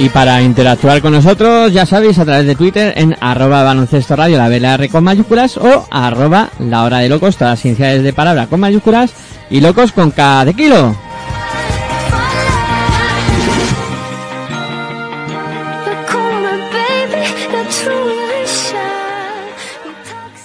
Y 0.00 0.08
para 0.08 0.40
interactuar 0.40 1.02
con 1.02 1.12
nosotros, 1.12 1.74
ya 1.74 1.84
sabéis, 1.84 2.18
a 2.18 2.24
través 2.24 2.46
de 2.46 2.54
Twitter 2.54 2.94
en 2.96 3.14
arroba 3.20 3.62
baloncesto 3.62 4.16
radio, 4.16 4.38
la 4.38 4.48
BLR 4.48 4.88
con 4.88 5.04
mayúsculas, 5.04 5.58
o 5.58 5.86
arroba 5.90 6.48
la 6.58 6.84
hora 6.84 7.00
de 7.00 7.10
locos, 7.10 7.36
todas 7.36 7.58
las 7.58 7.64
iniciales 7.66 8.02
de 8.02 8.14
palabra 8.14 8.46
con 8.46 8.60
mayúsculas, 8.60 9.12
y 9.50 9.60
locos 9.60 9.92
con 9.92 10.10
K 10.10 10.46
de 10.46 10.54
kilo. 10.54 10.96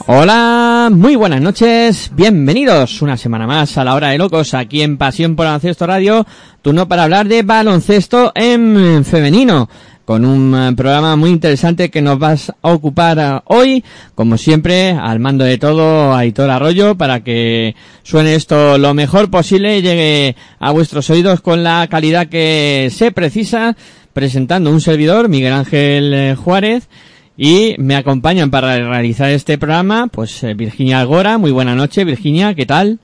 Hola, 0.08 0.90
muy 0.92 1.16
buenas 1.16 1.42
noches, 1.42 2.12
bienvenidos 2.14 3.02
una 3.02 3.18
semana 3.18 3.48
más 3.48 3.76
a 3.76 3.84
la 3.84 3.96
hora 3.96 4.10
de 4.10 4.20
locos 4.20 4.54
aquí 4.54 4.84
en 4.84 4.98
Pasión 4.98 5.36
por 5.36 5.48
Baloncesto 5.48 5.88
Radio, 5.88 6.28
turno 6.62 6.88
para 6.88 7.06
hablar 7.06 7.28
de 7.28 7.42
baloncesto 7.42 8.32
en 8.36 9.04
femenino, 9.04 9.68
con 10.06 10.24
un 10.24 10.54
eh, 10.54 10.76
programa 10.78 11.16
muy 11.16 11.32
interesante 11.32 11.90
que 11.90 12.04
nos 12.04 12.20
vas 12.20 12.52
a 12.62 12.72
ocupar 12.72 13.18
eh, 13.18 13.42
hoy, 13.46 13.84
como 14.14 14.38
siempre, 14.38 14.92
al 14.92 15.20
mando 15.20 15.44
de 15.44 15.58
todo, 15.58 16.14
Aitor 16.14 16.52
Arroyo, 16.52 16.94
para 16.94 17.24
que 17.24 17.76
suene 18.04 18.36
esto 18.36 18.78
lo 18.78 18.94
mejor 18.94 19.32
posible 19.32 19.80
y 19.80 19.82
llegue 19.82 20.36
a 20.60 20.70
vuestros 20.70 21.10
oídos 21.10 21.42
con 21.42 21.64
la 21.64 21.88
calidad 21.90 22.28
que 22.28 22.90
se 22.92 23.12
precisa, 23.12 23.76
presentando 24.14 24.70
un 24.70 24.82
servidor, 24.82 25.30
Miguel 25.30 25.54
Ángel 25.54 26.14
eh, 26.14 26.36
Juárez, 26.36 26.88
y 27.38 27.76
me 27.78 27.96
acompañan 27.96 28.50
para 28.50 28.78
realizar 28.78 29.30
este 29.30 29.58
programa, 29.58 30.08
pues 30.08 30.44
eh, 30.44 30.54
Virginia 30.54 31.00
Algora. 31.00 31.38
Muy 31.38 31.52
buena 31.52 31.76
noche, 31.76 32.04
Virginia, 32.04 32.54
¿qué 32.54 32.66
tal? 32.66 33.00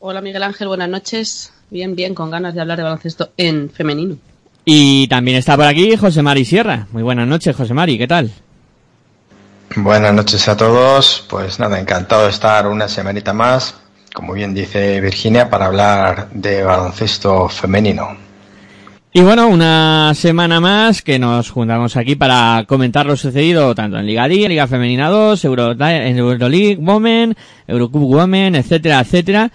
Hola 0.00 0.20
Miguel 0.20 0.42
Ángel, 0.42 0.68
buenas 0.68 0.88
noches. 0.88 1.52
Bien, 1.70 1.94
bien, 1.94 2.14
con 2.14 2.30
ganas 2.30 2.54
de 2.54 2.60
hablar 2.60 2.78
de 2.78 2.84
baloncesto 2.84 3.30
en 3.36 3.70
femenino. 3.70 4.16
Y 4.64 5.08
también 5.08 5.38
está 5.38 5.56
por 5.56 5.66
aquí 5.66 5.96
José 5.96 6.22
Mari 6.22 6.44
Sierra. 6.44 6.86
Muy 6.92 7.02
buenas 7.02 7.26
noches, 7.26 7.56
José 7.56 7.74
Mari, 7.74 7.98
¿qué 7.98 8.06
tal? 8.06 8.30
Buenas 9.76 10.12
noches 10.14 10.46
a 10.48 10.56
todos. 10.56 11.24
Pues 11.28 11.58
nada, 11.58 11.80
encantado 11.80 12.24
de 12.24 12.30
estar 12.30 12.66
una 12.66 12.88
semanita 12.88 13.32
más, 13.32 13.74
como 14.12 14.34
bien 14.34 14.54
dice 14.54 15.00
Virginia, 15.00 15.48
para 15.48 15.66
hablar 15.66 16.28
de 16.32 16.62
baloncesto 16.62 17.48
femenino. 17.48 18.27
Y 19.10 19.22
bueno, 19.22 19.48
una 19.48 20.12
semana 20.14 20.60
más 20.60 21.00
que 21.00 21.18
nos 21.18 21.48
juntamos 21.50 21.96
aquí 21.96 22.14
para 22.14 22.64
comentar 22.68 23.06
lo 23.06 23.16
sucedido 23.16 23.74
tanto 23.74 23.98
en 23.98 24.06
Liga 24.06 24.28
D, 24.28 24.46
Liga 24.46 24.66
Femenina 24.66 25.08
2, 25.08 25.44
Euro, 25.46 25.72
en 25.72 26.18
Euroleague 26.18 26.76
Women, 26.76 27.34
Eurocup 27.66 28.02
Women, 28.02 28.54
etcétera, 28.54 29.00
etcétera. 29.00 29.50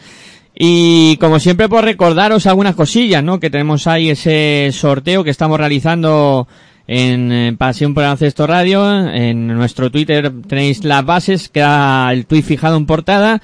Y 0.55 1.17
como 1.17 1.39
siempre, 1.39 1.69
por 1.69 1.85
recordaros 1.85 2.47
algunas 2.47 2.73
cosillas, 2.73 3.23
¿no? 3.23 3.39
Que 3.39 3.51
tenemos 3.51 3.85
ahí 3.85 4.09
ese 4.09 4.71
sorteo 4.73 5.23
que 5.23 5.29
estamos 5.29 5.59
realizando 5.59 6.47
en 6.87 7.55
Pasión 7.57 7.93
por 7.93 8.03
el 8.03 8.07
Baloncesto 8.07 8.47
Radio. 8.47 9.07
En 9.13 9.47
nuestro 9.47 9.91
Twitter 9.91 10.31
tenéis 10.47 10.83
las 10.83 11.05
bases, 11.05 11.49
queda 11.49 12.11
el 12.11 12.25
tweet 12.25 12.41
fijado 12.41 12.75
en 12.75 12.87
portada. 12.87 13.39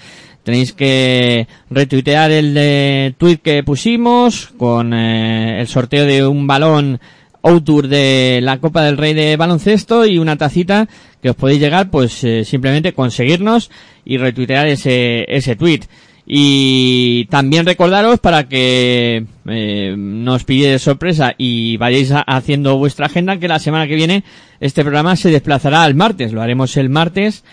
Tenéis 0.49 0.73
que 0.73 1.47
retuitear 1.69 2.31
el 2.31 2.55
de 2.55 3.13
tweet 3.19 3.37
que 3.37 3.61
pusimos 3.61 4.47
con 4.57 4.95
eh, 4.95 5.61
el 5.61 5.67
sorteo 5.67 6.07
de 6.07 6.25
un 6.25 6.47
balón 6.47 6.99
Outour 7.43 7.87
de 7.87 8.39
la 8.41 8.57
Copa 8.57 8.81
del 8.81 8.97
Rey 8.97 9.13
de 9.13 9.37
baloncesto 9.37 10.07
y 10.07 10.17
una 10.17 10.37
tacita 10.37 10.89
que 11.21 11.29
os 11.29 11.35
podéis 11.35 11.59
llegar 11.59 11.91
pues 11.91 12.23
eh, 12.23 12.43
simplemente 12.45 12.93
conseguirnos 12.93 13.69
y 14.03 14.17
retuitear 14.17 14.65
ese 14.65 15.23
ese 15.27 15.55
tweet. 15.55 15.81
Y 16.25 17.25
también 17.25 17.67
recordaros 17.67 18.19
para 18.19 18.49
que 18.49 19.27
eh, 19.47 19.95
nos 19.95 20.45
pide 20.45 20.71
de 20.71 20.79
sorpresa 20.79 21.35
y 21.37 21.77
vayáis 21.77 22.11
haciendo 22.25 22.75
vuestra 22.79 23.05
agenda 23.05 23.37
que 23.37 23.47
la 23.47 23.59
semana 23.59 23.85
que 23.85 23.93
viene 23.93 24.23
este 24.59 24.81
programa 24.81 25.15
se 25.15 25.29
desplazará 25.29 25.83
al 25.83 25.93
martes. 25.93 26.33
Lo 26.33 26.41
haremos 26.41 26.75
el 26.75 26.89
martes, 26.89 27.43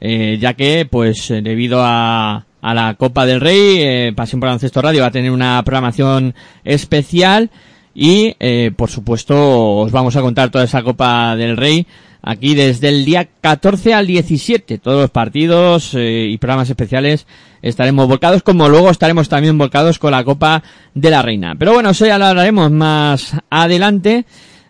eh, 0.00 0.38
ya 0.40 0.54
que 0.54 0.86
pues 0.90 1.30
eh, 1.30 1.40
debido 1.42 1.80
a, 1.82 2.45
a 2.66 2.74
la 2.74 2.94
Copa 2.94 3.24
del 3.26 3.40
Rey, 3.40 3.76
eh, 3.78 4.12
Pasión 4.16 4.40
por 4.40 4.48
Baloncesto 4.48 4.82
Radio 4.82 5.02
va 5.02 5.06
a 5.06 5.12
tener 5.12 5.30
una 5.30 5.62
programación 5.62 6.34
especial 6.64 7.48
y 7.94 8.34
eh, 8.40 8.72
por 8.76 8.90
supuesto 8.90 9.76
os 9.76 9.92
vamos 9.92 10.16
a 10.16 10.20
contar 10.20 10.50
toda 10.50 10.64
esa 10.64 10.82
Copa 10.82 11.36
del 11.36 11.56
Rey 11.56 11.86
aquí 12.22 12.56
desde 12.56 12.88
el 12.88 13.04
día 13.04 13.28
14 13.40 13.94
al 13.94 14.08
17. 14.08 14.78
Todos 14.78 15.00
los 15.00 15.10
partidos 15.10 15.94
eh, 15.94 16.26
y 16.28 16.38
programas 16.38 16.68
especiales 16.68 17.28
estaremos 17.62 18.08
volcados, 18.08 18.42
como 18.42 18.68
luego 18.68 18.90
estaremos 18.90 19.28
también 19.28 19.56
volcados 19.56 20.00
con 20.00 20.10
la 20.10 20.24
Copa 20.24 20.64
de 20.92 21.10
la 21.10 21.22
Reina. 21.22 21.54
Pero 21.56 21.72
bueno, 21.72 21.90
eso 21.90 22.04
ya 22.04 22.18
lo 22.18 22.24
hablaremos 22.24 22.72
más 22.72 23.36
adelante. 23.48 24.24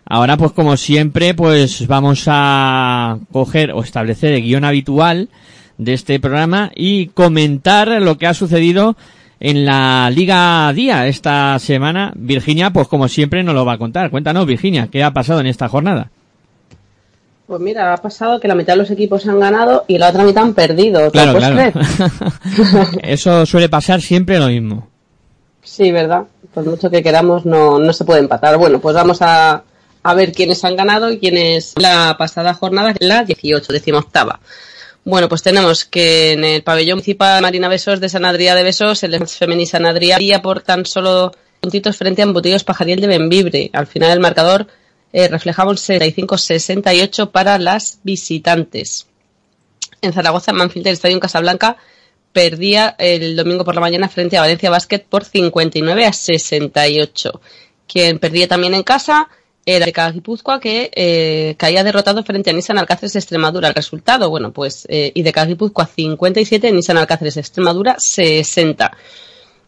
Ahora, 0.05 0.37
pues 0.37 0.51
como 0.51 0.77
siempre, 0.77 1.33
pues 1.33 1.87
vamos 1.87 2.25
a 2.27 3.17
coger 3.31 3.71
o 3.71 3.81
establecer 3.81 4.33
el 4.33 4.43
guion 4.43 4.65
habitual 4.65 5.29
de 5.77 5.93
este 5.93 6.19
programa 6.19 6.71
y 6.75 7.07
comentar 7.07 7.87
lo 8.01 8.17
que 8.17 8.27
ha 8.27 8.33
sucedido 8.33 8.95
en 9.39 9.65
la 9.65 10.09
Liga 10.09 10.71
Día 10.73 11.07
esta 11.07 11.57
semana. 11.59 12.11
Virginia, 12.15 12.71
pues 12.71 12.87
como 12.87 13.07
siempre, 13.07 13.43
nos 13.43 13.55
lo 13.55 13.65
va 13.65 13.73
a 13.73 13.77
contar. 13.77 14.09
Cuéntanos, 14.09 14.45
Virginia, 14.45 14.87
¿qué 14.91 15.03
ha 15.03 15.11
pasado 15.11 15.39
en 15.39 15.47
esta 15.47 15.67
jornada? 15.67 16.09
Pues 17.45 17.61
mira, 17.61 17.93
ha 17.93 17.97
pasado 17.97 18.39
que 18.39 18.47
la 18.47 18.55
mitad 18.55 18.73
de 18.73 18.79
los 18.79 18.91
equipos 18.91 19.25
han 19.25 19.39
ganado 19.39 19.85
y 19.87 19.97
la 19.97 20.09
otra 20.09 20.25
mitad 20.25 20.43
han 20.43 20.53
perdido. 20.53 20.99
¿Te 21.05 21.11
Claro, 21.11 21.37
claro. 21.37 21.71
Eso 23.03 23.45
suele 23.45 23.69
pasar 23.69 24.01
siempre 24.01 24.37
lo 24.37 24.47
mismo. 24.47 24.87
Sí, 25.63 25.91
¿verdad? 25.91 26.23
Por 26.53 26.65
mucho 26.65 26.89
que 26.89 27.03
queramos, 27.03 27.45
no, 27.45 27.79
no 27.79 27.93
se 27.93 28.03
puede 28.03 28.19
empatar. 28.19 28.57
Bueno, 28.57 28.79
pues 28.79 28.95
vamos 28.95 29.21
a, 29.21 29.63
a 30.03 30.13
ver 30.13 30.33
quiénes 30.33 30.63
han 30.65 30.75
ganado 30.75 31.09
y 31.09 31.19
quiénes 31.19 31.73
la 31.77 32.15
pasada 32.17 32.53
jornada, 32.53 32.93
la 32.99 33.23
18, 33.23 33.71
decimoctava. 33.71 34.39
Bueno, 35.09 35.29
pues 35.29 35.41
tenemos 35.41 35.85
que 35.85 36.33
en 36.33 36.43
el 36.43 36.63
pabellón 36.63 36.97
municipal 36.97 37.41
Marina 37.41 37.69
Besos 37.69 38.01
de 38.01 38.09
San 38.09 38.25
Adrià 38.25 38.55
de 38.55 38.63
Besos, 38.63 39.03
el 39.03 39.25
femení 39.25 39.65
San 39.65 39.85
Adrià 39.85 40.41
por 40.41 40.59
tan 40.59 40.85
solo 40.85 41.31
puntitos 41.61 41.95
frente 41.95 42.21
a 42.21 42.25
Embutidos 42.25 42.65
Pajariel 42.65 42.99
de 42.99 43.07
Benvibre. 43.07 43.69
Al 43.71 43.87
final 43.87 44.11
el 44.11 44.19
marcador 44.19 44.67
eh, 45.13 45.29
reflejaba 45.29 45.71
un 45.71 45.77
65-68 45.77 47.31
para 47.31 47.57
las 47.57 48.01
visitantes. 48.03 49.07
En 50.01 50.11
Zaragoza, 50.11 50.51
Manfield, 50.51 50.87
el 50.87 50.93
Estadio 50.95 51.15
en 51.15 51.21
Casablanca, 51.21 51.77
perdía 52.33 52.93
el 52.99 53.37
domingo 53.37 53.63
por 53.63 53.75
la 53.75 53.81
mañana 53.81 54.09
frente 54.09 54.35
a 54.35 54.41
Valencia 54.41 54.69
Basket 54.69 55.05
por 55.07 55.23
59 55.23 56.05
a 56.05 56.11
68. 56.11 57.41
Quien 57.87 58.19
perdía 58.19 58.49
también 58.49 58.73
en 58.73 58.83
casa 58.83 59.29
era 59.67 59.85
el 59.85 60.13
Guipúzcoa 60.13 60.61
que 60.61 60.89
eh, 60.95 61.55
caía 61.57 61.83
derrotado 61.83 62.23
frente 62.23 62.49
a 62.49 62.53
Nissan 62.53 62.77
Alcáceres 62.77 63.17
Extremadura. 63.17 63.67
El 63.67 63.75
resultado, 63.75 64.29
bueno, 64.29 64.53
pues 64.53 64.87
eh, 64.89 65.11
IDK 65.13 65.45
Guipúzcoa 65.45 65.85
57, 65.85 66.71
Nissan 66.71 66.97
Alcáceres 66.97 67.35
Extremadura 67.35 67.97
60. 67.99 68.97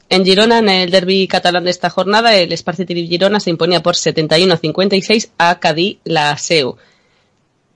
En 0.08 0.24
Girona, 0.24 0.60
en 0.60 0.70
el 0.70 0.90
derby 0.90 1.28
catalán 1.28 1.66
de 1.66 1.72
esta 1.72 1.90
jornada, 1.90 2.34
el 2.34 2.54
Esparcity 2.54 3.08
Girona 3.08 3.42
se 3.42 3.50
imponía 3.50 3.84
por 3.84 3.96
71-56 3.96 5.32
a 5.38 5.60
Cadí 5.60 6.00
la 6.06 6.38
SEU. 6.38 6.78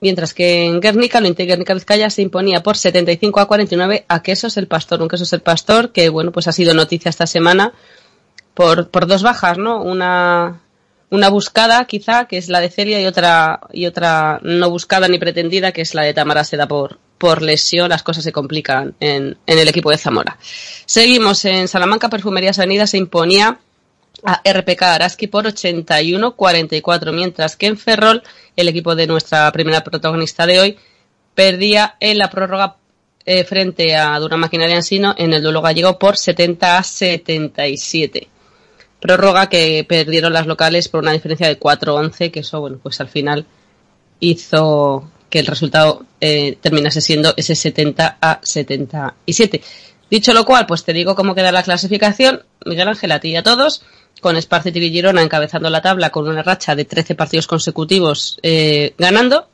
Mientras 0.00 0.32
que 0.32 0.64
en 0.64 0.80
Guernica, 0.80 1.20
lo 1.20 1.32
Guernica 1.34 1.74
Vizcaya 1.74 2.08
se 2.08 2.22
imponía 2.22 2.62
por 2.62 2.78
75 2.78 3.38
a 3.38 3.46
49 3.46 4.06
a 4.08 4.22
Quesos 4.22 4.56
el 4.56 4.66
Pastor. 4.66 5.02
Un 5.02 5.08
Quesos 5.08 5.32
el 5.34 5.42
Pastor 5.42 5.92
que, 5.92 6.08
bueno, 6.08 6.32
pues 6.32 6.48
ha 6.48 6.52
sido 6.52 6.72
noticia 6.72 7.10
esta 7.10 7.26
semana 7.26 7.74
por, 8.54 8.88
por 8.88 9.06
dos 9.06 9.22
bajas, 9.22 9.58
¿no? 9.58 9.82
Una, 9.82 10.63
una 11.14 11.28
buscada, 11.28 11.84
quizá, 11.84 12.26
que 12.26 12.36
es 12.36 12.48
la 12.48 12.60
de 12.60 12.70
Celia, 12.70 13.00
y 13.00 13.06
otra, 13.06 13.60
y 13.72 13.86
otra 13.86 14.40
no 14.42 14.68
buscada 14.68 15.06
ni 15.06 15.18
pretendida, 15.18 15.70
que 15.70 15.82
es 15.82 15.94
la 15.94 16.02
de 16.02 16.12
Tamara 16.12 16.42
Seda 16.42 16.66
por, 16.66 16.98
por 17.18 17.40
lesión. 17.40 17.88
Las 17.88 18.02
cosas 18.02 18.24
se 18.24 18.32
complican 18.32 18.94
en, 18.98 19.38
el 19.46 19.68
equipo 19.68 19.90
de 19.90 19.98
Zamora. 19.98 20.36
Seguimos 20.86 21.44
en 21.44 21.68
Salamanca, 21.68 22.10
Perfumería 22.10 22.52
Sanidad 22.52 22.86
se 22.86 22.98
imponía 22.98 23.60
a 24.24 24.42
RPK 24.44 24.82
Araski 24.82 25.28
por 25.28 25.44
81-44, 25.44 27.12
mientras 27.12 27.56
que 27.56 27.66
en 27.66 27.78
Ferrol, 27.78 28.22
el 28.56 28.68
equipo 28.68 28.96
de 28.96 29.06
nuestra 29.06 29.50
primera 29.52 29.84
protagonista 29.84 30.46
de 30.46 30.58
hoy, 30.58 30.78
perdía 31.36 31.96
en 32.00 32.18
la 32.18 32.28
prórroga 32.28 32.76
eh, 33.24 33.44
frente 33.44 33.94
a 33.94 34.18
Dura 34.18 34.36
Maquinaria 34.36 34.76
Ensino 34.76 35.14
en 35.16 35.32
el 35.32 35.42
duelo 35.42 35.62
gallego 35.62 35.96
por 35.96 36.16
70 36.16 36.78
a 36.78 36.82
77. 36.82 38.28
Prórroga 39.04 39.50
que 39.50 39.84
perdieron 39.86 40.32
las 40.32 40.46
locales 40.46 40.88
por 40.88 41.02
una 41.02 41.12
diferencia 41.12 41.46
de 41.46 41.60
4-11, 41.60 42.30
que 42.30 42.40
eso, 42.40 42.58
bueno, 42.62 42.78
pues 42.82 43.02
al 43.02 43.08
final 43.08 43.44
hizo 44.18 45.10
que 45.28 45.40
el 45.40 45.46
resultado 45.46 46.06
eh, 46.22 46.56
terminase 46.62 47.02
siendo 47.02 47.34
ese 47.36 47.54
70 47.54 48.16
a 48.18 48.40
77. 48.42 49.60
Dicho 50.10 50.32
lo 50.32 50.46
cual, 50.46 50.64
pues 50.64 50.84
te 50.84 50.94
digo 50.94 51.14
cómo 51.14 51.34
queda 51.34 51.52
la 51.52 51.62
clasificación. 51.62 52.44
Miguel 52.64 52.88
Ángel, 52.88 53.12
a 53.12 53.20
ti 53.20 53.28
y 53.28 53.36
a 53.36 53.42
todos, 53.42 53.82
con 54.22 54.38
Esparcity 54.38 54.78
y 54.78 54.90
Girona 54.90 55.20
encabezando 55.20 55.68
la 55.68 55.82
tabla 55.82 56.08
con 56.08 56.26
una 56.26 56.42
racha 56.42 56.74
de 56.74 56.86
13 56.86 57.14
partidos 57.14 57.46
consecutivos 57.46 58.38
eh, 58.42 58.94
ganando 58.96 59.50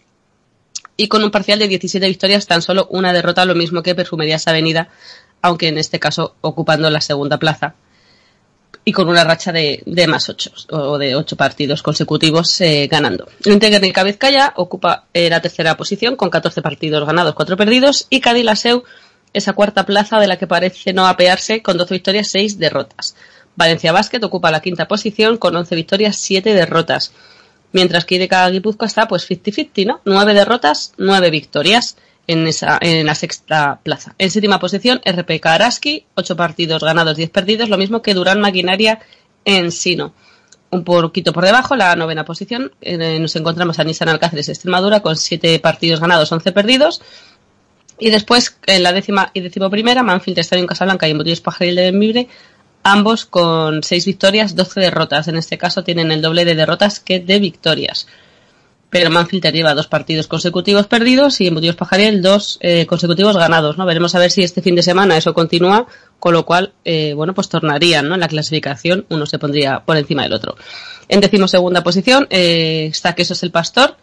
y 0.96 1.08
con 1.08 1.24
un 1.24 1.32
parcial 1.32 1.58
de 1.58 1.66
17 1.66 2.06
victorias, 2.06 2.46
tan 2.46 2.62
solo 2.62 2.86
una 2.88 3.12
derrota, 3.12 3.44
lo 3.44 3.56
mismo 3.56 3.82
que 3.82 3.96
Perfumerías 3.96 4.46
Avenida, 4.46 4.90
aunque 5.42 5.66
en 5.66 5.78
este 5.78 5.98
caso 5.98 6.36
ocupando 6.40 6.88
la 6.88 7.00
segunda 7.00 7.36
plaza 7.36 7.74
y 8.84 8.92
con 8.92 9.08
una 9.08 9.24
racha 9.24 9.52
de, 9.52 9.82
de 9.84 10.06
más 10.06 10.28
8 10.28 10.52
o 10.70 10.98
de 10.98 11.14
8 11.14 11.36
partidos 11.36 11.82
consecutivos 11.82 12.60
eh, 12.60 12.88
ganando. 12.90 13.28
El 13.44 13.58
Guernica 13.58 14.02
Vizcaya 14.02 14.52
ocupa 14.56 15.04
eh, 15.12 15.28
la 15.28 15.40
tercera 15.40 15.76
posición 15.76 16.16
con 16.16 16.30
14 16.30 16.62
partidos 16.62 17.06
ganados, 17.06 17.34
4 17.34 17.56
perdidos 17.56 18.06
y 18.10 18.20
Cádiz 18.20 18.44
Laseu 18.44 18.84
esa 19.32 19.52
cuarta 19.52 19.86
plaza 19.86 20.18
de 20.18 20.26
la 20.26 20.38
que 20.38 20.46
parece 20.46 20.92
no 20.92 21.06
apearse 21.06 21.62
con 21.62 21.76
12 21.76 21.94
victorias, 21.94 22.28
6 22.28 22.58
derrotas. 22.58 23.14
Valencia 23.54 23.92
Basket 23.92 24.22
ocupa 24.24 24.50
la 24.50 24.60
quinta 24.60 24.88
posición 24.88 25.36
con 25.36 25.54
11 25.54 25.74
victorias, 25.74 26.16
7 26.16 26.54
derrotas. 26.54 27.12
Mientras 27.72 28.04
que 28.04 28.16
IDK 28.16 28.50
Guipúzcoa 28.50 28.88
está 28.88 29.06
pues 29.06 29.28
50-50, 29.30 29.86
¿no? 29.86 30.00
9 30.04 30.34
derrotas, 30.34 30.92
9 30.96 31.30
victorias 31.30 31.96
en, 32.30 32.46
esa, 32.46 32.78
en 32.80 33.04
la 33.04 33.16
sexta 33.16 33.80
plaza. 33.82 34.14
En 34.18 34.30
séptima 34.30 34.60
posición, 34.60 35.00
RPK 35.04 35.46
Araski, 35.46 36.06
8 36.14 36.36
partidos 36.36 36.82
ganados, 36.82 37.16
10 37.16 37.28
perdidos, 37.30 37.68
lo 37.68 37.76
mismo 37.76 38.02
que 38.02 38.14
Durán 38.14 38.40
Maquinaria 38.40 39.00
en 39.44 39.72
Sino. 39.72 40.14
Un 40.70 40.84
poquito 40.84 41.32
por 41.32 41.44
debajo, 41.44 41.74
la 41.74 41.96
novena 41.96 42.24
posición, 42.24 42.70
eh, 42.82 43.18
nos 43.18 43.34
encontramos 43.34 43.80
a 43.80 43.84
Nissan 43.84 44.08
Alcáceres 44.08 44.48
Extremadura 44.48 45.00
con 45.00 45.16
7 45.16 45.58
partidos 45.58 45.98
ganados, 45.98 46.30
11 46.30 46.52
perdidos. 46.52 47.02
Y 47.98 48.10
después, 48.10 48.56
en 48.66 48.84
la 48.84 48.92
décima 48.92 49.32
y 49.34 49.40
décimo 49.40 49.68
primera, 49.68 50.04
Manfield 50.04 50.38
Estadio 50.38 50.62
en 50.62 50.68
Casablanca 50.68 51.08
y 51.08 51.10
Embutidos 51.10 51.40
Pajaril 51.40 51.74
de 51.74 51.90
Benvibre, 51.90 52.28
ambos 52.84 53.24
con 53.24 53.82
6 53.82 54.06
victorias, 54.06 54.54
12 54.54 54.78
derrotas. 54.78 55.26
En 55.26 55.36
este 55.36 55.58
caso 55.58 55.82
tienen 55.82 56.12
el 56.12 56.22
doble 56.22 56.44
de 56.44 56.54
derrotas 56.54 57.00
que 57.00 57.18
de 57.18 57.40
victorias. 57.40 58.06
Pero 58.90 59.10
Manfield 59.10 59.52
lleva 59.52 59.74
dos 59.74 59.86
partidos 59.86 60.26
consecutivos 60.26 60.86
perdidos 60.86 61.40
y 61.40 61.46
Embutidos 61.46 61.76
Pajaril 61.76 62.22
dos 62.22 62.58
eh, 62.60 62.86
consecutivos 62.86 63.36
ganados, 63.36 63.78
¿no? 63.78 63.86
Veremos 63.86 64.14
a 64.14 64.18
ver 64.18 64.30
si 64.30 64.42
este 64.42 64.62
fin 64.62 64.74
de 64.74 64.82
semana 64.82 65.16
eso 65.16 65.32
continúa, 65.32 65.86
con 66.18 66.34
lo 66.34 66.44
cual, 66.44 66.72
eh, 66.84 67.14
bueno, 67.14 67.32
pues 67.32 67.48
tornarían, 67.48 68.08
¿no? 68.08 68.14
En 68.14 68.20
la 68.20 68.28
clasificación 68.28 69.06
uno 69.08 69.26
se 69.26 69.38
pondría 69.38 69.80
por 69.86 69.96
encima 69.96 70.24
del 70.24 70.32
otro. 70.32 70.56
En 71.08 71.20
decimosegunda 71.20 71.82
posición 71.82 72.26
eh, 72.30 72.88
está 72.90 73.14
Quesos 73.14 73.42
el 73.42 73.52
Pastor, 73.52 73.96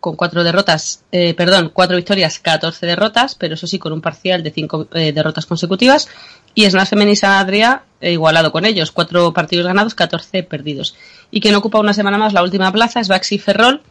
con 0.00 0.16
cuatro 0.16 0.42
derrotas, 0.42 1.04
eh, 1.12 1.34
perdón, 1.34 1.70
cuatro 1.72 1.96
victorias, 1.96 2.38
14 2.38 2.86
derrotas, 2.86 3.34
pero 3.34 3.54
eso 3.54 3.66
sí, 3.66 3.78
con 3.78 3.92
un 3.92 4.00
parcial 4.00 4.42
de 4.42 4.50
cinco 4.50 4.88
eh, 4.94 5.12
derrotas 5.12 5.46
consecutivas. 5.46 6.08
Y 6.54 6.68
Snap 6.68 6.88
Femení 6.88 7.14
San 7.14 7.46
Adrià 7.46 7.82
eh, 8.00 8.12
igualado 8.12 8.50
con 8.50 8.64
ellos, 8.64 8.90
cuatro 8.90 9.32
partidos 9.32 9.66
ganados, 9.66 9.94
14 9.94 10.42
perdidos. 10.42 10.96
Y 11.30 11.40
quien 11.40 11.54
ocupa 11.54 11.78
una 11.78 11.92
semana 11.92 12.18
más 12.18 12.32
la 12.32 12.42
última 12.42 12.72
plaza 12.72 13.00
es 13.00 13.08
Baxi 13.08 13.38
Ferrol, 13.38 13.82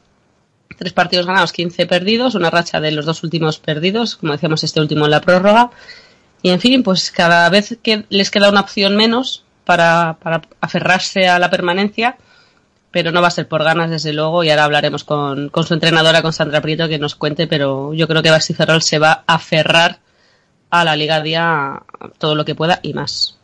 tres 0.78 0.94
partidos 0.94 1.26
ganados, 1.26 1.52
15 1.52 1.86
perdidos, 1.86 2.36
una 2.36 2.50
racha 2.50 2.80
de 2.80 2.92
los 2.92 3.06
dos 3.06 3.24
últimos 3.24 3.60
perdidos, 3.60 4.16
como 4.16 4.34
decíamos 4.34 4.64
este 4.64 4.80
último 4.80 5.06
en 5.06 5.12
la 5.12 5.22
prórroga. 5.22 5.72
Y 6.42 6.52
en 6.52 6.60
fin, 6.60 6.84
pues 6.84 7.12
cada 7.12 7.50
vez 7.50 7.78
que 7.84 8.06
les 8.10 8.32
queda 8.32 8.50
una 8.50 8.62
opción 8.62 8.96
menos 8.96 9.44
para, 9.66 10.18
aferrarse 10.62 11.28
a 11.28 11.38
la 11.38 11.50
permanencia, 11.50 12.18
pero 12.92 13.12
no 13.12 13.22
va 13.22 13.28
a 13.28 13.32
ser 13.32 13.48
por 13.48 13.64
ganas, 13.64 13.90
desde 13.90 14.14
luego, 14.14 14.44
y 14.44 14.50
ahora 14.50 14.64
hablaremos 14.64 15.04
con, 15.04 15.50
con 15.50 15.66
su 15.66 15.74
entrenadora, 15.74 16.22
con 16.22 16.34
Sandra 16.34 16.62
Prieto, 16.62 16.88
que 16.88 16.98
nos 16.98 17.16
cuente, 17.16 17.46
pero 17.46 17.94
yo 17.94 18.08
creo 18.08 18.24
que 18.24 18.32
Baxi 18.32 18.54
Ferrol 18.54 18.82
se 18.82 19.00
va 19.00 19.24
a 19.28 19.36
aferrar 19.36 20.00
a 20.70 20.84
la 20.84 20.96
Liga 20.96 21.22
Día 21.22 21.84
todo 22.18 22.36
lo 22.36 22.46
que 22.46 22.56
pueda 22.56 22.80
y 22.82 22.94
más. 22.94 23.38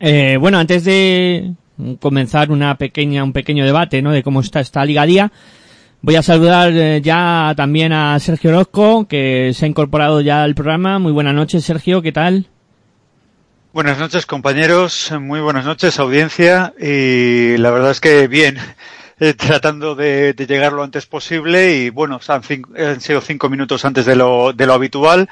Eh, 0.00 0.36
bueno, 0.38 0.58
antes 0.58 0.84
de 0.84 1.52
comenzar 2.00 2.50
una 2.50 2.76
pequeña, 2.76 3.22
un 3.24 3.32
pequeño 3.32 3.64
debate, 3.64 4.02
¿no? 4.02 4.12
De 4.12 4.22
cómo 4.22 4.40
está 4.40 4.60
esta 4.60 4.84
Liga 4.84 5.06
Día, 5.06 5.30
voy 6.02 6.16
a 6.16 6.22
saludar 6.22 6.72
eh, 6.72 7.00
ya 7.02 7.52
también 7.56 7.92
a 7.92 8.18
Sergio 8.18 8.50
Orozco, 8.50 9.06
que 9.08 9.52
se 9.54 9.64
ha 9.64 9.68
incorporado 9.68 10.20
ya 10.20 10.42
al 10.42 10.54
programa. 10.54 10.98
Muy 10.98 11.12
buenas 11.12 11.34
noches, 11.34 11.64
Sergio, 11.64 12.02
¿qué 12.02 12.12
tal? 12.12 12.46
Buenas 13.72 13.98
noches, 13.98 14.26
compañeros. 14.26 15.12
Muy 15.20 15.40
buenas 15.40 15.64
noches, 15.64 15.98
audiencia. 15.98 16.74
Y 16.80 17.56
la 17.58 17.70
verdad 17.70 17.90
es 17.90 18.00
que 18.00 18.26
bien, 18.26 18.58
eh, 19.20 19.34
tratando 19.34 19.94
de, 19.94 20.34
llegar 20.48 20.72
lo 20.72 20.82
antes 20.82 21.06
posible. 21.06 21.76
Y 21.76 21.90
bueno, 21.90 22.20
han, 22.28 22.42
han 22.76 23.00
sido 23.00 23.20
cinco 23.20 23.48
minutos 23.48 23.84
antes 23.84 24.06
de 24.06 24.16
lo, 24.16 24.52
de 24.52 24.66
lo 24.66 24.74
habitual. 24.74 25.28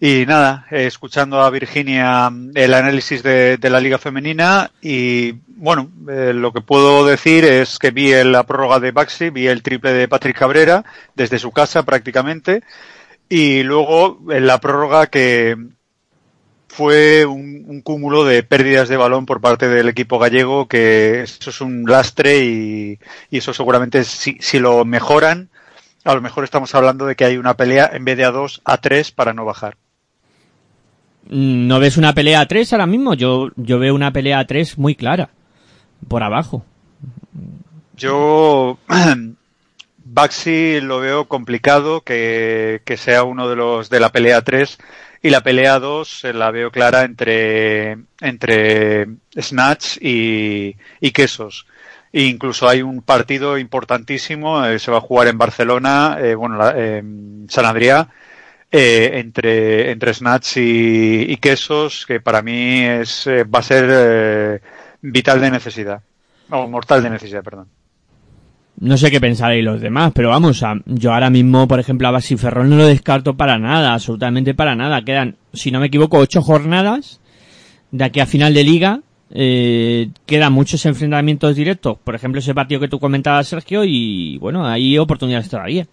Y 0.00 0.26
nada, 0.26 0.66
eh, 0.70 0.86
escuchando 0.86 1.40
a 1.40 1.50
Virginia 1.50 2.28
mm, 2.30 2.52
el 2.54 2.74
análisis 2.74 3.22
de, 3.22 3.58
la 3.62 3.80
Liga 3.80 3.98
Femenina. 3.98 4.70
Y 4.82 5.32
bueno, 5.46 5.90
eh, 6.08 6.32
lo 6.34 6.52
que 6.52 6.60
puedo 6.60 7.06
decir 7.06 7.44
es 7.44 7.78
que 7.78 7.90
vi 7.90 8.12
la 8.24 8.44
prórroga 8.44 8.80
de 8.80 8.92
Baxi, 8.92 9.30
vi 9.30 9.46
el 9.46 9.62
triple 9.62 9.92
de 9.92 10.08
Patrick 10.08 10.38
Cabrera 10.38 10.84
desde 11.14 11.38
su 11.38 11.50
casa 11.52 11.84
prácticamente. 11.84 12.62
Y 13.28 13.62
luego 13.62 14.20
en 14.30 14.46
la 14.46 14.60
prórroga 14.60 15.06
que, 15.06 15.56
fue 16.76 17.24
un, 17.24 17.64
un 17.66 17.80
cúmulo 17.80 18.26
de 18.26 18.42
pérdidas 18.42 18.90
de 18.90 18.98
balón 18.98 19.24
por 19.24 19.40
parte 19.40 19.66
del 19.66 19.88
equipo 19.88 20.18
gallego, 20.18 20.68
que 20.68 21.22
eso 21.22 21.48
es 21.48 21.60
un 21.62 21.84
lastre 21.86 22.44
y, 22.44 22.98
y 23.30 23.38
eso 23.38 23.54
seguramente 23.54 24.04
si, 24.04 24.36
si 24.40 24.58
lo 24.58 24.84
mejoran, 24.84 25.48
a 26.04 26.14
lo 26.14 26.20
mejor 26.20 26.44
estamos 26.44 26.74
hablando 26.74 27.06
de 27.06 27.16
que 27.16 27.24
hay 27.24 27.38
una 27.38 27.56
pelea 27.56 27.90
en 27.94 28.04
vez 28.04 28.18
de 28.18 28.26
a 28.26 28.30
dos, 28.30 28.60
a 28.66 28.76
tres 28.76 29.10
para 29.10 29.32
no 29.32 29.46
bajar. 29.46 29.78
¿No 31.28 31.78
ves 31.80 31.96
una 31.96 32.14
pelea 32.14 32.46
tres 32.46 32.72
ahora 32.72 32.86
mismo? 32.86 33.14
Yo, 33.14 33.50
yo 33.56 33.78
veo 33.78 33.94
una 33.94 34.12
pelea 34.12 34.44
tres 34.46 34.78
muy 34.78 34.94
clara. 34.94 35.30
Por 36.08 36.22
abajo. 36.22 36.64
Yo, 37.96 38.78
Baxi 40.04 40.80
lo 40.80 41.00
veo 41.00 41.26
complicado 41.26 42.02
que, 42.02 42.82
que 42.84 42.96
sea 42.96 43.24
uno 43.24 43.48
de 43.48 43.56
los 43.56 43.90
de 43.90 44.00
la 44.00 44.10
pelea 44.12 44.42
3 44.42 44.78
y 45.22 45.30
la 45.30 45.42
pelea 45.42 45.78
2 45.80 46.24
eh, 46.24 46.32
la 46.32 46.50
veo 46.50 46.70
clara 46.70 47.02
entre, 47.02 47.96
entre 48.20 49.06
Snatch 49.38 49.96
y, 50.00 50.76
y 51.00 51.10
Quesos. 51.10 51.66
E 52.12 52.22
incluso 52.22 52.68
hay 52.68 52.82
un 52.82 53.02
partido 53.02 53.58
importantísimo, 53.58 54.64
eh, 54.64 54.78
se 54.78 54.90
va 54.90 54.98
a 54.98 55.02
jugar 55.02 55.28
en 55.28 55.38
Barcelona, 55.38 56.16
eh, 56.20 56.34
bueno, 56.34 56.56
la- 56.56 56.78
en 56.98 57.46
San 57.50 57.64
Adrià, 57.66 58.08
eh, 58.76 59.18
entre, 59.18 59.90
entre 59.90 60.12
Snatch 60.12 60.58
y, 60.58 61.36
Quesos, 61.38 62.04
que 62.06 62.20
para 62.20 62.42
mí 62.42 62.82
es, 62.82 63.26
eh, 63.26 63.44
va 63.44 63.60
a 63.60 63.62
ser 63.62 63.88
eh, 63.90 64.60
vital 65.00 65.40
de 65.40 65.50
necesidad. 65.50 66.02
O 66.50 66.68
mortal 66.68 67.02
de 67.02 67.10
necesidad, 67.10 67.42
perdón. 67.42 67.68
No 68.78 68.98
sé 68.98 69.10
qué 69.10 69.20
pensaréis 69.20 69.64
los 69.64 69.80
demás, 69.80 70.12
pero 70.14 70.28
vamos, 70.28 70.62
a, 70.62 70.74
yo 70.84 71.14
ahora 71.14 71.30
mismo, 71.30 71.66
por 71.66 71.80
ejemplo, 71.80 72.06
a 72.06 72.10
Basi 72.10 72.36
Ferrol 72.36 72.68
no 72.68 72.76
lo 72.76 72.86
descarto 72.86 73.34
para 73.34 73.58
nada, 73.58 73.94
absolutamente 73.94 74.52
para 74.52 74.76
nada. 74.76 75.02
Quedan, 75.02 75.36
si 75.54 75.70
no 75.70 75.80
me 75.80 75.86
equivoco, 75.86 76.18
ocho 76.18 76.42
jornadas 76.42 77.20
de 77.90 78.04
aquí 78.04 78.20
a 78.20 78.26
final 78.26 78.52
de 78.52 78.64
liga. 78.64 79.00
Eh, 79.30 80.10
quedan 80.26 80.52
muchos 80.52 80.84
enfrentamientos 80.84 81.56
directos, 81.56 81.98
por 82.04 82.14
ejemplo, 82.14 82.38
ese 82.38 82.54
partido 82.54 82.80
que 82.80 82.88
tú 82.88 83.00
comentabas, 83.00 83.48
Sergio, 83.48 83.84
y 83.84 84.36
bueno, 84.38 84.66
hay 84.66 84.98
oportunidades 84.98 85.48
todavía. 85.48 85.86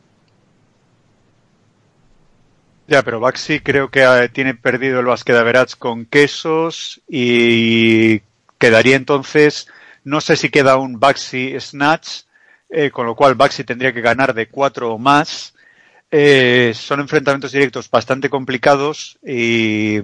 Ya, 2.88 3.02
pero 3.02 3.20
Baxi 3.20 3.62
creo 3.62 3.90
que 3.90 4.04
eh, 4.04 4.30
tiene 4.30 4.56
perdido 4.56 5.00
el 5.00 5.06
Basket 5.06 5.36
Average 5.36 5.76
con 5.80 6.06
quesos 6.06 7.02
y 7.08 8.20
quedaría 8.60 8.98
entonces, 8.98 9.68
no 10.04 10.20
sé 10.20 10.36
si 10.36 10.50
queda 10.50 10.76
un 10.78 11.00
Baxi 11.00 11.56
Snatch, 11.60 12.24
eh, 12.70 12.92
con 12.92 13.06
lo 13.06 13.16
cual 13.16 13.36
Baxi 13.36 13.64
tendría 13.64 13.94
que 13.94 14.02
ganar 14.02 14.34
de 14.34 14.50
cuatro 14.50 14.94
o 14.94 14.98
más. 15.00 15.54
Eh, 16.12 16.74
son 16.76 17.00
enfrentamientos 17.02 17.52
directos 17.54 17.90
bastante 17.90 18.30
complicados 18.30 19.18
y 19.26 20.00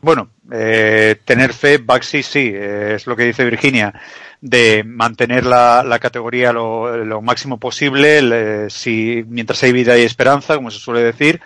bueno, 0.00 0.30
eh, 0.52 1.16
tener 1.24 1.52
fe, 1.54 1.78
Baxi 1.78 2.22
sí, 2.22 2.52
es 2.54 3.06
lo 3.06 3.16
que 3.16 3.24
dice 3.24 3.44
Virginia, 3.44 3.94
de 4.40 4.84
mantener 4.84 5.46
la, 5.46 5.82
la 5.86 5.98
categoría 5.98 6.52
lo, 6.52 7.04
lo 7.04 7.22
máximo 7.22 7.58
posible, 7.58 8.20
le- 8.20 8.70
si, 8.70 9.24
mientras 9.28 9.62
hay 9.62 9.72
vida 9.72 9.96
y 9.96 10.02
esperanza, 10.02 10.56
como 10.56 10.70
se 10.70 10.78
suele 10.78 11.02
decir, 11.02 11.40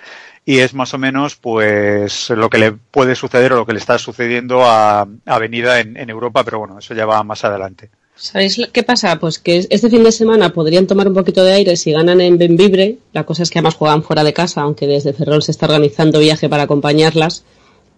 y 0.49 0.61
es 0.61 0.73
más 0.73 0.95
o 0.95 0.99
menos 0.99 1.37
pues 1.37 2.31
lo 2.31 2.49
que 2.49 2.57
le 2.57 2.73
puede 2.73 3.15
suceder 3.15 3.53
o 3.53 3.57
lo 3.57 3.67
que 3.67 3.75
le 3.75 3.81
está 3.81 3.99
sucediendo 3.99 4.65
a, 4.65 5.07
Avenida 5.27 5.79
en, 5.79 6.09
Europa, 6.09 6.43
pero 6.43 6.61
bueno, 6.61 6.79
eso 6.79 6.95
ya 6.95 7.05
va 7.05 7.23
más 7.23 7.45
adelante. 7.45 7.91
¿Sabéis 8.17 8.59
qué 8.73 8.83
pasa? 8.83 9.19
Pues 9.19 9.39
que 9.39 9.67
este 9.69 9.91
fin 9.91 10.03
de 10.03 10.11
semana 10.11 10.55
podrían 10.55 10.87
tomar 10.87 11.07
un 11.07 11.13
poquito 11.13 11.45
de 11.45 11.53
aire 11.53 11.77
si 11.77 11.93
ganan 11.93 12.23
en 12.23 12.39
Benvibre. 12.39 12.97
La 13.13 13.27
cosa 13.27 13.43
es 13.43 13.51
que 13.51 13.59
además 13.59 13.75
juegan 13.75 14.03
fuera 14.03 14.25
de 14.25 14.33
casa, 14.33 14.63
aunque 14.63 14.87
desde 14.87 15.13
Ferrol 15.13 15.43
se 15.43 15.51
está 15.51 15.67
organizando 15.67 16.19
viaje 16.19 16.49
para 16.49 16.63
acompañarlas. 16.63 17.45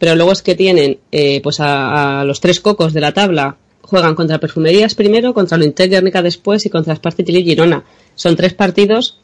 Pero 0.00 0.16
luego 0.16 0.32
es 0.32 0.42
que 0.42 0.56
tienen 0.56 0.98
eh, 1.12 1.40
pues 1.44 1.60
a, 1.60 2.22
a 2.22 2.24
los 2.24 2.40
tres 2.40 2.58
cocos 2.58 2.92
de 2.92 3.00
la 3.00 3.14
tabla. 3.14 3.58
Juegan 3.82 4.16
contra 4.16 4.38
Perfumerías 4.38 4.96
primero, 4.96 5.34
contra 5.34 5.56
lo 5.56 5.66
Guernica 5.72 6.20
después 6.20 6.66
y 6.66 6.70
contra 6.70 6.96
Spartiti 6.96 7.30
y 7.30 7.44
Girona. 7.44 7.84
Son 8.16 8.34
tres 8.34 8.54
partidos 8.54 9.19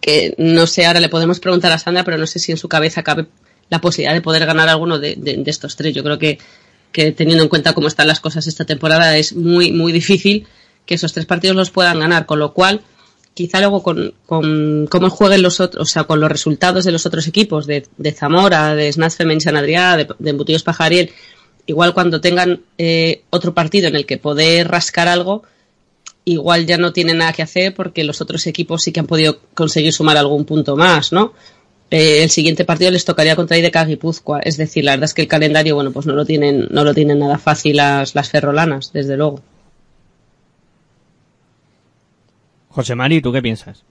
que 0.00 0.34
no 0.38 0.66
sé, 0.66 0.86
ahora 0.86 1.00
le 1.00 1.08
podemos 1.08 1.40
preguntar 1.40 1.72
a 1.72 1.78
Sandra, 1.78 2.04
pero 2.04 2.18
no 2.18 2.26
sé 2.26 2.38
si 2.38 2.52
en 2.52 2.58
su 2.58 2.68
cabeza 2.68 3.02
cabe 3.02 3.26
la 3.70 3.80
posibilidad 3.80 4.14
de 4.14 4.20
poder 4.22 4.46
ganar 4.46 4.68
alguno 4.68 4.98
de, 4.98 5.16
de- 5.16 5.42
estos 5.46 5.76
tres. 5.76 5.94
Yo 5.94 6.02
creo 6.02 6.18
que, 6.18 6.38
que 6.92 7.12
teniendo 7.12 7.42
en 7.42 7.48
cuenta 7.48 7.72
cómo 7.74 7.88
están 7.88 8.06
las 8.08 8.20
cosas 8.20 8.46
esta 8.46 8.64
temporada 8.64 9.16
es 9.16 9.34
muy, 9.34 9.72
muy 9.72 9.92
difícil 9.92 10.46
que 10.86 10.94
esos 10.94 11.12
tres 11.12 11.26
partidos 11.26 11.56
los 11.56 11.70
puedan 11.70 11.98
ganar, 12.00 12.24
con 12.26 12.38
lo 12.38 12.54
cual 12.54 12.80
quizá 13.34 13.60
luego 13.60 13.82
con, 13.82 14.14
con 14.26 14.86
cómo 14.90 15.10
jueguen 15.10 15.42
los 15.42 15.60
otros, 15.60 15.82
o 15.82 15.84
sea, 15.86 16.04
con 16.04 16.18
los 16.18 16.30
resultados 16.30 16.84
de 16.84 16.92
los 16.92 17.04
otros 17.06 17.26
equipos, 17.26 17.66
de, 17.66 17.86
de 17.96 18.12
Zamora, 18.12 18.74
de 18.74 18.90
Snaz 18.92 19.16
Femen 19.16 19.40
San 19.40 19.54
Adrià, 19.56 19.96
de, 19.96 20.08
de 20.18 20.30
Embutidos 20.30 20.62
Pajariel, 20.64 21.12
igual 21.66 21.92
cuando 21.94 22.20
tengan 22.20 22.62
eh, 22.78 23.22
otro 23.30 23.52
partido 23.54 23.86
en 23.88 23.94
el 23.96 24.06
que 24.06 24.16
poder 24.18 24.66
rascar 24.68 25.06
algo, 25.08 25.42
igual 26.32 26.66
ya 26.66 26.78
no 26.78 26.92
tienen 26.92 27.18
nada 27.18 27.32
que 27.32 27.42
hacer 27.42 27.74
porque 27.74 28.04
los 28.04 28.20
otros 28.20 28.46
equipos 28.46 28.82
sí 28.82 28.92
que 28.92 29.00
han 29.00 29.06
podido 29.06 29.40
conseguir 29.54 29.92
sumar 29.92 30.16
algún 30.16 30.44
punto 30.44 30.76
más, 30.76 31.12
¿no? 31.12 31.32
Eh, 31.90 32.22
el 32.22 32.30
siguiente 32.30 32.64
partido 32.64 32.90
les 32.90 33.04
tocaría 33.04 33.34
contra 33.34 33.56
IDK 33.56 33.86
Guipúzcoa, 33.86 34.40
es 34.40 34.58
decir, 34.58 34.84
la 34.84 34.92
verdad 34.92 35.04
es 35.04 35.14
que 35.14 35.22
el 35.22 35.28
calendario, 35.28 35.74
bueno, 35.74 35.90
pues 35.90 36.04
no 36.04 36.14
lo 36.14 36.26
tienen, 36.26 36.68
no 36.70 36.84
lo 36.84 36.92
tienen 36.92 37.18
nada 37.18 37.38
fácil 37.38 37.76
las, 37.76 38.14
las 38.14 38.28
ferrolanas, 38.28 38.92
desde 38.92 39.16
luego. 39.16 39.40
José 42.68 42.94
Mari, 42.94 43.22
¿tú 43.22 43.32
qué 43.32 43.40
piensas? 43.40 43.84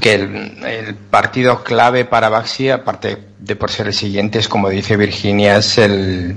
que 0.00 0.14
el, 0.14 0.64
el 0.64 0.94
partido 0.94 1.64
clave 1.64 2.04
para 2.04 2.28
Baxi, 2.28 2.68
aparte 2.68 3.16
de 3.38 3.56
por 3.56 3.70
ser 3.70 3.86
el 3.86 3.94
siguiente, 3.94 4.38
es 4.38 4.48
como 4.48 4.68
dice 4.68 4.96
Virginia, 4.96 5.56
es 5.56 5.78
el, 5.78 6.36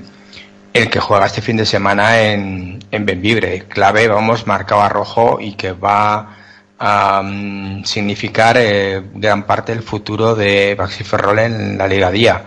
el 0.73 0.89
que 0.89 0.99
juega 0.99 1.25
este 1.25 1.41
fin 1.41 1.57
de 1.57 1.65
semana 1.65 2.21
en, 2.21 2.79
en 2.91 3.05
Benvibre. 3.05 3.65
Clave, 3.67 4.07
vamos, 4.07 4.47
marcado 4.47 4.81
a 4.81 4.89
rojo 4.89 5.39
y 5.41 5.53
que 5.53 5.71
va 5.71 6.37
a 6.77 7.21
mm, 7.23 7.83
significar 7.83 8.55
eh, 8.57 9.01
gran 9.13 9.43
parte 9.45 9.73
del 9.73 9.83
futuro 9.83 10.35
de 10.35 10.75
Baxi 10.75 11.03
Ferrol 11.03 11.39
en 11.39 11.77
la 11.77 11.87
Liga 11.87 12.11
Día. 12.11 12.43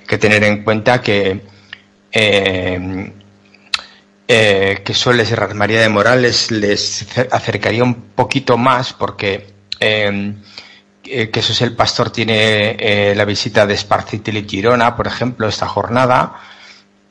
Hay 0.00 0.06
que 0.06 0.18
tener 0.18 0.42
en 0.44 0.64
cuenta 0.64 1.00
que 1.00 1.40
eh, 2.10 3.12
eh, 4.26 4.82
que 4.84 4.94
suele 4.94 5.24
ser 5.24 5.54
María 5.54 5.80
de 5.80 5.88
Morales 5.88 6.50
les 6.50 7.06
acercaría 7.30 7.84
un 7.84 7.94
poquito 7.94 8.56
más 8.58 8.92
porque 8.92 9.54
eh, 9.80 10.34
eh, 11.04 11.30
que 11.30 11.40
eso 11.40 11.52
es 11.52 11.62
el 11.62 11.74
pastor 11.74 12.10
tiene 12.10 12.76
eh, 12.78 13.14
la 13.16 13.24
visita 13.24 13.66
de 13.66 13.76
Sparcity 13.76 14.36
y 14.36 14.46
Girona, 14.48 14.94
por 14.96 15.06
ejemplo, 15.06 15.48
esta 15.48 15.66
jornada 15.66 16.34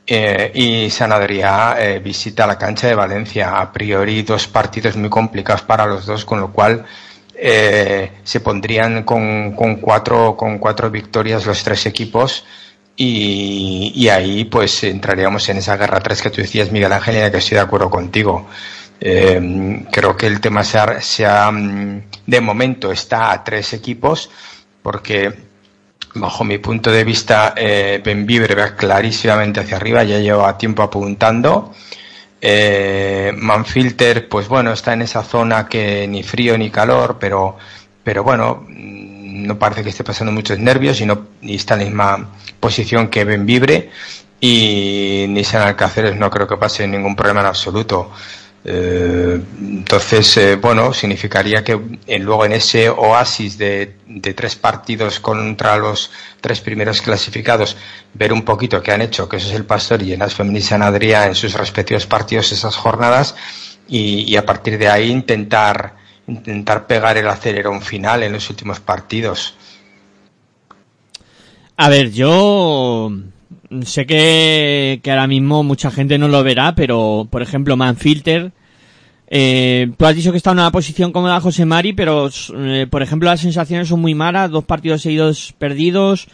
eh, 0.08 0.52
y 0.54 0.90
San 0.90 1.12
Adrià 1.12 1.76
eh, 1.78 2.00
visita 2.00 2.48
la 2.48 2.58
cancha 2.58 2.88
de 2.88 2.96
Valencia. 2.96 3.60
A 3.60 3.72
priori 3.72 4.24
dos 4.24 4.48
partidos 4.48 4.96
muy 4.96 5.10
complicados 5.10 5.62
para 5.64 5.86
los 5.86 6.06
dos, 6.06 6.24
con 6.24 6.40
lo 6.40 6.52
cual 6.52 6.86
eh, 7.40 8.14
se 8.24 8.40
pondrían 8.40 9.04
con, 9.04 9.54
cuatro 9.80 10.36
con 10.36 10.58
cuatro 10.58 10.90
victorias 10.90 11.46
los 11.46 11.64
tres 11.64 11.86
equipos 11.86 12.44
y, 12.96 14.08
ahí 14.10 14.46
pues 14.46 14.84
entraríamos 14.84 15.48
en 15.50 15.58
esa 15.58 15.78
guerra 15.78 16.00
3 16.00 16.20
que 16.20 16.30
tú 16.32 16.42
decías 16.42 16.72
Miguel 16.72 16.92
Ángel 16.92 17.14
y 17.14 17.18
en 17.18 17.24
la 17.26 17.32
que 17.32 17.38
estoy 17.38 17.58
de 17.58 17.62
acuerdo 17.62 17.92
contigo 17.92 18.48
eh, 19.00 19.86
creo 19.92 20.18
que 20.18 20.26
el 20.26 20.42
tema 20.42 20.64
se 20.64 20.80
ha, 20.80 21.00
se 21.00 21.28
ha, 21.28 21.52
mm, 21.52 22.02
de 22.26 22.42
momento 22.42 22.92
está 22.92 23.32
a 23.32 23.44
tres 23.44 23.74
equipos 23.74 24.32
porque 24.82 25.47
bajo 26.20 26.44
mi 26.44 26.58
punto 26.58 26.92
de 26.92 27.04
vista 27.04 27.54
eh, 27.56 28.02
Benvibre 28.04 28.56
va 28.56 28.76
clarísimamente 28.76 29.60
hacia 29.60 29.78
arriba 29.78 30.04
ya 30.04 30.20
lleva 30.20 30.58
tiempo 30.58 30.84
apuntando 30.84 31.74
eh, 32.42 33.34
Manfilter 33.36 34.28
pues 34.30 34.48
bueno 34.48 34.72
está 34.72 34.94
en 34.94 35.02
esa 35.02 35.24
zona 35.24 35.68
que 35.68 36.08
ni 36.08 36.24
frío 36.24 36.58
ni 36.58 36.70
calor 36.70 37.18
pero 37.20 37.58
pero 38.04 38.24
bueno 38.24 38.66
no 38.68 39.60
parece 39.60 39.84
que 39.84 39.90
esté 39.90 40.04
pasando 40.04 40.32
muchos 40.32 40.60
nervios 40.60 41.00
y, 41.02 41.06
no, 41.06 41.28
y 41.42 41.56
está 41.56 41.76
en 41.76 41.80
la 41.80 41.86
misma 41.86 42.30
posición 42.60 43.08
que 43.08 43.24
Benvibre 43.24 43.90
y 44.40 45.26
Nissan 45.30 45.68
Alcáceres 45.68 46.16
no 46.16 46.30
creo 46.30 46.48
que 46.48 46.58
pase 46.58 46.88
ningún 46.88 47.16
problema 47.16 47.42
en 47.42 47.48
absoluto. 47.48 48.12
Eh, 48.64 49.42
entonces, 49.60 50.36
eh, 50.38 50.56
bueno, 50.56 50.94
significaría 50.94 51.64
que 51.64 51.80
eh, 52.06 52.20
luego 52.20 52.46
en 52.46 52.54
ese 52.54 52.90
oasis 52.90 53.58
de, 53.58 53.96
tres 54.36 54.56
partidos 54.56 55.20
contra 55.20 55.78
los 55.78 56.12
tres 56.42 56.60
primeros 56.60 57.02
clasificados, 57.02 57.78
ver 58.14 58.34
un 58.34 58.44
poquito 58.44 58.82
qué 58.82 58.92
han 58.92 59.02
hecho, 59.02 59.30
que 59.30 59.38
eso 59.38 59.48
es 59.48 59.56
el 59.56 59.66
Pastor 59.66 60.02
y 60.04 60.14
en 60.14 60.20
las 60.20 60.34
Femení 60.34 60.62
San 60.62 60.82
Adrià 60.82 61.28
en 61.28 61.36
sus 61.36 61.54
respectivos 61.54 62.06
partidos 62.06 62.52
esas 62.52 62.76
jornadas 62.76 63.36
y, 63.88 64.30
y, 64.30 64.36
a 64.36 64.46
partir 64.46 64.78
de 64.78 64.90
ahí 64.90 65.10
intentar, 65.10 65.96
intentar 66.28 66.88
pegar 66.88 67.18
el 67.18 67.28
acelerón 67.28 67.82
final 67.82 68.24
en 68.24 68.34
los 68.34 68.50
últimos 68.50 68.82
partidos. 68.82 69.56
A 71.78 71.90
ver, 71.90 72.12
yo 72.12 73.12
sé 73.84 74.06
que, 74.06 75.00
que, 75.04 75.12
ahora 75.12 75.28
mismo 75.28 75.64
mucha 75.64 75.92
gente 75.92 76.18
no 76.18 76.28
lo 76.28 76.44
verá, 76.44 76.76
pero 76.76 77.28
por 77.30 77.42
ejemplo 77.42 77.78
Manfilter, 77.78 78.52
eh, 79.30 79.92
tú 79.98 80.06
has 80.06 80.16
dicho 80.16 80.32
que 80.32 80.38
está 80.38 80.52
en 80.52 80.60
una 80.60 80.72
posición 80.72 81.12
cómoda 81.12 81.42
José 81.42 81.66
Mari, 81.66 81.94
pero 81.94 82.30
eh, 82.56 82.88
por 82.90 83.02
ejemplo 83.02 83.30
las 83.30 83.42
sensaciones 83.42 83.90
son 83.90 84.00
muy 84.00 84.16
malas, 84.16 84.52
dos 84.52 84.64
partidos 84.64 85.02
seguidos 85.02 85.54
perdidos, 85.58 86.28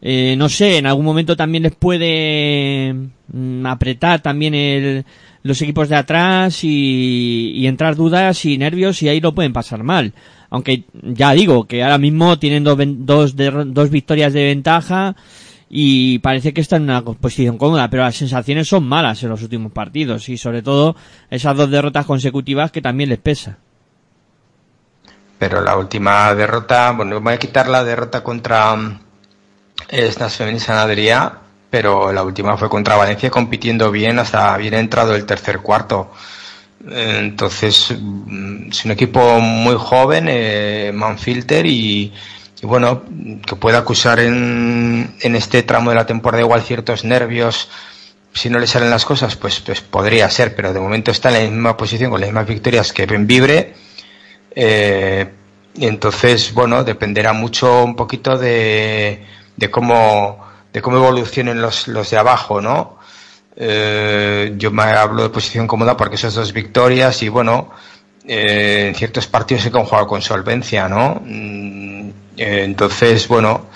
eh, 0.00 0.34
no 0.38 0.48
sé, 0.48 0.78
en 0.78 0.86
algún 0.86 1.04
momento 1.04 1.36
también 1.36 1.64
les 1.64 1.74
puede 1.74 2.94
mm, 3.32 3.66
apretar 3.66 4.20
también 4.20 4.54
el, 4.54 5.04
los 5.42 5.60
equipos 5.60 5.88
de 5.88 5.96
atrás 5.96 6.64
y, 6.64 7.52
y, 7.54 7.66
entrar 7.66 7.96
dudas 7.96 8.44
y 8.44 8.56
nervios 8.58 9.02
y 9.02 9.08
ahí 9.08 9.20
lo 9.20 9.34
pueden 9.34 9.52
pasar 9.52 9.82
mal. 9.82 10.14
Aunque 10.50 10.84
ya 11.02 11.32
digo 11.32 11.64
que 11.64 11.82
ahora 11.82 11.98
mismo 11.98 12.38
tienen 12.38 12.64
dos, 12.64 12.78
dos, 12.78 13.34
dos 13.36 13.90
victorias 13.90 14.32
de 14.32 14.44
ventaja, 14.44 15.16
y 15.70 16.18
parece 16.20 16.54
que 16.54 16.60
está 16.60 16.76
en 16.76 16.84
una 16.84 17.02
posición 17.02 17.58
cómoda, 17.58 17.90
pero 17.90 18.02
las 18.02 18.16
sensaciones 18.16 18.68
son 18.68 18.86
malas 18.86 19.22
en 19.22 19.28
los 19.28 19.42
últimos 19.42 19.72
partidos 19.72 20.28
y 20.28 20.38
sobre 20.38 20.62
todo 20.62 20.96
esas 21.30 21.56
dos 21.56 21.70
derrotas 21.70 22.06
consecutivas 22.06 22.70
que 22.70 22.80
también 22.80 23.10
les 23.10 23.18
pesa. 23.18 23.58
Pero 25.38 25.60
la 25.60 25.76
última 25.76 26.34
derrota, 26.34 26.92
bueno, 26.92 27.20
voy 27.20 27.34
a 27.34 27.38
quitar 27.38 27.68
la 27.68 27.84
derrota 27.84 28.24
contra 28.24 28.76
estas 29.88 30.36
Femení 30.36 30.58
San 30.58 30.78
Adrià, 30.78 31.32
pero 31.70 32.12
la 32.12 32.22
última 32.22 32.56
fue 32.56 32.68
contra 32.68 32.96
Valencia 32.96 33.30
compitiendo 33.30 33.90
bien 33.90 34.18
hasta 34.18 34.56
bien 34.56 34.74
entrado 34.74 35.14
el 35.14 35.26
tercer 35.26 35.60
cuarto. 35.60 36.10
Entonces, 36.90 37.90
es 37.90 38.84
un 38.84 38.90
equipo 38.90 39.40
muy 39.40 39.76
joven, 39.76 40.26
eh, 40.28 40.92
Manfilter, 40.94 41.66
y, 41.66 42.12
y 42.62 42.66
bueno, 42.66 43.02
que 43.46 43.56
puede 43.56 43.76
acusar 43.76 44.20
en, 44.20 45.14
en 45.20 45.36
este 45.36 45.62
tramo 45.62 45.90
de 45.90 45.96
la 45.96 46.06
temporada 46.06 46.42
igual 46.42 46.62
ciertos 46.62 47.04
nervios, 47.04 47.68
si 48.32 48.50
no 48.50 48.58
le 48.58 48.66
salen 48.66 48.90
las 48.90 49.04
cosas, 49.04 49.36
pues, 49.36 49.60
pues 49.60 49.80
podría 49.80 50.30
ser, 50.30 50.54
pero 50.54 50.72
de 50.72 50.80
momento 50.80 51.10
está 51.10 51.28
en 51.28 51.34
la 51.34 51.50
misma 51.50 51.76
posición 51.76 52.10
con 52.10 52.20
las 52.20 52.28
mismas 52.28 52.46
victorias 52.46 52.92
que 52.92 53.06
Benvibre. 53.06 53.74
Eh, 54.54 55.26
entonces, 55.76 56.52
bueno, 56.54 56.84
dependerá 56.84 57.32
mucho 57.32 57.84
un 57.84 57.96
poquito 57.96 58.36
de, 58.36 59.24
de 59.56 59.70
cómo, 59.70 60.44
de 60.72 60.82
cómo 60.82 60.98
evolucionen 60.98 61.60
los, 61.60 61.88
los 61.88 62.10
de 62.10 62.16
abajo, 62.16 62.60
¿no? 62.60 62.98
Eh, 63.56 64.54
yo 64.56 64.70
me 64.70 64.84
hablo 64.84 65.24
de 65.24 65.30
posición 65.30 65.66
cómoda 65.66 65.96
porque 65.96 66.14
esas 66.14 66.34
dos 66.34 66.52
victorias 66.52 67.22
y 67.24 67.28
bueno, 67.28 67.70
eh, 68.26 68.86
en 68.88 68.94
ciertos 68.94 69.26
partidos 69.26 69.64
se 69.64 69.68
han 69.68 69.84
jugado 69.84 70.06
con 70.06 70.22
solvencia, 70.22 70.88
¿no? 70.88 71.20
Eh, 72.38 72.62
entonces, 72.64 73.26
bueno, 73.28 73.66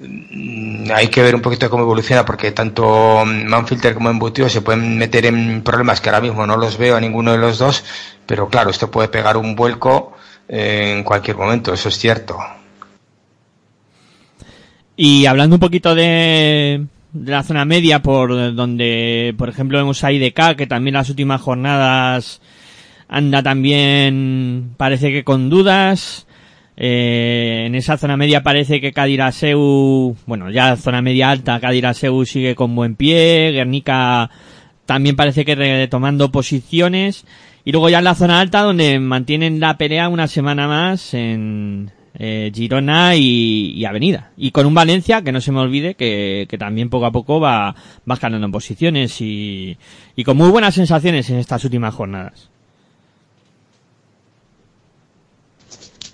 mm, 0.00 0.90
hay 0.94 1.08
que 1.08 1.22
ver 1.22 1.34
un 1.34 1.40
poquito 1.40 1.70
cómo 1.70 1.84
evoluciona 1.84 2.24
porque 2.24 2.52
tanto 2.52 3.24
Manfilter 3.24 3.94
como 3.94 4.10
Embutido 4.10 4.48
se 4.48 4.62
pueden 4.62 4.98
meter 4.98 5.26
en 5.26 5.62
problemas 5.62 6.00
que 6.00 6.08
ahora 6.08 6.20
mismo 6.20 6.46
no 6.46 6.56
los 6.56 6.76
veo 6.76 6.96
a 6.96 7.00
ninguno 7.00 7.32
de 7.32 7.38
los 7.38 7.58
dos, 7.58 7.84
pero 8.26 8.48
claro, 8.48 8.70
esto 8.70 8.90
puede 8.90 9.08
pegar 9.08 9.36
un 9.36 9.54
vuelco 9.54 10.16
en 10.48 11.04
cualquier 11.04 11.36
momento, 11.36 11.72
eso 11.72 11.88
es 11.88 11.98
cierto. 11.98 12.36
Y 14.96 15.26
hablando 15.26 15.56
un 15.56 15.60
poquito 15.60 15.94
de, 15.94 16.84
de 17.12 17.30
la 17.30 17.42
zona 17.42 17.64
media, 17.64 18.02
por 18.02 18.54
donde, 18.54 19.34
por 19.38 19.48
ejemplo, 19.48 19.78
vemos 19.78 20.02
a 20.04 20.12
IDK, 20.12 20.56
que 20.56 20.66
también 20.66 20.94
las 20.94 21.08
últimas 21.08 21.40
jornadas 21.40 22.40
anda 23.08 23.42
también, 23.42 24.74
parece 24.76 25.10
que 25.10 25.24
con 25.24 25.48
dudas. 25.48 26.26
Eh, 26.76 27.64
en 27.66 27.74
esa 27.74 27.98
zona 27.98 28.16
media 28.16 28.42
parece 28.42 28.80
que 28.80 28.92
Cadiraseu, 28.92 30.16
bueno, 30.26 30.50
ya 30.50 30.76
zona 30.76 31.02
media 31.02 31.30
alta, 31.30 31.60
Cadiraseu 31.60 32.24
sigue 32.24 32.54
con 32.54 32.74
buen 32.74 32.96
pie, 32.96 33.50
Guernica 33.52 34.30
también 34.86 35.14
parece 35.14 35.44
que 35.44 35.54
retomando 35.54 36.32
posiciones. 36.32 37.24
Y 37.64 37.72
luego 37.72 37.90
ya 37.90 37.98
en 37.98 38.04
la 38.04 38.14
zona 38.14 38.40
alta 38.40 38.62
donde 38.62 38.98
mantienen 38.98 39.60
la 39.60 39.76
pelea 39.76 40.08
una 40.08 40.26
semana 40.26 40.66
más 40.66 41.14
en 41.14 41.92
eh, 42.14 42.50
Girona 42.52 43.14
y, 43.14 43.84
Avenida. 43.84 44.32
Y 44.36 44.50
con 44.50 44.66
un 44.66 44.74
Valencia, 44.74 45.22
que 45.22 45.30
no 45.30 45.40
se 45.40 45.52
me 45.52 45.60
olvide, 45.60 45.94
que, 45.94 46.48
también 46.58 46.90
poco 46.90 47.06
a 47.06 47.12
poco 47.12 47.38
va, 47.38 47.74
va 48.10 48.16
ganando 48.16 48.46
en 48.46 48.52
posiciones 48.52 49.20
y 49.20 49.76
con 50.24 50.36
muy 50.36 50.50
buenas 50.50 50.74
sensaciones 50.74 51.30
en 51.30 51.38
estas 51.38 51.64
últimas 51.64 51.94
jornadas. 51.94 52.49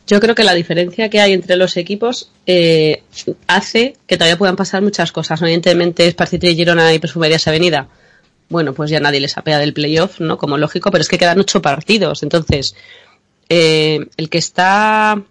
Yo 0.07 0.21
creo 0.21 0.35
que 0.35 0.45
la 0.45 0.55
diferencia 0.55 1.09
que 1.11 1.21
hay 1.21 1.33
entre 1.33 1.57
los 1.57 1.77
equipos 1.77 2.31
eh, 2.47 3.03
hace 3.49 3.97
que 4.07 4.17
todavía 4.17 4.39
puedan 4.39 4.55
pasar 4.55 4.83
muchas 4.83 5.11
cosas. 5.11 5.43
Evidentemente, 5.43 6.07
Esparcitri, 6.07 6.55
Girona 6.55 6.95
y 6.95 7.01
Perfumerias 7.01 7.49
Avenida, 7.49 7.89
bueno, 8.49 8.73
pues 8.73 8.91
ya 8.91 9.01
nadie 9.01 9.21
les 9.21 9.37
apea 9.37 9.59
del 9.59 9.73
playoff, 9.73 10.21
¿no? 10.21 10.39
Como 10.39 10.59
lógico, 10.59 10.91
pero 10.93 11.03
es 11.03 11.09
que 11.09 11.19
quedan 11.19 11.41
ocho 11.41 11.61
partidos. 11.61 12.23
Entonces, 12.23 12.77
eh, 13.49 14.07
el 14.17 14.31
que 14.31 14.39
está 14.39 15.23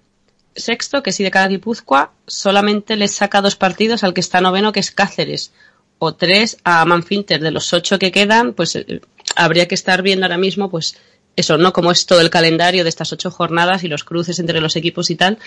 sexto, 0.56 1.04
que 1.04 1.14
sí 1.14 1.24
de 1.24 1.32
cada 1.32 1.48
Guipúzcoa, 1.48 2.12
solamente 2.28 2.98
les 2.98 3.14
saca 3.14 3.42
dos 3.42 3.56
partidos 3.56 4.04
al 4.04 4.14
que 4.14 4.22
está 4.22 4.42
noveno, 4.42 4.74
que 4.74 4.82
es 4.82 4.92
Cáceres, 4.92 5.52
o 6.00 6.16
tres 6.16 6.58
a 6.66 6.84
Manfinter. 6.84 7.40
De 7.42 7.52
los 7.52 7.72
ocho 7.74 7.98
que 7.98 8.12
quedan, 8.12 8.54
pues 8.54 8.76
eh, 8.76 9.02
habría 9.38 9.68
que 9.68 9.76
estar 9.76 10.02
viendo 10.02 10.26
ahora 10.26 10.38
mismo, 10.38 10.70
pues 10.70 10.98
eso, 11.36 11.58
¿no? 11.58 11.74
Como 11.74 11.92
es 11.92 12.06
todo 12.06 12.22
el 12.22 12.30
calendario 12.30 12.84
de 12.84 12.90
estas 12.90 13.12
ocho 13.12 13.32
jornadas 13.32 13.84
y 13.84 13.88
los 13.88 14.04
cruces 14.04 14.40
entre 14.40 14.62
los 14.62 14.76
equipos 14.76 15.10
y 15.10 15.16
tal, 15.16 15.38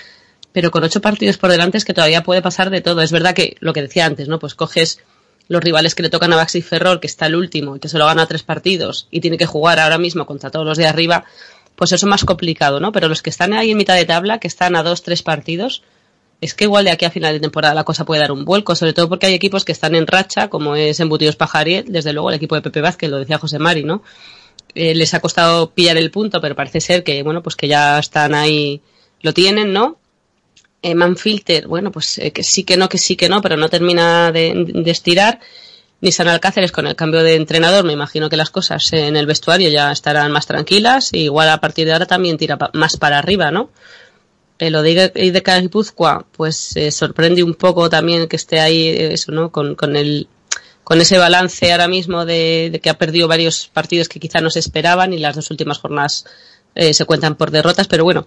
pero 0.53 0.71
con 0.71 0.85
ocho 0.85 1.01
partidos 1.01 1.39
por 1.39 1.51
delante 1.51 1.79
es 1.79 1.85
que 1.85 1.95
todavía 1.95 2.23
puede 2.23 2.43
pasar 2.43 2.71
de 2.71 2.81
todo. 2.81 3.01
Es 3.03 3.13
verdad 3.13 3.35
que 3.35 3.57
lo 3.61 3.73
que 3.73 3.83
decía 3.83 4.07
antes, 4.07 4.29
¿no? 4.29 4.39
Pues 4.39 4.55
coges 4.55 5.01
los 5.49 5.63
rivales 5.63 5.95
que 5.95 6.03
le 6.03 6.11
tocan 6.11 6.33
a 6.33 6.37
Baxi 6.37 6.63
Ferrol, 6.63 7.01
que 7.01 7.07
está 7.07 7.27
el 7.27 7.35
último 7.35 7.77
y 7.77 7.81
que 7.81 7.89
se 7.89 7.99
lo 7.99 8.07
gana 8.07 8.27
tres 8.27 8.43
partidos 8.43 9.09
y 9.11 9.21
tiene 9.21 9.39
que 9.39 9.47
jugar 9.47 9.79
ahora 9.81 9.99
mismo 9.99 10.27
contra 10.27 10.51
todos 10.51 10.67
los 10.67 10.79
de 10.79 10.87
arriba, 10.87 11.25
pues 11.75 11.93
eso 11.93 12.07
es 12.07 12.11
más 12.11 12.25
complicado, 12.25 12.81
¿no? 12.81 12.93
Pero 12.93 13.09
los 13.09 13.23
que 13.23 13.31
están 13.31 13.55
ahí 13.55 13.71
en 13.71 13.79
mitad 13.79 13.95
de 13.95 14.05
tabla, 14.05 14.39
que 14.39 14.49
están 14.49 14.77
a 14.77 14.83
dos, 14.83 15.03
tres 15.03 15.23
partidos, 15.23 15.83
es 16.41 16.55
que 16.55 16.65
igual 16.65 16.85
de 16.85 16.91
aquí 16.91 17.05
a 17.05 17.11
final 17.11 17.33
de 17.33 17.41
temporada 17.41 17.75
la 17.75 17.85
cosa 17.85 18.05
puede 18.05 18.21
dar 18.21 18.33
un 18.33 18.45
vuelco, 18.45 18.75
sobre 18.75 18.93
todo 18.93 19.09
porque 19.09 19.27
hay 19.27 19.35
equipos 19.35 19.65
que 19.65 19.73
están 19.73 19.95
en 19.95 20.07
racha, 20.07 20.49
como 20.49 20.77
es 20.77 21.01
Embutidos 21.01 21.37
Pajariel, 21.37 21.87
desde 21.89 22.13
luego 22.13 22.29
el 22.31 22.37
equipo 22.37 22.55
de 22.55 22.63
Pepe 22.63 22.81
Vázquez, 22.81 23.11
lo 23.11 23.19
decía 23.19 23.39
José 23.39 23.59
Mari, 23.59 23.85
¿no? 23.85 24.03
Eh, 24.75 24.95
les 24.95 25.15
ha 25.15 25.21
costado 25.21 25.71
pillar 25.71 25.97
el 25.97 26.11
punto, 26.11 26.41
pero 26.41 26.55
parece 26.55 26.81
ser 26.81 27.05
que, 27.05 27.23
bueno, 27.23 27.43
pues 27.43 27.57
que 27.57 27.69
ya 27.69 27.99
están 27.99 28.35
ahí, 28.35 28.81
lo 29.23 29.33
tienen, 29.33 29.73
¿no? 29.73 29.99
Eh, 30.83 30.95
Manfilter, 30.95 31.67
bueno, 31.67 31.91
pues 31.91 32.19
eh, 32.19 32.31
que 32.31 32.45
sí 32.45 32.63
que 32.63 32.77
no, 32.77 32.89
que 32.89 32.99
sí 32.99 33.17
que 33.17 33.29
no, 33.29 33.43
pero 33.43 33.57
no 33.57 33.69
termina 33.69 34.31
de, 34.31 34.83
estirar. 34.87 35.41
Nissan 36.01 36.29
Alcáceres 36.29 36.71
con 36.71 36.87
el 36.87 36.95
cambio 36.95 37.25
de 37.25 37.35
entrenador, 37.35 37.85
me 37.85 37.93
imagino 37.93 38.31
que 38.31 38.37
las 38.37 38.51
cosas 38.51 38.93
en 38.93 39.17
el 39.17 39.27
vestuario 39.27 39.69
ya 39.71 39.91
estarán 39.91 40.31
más 40.31 40.47
tranquilas. 40.47 41.13
Y 41.13 41.25
igual 41.25 41.49
a 41.49 41.61
partir 41.61 41.87
de 41.87 41.95
ahora 41.95 42.07
también 42.07 42.37
tira 42.37 42.57
pa 42.57 42.71
más 42.75 42.97
para 42.97 43.19
arriba, 43.19 43.51
¿no? 43.51 43.71
Eh, 44.61 44.71
lo 44.71 44.83
de 44.83 45.13
IDK 45.15 45.61
Guipúzcoa, 45.63 46.27
pues 46.33 46.75
sorprende 46.91 47.43
un 47.43 47.55
poco 47.55 47.91
también 47.91 48.29
que 48.29 48.37
esté 48.37 48.61
ahí, 48.61 48.89
eso, 48.89 49.33
¿no? 49.33 49.51
Con, 49.51 49.75
con 49.75 49.97
el 49.97 50.29
con 50.89 51.03
ese 51.03 51.19
balance 51.19 51.71
ahora 51.71 51.87
mismo 51.87 52.25
de, 52.25 52.81
que 52.83 52.89
ha 52.89 52.97
perdido 52.97 53.29
varios 53.29 53.69
partidos 53.69 54.09
que 54.09 54.19
quizá 54.19 54.41
no 54.41 54.49
se 54.49 54.61
esperaban 54.61 55.13
y 55.13 55.19
las 55.19 55.37
dos 55.37 55.51
últimas 55.51 55.77
jornadas 55.77 56.25
eh, 56.75 56.95
se 56.95 57.05
cuentan 57.05 57.35
por 57.35 57.51
derrotas, 57.51 57.87
pero 57.89 58.05
bueno, 58.05 58.27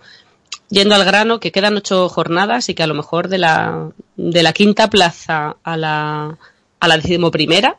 yendo 0.69 0.93
al 0.93 1.04
grano, 1.04 1.39
que 1.39 1.52
quedan 1.52 1.76
ocho 1.76 2.08
jornadas 2.08 2.69
y 2.69 2.76
que 2.76 2.84
a 2.84 2.88
lo 2.88 2.93
mejor 2.93 3.30
de 3.30 3.39
la, 3.39 3.89
de 4.15 4.43
la 4.43 4.54
quinta 4.54 4.91
plaza 4.91 5.58
a 5.63 5.76
la, 5.76 6.38
a 6.80 6.88
la 6.88 6.97
decimoprimera, 6.97 7.78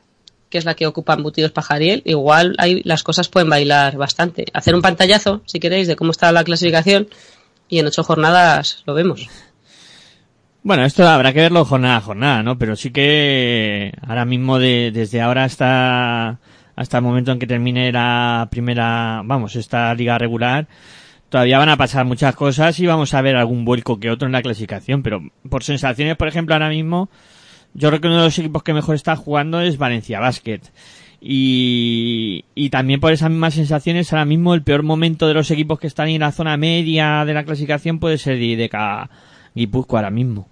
que 0.51 0.59
es 0.59 0.65
la 0.65 0.75
que 0.75 0.89
ocupa 0.89 1.15
Embutidos 1.15 1.53
Pajariel, 1.53 2.03
igual 2.05 2.57
ahí 2.59 2.83
las 2.85 3.05
cosas 3.05 3.29
pueden 3.29 3.51
bailar 3.51 3.97
bastante. 3.97 4.47
Hacer 4.53 4.75
un 4.75 4.83
pantallazo, 4.83 5.43
si 5.47 5.61
queréis, 5.61 5.87
de 5.87 5.95
cómo 5.95 6.11
está 6.11 6.33
la 6.33 6.43
clasificación 6.43 7.07
y 7.69 7.79
en 7.79 7.87
ocho 7.87 8.03
jornadas 8.03 8.83
lo 8.85 8.95
vemos. 8.95 9.29
Bueno, 10.65 10.85
esto 10.85 11.09
habrá 11.09 11.33
que 11.33 11.41
verlo 11.41 11.65
jornada 11.65 11.97
a 11.97 12.01
jornada, 12.01 12.43
¿no? 12.45 12.57
Pero 12.57 12.77
sí 12.77 12.91
que 12.93 13.93
ahora 14.07 14.25
mismo 14.25 14.61
de, 14.61 14.93
desde 14.93 15.21
ahora 15.21 15.43
hasta, 15.43 16.39
hasta 16.77 16.99
el 16.99 17.03
momento 17.03 17.33
en 17.33 17.41
que 17.41 17.49
termine 17.49 17.91
la 17.91 18.47
primera, 18.49 19.23
vamos, 19.25 19.57
esta 19.57 19.93
liga 19.95 20.19
regular, 20.19 20.69
todavía 21.31 21.59
van 21.59 21.69
a 21.69 21.77
pasar 21.77 22.05
muchas 22.05 22.37
cosas 22.37 22.79
y 22.79 22.87
vamos 22.87 23.13
a 23.13 23.23
ver 23.23 23.37
algún 23.37 23.65
vuelco 23.65 23.99
que 23.99 24.11
otro 24.11 24.27
en 24.27 24.33
la 24.33 24.43
clasificación, 24.43 25.03
pero 25.03 25.21
por 25.51 25.65
sensaciones, 25.65 26.17
por 26.17 26.29
ejemplo, 26.29 26.55
ahora 26.55 26.69
mismo, 26.69 27.11
yo 27.75 27.89
creo 27.89 28.01
que 28.01 28.07
uno 28.07 28.19
de 28.19 28.25
los 28.25 28.39
equipos 28.39 28.63
que 28.63 28.73
mejor 28.73 28.95
está 28.95 29.17
jugando 29.17 29.61
es 29.61 29.79
Valencia 29.79 30.21
Basket. 30.21 30.61
Y, 31.21 32.45
y 32.55 32.71
también 32.71 33.01
por 33.01 33.13
esas 33.13 33.31
mismas 33.31 33.55
sensaciones, 33.55 34.13
ahora 34.13 34.27
mismo 34.27 34.55
el 34.55 34.63
peor 34.63 34.85
momento 34.85 35.27
de 35.27 35.35
los 35.35 35.51
equipos 35.51 35.81
que 35.81 35.89
están 35.89 36.09
en 36.09 36.21
la 36.21 36.31
zona 36.31 36.57
media 36.57 37.25
de 37.25 37.35
la 37.35 37.45
clasificación 37.45 37.99
puede 37.99 38.19
ser 38.19 38.41
IDK 38.41 38.77
Guipúzcoa 39.55 40.01
ahora 40.01 40.11
mismo. 40.11 40.52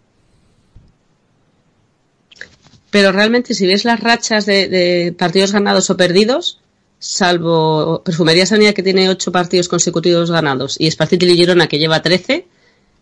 Pero 2.91 3.13
realmente, 3.13 3.55
si 3.55 3.67
ves 3.67 3.85
las 3.85 4.01
rachas 4.01 4.47
de, 4.47 4.69
de 4.69 5.15
partidos 5.17 5.53
ganados 5.53 5.91
o 5.91 5.97
perdidos, 5.97 6.61
salvo 6.99 8.03
Perfumería 8.05 8.47
Sanidad 8.47 8.75
que 8.75 8.83
tiene 8.83 9.09
ocho 9.09 9.33
partidos 9.33 9.69
consecutivos 9.69 10.31
ganados 10.31 10.77
y 10.79 10.87
Espacitil 10.87 11.31
y 11.31 11.37
Girona 11.37 11.67
que 11.67 11.79
lleva 11.79 12.03
13, 12.03 12.47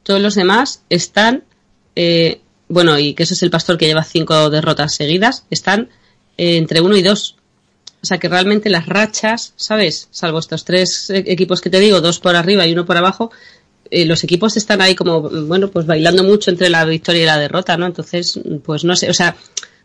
todos 0.03 0.21
los 0.21 0.37
demás 0.37 0.83
están, 0.89 1.45
eh, 1.97 2.41
bueno, 2.69 2.99
y 2.99 3.15
que 3.15 3.25
ese 3.25 3.35
es 3.35 3.43
el 3.43 3.51
Pastor 3.51 3.77
que 3.77 3.87
lleva 3.87 4.05
cinco 4.05 4.51
derrotas 4.51 4.95
seguidas, 4.95 5.45
están 5.51 5.89
eh, 6.37 6.57
entre 6.57 6.81
uno 6.81 6.97
y 6.97 7.03
dos. 7.03 7.35
O 8.01 8.07
sea 8.07 8.19
que 8.19 8.29
realmente 8.29 8.71
las 8.71 8.87
rachas, 8.87 9.53
¿sabes? 9.57 10.07
Salvo 10.13 10.39
estos 10.39 10.65
tres 10.65 11.11
eh, 11.11 11.25
equipos 11.27 11.61
que 11.61 11.69
te 11.69 11.81
digo, 11.81 12.01
dos 12.01 12.21
por 12.21 12.37
arriba 12.37 12.65
y 12.67 12.73
uno 12.73 12.87
por 12.87 12.97
abajo, 12.97 13.33
eh, 13.91 14.05
los 14.05 14.23
equipos 14.23 14.57
están 14.57 14.81
ahí 14.81 14.95
como, 14.95 15.23
bueno, 15.23 15.69
pues 15.69 15.87
bailando 15.87 16.23
mucho 16.23 16.51
entre 16.51 16.71
la 16.71 16.85
victoria 16.85 17.23
y 17.23 17.27
la 17.27 17.39
derrota, 17.39 17.77
¿no? 17.77 17.87
Entonces, 17.87 18.39
pues 18.65 18.85
no 18.85 18.95
sé, 18.95 19.11
o 19.11 19.15
sea, 19.15 19.37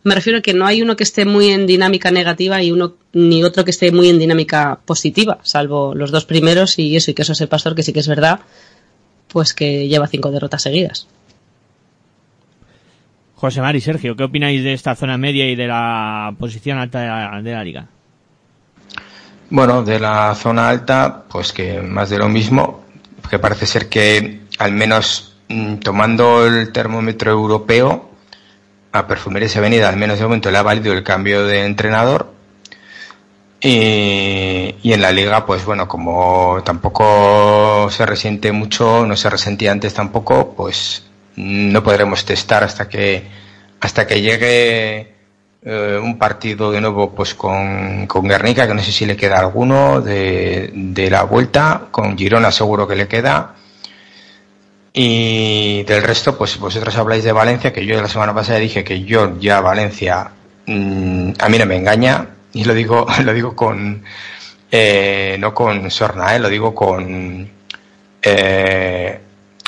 me 0.03 0.15
refiero 0.15 0.39
a 0.39 0.41
que 0.41 0.53
no 0.53 0.65
hay 0.65 0.81
uno 0.81 0.95
que 0.95 1.03
esté 1.03 1.25
muy 1.25 1.49
en 1.49 1.65
dinámica 1.65 2.11
negativa 2.11 2.61
y 2.61 2.71
uno 2.71 2.95
ni 3.13 3.43
otro 3.43 3.63
que 3.63 3.71
esté 3.71 3.91
muy 3.91 4.09
en 4.09 4.19
dinámica 4.19 4.79
positiva, 4.85 5.39
salvo 5.43 5.95
los 5.95 6.11
dos 6.11 6.25
primeros 6.25 6.77
y 6.77 6.95
eso, 6.95 7.11
y 7.11 7.13
que 7.13 7.21
eso 7.21 7.33
es 7.33 7.41
el 7.41 7.47
pastor, 7.47 7.75
que 7.75 7.83
sí 7.83 7.93
que 7.93 8.01
es 8.01 8.07
verdad, 8.07 8.41
pues 9.27 9.53
que 9.53 9.87
lleva 9.87 10.07
cinco 10.07 10.31
derrotas 10.31 10.61
seguidas. 10.61 11.07
José 13.35 13.61
Mari, 13.61 13.81
Sergio, 13.81 14.15
¿qué 14.15 14.23
opináis 14.23 14.63
de 14.63 14.73
esta 14.73 14.95
zona 14.95 15.17
media 15.17 15.49
y 15.49 15.55
de 15.55 15.67
la 15.67 16.33
posición 16.39 16.77
alta 16.77 17.01
de 17.01 17.07
la, 17.07 17.41
de 17.41 17.51
la 17.51 17.63
liga? 17.63 17.87
Bueno, 19.49 19.83
de 19.83 19.99
la 19.99 20.33
zona 20.35 20.69
alta, 20.69 21.23
pues 21.29 21.51
que 21.51 21.81
más 21.81 22.09
de 22.09 22.17
lo 22.17 22.29
mismo, 22.29 22.85
que 23.29 23.39
parece 23.39 23.65
ser 23.65 23.89
que 23.89 24.41
al 24.59 24.71
menos 24.71 25.35
mm, 25.49 25.75
tomando 25.75 26.45
el 26.45 26.71
termómetro 26.71 27.31
europeo, 27.31 28.12
a 28.93 29.07
Perfumerías 29.07 29.57
Avenida 29.57 29.89
al 29.89 29.97
menos 29.97 30.19
de 30.19 30.23
momento 30.23 30.51
le 30.51 30.57
ha 30.59 30.63
valido 30.63 30.93
el 30.93 31.03
cambio 31.03 31.45
de 31.45 31.65
entrenador 31.65 32.31
y, 33.59 34.75
y 34.83 34.93
en 34.93 35.01
la 35.01 35.11
liga, 35.11 35.45
pues 35.45 35.65
bueno, 35.65 35.87
como 35.87 36.61
tampoco 36.65 37.89
se 37.89 38.05
resiente 38.05 38.51
mucho, 38.51 39.05
no 39.05 39.15
se 39.15 39.29
resentía 39.29 39.71
antes 39.71 39.93
tampoco, 39.93 40.53
pues 40.53 41.05
no 41.37 41.81
podremos 41.81 42.25
testar 42.25 42.63
hasta 42.63 42.87
que 42.87 43.23
hasta 43.79 44.05
que 44.05 44.21
llegue 44.21 45.13
eh, 45.63 45.99
un 46.01 46.17
partido 46.17 46.71
de 46.71 46.81
nuevo 46.81 47.11
pues 47.11 47.33
con, 47.33 48.05
con 48.05 48.27
Guernica, 48.27 48.67
que 48.67 48.73
no 48.73 48.81
sé 48.81 48.91
si 48.91 49.05
le 49.05 49.15
queda 49.15 49.39
alguno 49.39 50.01
de, 50.01 50.71
de 50.73 51.09
la 51.09 51.23
vuelta, 51.23 51.87
con 51.89 52.17
Girona 52.17 52.51
seguro 52.51 52.87
que 52.87 52.95
le 52.95 53.07
queda. 53.07 53.55
Y 54.95 55.83
del 55.83 56.03
resto, 56.03 56.37
pues 56.37 56.59
vosotros 56.59 56.95
habláis 56.95 57.23
de 57.23 57.31
Valencia, 57.31 57.73
que 57.73 57.83
yo 57.85 57.99
la 57.99 58.07
semana 58.07 58.33
pasada 58.33 58.59
dije 58.59 58.83
que 58.83 59.03
yo 59.03 59.39
ya 59.39 59.59
Valencia 59.59 60.29
mm, 60.67 61.31
a 61.39 61.49
mí 61.49 61.57
no 61.57 61.65
me 61.65 61.77
engaña, 61.77 62.27
y 62.53 62.63
lo 62.63 62.75
digo, 62.75 63.07
lo 63.23 63.33
digo 63.33 63.55
con 63.55 64.03
eh, 64.71 65.35
no 65.39 65.53
con 65.53 65.89
sorna, 65.89 66.35
eh, 66.35 66.39
lo 66.39 66.49
digo 66.49 66.75
con 66.75 67.49
eh, 68.21 69.19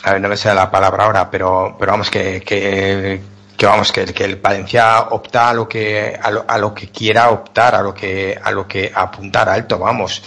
a 0.03 0.11
ver, 0.11 0.21
no 0.21 0.29
me 0.29 0.37
sé 0.37 0.53
la 0.53 0.69
palabra 0.69 1.05
ahora, 1.05 1.31
pero, 1.31 1.75
pero 1.79 1.91
vamos 1.93 2.11
que, 2.11 2.41
que, 2.41 3.19
que 3.57 3.65
vamos 3.65 3.91
que, 3.91 4.05
que 4.05 4.23
el 4.25 4.35
Valencia 4.35 5.07
opta 5.09 5.49
a 5.49 5.53
lo 5.53 5.67
que 5.67 6.17
a 6.21 6.29
lo, 6.29 6.45
a 6.47 6.57
lo 6.59 6.73
que 6.73 6.89
quiera 6.89 7.31
optar, 7.31 7.73
a 7.73 7.81
lo 7.81 7.93
que 7.95 8.37
a 8.41 8.51
lo 8.51 8.67
que 8.67 8.91
apuntar 8.93 9.49
alto, 9.49 9.79
vamos. 9.79 10.21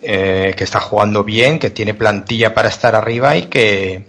Eh, 0.00 0.54
que 0.56 0.62
está 0.62 0.78
jugando 0.78 1.24
bien, 1.24 1.58
que 1.58 1.70
tiene 1.70 1.92
plantilla 1.92 2.54
para 2.54 2.68
estar 2.68 2.94
arriba 2.94 3.34
y 3.36 3.46
que 3.46 4.06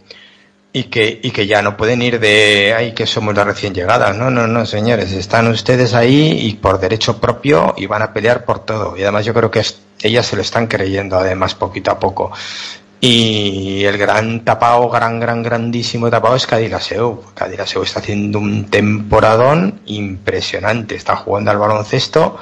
y 0.72 0.84
que 0.86 1.20
y 1.24 1.32
que 1.32 1.48
ya 1.48 1.62
no 1.62 1.76
pueden 1.76 2.02
ir 2.02 2.20
de 2.20 2.76
ay 2.78 2.94
que 2.94 3.08
somos 3.08 3.36
las 3.36 3.46
recién 3.46 3.74
llegadas. 3.74 4.16
No, 4.16 4.30
no, 4.30 4.48
no, 4.48 4.66
señores, 4.66 5.12
están 5.12 5.48
ustedes 5.48 5.94
ahí 5.94 6.48
y 6.48 6.54
por 6.56 6.80
derecho 6.80 7.20
propio 7.20 7.74
y 7.78 7.86
van 7.88 8.02
a 8.02 8.14
pelear 8.14 8.46
por 8.46 8.66
todo. 8.66 8.96
Y 8.98 9.04
además 9.04 9.26
yo 9.26 9.34
creo 9.34 9.52
que 9.52 9.64
ellas 10.02 10.26
se 10.26 10.36
lo 10.36 10.42
están 10.42 10.68
creyendo 10.68 11.18
además 11.18 11.56
poquito 11.56 11.92
a 11.92 12.00
poco. 12.00 12.32
Y 13.02 13.86
el 13.86 13.98
gran 13.98 14.44
tapao, 14.44 14.90
gran, 14.90 15.20
gran, 15.22 15.42
grandísimo 15.42 16.10
tapao 16.10 16.36
es 16.36 16.46
Cadilaseu. 16.46 17.24
Cadilaseu 17.34 17.82
está 17.84 18.00
haciendo 18.02 18.40
un 18.40 18.70
temporadón 18.70 19.80
impresionante. 19.86 20.96
Está 20.96 21.16
jugando 21.16 21.52
al 21.52 21.58
baloncesto. 21.58 22.38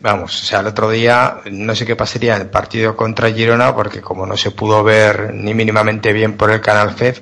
Vamos, 0.00 0.42
o 0.42 0.46
sea, 0.46 0.60
el 0.60 0.68
otro 0.68 0.90
día 0.90 1.38
no 1.50 1.74
sé 1.74 1.84
qué 1.84 1.96
pasaría 1.96 2.36
en 2.36 2.42
el 2.42 2.50
partido 2.50 2.96
contra 2.96 3.32
Girona 3.32 3.74
porque 3.74 4.00
como 4.00 4.26
no 4.26 4.36
se 4.36 4.52
pudo 4.52 4.84
ver 4.84 5.34
ni 5.34 5.54
mínimamente 5.54 6.12
bien 6.12 6.36
por 6.36 6.50
el 6.52 6.60
canal 6.60 6.94
FED, 6.94 7.18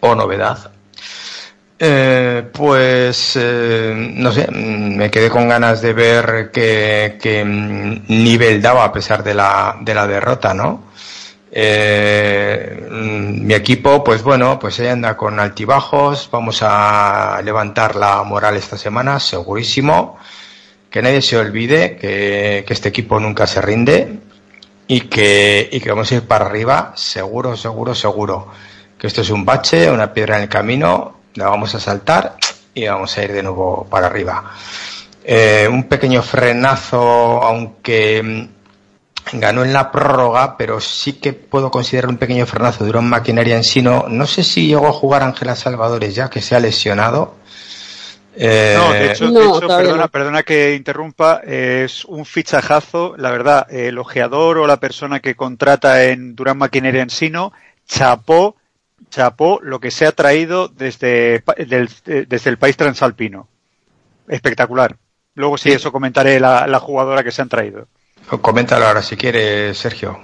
o 0.00 0.14
novedad, 0.14 0.72
eh, 1.78 2.48
pues 2.52 3.36
eh, 3.40 3.92
no 4.14 4.30
sé, 4.32 4.46
mm, 4.50 4.96
me 4.96 5.10
quedé 5.10 5.30
con 5.30 5.48
ganas 5.48 5.80
de 5.82 5.92
ver 5.92 6.50
qué, 6.52 7.42
mm, 7.44 8.12
nivel 8.22 8.62
daba 8.62 8.84
a 8.84 8.92
pesar 8.92 9.22
de 9.24 9.34
la, 9.34 9.76
de 9.80 9.94
la 9.94 10.06
derrota, 10.06 10.54
¿no? 10.54 10.84
Eh, 11.50 12.88
mm, 12.90 13.46
mi 13.46 13.54
equipo, 13.54 14.04
pues 14.04 14.22
bueno, 14.22 14.58
pues 14.58 14.78
ahí 14.80 14.88
anda 14.88 15.16
con 15.16 15.40
altibajos, 15.40 16.28
vamos 16.30 16.60
a 16.62 17.40
levantar 17.44 17.96
la 17.96 18.22
moral 18.22 18.56
esta 18.56 18.78
semana, 18.78 19.18
segurísimo, 19.20 20.18
que 20.92 21.02
nadie 21.02 21.22
se 21.22 21.38
olvide 21.38 21.96
que, 21.96 22.64
que 22.66 22.72
este 22.72 22.90
equipo 22.90 23.18
nunca 23.18 23.46
se 23.46 23.62
rinde 23.62 24.18
y 24.86 25.00
que, 25.00 25.68
y 25.72 25.80
que 25.80 25.88
vamos 25.88 26.12
a 26.12 26.16
ir 26.16 26.22
para 26.22 26.44
arriba, 26.44 26.92
seguro, 26.96 27.56
seguro, 27.56 27.94
seguro, 27.94 28.48
que 28.98 29.06
esto 29.06 29.22
es 29.22 29.30
un 29.30 29.44
bache, 29.44 29.90
una 29.90 30.12
piedra 30.12 30.36
en 30.36 30.42
el 30.42 30.48
camino, 30.50 31.20
la 31.34 31.48
vamos 31.48 31.74
a 31.74 31.80
saltar 31.80 32.36
y 32.74 32.86
vamos 32.86 33.16
a 33.16 33.24
ir 33.24 33.32
de 33.32 33.42
nuevo 33.42 33.86
para 33.88 34.06
arriba. 34.06 34.52
Eh, 35.24 35.66
un 35.70 35.84
pequeño 35.84 36.20
frenazo, 36.20 37.42
aunque 37.42 38.22
mm, 38.22 39.38
ganó 39.38 39.64
en 39.64 39.72
la 39.72 39.90
prórroga, 39.90 40.58
pero 40.58 40.78
sí 40.78 41.14
que 41.14 41.32
puedo 41.32 41.70
considerar 41.70 42.10
un 42.10 42.18
pequeño 42.18 42.44
frenazo 42.44 42.84
de 42.84 42.88
Durón 42.88 43.08
Maquinaria 43.08 43.56
en 43.56 43.64
sí. 43.64 43.80
No, 43.80 44.06
no 44.08 44.26
sé 44.26 44.42
si 44.42 44.66
llegó 44.66 44.88
a 44.88 44.92
jugar 44.92 45.22
Ángela 45.22 45.56
Salvadores 45.56 46.14
ya, 46.14 46.28
que 46.28 46.42
se 46.42 46.54
ha 46.54 46.60
lesionado. 46.60 47.36
Eh, 48.34 48.74
No, 48.78 48.92
de 48.92 49.12
hecho, 49.12 49.30
de 49.30 49.40
hecho, 49.44 49.60
perdona, 49.66 50.02
no. 50.04 50.08
perdona 50.10 50.42
que 50.42 50.74
interrumpa, 50.74 51.40
es 51.44 52.04
un 52.06 52.24
fichajazo, 52.24 53.14
la 53.18 53.30
verdad, 53.30 53.66
el 53.72 53.98
ojeador 53.98 54.58
o 54.58 54.66
la 54.66 54.78
persona 54.78 55.20
que 55.20 55.34
contrata 55.34 56.04
en 56.04 56.34
Durán 56.34 56.56
Maquinaria 56.58 57.02
Ensino, 57.02 57.52
chapó, 57.86 58.56
chapó 59.10 59.60
lo 59.62 59.80
que 59.80 59.90
se 59.90 60.06
ha 60.06 60.12
traído 60.12 60.68
desde, 60.68 61.42
del- 61.66 61.90
eh, 62.06 62.24
desde 62.26 62.48
el 62.50 62.56
país 62.56 62.76
transalpino. 62.76 63.48
Espectacular. 64.28 64.96
Luego 65.34 65.58
sí, 65.58 65.70
Sí. 65.70 65.76
eso 65.76 65.92
comentaré 65.92 66.38
la, 66.40 66.66
la 66.66 66.78
jugadora 66.80 67.22
que 67.22 67.32
se 67.32 67.42
han 67.42 67.48
traído. 67.48 67.86
Coméntalo 68.40 68.86
ahora 68.86 69.02
si 69.02 69.16
quieres, 69.16 69.76
Sergio. 69.76 70.18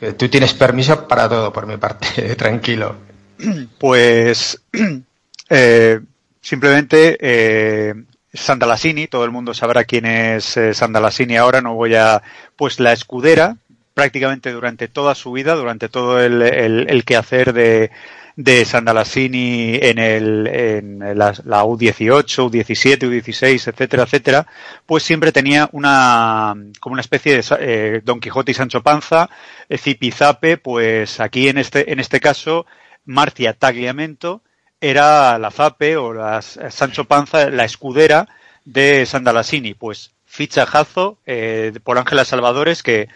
Eh, 0.00 0.14
Tú 0.14 0.28
tienes 0.28 0.54
permiso 0.54 1.06
para 1.06 1.28
todo 1.28 1.52
por 1.52 1.66
mi 1.66 1.76
parte, 1.76 2.34
tranquilo. 2.36 2.96
Pues 3.78 4.60
eh, 5.50 6.00
simplemente 6.42 7.16
eh, 7.20 7.94
Sandalasini, 8.34 9.06
todo 9.06 9.24
el 9.24 9.30
mundo 9.30 9.54
sabrá 9.54 9.84
quién 9.84 10.04
es 10.04 10.56
eh, 10.58 10.74
Sandalasini 10.74 11.36
ahora, 11.36 11.62
no 11.62 11.74
voy 11.74 11.94
a... 11.94 12.22
Pues 12.56 12.78
la 12.80 12.92
escudera, 12.92 13.56
prácticamente 13.94 14.52
durante 14.52 14.88
toda 14.88 15.14
su 15.14 15.32
vida, 15.32 15.54
durante 15.54 15.88
todo 15.88 16.20
el, 16.20 16.42
el, 16.42 16.90
el 16.90 17.04
quehacer 17.04 17.52
de, 17.52 17.90
de 18.36 18.64
Sandalasini 18.64 19.78
en, 19.82 19.98
el, 19.98 20.46
en 20.46 20.98
la, 21.18 21.34
la 21.44 21.64
U18, 21.64 22.50
U17, 22.50 22.98
U16, 22.98 23.68
etcétera, 23.68 24.04
etcétera, 24.04 24.46
pues 24.86 25.02
siempre 25.02 25.32
tenía 25.32 25.68
una 25.72 26.54
como 26.80 26.94
una 26.94 27.02
especie 27.02 27.36
de 27.36 27.44
eh, 27.60 28.00
Don 28.04 28.20
Quijote 28.20 28.52
y 28.52 28.54
Sancho 28.54 28.82
Panza, 28.82 29.28
eh, 29.68 29.78
zipizape, 29.78 30.56
pues 30.56 31.20
aquí 31.20 31.48
en 31.48 31.58
este, 31.58 31.92
en 31.92 32.00
este 32.00 32.20
caso, 32.20 32.66
Marcia 33.04 33.52
Tagliamento 33.52 34.42
era 34.82 35.38
la 35.38 35.50
Zape 35.52 35.96
o 35.96 36.12
la 36.12 36.42
Sancho 36.42 37.04
Panza, 37.04 37.48
la 37.50 37.64
escudera 37.64 38.28
de 38.64 39.06
Sandalasini, 39.06 39.74
pues 39.74 40.10
fichajazo 40.26 41.18
eh, 41.24 41.72
por 41.84 41.98
Ángela 41.98 42.24
Salvadores 42.24 42.82
que 42.82 43.08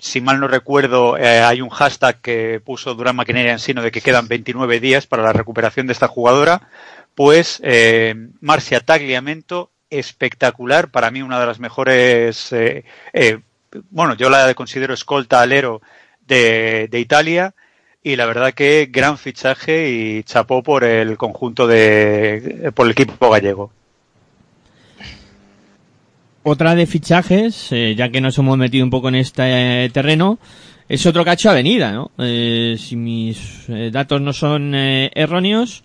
si 0.00 0.20
mal 0.20 0.38
no 0.38 0.46
recuerdo, 0.46 1.16
eh, 1.16 1.40
hay 1.40 1.60
un 1.60 1.70
hashtag 1.70 2.20
que 2.20 2.60
puso 2.64 2.94
Durán 2.94 3.16
Maquinaria 3.16 3.50
en 3.50 3.58
Sino 3.58 3.82
de 3.82 3.90
que 3.90 4.00
quedan 4.00 4.28
29 4.28 4.78
días 4.78 5.08
para 5.08 5.24
la 5.24 5.32
recuperación 5.32 5.88
de 5.88 5.92
esta 5.92 6.06
jugadora. 6.06 6.68
Pues 7.16 7.60
eh, 7.64 8.14
Marcia 8.40 8.78
Tagliamento, 8.78 9.72
espectacular, 9.90 10.90
para 10.90 11.10
mí 11.10 11.20
una 11.22 11.40
de 11.40 11.46
las 11.46 11.58
mejores, 11.58 12.52
eh, 12.52 12.84
eh, 13.12 13.40
bueno, 13.90 14.14
yo 14.14 14.30
la 14.30 14.54
considero 14.54 14.94
escolta 14.94 15.40
alero 15.40 15.82
de, 16.20 16.86
de 16.88 17.00
Italia 17.00 17.54
y 18.02 18.16
la 18.16 18.26
verdad 18.26 18.54
que 18.54 18.88
gran 18.90 19.18
fichaje 19.18 19.90
y 19.90 20.22
chapó 20.22 20.62
por 20.62 20.84
el 20.84 21.16
conjunto 21.16 21.66
de, 21.66 22.72
por 22.74 22.86
el 22.86 22.92
equipo 22.92 23.30
gallego. 23.30 23.72
otra 26.42 26.74
de 26.74 26.86
fichajes, 26.86 27.72
eh, 27.72 27.94
ya 27.96 28.08
que 28.10 28.20
nos 28.20 28.38
hemos 28.38 28.56
metido 28.56 28.84
un 28.84 28.90
poco 28.90 29.08
en 29.08 29.16
este 29.16 29.84
eh, 29.84 29.90
terreno, 29.90 30.38
es 30.88 31.04
otro 31.04 31.24
cacho 31.24 31.50
avenida, 31.50 31.92
¿no? 31.92 32.10
Eh, 32.18 32.76
si 32.78 32.96
mis 32.96 33.68
eh, 33.68 33.90
datos 33.92 34.20
no 34.22 34.32
son 34.32 34.74
erróneos, 34.74 35.84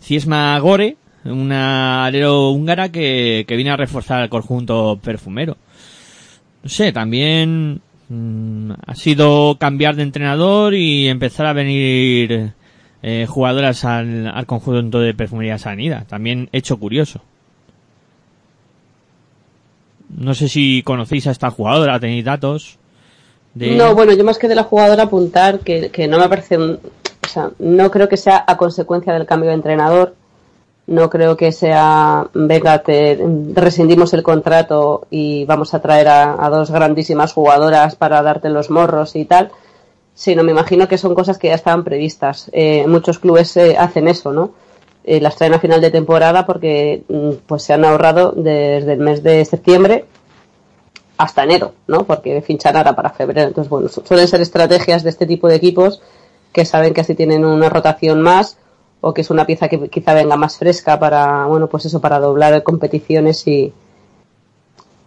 Ciesma 0.00 0.56
Gore, 0.60 0.96
una 1.24 2.04
alero 2.04 2.50
húngara 2.50 2.90
que, 2.90 3.44
que 3.48 3.56
viene 3.56 3.72
a 3.72 3.76
reforzar 3.76 4.20
al 4.20 4.28
conjunto 4.28 5.00
perfumero. 5.02 5.56
No 6.62 6.68
sé, 6.68 6.92
también 6.92 7.82
mm, 8.08 8.72
ha 8.86 8.94
sido 8.94 9.56
cambiar 9.58 9.96
de 9.96 10.02
entrenador 10.02 10.74
y 10.74 11.08
empezar 11.08 11.46
a 11.46 11.52
venir 11.52 12.52
eh, 13.02 13.26
jugadoras 13.28 13.84
al, 13.84 14.46
conjunto 14.46 15.00
de 15.00 15.14
perfumería 15.14 15.58
sanidad. 15.58 16.06
También 16.06 16.48
hecho 16.52 16.78
curioso. 16.78 17.20
No 20.16 20.34
sé 20.34 20.48
si 20.48 20.82
conocéis 20.82 21.26
a 21.26 21.30
esta 21.30 21.50
jugadora, 21.50 22.00
tenéis 22.00 22.24
datos. 22.24 22.78
De... 23.54 23.76
No, 23.76 23.94
bueno, 23.94 24.12
yo 24.12 24.24
más 24.24 24.38
que 24.38 24.48
de 24.48 24.54
la 24.54 24.64
jugadora 24.64 25.04
apuntar 25.04 25.60
que, 25.60 25.90
que 25.90 26.06
no 26.08 26.18
me 26.18 26.28
parece 26.28 26.56
o 26.56 27.28
sea, 27.28 27.50
no 27.58 27.90
creo 27.90 28.08
que 28.08 28.16
sea 28.16 28.44
a 28.46 28.56
consecuencia 28.56 29.12
del 29.12 29.26
cambio 29.26 29.48
de 29.48 29.56
entrenador. 29.56 30.14
No 30.86 31.08
creo 31.08 31.34
que 31.36 31.50
sea, 31.50 32.26
venga, 32.34 32.82
te 32.82 33.18
rescindimos 33.54 34.12
el 34.12 34.22
contrato 34.22 35.06
y 35.10 35.46
vamos 35.46 35.72
a 35.72 35.80
traer 35.80 36.08
a, 36.08 36.48
dos 36.50 36.70
grandísimas 36.70 37.32
jugadoras 37.32 37.96
para 37.96 38.20
darte 38.20 38.50
los 38.50 38.68
morros 38.70 39.16
y 39.16 39.24
tal. 39.24 39.50
Sino 40.14 40.44
me 40.44 40.52
imagino 40.52 40.86
que 40.86 40.98
son 40.98 41.14
cosas 41.14 41.38
que 41.38 41.48
ya 41.48 41.54
estaban 41.54 41.84
previstas. 41.84 42.50
Eh, 42.52 42.84
muchos 42.86 43.18
clubes 43.18 43.56
eh, 43.56 43.76
hacen 43.78 44.08
eso, 44.08 44.32
¿no? 44.32 44.50
Eh, 45.04 45.20
las 45.20 45.36
traen 45.36 45.54
a 45.54 45.58
final 45.58 45.80
de 45.80 45.90
temporada 45.90 46.44
porque 46.46 47.02
mm, 47.08 47.30
pues 47.46 47.62
se 47.62 47.72
han 47.72 47.84
ahorrado 47.84 48.32
desde 48.32 48.92
el 48.92 49.00
mes 49.00 49.22
de 49.22 49.44
septiembre 49.44 50.04
hasta 51.16 51.44
enero, 51.44 51.72
¿no? 51.86 52.04
Porque 52.04 52.42
finchan 52.42 52.76
ahora 52.76 52.94
para 52.94 53.10
febrero. 53.10 53.48
Entonces, 53.48 53.70
bueno, 53.70 53.88
su- 53.88 54.02
suelen 54.04 54.28
ser 54.28 54.40
estrategias 54.40 55.02
de 55.02 55.10
este 55.10 55.26
tipo 55.26 55.48
de 55.48 55.56
equipos 55.56 56.02
que 56.52 56.64
saben 56.64 56.92
que 56.94 57.00
así 57.00 57.14
tienen 57.14 57.44
una 57.44 57.68
rotación 57.68 58.20
más 58.20 58.58
o 59.06 59.12
que 59.12 59.20
es 59.20 59.30
una 59.30 59.44
pieza 59.44 59.68
que 59.68 59.88
quizá 59.88 60.14
venga 60.14 60.36
más 60.36 60.56
fresca 60.56 60.98
para, 60.98 61.44
bueno, 61.46 61.66
pues 61.66 61.84
eso, 61.84 62.00
para 62.00 62.18
doblar 62.18 62.62
competiciones 62.62 63.46
y, 63.46 63.72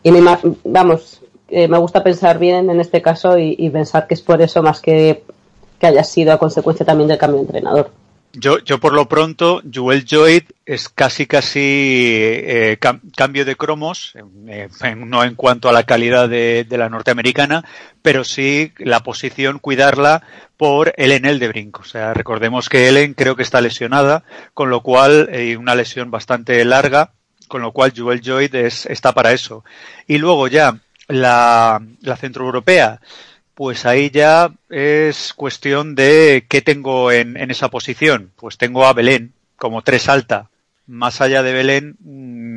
y 0.03 0.11
me 0.11 0.21
vamos, 0.63 1.21
eh, 1.49 1.67
me 1.67 1.79
gusta 1.79 2.03
pensar 2.03 2.37
bien 2.37 2.69
en 2.69 2.79
este 2.79 3.01
caso 3.01 3.39
y, 3.39 3.55
y 3.57 3.69
pensar 3.71 4.05
que 4.05 4.13
es 4.13 4.21
por 4.21 4.41
eso 4.41 4.61
más 4.61 4.81
que 4.81 5.23
que 5.79 5.87
haya 5.87 6.03
sido 6.03 6.33
a 6.33 6.37
consecuencia 6.37 6.85
también 6.85 7.07
del 7.07 7.17
cambio 7.17 7.37
de 7.37 7.45
entrenador. 7.45 7.91
Yo, 8.33 8.59
yo 8.59 8.79
por 8.79 8.93
lo 8.93 9.09
pronto, 9.09 9.63
Joel 9.73 10.05
Joyd 10.07 10.43
es 10.65 10.89
casi 10.89 11.25
casi 11.25 11.59
eh, 11.63 12.77
cam- 12.79 13.01
cambio 13.15 13.45
de 13.45 13.55
cromos, 13.55 14.13
eh, 14.47 14.67
no 14.95 15.23
en 15.23 15.33
cuanto 15.33 15.69
a 15.69 15.71
la 15.71 15.83
calidad 15.83 16.29
de, 16.29 16.63
de 16.67 16.77
la 16.77 16.89
norteamericana, 16.89 17.65
pero 18.03 18.23
sí 18.23 18.73
la 18.77 19.01
posición 19.01 19.57
cuidarla 19.57 20.21
por 20.55 20.93
Ellen 20.97 21.25
Eldebrink. 21.25 21.79
O 21.79 21.83
sea, 21.83 22.13
recordemos 22.13 22.69
que 22.69 22.87
Ellen 22.89 23.15
creo 23.15 23.35
que 23.35 23.43
está 23.43 23.59
lesionada, 23.59 24.23
con 24.53 24.69
lo 24.69 24.81
cual, 24.83 25.29
eh, 25.31 25.57
una 25.57 25.73
lesión 25.73 26.11
bastante 26.11 26.63
larga, 26.63 27.13
con 27.47 27.61
lo 27.63 27.71
cual 27.71 27.93
Joel 27.95 28.21
Joyd 28.23 28.53
es, 28.53 28.85
está 28.85 29.13
para 29.13 29.31
eso. 29.31 29.63
Y 30.05 30.19
luego 30.19 30.47
ya, 30.47 30.77
la, 31.07 31.81
la 32.01 32.17
centroeuropea, 32.17 32.99
pues 33.57 33.87
ahí 33.87 34.11
ya 34.11 34.51
es 34.69 35.33
cuestión 35.33 35.95
de 35.95 36.45
qué 36.47 36.61
tengo 36.61 37.11
en, 37.11 37.35
en 37.37 37.49
esa 37.49 37.69
posición. 37.69 38.31
Pues 38.35 38.59
tengo 38.59 38.85
a 38.85 38.93
Belén 38.93 39.33
como 39.55 39.81
tres 39.81 40.09
alta. 40.09 40.51
Más 40.85 41.21
allá 41.21 41.41
de 41.41 41.53
Belén, 41.53 41.95
mm, 41.99 42.56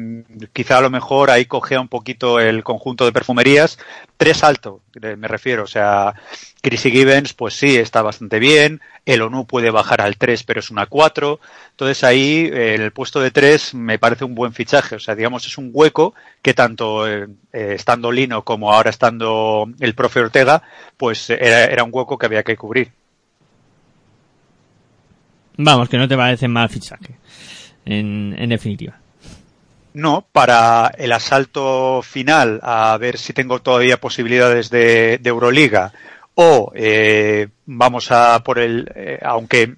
quizá 0.53 0.79
a 0.79 0.81
lo 0.81 0.91
mejor 0.91 1.31
ahí 1.31 1.45
cogea 1.47 1.81
un 1.81 1.89
poquito 1.89 2.41
el 2.41 2.63
conjunto 2.63 3.05
de 3.05 3.13
perfumerías. 3.13 3.79
Tres 4.17 4.43
alto, 4.45 4.83
eh, 5.01 5.17
me 5.17 5.29
refiero. 5.29 5.65
O 5.65 5.67
sea, 5.67 6.15
Chrissy 6.63 6.91
Gibbons, 6.91 7.33
pues 7.35 7.55
sí, 7.55 7.77
está 7.77 8.03
bastante 8.03 8.39
bien. 8.39 8.81
El 9.07 9.23
ONU 9.23 9.47
puede 9.47 9.71
bajar 9.71 10.01
al 10.01 10.17
3, 10.17 10.45
pero 10.45 10.61
es 10.61 10.71
una 10.71 10.87
4. 10.87 11.41
Entonces 11.71 12.05
ahí 12.05 12.51
eh, 12.53 12.75
el 12.75 12.93
puesto 12.93 13.21
de 13.21 13.31
3 13.31 13.75
me 13.75 13.99
parece 13.99 14.25
un 14.25 14.35
buen 14.35 14.53
fichaje. 14.53 14.97
O 14.97 15.01
sea, 15.01 15.15
digamos, 15.15 15.47
es 15.47 15.59
un 15.59 15.71
hueco 15.73 16.15
que 16.43 16.55
tanto 16.55 17.09
eh, 17.09 17.29
estando 17.53 18.13
Lino 18.13 18.45
como 18.45 18.73
ahora 18.73 18.91
estando 18.91 19.69
el 19.81 19.95
profe 19.95 20.21
Ortega, 20.21 20.63
pues 20.97 21.31
era, 21.31 21.65
era 21.65 21.85
un 21.85 21.91
hueco 21.93 22.19
que 22.19 22.27
había 22.27 22.43
que 22.43 22.57
cubrir. 22.57 22.93
Vamos, 25.57 25.89
que 25.89 25.99
no 25.99 26.09
te 26.09 26.17
parece 26.17 26.49
mal 26.49 26.69
fichaje. 26.69 27.17
En, 27.85 28.35
en 28.39 28.49
definitiva. 28.51 29.00
No, 29.93 30.25
para 30.33 30.93
el 30.99 31.11
asalto 31.13 32.01
final, 32.03 32.61
a 32.63 32.97
ver 32.99 33.19
si 33.19 33.33
tengo 33.33 33.61
todavía 33.61 34.01
posibilidades 34.01 34.71
de, 34.71 35.21
Euroliga, 35.25 35.93
o 36.35 36.71
eh, 36.77 37.49
vamos 37.67 38.13
a 38.13 38.41
por 38.45 38.61
el, 38.61 38.91
eh, 38.95 39.19
aunque 39.23 39.75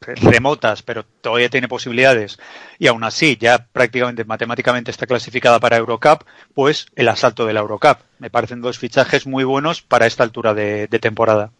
remotas, 0.00 0.82
pero 0.82 1.04
todavía 1.20 1.48
tiene 1.48 1.66
posibilidades, 1.66 2.38
y 2.78 2.86
aún 2.86 3.02
así 3.02 3.36
ya 3.40 3.66
prácticamente 3.72 4.24
matemáticamente 4.24 4.92
está 4.92 5.06
clasificada 5.06 5.58
para 5.58 5.78
Eurocup, 5.78 6.22
pues 6.54 6.86
el 6.94 7.08
asalto 7.08 7.44
de 7.44 7.52
la 7.52 7.60
Eurocup. 7.60 7.98
Me 8.20 8.30
parecen 8.30 8.60
dos 8.60 8.78
fichajes 8.78 9.26
muy 9.26 9.42
buenos 9.42 9.82
para 9.82 10.06
esta 10.06 10.22
altura 10.22 10.54
de, 10.54 10.86
temporada. 11.00 11.50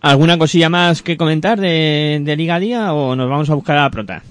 ¿Alguna 0.00 0.38
cosilla 0.38 0.70
más 0.70 1.02
que 1.02 1.18
comentar 1.18 1.60
de, 1.60 2.20
de 2.22 2.36
Liga 2.36 2.58
Día 2.58 2.94
o 2.94 3.14
nos 3.16 3.28
vamos 3.28 3.50
a 3.50 3.54
buscar 3.54 3.76
a 3.76 3.82
la 3.82 3.90
prota? 3.90 4.22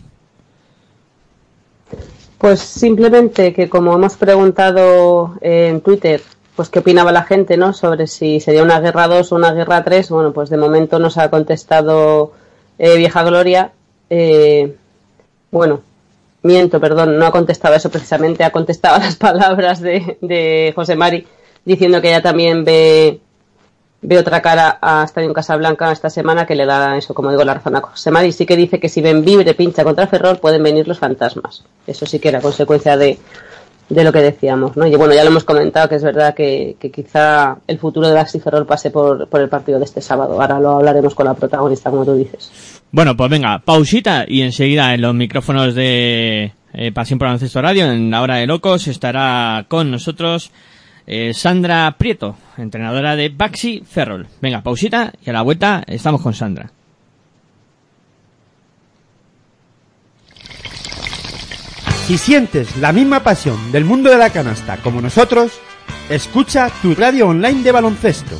Pues 2.38 2.60
simplemente 2.60 3.54
que 3.54 3.68
como 3.68 3.94
hemos 3.94 4.16
preguntado 4.16 5.38
eh, 5.42 5.70
en 5.70 5.82
Twitter, 5.82 6.22
pues 6.56 6.70
qué 6.70 6.80
opinaba 6.80 7.12
la 7.12 7.24
gente, 7.24 7.58
¿no? 7.58 7.74
Sobre 7.74 8.08
si 8.08 8.40
sería 8.40 8.64
una 8.64 8.80
guerra 8.80 9.08
2 9.08 9.32
o 9.32 9.36
una 9.36 9.54
guerra 9.54 9.84
3. 9.84 10.10
Bueno, 10.10 10.34
pues 10.34 10.50
de 10.50 10.58
momento 10.58 11.00
nos 11.00 11.18
ha 11.18 11.30
contestado 11.30 12.34
eh, 12.78 12.98
Vieja 12.98 13.24
Gloria. 13.24 13.72
Eh, 14.10 14.76
bueno, 15.52 15.82
miento, 16.44 16.80
perdón, 16.80 17.18
no 17.18 17.26
ha 17.26 17.32
contestado 17.32 17.76
eso 17.76 17.90
precisamente, 17.90 18.44
ha 18.44 18.52
contestado 18.52 18.98
las 19.00 19.16
palabras 19.16 19.82
de, 19.82 20.18
de 20.22 20.74
José 20.76 20.96
Mari, 20.96 21.28
diciendo 21.66 22.02
que 22.02 22.10
ella 22.10 22.22
también 22.22 22.64
ve, 22.64 23.20
ve 24.02 24.18
otra 24.18 24.42
cara 24.42 24.78
a 24.82 25.04
Estadio 25.04 25.34
Casablanca 25.34 25.92
esta 25.92 26.10
semana 26.10 26.46
que 26.46 26.56
le 26.56 26.66
da 26.66 26.98
eso, 26.98 27.14
como 27.14 27.32
digo, 27.32 27.44
la 27.44 27.56
razón 27.56 27.76
a 27.76 27.82
José 27.82 28.12
Mari. 28.12 28.32
Sí 28.32 28.46
que 28.46 28.56
dice 28.56 28.80
que 28.80 28.90
si 28.90 29.02
ven 29.02 29.24
Vibre 29.26 29.54
pincha 29.54 29.84
contra 29.84 30.08
Ferrol 30.08 30.38
pueden 30.38 30.64
venir 30.64 30.88
los 30.88 31.00
fantasmas. 31.00 31.64
Eso 31.86 32.06
sí 32.06 32.20
que 32.20 32.30
era 32.30 32.42
consecuencia 32.42 32.96
de, 32.98 33.18
de 33.90 34.04
lo 34.04 34.12
que 34.12 34.22
decíamos, 34.22 34.76
¿no? 34.76 34.86
Y 34.86 34.96
bueno, 34.96 35.14
ya 35.14 35.24
lo 35.24 35.30
hemos 35.30 35.44
comentado 35.44 35.90
que 35.90 35.96
es 35.96 36.04
verdad 36.04 36.34
que, 36.36 36.76
que 36.80 36.92
quizá 36.92 37.58
el 37.68 37.80
futuro 37.80 38.08
de 38.08 38.14
Baxi 38.14 38.40
Ferrol 38.40 38.66
pase 38.66 38.92
por, 38.92 39.28
por 39.28 39.42
el 39.42 39.50
partido 39.50 39.80
de 39.80 39.86
este 39.86 40.02
sábado. 40.02 40.40
Ahora 40.40 40.60
lo 40.60 40.72
hablaremos 40.78 41.16
con 41.16 41.26
la 41.26 41.34
protagonista, 41.34 41.90
como 41.90 42.06
tú 42.06 42.14
dices. 42.16 42.82
Bueno, 42.92 43.18
pues 43.18 43.30
venga, 43.30 43.60
pausita 43.60 44.26
y 44.28 44.42
enseguida 44.42 44.94
en 44.94 45.02
los 45.02 45.14
micrófonos 45.14 45.76
de 45.76 46.54
eh, 46.74 46.92
Pasión 46.92 47.20
por 47.20 47.28
Baloncesto 47.28 47.62
Radio, 47.62 47.92
en 47.92 48.12
la 48.12 48.22
hora 48.22 48.36
de 48.36 48.48
locos, 48.48 48.88
estará 48.88 49.66
con 49.68 49.90
nosotros 49.90 50.52
eh, 51.08 51.34
Sandra 51.34 51.96
Prieto, 51.98 52.36
entrenadora 52.58 53.16
de 53.16 53.30
Baxi 53.30 53.82
Ferrol. 53.90 54.28
Venga, 54.42 54.62
pausita 54.62 55.14
y 55.26 55.30
a 55.30 55.34
la 55.34 55.42
vuelta 55.42 55.84
estamos 55.88 56.22
con 56.22 56.34
Sandra. 56.34 56.70
Si 62.06 62.18
sientes 62.18 62.78
la 62.78 62.94
misma 62.94 63.22
pasión 63.22 63.72
del 63.72 63.84
mundo 63.84 64.10
de 64.10 64.18
la 64.18 64.30
canasta 64.30 64.78
como 64.78 65.02
nosotros, 65.02 65.60
escucha 66.10 66.70
tu 66.82 66.96
radio 66.96 67.28
online 67.30 67.64
de 67.64 67.72
baloncesto. 67.72 68.40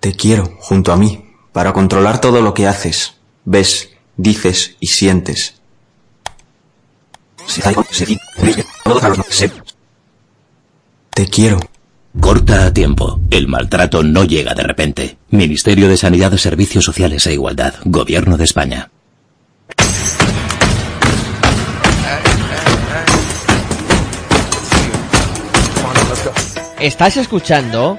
Te 0.00 0.14
quiero 0.14 0.56
junto 0.60 0.92
a 0.92 0.96
mí, 0.96 1.26
para 1.52 1.74
controlar 1.74 2.22
todo 2.22 2.40
lo 2.40 2.54
que 2.54 2.66
haces, 2.66 3.16
ves, 3.44 3.90
dices 4.16 4.76
y 4.80 4.86
sientes. 4.86 5.60
Te 11.10 11.26
quiero. 11.28 11.60
Corta 12.18 12.66
a 12.66 12.72
tiempo. 12.72 13.20
El 13.30 13.46
maltrato 13.46 14.02
no 14.02 14.24
llega 14.24 14.54
de 14.54 14.62
repente. 14.62 15.18
Ministerio 15.28 15.88
de 15.88 15.96
Sanidad, 15.98 16.34
Servicios 16.38 16.84
Sociales 16.84 17.26
e 17.26 17.34
Igualdad. 17.34 17.74
Gobierno 17.84 18.38
de 18.38 18.44
España. 18.44 18.90
Estás 26.80 27.18
escuchando 27.18 27.98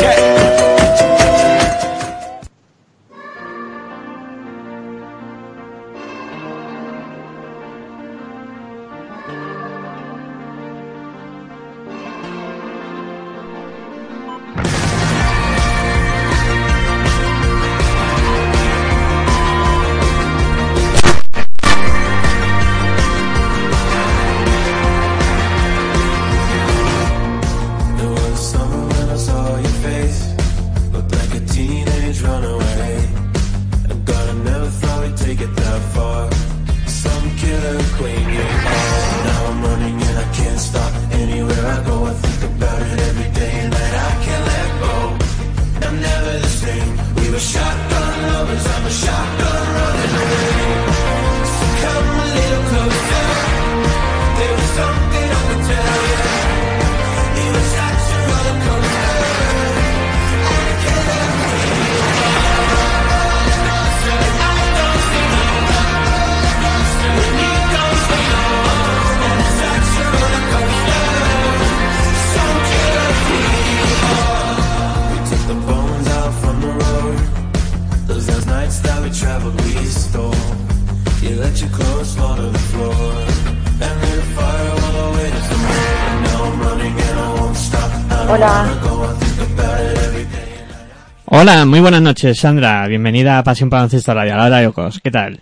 Hola, 91.41 91.65
muy 91.65 91.79
buenas 91.79 92.03
noches, 92.03 92.37
Sandra. 92.39 92.85
Bienvenida 92.87 93.39
a 93.39 93.43
Pasión 93.43 93.67
Baloncesto 93.67 94.13
Radio. 94.13 94.35
Hola, 94.35 94.61
Yocos. 94.61 94.99
¿Qué 95.03 95.09
tal? 95.09 95.39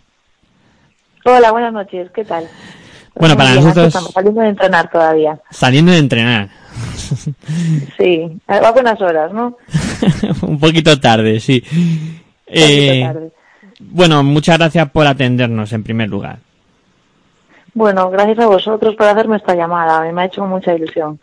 Hola, 1.26 1.52
buenas 1.52 1.74
noches, 1.74 2.10
¿qué 2.14 2.24
tal? 2.24 2.48
Bueno, 3.16 3.36
para 3.36 3.52
bien, 3.52 3.64
nosotros- 3.64 3.88
Estamos 3.88 4.12
saliendo 4.14 4.40
de 4.42 4.48
entrenar 4.48 4.90
todavía. 4.90 5.38
Saliendo 5.52 5.92
de 5.92 5.98
entrenar. 5.98 6.48
Sí, 7.98 8.40
a 8.48 8.72
buenas 8.72 9.02
horas, 9.02 9.34
¿no? 9.34 9.58
Un 10.44 10.58
poquito 10.58 10.98
tarde, 11.02 11.42
sí. 11.42 11.62
Un 11.70 12.22
Eh, 12.48 13.02
poquito 13.02 13.14
tarde. 13.14 13.32
bueno, 13.80 14.24
muchas 14.24 14.58
gracias 14.58 14.90
por 14.92 15.06
atendernos 15.06 15.74
en 15.74 15.84
primer 15.84 16.08
lugar. 16.08 16.38
Bueno, 17.74 18.10
gracias 18.10 18.40
a 18.40 18.48
vosotros 18.48 18.96
por 18.96 19.06
hacerme 19.08 19.36
esta 19.36 19.54
llamada, 19.54 20.10
me 20.14 20.22
ha 20.22 20.26
hecho 20.26 20.46
mucha 20.46 20.74
ilusión. 20.74 21.20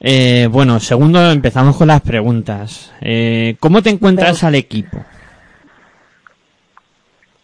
Eh, 0.00 0.48
bueno, 0.50 0.80
segundo, 0.80 1.30
empezamos 1.30 1.76
con 1.76 1.88
las 1.88 2.02
preguntas. 2.02 2.92
Eh, 3.00 3.56
¿Cómo 3.60 3.82
te 3.82 3.90
encuentras 3.90 4.44
al 4.44 4.54
equipo? 4.54 4.98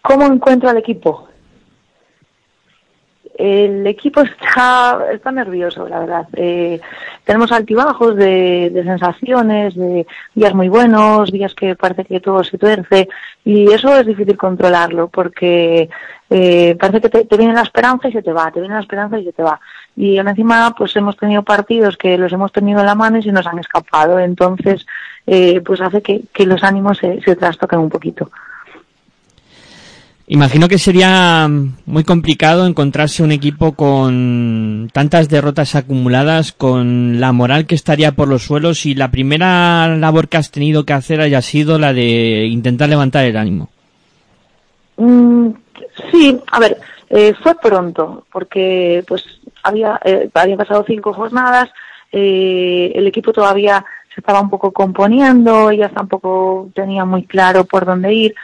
¿Cómo 0.03 0.27
encuentro 0.27 0.69
al 0.69 0.79
equipo? 0.79 1.30
El 3.43 3.87
equipo 3.87 4.21
está, 4.21 5.07
está 5.11 5.33
nervioso, 5.33 5.89
la 5.89 6.01
verdad. 6.01 6.29
Eh, 6.35 6.79
tenemos 7.25 7.51
altibajos 7.51 8.15
de, 8.15 8.69
de 8.69 8.85
sensaciones, 8.85 9.75
de 9.75 10.07
días 10.35 10.55
muy 10.55 10.69
buenos, 10.69 11.33
días 11.33 11.55
que 11.55 11.75
parece 11.75 12.05
que 12.05 12.21
todo 12.21 12.45
se 12.45 12.59
tuerce 12.59 13.09
y 13.43 13.73
eso 13.73 13.97
es 13.97 14.07
difícil 14.07 14.37
controlarlo 14.37 15.09
porque 15.09 15.89
eh, 16.29 16.77
parece 16.79 17.01
que 17.01 17.09
te, 17.09 17.25
te 17.25 17.37
viene 17.39 17.55
la 17.55 17.63
esperanza 17.63 18.09
y 18.09 18.13
se 18.13 18.23
te 18.23 18.31
va, 18.31 18.51
te 18.51 18.61
viene 18.61 18.75
la 18.75 18.83
esperanza 18.83 19.19
y 19.19 19.25
se 19.25 19.33
te 19.33 19.43
va. 19.43 19.59
Y 19.97 20.19
encima 20.19 20.75
pues 20.77 20.95
hemos 20.97 21.17
tenido 21.17 21.43
partidos 21.43 21.97
que 21.97 22.19
los 22.19 22.31
hemos 22.35 22.53
tenido 22.53 22.81
en 22.81 22.87
la 22.87 22.95
mano 22.95 23.17
y 23.17 23.23
se 23.23 23.33
nos 23.33 23.47
han 23.47 23.59
escapado, 23.59 24.19
entonces 24.19 24.87
eh, 25.27 25.63
pues 25.63 25.81
hace 25.81 26.03
que, 26.03 26.25
que 26.35 26.45
los 26.45 26.63
ánimos 26.63 26.99
se, 26.99 27.23
se 27.23 27.37
trastoquen 27.37 27.79
un 27.79 27.89
poquito. 27.89 28.31
Imagino 30.33 30.69
que 30.69 30.79
sería 30.79 31.49
muy 31.87 32.05
complicado 32.05 32.65
encontrarse 32.65 33.25
un 33.25 33.33
equipo 33.33 33.73
con 33.73 34.89
tantas 34.93 35.29
derrotas 35.29 35.75
acumuladas, 35.75 36.53
con 36.53 37.19
la 37.19 37.33
moral 37.33 37.67
que 37.67 37.75
estaría 37.75 38.13
por 38.13 38.29
los 38.29 38.45
suelos 38.45 38.87
y 38.87 38.95
la 38.95 39.11
primera 39.11 39.89
labor 39.89 40.29
que 40.29 40.37
has 40.37 40.53
tenido 40.53 40.87
que 40.87 40.93
hacer 40.93 41.21
haya 41.21 41.43
sido 41.43 41.81
la 41.81 41.93
de 41.93 42.47
intentar 42.47 42.89
levantar 42.89 43.25
el 43.25 43.37
ánimo. 43.37 43.71
Mm, 44.99 45.49
sí, 46.13 46.39
a 46.53 46.61
ver, 46.61 46.79
eh, 47.09 47.35
fue 47.43 47.57
pronto, 47.57 48.25
porque 48.33 49.03
pues 49.09 49.25
había, 49.65 49.99
eh, 50.05 50.31
habían 50.33 50.59
pasado 50.59 50.85
cinco 50.87 51.13
jornadas, 51.13 51.71
eh, 52.13 52.93
el 52.95 53.05
equipo 53.09 53.33
todavía 53.33 53.85
se 54.15 54.21
estaba 54.21 54.41
un 54.41 54.51
poco 54.51 54.71
componiendo, 54.71 55.73
ellas 55.73 55.91
tampoco 55.93 56.71
tenían 56.73 57.09
muy 57.09 57.25
claro 57.25 57.65
por 57.65 57.85
dónde 57.85 58.15
ir. 58.15 58.35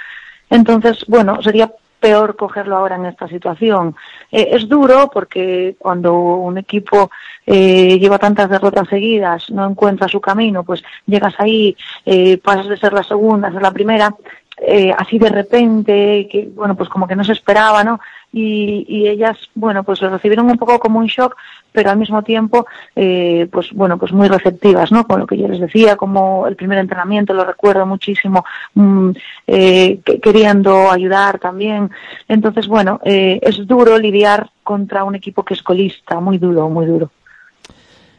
Entonces, 0.50 1.04
bueno, 1.08 1.42
sería 1.42 1.70
peor 1.98 2.36
cogerlo 2.36 2.76
ahora 2.76 2.96
en 2.96 3.06
esta 3.06 3.26
situación. 3.26 3.96
Eh, 4.30 4.50
es 4.52 4.68
duro 4.68 5.10
porque 5.12 5.76
cuando 5.78 6.14
un 6.14 6.58
equipo 6.58 7.10
eh, 7.46 7.98
lleva 7.98 8.18
tantas 8.18 8.50
derrotas 8.50 8.88
seguidas, 8.88 9.50
no 9.50 9.68
encuentra 9.68 10.08
su 10.08 10.20
camino, 10.20 10.62
pues 10.62 10.82
llegas 11.06 11.34
ahí, 11.38 11.76
eh, 12.04 12.38
pasas 12.38 12.68
de 12.68 12.76
ser 12.76 12.92
la 12.92 13.02
segunda 13.02 13.48
a 13.48 13.52
ser 13.52 13.62
la 13.62 13.72
primera, 13.72 14.14
eh, 14.58 14.92
así 14.96 15.18
de 15.18 15.28
repente, 15.28 16.28
que 16.30 16.48
bueno, 16.54 16.74
pues 16.74 16.88
como 16.88 17.06
que 17.06 17.16
no 17.16 17.24
se 17.24 17.32
esperaba, 17.32 17.84
¿no? 17.84 18.00
Y, 18.32 18.84
y 18.88 19.08
ellas, 19.08 19.38
bueno, 19.54 19.82
pues 19.82 20.02
lo 20.02 20.10
recibieron 20.10 20.50
un 20.50 20.58
poco 20.58 20.78
como 20.78 20.98
un 20.98 21.06
shock, 21.06 21.36
pero 21.72 21.90
al 21.90 21.96
mismo 21.96 22.22
tiempo, 22.22 22.66
eh, 22.94 23.48
pues 23.50 23.72
bueno, 23.72 23.96
pues 23.98 24.12
muy 24.12 24.28
receptivas, 24.28 24.92
¿no? 24.92 25.06
Con 25.06 25.20
lo 25.20 25.26
que 25.26 25.38
yo 25.38 25.48
les 25.48 25.60
decía, 25.60 25.96
como 25.96 26.46
el 26.46 26.54
primer 26.56 26.78
entrenamiento, 26.78 27.32
lo 27.32 27.44
recuerdo 27.44 27.86
muchísimo, 27.86 28.44
mm, 28.74 29.10
eh, 29.46 30.00
que- 30.04 30.20
queriendo 30.20 30.90
ayudar 30.90 31.38
también. 31.38 31.90
Entonces, 32.28 32.66
bueno, 32.66 33.00
eh, 33.04 33.38
es 33.42 33.66
duro 33.66 33.98
lidiar 33.98 34.50
contra 34.62 35.04
un 35.04 35.14
equipo 35.14 35.42
que 35.42 35.54
es 35.54 35.62
colista, 35.62 36.20
muy 36.20 36.36
duro, 36.38 36.68
muy 36.68 36.84
duro. 36.86 37.10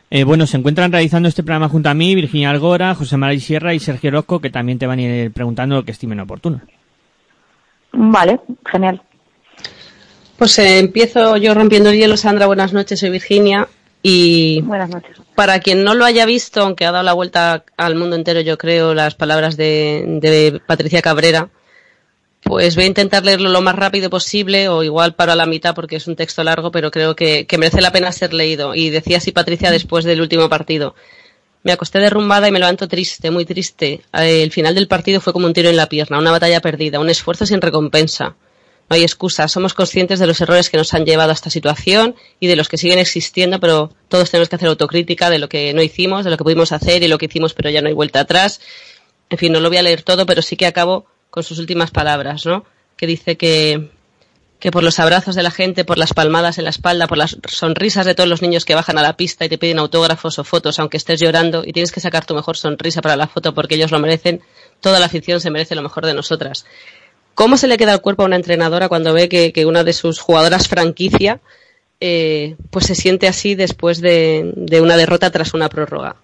Eh, 0.10 0.24
bueno, 0.24 0.48
se 0.48 0.58
encuentran 0.58 0.92
realizando 0.92 1.28
este 1.28 1.44
programa 1.44 1.68
junto 1.68 1.90
a 1.90 1.94
mí 1.94 2.16
Virginia 2.16 2.50
Algora, 2.50 2.96
José 2.96 3.18
María 3.18 3.40
Sierra 3.40 3.74
y 3.74 3.80
Sergio 3.80 4.10
Orozco, 4.10 4.40
que 4.40 4.50
también 4.50 4.80
te 4.80 4.88
van 4.88 5.00
a 5.00 5.02
ir 5.02 5.32
preguntando 5.34 5.76
lo 5.76 5.84
que 5.84 5.92
estimen 5.92 6.20
oportuno. 6.22 6.62
Vale, 7.92 8.40
genial. 8.66 9.02
Pues 10.38 10.58
eh, 10.60 10.80
empiezo 10.80 11.38
yo 11.38 11.54
rompiendo 11.54 11.90
el 11.90 11.98
hielo, 11.98 12.18
Sandra. 12.18 12.46
Buenas 12.46 12.74
noches, 12.74 13.00
soy 13.00 13.10
Virginia. 13.10 13.68
Y 14.04 14.62
Buenas 14.62 14.90
noches. 14.90 15.18
para 15.36 15.60
quien 15.60 15.84
no 15.84 15.96
lo 15.96 16.06
haya 16.06 16.26
visto, 16.26 16.62
aunque 16.62 16.86
ha 16.86 16.92
dado 16.92 17.04
la 17.04 17.14
vuelta 17.14 17.66
al 17.76 17.96
mundo 17.96 18.16
entero, 18.16 18.40
yo 18.42 18.58
creo, 18.58 18.94
las 18.94 19.16
palabras 19.16 19.58
de, 19.58 20.04
de 20.22 20.62
Patricia 20.66 21.02
Cabrera, 21.02 21.50
pues 22.44 22.76
voy 22.76 22.86
a 22.86 22.88
intentar 22.88 23.26
leerlo 23.26 23.50
lo 23.50 23.62
más 23.62 23.76
rápido 23.76 24.10
posible, 24.10 24.70
o 24.70 24.84
igual 24.84 25.16
paro 25.16 25.32
a 25.32 25.36
la 25.36 25.48
mitad 25.48 25.74
porque 25.74 25.96
es 25.98 26.08
un 26.08 26.16
texto 26.16 26.44
largo, 26.44 26.72
pero 26.72 26.92
creo 26.92 27.16
que, 27.16 27.48
que 27.48 27.58
merece 27.58 27.82
la 27.82 27.92
pena 27.92 28.12
ser 28.12 28.34
leído. 28.34 28.76
Y 28.76 28.92
decía 28.92 29.18
así 29.18 29.32
Patricia 29.32 29.72
después 29.72 30.06
del 30.06 30.22
último 30.22 30.48
partido. 30.48 30.96
Me 31.64 31.72
acosté 31.74 32.00
derrumbada 32.00 32.48
y 32.48 32.52
me 32.52 32.60
levanto 32.60 32.88
triste, 32.88 33.32
muy 33.32 33.44
triste. 33.44 34.02
El 34.14 34.52
final 34.52 34.76
del 34.76 34.88
partido 34.88 35.20
fue 35.20 35.34
como 35.34 35.48
un 35.48 35.54
tiro 35.54 35.70
en 35.70 35.76
la 35.76 35.90
pierna, 35.90 36.20
una 36.20 36.32
batalla 36.32 36.62
perdida, 36.62 37.00
un 37.00 37.10
esfuerzo 37.10 37.46
sin 37.46 37.60
recompensa. 37.60 38.36
No 38.90 38.96
hay 38.96 39.04
excusa. 39.04 39.48
Somos 39.48 39.74
conscientes 39.74 40.20
de 40.20 40.28
los 40.28 40.40
errores 40.40 40.70
que 40.70 40.78
nos 40.78 40.94
han 40.94 41.06
llevado 41.06 41.32
a 41.32 41.34
esta 41.34 41.50
situación 41.50 42.16
y 42.40 42.48
de 42.48 42.56
los 42.56 42.70
que 42.70 42.78
siguen 42.78 43.00
existiendo, 43.00 43.60
pero 43.60 43.92
todos 44.08 44.32
tenemos 44.32 44.50
que 44.50 44.56
hacer 44.56 44.70
autocrítica 44.70 45.30
de 45.30 45.40
lo 45.40 45.50
que 45.50 45.74
no 45.74 45.82
hicimos, 45.82 46.24
de 46.24 46.32
lo 46.32 46.38
que 46.38 46.44
pudimos 46.44 46.72
hacer 46.72 47.04
y 47.04 47.08
lo 47.08 47.18
que 47.18 47.26
hicimos, 47.26 47.54
pero 47.54 47.70
ya 47.70 47.82
no 47.82 47.88
hay 47.88 47.94
vuelta 47.94 48.22
atrás. 48.22 48.62
En 49.30 49.38
fin, 49.38 49.52
no 49.52 49.60
lo 49.60 49.70
voy 49.70 49.78
a 49.78 49.82
leer 49.82 50.04
todo, 50.04 50.26
pero 50.26 50.42
sí 50.42 50.56
que 50.56 50.66
acabo 50.66 51.06
con 51.30 51.44
sus 51.44 51.60
últimas 51.60 51.92
palabras, 51.92 52.46
¿no? 52.46 52.66
Que 52.96 53.08
dice 53.08 53.36
que, 53.36 53.90
que 54.60 54.72
por 54.72 54.84
los 54.84 55.00
abrazos 55.00 55.36
de 55.36 55.44
la 55.44 55.52
gente, 55.52 55.84
por 55.84 55.98
las 55.98 56.14
palmadas 56.14 56.58
en 56.58 56.64
la 56.64 56.70
espalda, 56.70 57.08
por 57.08 57.18
las 57.18 57.38
sonrisas 57.48 58.06
de 58.06 58.16
todos 58.16 58.30
los 58.30 58.42
niños 58.42 58.66
que 58.66 58.74
bajan 58.74 58.98
a 58.98 59.02
la 59.02 59.18
pista 59.18 59.46
y 59.46 59.50
te 59.50 59.58
piden 59.58 59.80
autógrafos 59.80 60.40
o 60.40 60.44
fotos, 60.44 60.80
aunque 60.80 60.98
estés 60.98 61.20
llorando 61.20 61.64
y 61.66 61.74
tienes 61.74 61.92
que 61.92 62.00
sacar 62.00 62.26
tu 62.26 62.34
mejor 62.34 62.58
sonrisa 62.58 63.02
para 63.02 63.18
la 63.18 63.28
foto 63.28 63.54
porque 63.54 63.76
ellos 63.76 63.92
lo 63.92 64.00
merecen, 64.00 64.42
toda 64.80 65.00
la 65.00 65.08
afición 65.08 65.42
se 65.42 65.52
merece 65.52 65.76
lo 65.76 65.82
mejor 65.82 66.06
de 66.06 66.14
nosotras. 66.14 66.66
¿Cómo 67.38 67.56
se 67.56 67.68
le 67.68 67.78
queda 67.78 67.94
el 67.94 68.02
cuerpo 68.02 68.24
a 68.24 68.26
una 68.26 68.36
entrenadora 68.36 68.90
cuando 68.90 69.14
ve 69.14 69.30
que, 69.30 69.66
una 69.68 69.84
de 69.84 69.94
sus 69.94 70.20
jugadoras 70.20 70.68
franquicia 70.68 71.40
eh, 72.02 72.56
pues 72.72 72.88
se 72.88 72.96
siente 72.96 73.28
así 73.28 73.54
después 73.54 74.02
de, 74.02 74.56
una 74.82 74.98
derrota 74.98 75.30
tras 75.30 75.54
una 75.54 75.70
prórroga? 75.70 76.16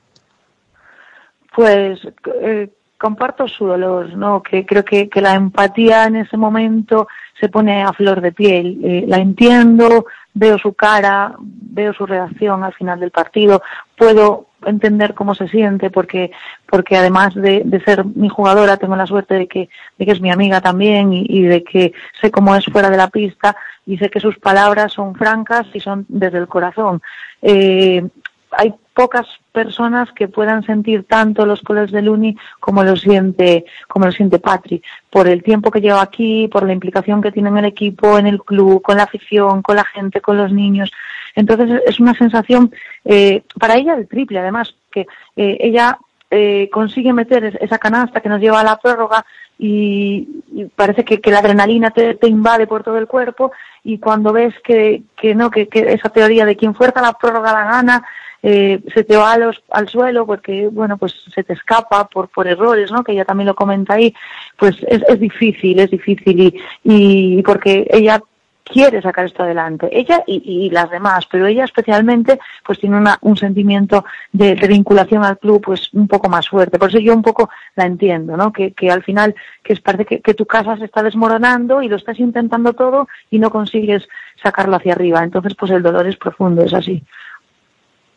Pues 1.55 1.99
eh, 2.41 2.67
comparto 2.97 3.47
su 3.47 3.67
dolor, 3.67 4.17
¿no? 4.17 4.41
Que 4.41 4.65
creo 4.65 4.83
que, 4.83 5.07
que 5.07 5.21
la 5.21 5.35
empatía 5.35 6.05
en 6.05 6.15
ese 6.15 6.35
momento 6.35 7.07
se 7.39 7.47
pone 7.47 7.83
a 7.83 7.93
flor 7.93 8.19
de 8.19 8.31
piel. 8.31 8.79
Eh, 8.83 9.05
la 9.07 9.17
entiendo, 9.17 10.07
veo 10.33 10.57
su 10.57 10.73
cara, 10.73 11.35
veo 11.39 11.93
su 11.93 12.05
reacción 12.05 12.63
al 12.63 12.73
final 12.73 12.99
del 12.99 13.11
partido, 13.11 13.61
puedo 13.97 14.47
entender 14.65 15.13
cómo 15.13 15.35
se 15.35 15.47
siente 15.47 15.89
porque 15.89 16.31
porque 16.69 16.95
además 16.95 17.35
de, 17.35 17.81
ser 17.85 18.05
mi 18.05 18.29
jugadora 18.29 18.77
tengo 18.77 18.95
la 18.95 19.05
suerte 19.05 19.35
de 19.35 19.47
que, 19.47 19.69
de 19.97 20.05
que 20.05 20.11
es 20.11 20.21
mi 20.21 20.31
amiga 20.31 20.61
también 20.61 21.13
y, 21.13 21.25
y 21.27 21.43
de 21.43 21.63
que 21.63 21.93
sé 22.19 22.31
cómo 22.31 22.55
es 22.55 22.65
fuera 22.65 22.89
de 22.89 22.97
la 22.97 23.09
pista 23.09 23.55
y 23.85 23.97
sé 23.97 24.09
que 24.09 24.19
sus 24.19 24.37
palabras 24.39 24.93
son 24.93 25.15
francas 25.15 25.67
y 25.73 25.79
son 25.79 26.05
desde 26.07 26.37
el 26.37 26.47
corazón. 26.47 27.01
Eh, 27.41 28.07
hay 28.51 28.73
pocas 28.93 29.27
personas 29.51 30.11
que 30.11 30.27
puedan 30.27 30.63
sentir 30.63 31.05
tanto 31.05 31.45
los 31.45 31.61
colores 31.61 31.91
del 31.91 32.09
Uni 32.09 32.37
como 32.59 32.83
lo 32.83 32.95
siente 32.95 33.65
como 33.87 34.05
lo 34.05 34.11
siente 34.11 34.39
Patri. 34.39 34.81
Por 35.09 35.27
el 35.27 35.43
tiempo 35.43 35.71
que 35.71 35.81
lleva 35.81 36.01
aquí 36.01 36.47
por 36.47 36.65
la 36.65 36.73
implicación 36.73 37.21
que 37.21 37.31
tiene 37.31 37.49
en 37.49 37.57
el 37.57 37.65
equipo 37.65 38.17
en 38.17 38.27
el 38.27 38.41
club 38.41 38.81
con 38.81 38.97
la 38.97 39.03
afición 39.03 39.61
con 39.61 39.75
la 39.75 39.85
gente 39.85 40.21
con 40.21 40.37
los 40.37 40.51
niños. 40.51 40.91
Entonces 41.35 41.81
es 41.85 41.99
una 41.99 42.13
sensación 42.13 42.71
eh, 43.05 43.43
para 43.59 43.75
ella 43.75 43.95
el 43.95 44.07
triple 44.07 44.39
además 44.39 44.75
que 44.91 45.07
eh, 45.35 45.57
ella 45.59 45.97
eh, 46.29 46.69
consigue 46.71 47.13
meter 47.13 47.43
es- 47.45 47.55
esa 47.61 47.77
canasta 47.77 48.21
que 48.21 48.29
nos 48.29 48.39
lleva 48.39 48.61
a 48.61 48.63
la 48.63 48.77
prórroga 48.77 49.25
y, 49.59 50.27
parece 50.75 51.05
que, 51.05 51.31
la 51.31 51.39
adrenalina 51.39 51.91
te, 51.91 52.17
invade 52.27 52.67
por 52.67 52.83
todo 52.83 52.97
el 52.97 53.07
cuerpo 53.07 53.51
y 53.83 53.99
cuando 53.99 54.33
ves 54.33 54.53
que, 54.63 55.03
que 55.15 55.35
no 55.35 55.51
que 55.51 55.69
esa 55.71 56.09
teoría 56.09 56.45
de 56.45 56.55
quien 56.55 56.73
fuerza 56.73 57.01
la 57.01 57.13
prórroga 57.13 57.53
la 57.53 57.65
gana 57.65 58.03
eh, 58.43 58.81
se 58.93 59.05
te 59.05 59.15
va 59.15 59.37
al 59.69 59.89
suelo 59.89 60.25
porque 60.25 60.67
bueno 60.67 60.97
pues 60.97 61.13
se 61.33 61.43
te 61.43 61.53
escapa 61.53 62.07
por 62.09 62.27
por 62.27 62.45
errores 62.45 62.91
no 62.91 63.03
que 63.03 63.13
ella 63.13 63.23
también 63.25 63.47
lo 63.47 63.55
comenta 63.55 63.93
ahí 63.93 64.13
pues 64.57 64.75
es, 64.87 65.01
es 65.07 65.19
difícil 65.19 65.79
es 65.79 65.89
difícil 65.89 66.41
y, 66.41 66.61
y 66.83 67.41
porque 67.41 67.87
ella 67.89 68.21
quiere 68.63 69.01
sacar 69.01 69.25
esto 69.25 69.43
adelante. 69.43 69.89
Ella 69.91 70.23
y, 70.25 70.41
y 70.45 70.69
las 70.69 70.89
demás 70.89 71.27
pero 71.29 71.45
ella 71.45 71.63
especialmente 71.63 72.39
pues 72.65 72.79
tiene 72.79 72.97
una, 72.97 73.17
un 73.21 73.37
sentimiento 73.37 74.05
de, 74.31 74.55
vinculación 74.55 75.23
al 75.23 75.37
club 75.37 75.61
pues 75.61 75.93
un 75.93 76.07
poco 76.07 76.29
más 76.29 76.49
fuerte. 76.49 76.79
Por 76.79 76.89
eso 76.89 76.99
yo 76.99 77.13
un 77.13 77.21
poco 77.21 77.49
la 77.75 77.85
entiendo 77.85 78.37
no 78.37 78.51
que, 78.51 78.73
que 78.73 78.89
al 78.89 79.03
final 79.03 79.35
que 79.63 79.75
parece 79.77 80.05
que, 80.05 80.21
que 80.21 80.33
tu 80.33 80.45
casa 80.45 80.77
se 80.77 80.85
está 80.85 81.03
desmoronando 81.03 81.81
y 81.81 81.89
lo 81.89 81.97
estás 81.97 82.19
intentando 82.19 82.73
todo 82.73 83.07
y 83.29 83.39
no 83.39 83.49
consigues 83.49 84.07
sacarlo 84.41 84.75
hacia 84.75 84.93
arriba. 84.93 85.23
Entonces 85.23 85.55
pues 85.55 85.71
el 85.71 85.83
dolor 85.83 86.07
es 86.07 86.17
profundo 86.17 86.63
es 86.63 86.73
así 86.73 87.03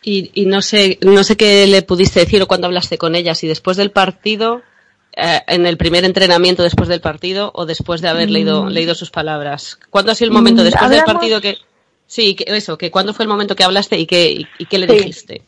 Y, 0.08 0.30
y 0.34 0.46
no 0.46 0.62
sé, 0.62 1.00
no 1.02 1.24
sé 1.24 1.36
qué 1.36 1.66
le 1.66 1.82
pudiste 1.82 2.20
decir 2.20 2.40
o 2.40 2.46
cuando 2.46 2.68
hablaste 2.68 2.96
con 2.96 3.16
ella, 3.16 3.34
si 3.34 3.48
después 3.48 3.76
del 3.76 3.90
partido, 3.90 4.62
eh, 5.16 5.40
en 5.48 5.66
el 5.66 5.76
primer 5.76 6.04
entrenamiento 6.04 6.62
después 6.62 6.88
del 6.88 7.00
partido 7.00 7.50
o 7.56 7.66
después 7.66 8.00
de 8.02 8.08
haber 8.08 8.28
Mm. 8.28 8.32
leído, 8.32 8.70
leído 8.70 8.94
sus 8.94 9.10
palabras. 9.10 9.80
¿Cuándo 9.90 10.12
ha 10.12 10.14
sido 10.14 10.28
el 10.28 10.34
momento 10.34 10.62
Mm, 10.62 10.66
después 10.66 10.90
del 10.90 11.02
partido 11.02 11.40
que, 11.40 11.56
sí, 12.06 12.36
que 12.36 12.44
eso, 12.56 12.78
que 12.78 12.92
cuándo 12.92 13.14
fue 13.14 13.24
el 13.24 13.28
momento 13.28 13.56
que 13.56 13.64
hablaste 13.64 13.98
y 13.98 14.06
qué, 14.06 14.30
y, 14.30 14.48
y 14.56 14.66
qué 14.66 14.78
le 14.78 14.86
Sí. 14.86 14.96
dijiste? 14.98 15.42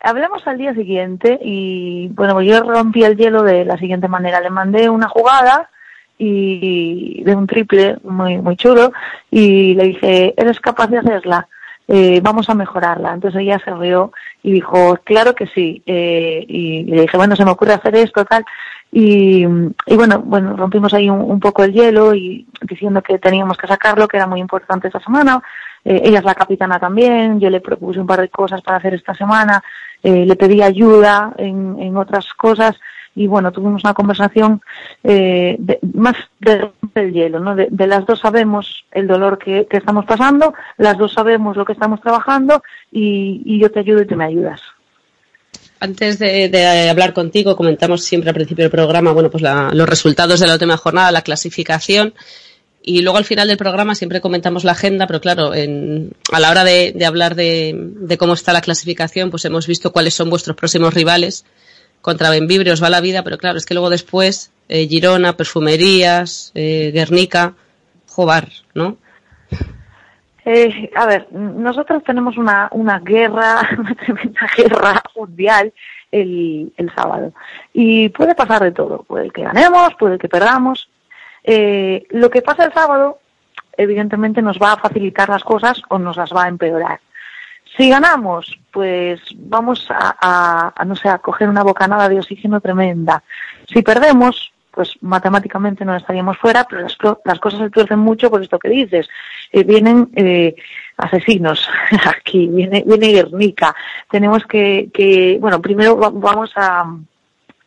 Hablamos 0.00 0.46
al 0.46 0.58
día 0.58 0.74
siguiente 0.74 1.38
y 1.42 2.08
bueno, 2.08 2.34
pues 2.34 2.46
yo 2.46 2.60
rompí 2.62 3.02
el 3.02 3.16
hielo 3.16 3.42
de 3.44 3.64
la 3.64 3.78
siguiente 3.78 4.08
manera. 4.08 4.40
Le 4.42 4.50
mandé 4.50 4.90
una 4.90 5.08
jugada 5.08 5.70
y 6.18 7.22
de 7.24 7.34
un 7.34 7.46
triple 7.46 7.96
muy 8.04 8.36
muy 8.38 8.56
chulo 8.56 8.92
y 9.30 9.74
le 9.74 9.84
dije, 9.84 10.34
¿eres 10.36 10.60
capaz 10.60 10.88
de 10.88 10.98
hacerla? 10.98 11.48
Eh, 11.88 12.20
vamos 12.22 12.50
a 12.50 12.54
mejorarla. 12.54 13.14
Entonces 13.14 13.40
ella 13.40 13.58
se 13.64 13.74
rió 13.74 14.12
y 14.42 14.52
dijo, 14.52 14.98
claro 15.04 15.34
que 15.34 15.46
sí. 15.46 15.82
Eh, 15.86 16.44
y 16.46 16.84
le 16.84 17.02
dije, 17.02 17.16
bueno, 17.16 17.34
se 17.34 17.44
me 17.44 17.50
ocurre 17.50 17.72
hacer 17.72 17.96
esto, 17.96 18.24
tal. 18.24 18.44
Y, 18.92 19.44
bueno, 19.44 20.20
bueno, 20.20 20.56
rompimos 20.56 20.94
ahí 20.94 21.10
un, 21.10 21.20
un 21.20 21.40
poco 21.40 21.64
el 21.64 21.72
hielo 21.72 22.14
y 22.14 22.46
diciendo 22.62 23.02
que 23.02 23.18
teníamos 23.18 23.56
que 23.56 23.66
sacarlo, 23.66 24.08
que 24.08 24.16
era 24.16 24.26
muy 24.26 24.40
importante 24.40 24.88
esta 24.88 25.00
semana. 25.00 25.42
Eh, 25.84 26.02
ella 26.04 26.18
es 26.18 26.24
la 26.24 26.34
capitana 26.34 26.78
también, 26.78 27.40
yo 27.40 27.50
le 27.50 27.60
propuse 27.60 28.00
un 28.00 28.06
par 28.06 28.20
de 28.20 28.28
cosas 28.28 28.60
para 28.62 28.78
hacer 28.78 28.94
esta 28.94 29.14
semana, 29.14 29.62
eh, 30.02 30.26
le 30.26 30.36
pedí 30.36 30.62
ayuda 30.62 31.32
en, 31.38 31.76
en 31.80 31.96
otras 31.96 32.32
cosas 32.34 32.78
y 33.22 33.26
bueno, 33.26 33.50
tuvimos 33.52 33.82
una 33.84 33.94
conversación 33.94 34.60
eh, 35.02 35.56
de- 35.58 35.78
más 35.94 36.14
de 36.40 36.58
romper 36.80 37.04
el 37.04 37.12
hielo, 37.12 37.40
¿no? 37.40 37.54
De, 37.56 37.86
las 37.86 38.06
dos 38.06 38.20
sabemos 38.20 38.84
el 38.92 39.06
dolor 39.06 39.38
que, 39.38 39.66
que 39.68 39.76
estamos 39.78 40.04
pasando, 40.04 40.54
las 40.76 40.96
dos 40.96 41.12
sabemos 41.12 41.56
lo 41.56 41.64
que 41.64 41.72
estamos 41.72 42.00
trabajando 42.00 42.62
y, 42.92 43.42
y 43.44 43.58
yo 43.60 43.70
te 43.70 43.80
ayudo 43.80 44.02
y 44.02 44.06
tú 44.06 44.14
me 44.16 44.24
ayudas. 44.26 44.60
Antes 45.80 46.18
de, 46.18 46.48
de 46.48 46.90
hablar 46.90 47.12
contigo, 47.12 47.56
comentamos 47.56 48.02
siempre 48.04 48.30
al 48.30 48.34
principio 48.34 48.64
del 48.64 48.70
programa, 48.70 49.12
bueno, 49.12 49.30
pues 49.30 49.42
la- 49.42 49.70
los 49.72 49.88
resultados 49.88 50.40
de 50.40 50.46
la 50.46 50.54
última 50.54 50.76
jornada, 50.76 51.12
la 51.12 51.22
clasificación, 51.22 52.14
y 52.82 53.02
luego 53.02 53.18
al 53.18 53.24
final 53.24 53.48
del 53.48 53.56
programa 53.58 53.94
siempre 53.94 54.20
comentamos 54.20 54.64
la 54.64 54.72
agenda, 54.72 55.06
pero 55.06 55.20
claro, 55.20 55.54
en- 55.54 56.12
a 56.32 56.40
la 56.40 56.50
hora 56.50 56.64
de, 56.64 56.92
de 56.96 57.06
hablar 57.06 57.34
de, 57.36 57.74
de 57.76 58.18
cómo 58.18 58.32
está 58.34 58.52
la 58.52 58.60
clasificación, 58.60 59.30
pues 59.30 59.44
hemos 59.44 59.66
visto 59.66 59.92
cuáles 59.92 60.14
son 60.14 60.30
vuestros 60.30 60.56
próximos 60.56 60.94
rivales. 60.94 61.44
Contra 62.08 62.30
Benvibre 62.30 62.72
os 62.72 62.82
va 62.82 62.88
la 62.88 63.02
vida, 63.02 63.22
pero 63.22 63.36
claro, 63.36 63.58
es 63.58 63.66
que 63.66 63.74
luego 63.74 63.90
después, 63.90 64.50
eh, 64.70 64.86
Girona, 64.88 65.36
Perfumerías, 65.36 66.52
eh, 66.54 66.90
Guernica, 66.90 67.52
Jobar, 68.08 68.48
¿no? 68.72 68.96
Eh, 70.46 70.90
a 70.96 71.04
ver, 71.04 71.30
nosotros 71.30 72.02
tenemos 72.04 72.38
una, 72.38 72.70
una 72.72 72.98
guerra, 73.00 73.60
una 73.78 73.94
tremenda 73.94 74.40
guerra 74.56 75.02
mundial 75.14 75.70
el, 76.10 76.72
el 76.78 76.94
sábado. 76.94 77.34
Y 77.74 78.08
puede 78.08 78.34
pasar 78.34 78.62
de 78.62 78.72
todo. 78.72 79.02
Puede 79.02 79.28
que 79.30 79.42
ganemos, 79.42 79.94
puede 79.98 80.16
que 80.16 80.30
perdamos. 80.30 80.88
Eh, 81.44 82.06
lo 82.08 82.30
que 82.30 82.40
pasa 82.40 82.64
el 82.64 82.72
sábado, 82.72 83.18
evidentemente, 83.76 84.40
nos 84.40 84.58
va 84.58 84.72
a 84.72 84.78
facilitar 84.78 85.28
las 85.28 85.44
cosas 85.44 85.82
o 85.90 85.98
nos 85.98 86.16
las 86.16 86.32
va 86.32 86.44
a 86.44 86.48
empeorar. 86.48 87.00
Si 87.78 87.88
ganamos, 87.88 88.58
pues 88.72 89.20
vamos 89.36 89.86
a, 89.88 90.74
no 90.84 90.94
sé, 90.96 91.08
a 91.08 91.18
coger 91.18 91.48
una 91.48 91.62
bocanada 91.62 92.08
de 92.10 92.18
oxígeno 92.18 92.60
tremenda. 92.60 93.22
Si 93.72 93.82
perdemos, 93.82 94.52
pues 94.72 94.96
matemáticamente 95.00 95.84
no 95.84 95.94
estaríamos 95.96 96.36
fuera, 96.38 96.64
pero 96.68 96.82
las, 96.82 96.96
co- 96.96 97.20
las 97.24 97.38
cosas 97.38 97.60
se 97.60 97.70
tuercen 97.70 98.00
mucho 98.00 98.30
por 98.30 98.42
esto 98.42 98.58
que 98.58 98.68
dices. 98.68 99.08
Eh, 99.52 99.62
vienen 99.64 100.10
eh, 100.16 100.54
asesinos 100.96 101.68
aquí, 102.16 102.48
viene, 102.48 102.82
viene 102.84 103.12
Guernica. 103.12 103.74
Tenemos 104.10 104.44
que, 104.44 104.90
que 104.92 105.38
bueno, 105.40 105.62
primero 105.62 105.96
va- 105.96 106.10
vamos 106.12 106.50
a, 106.56 106.84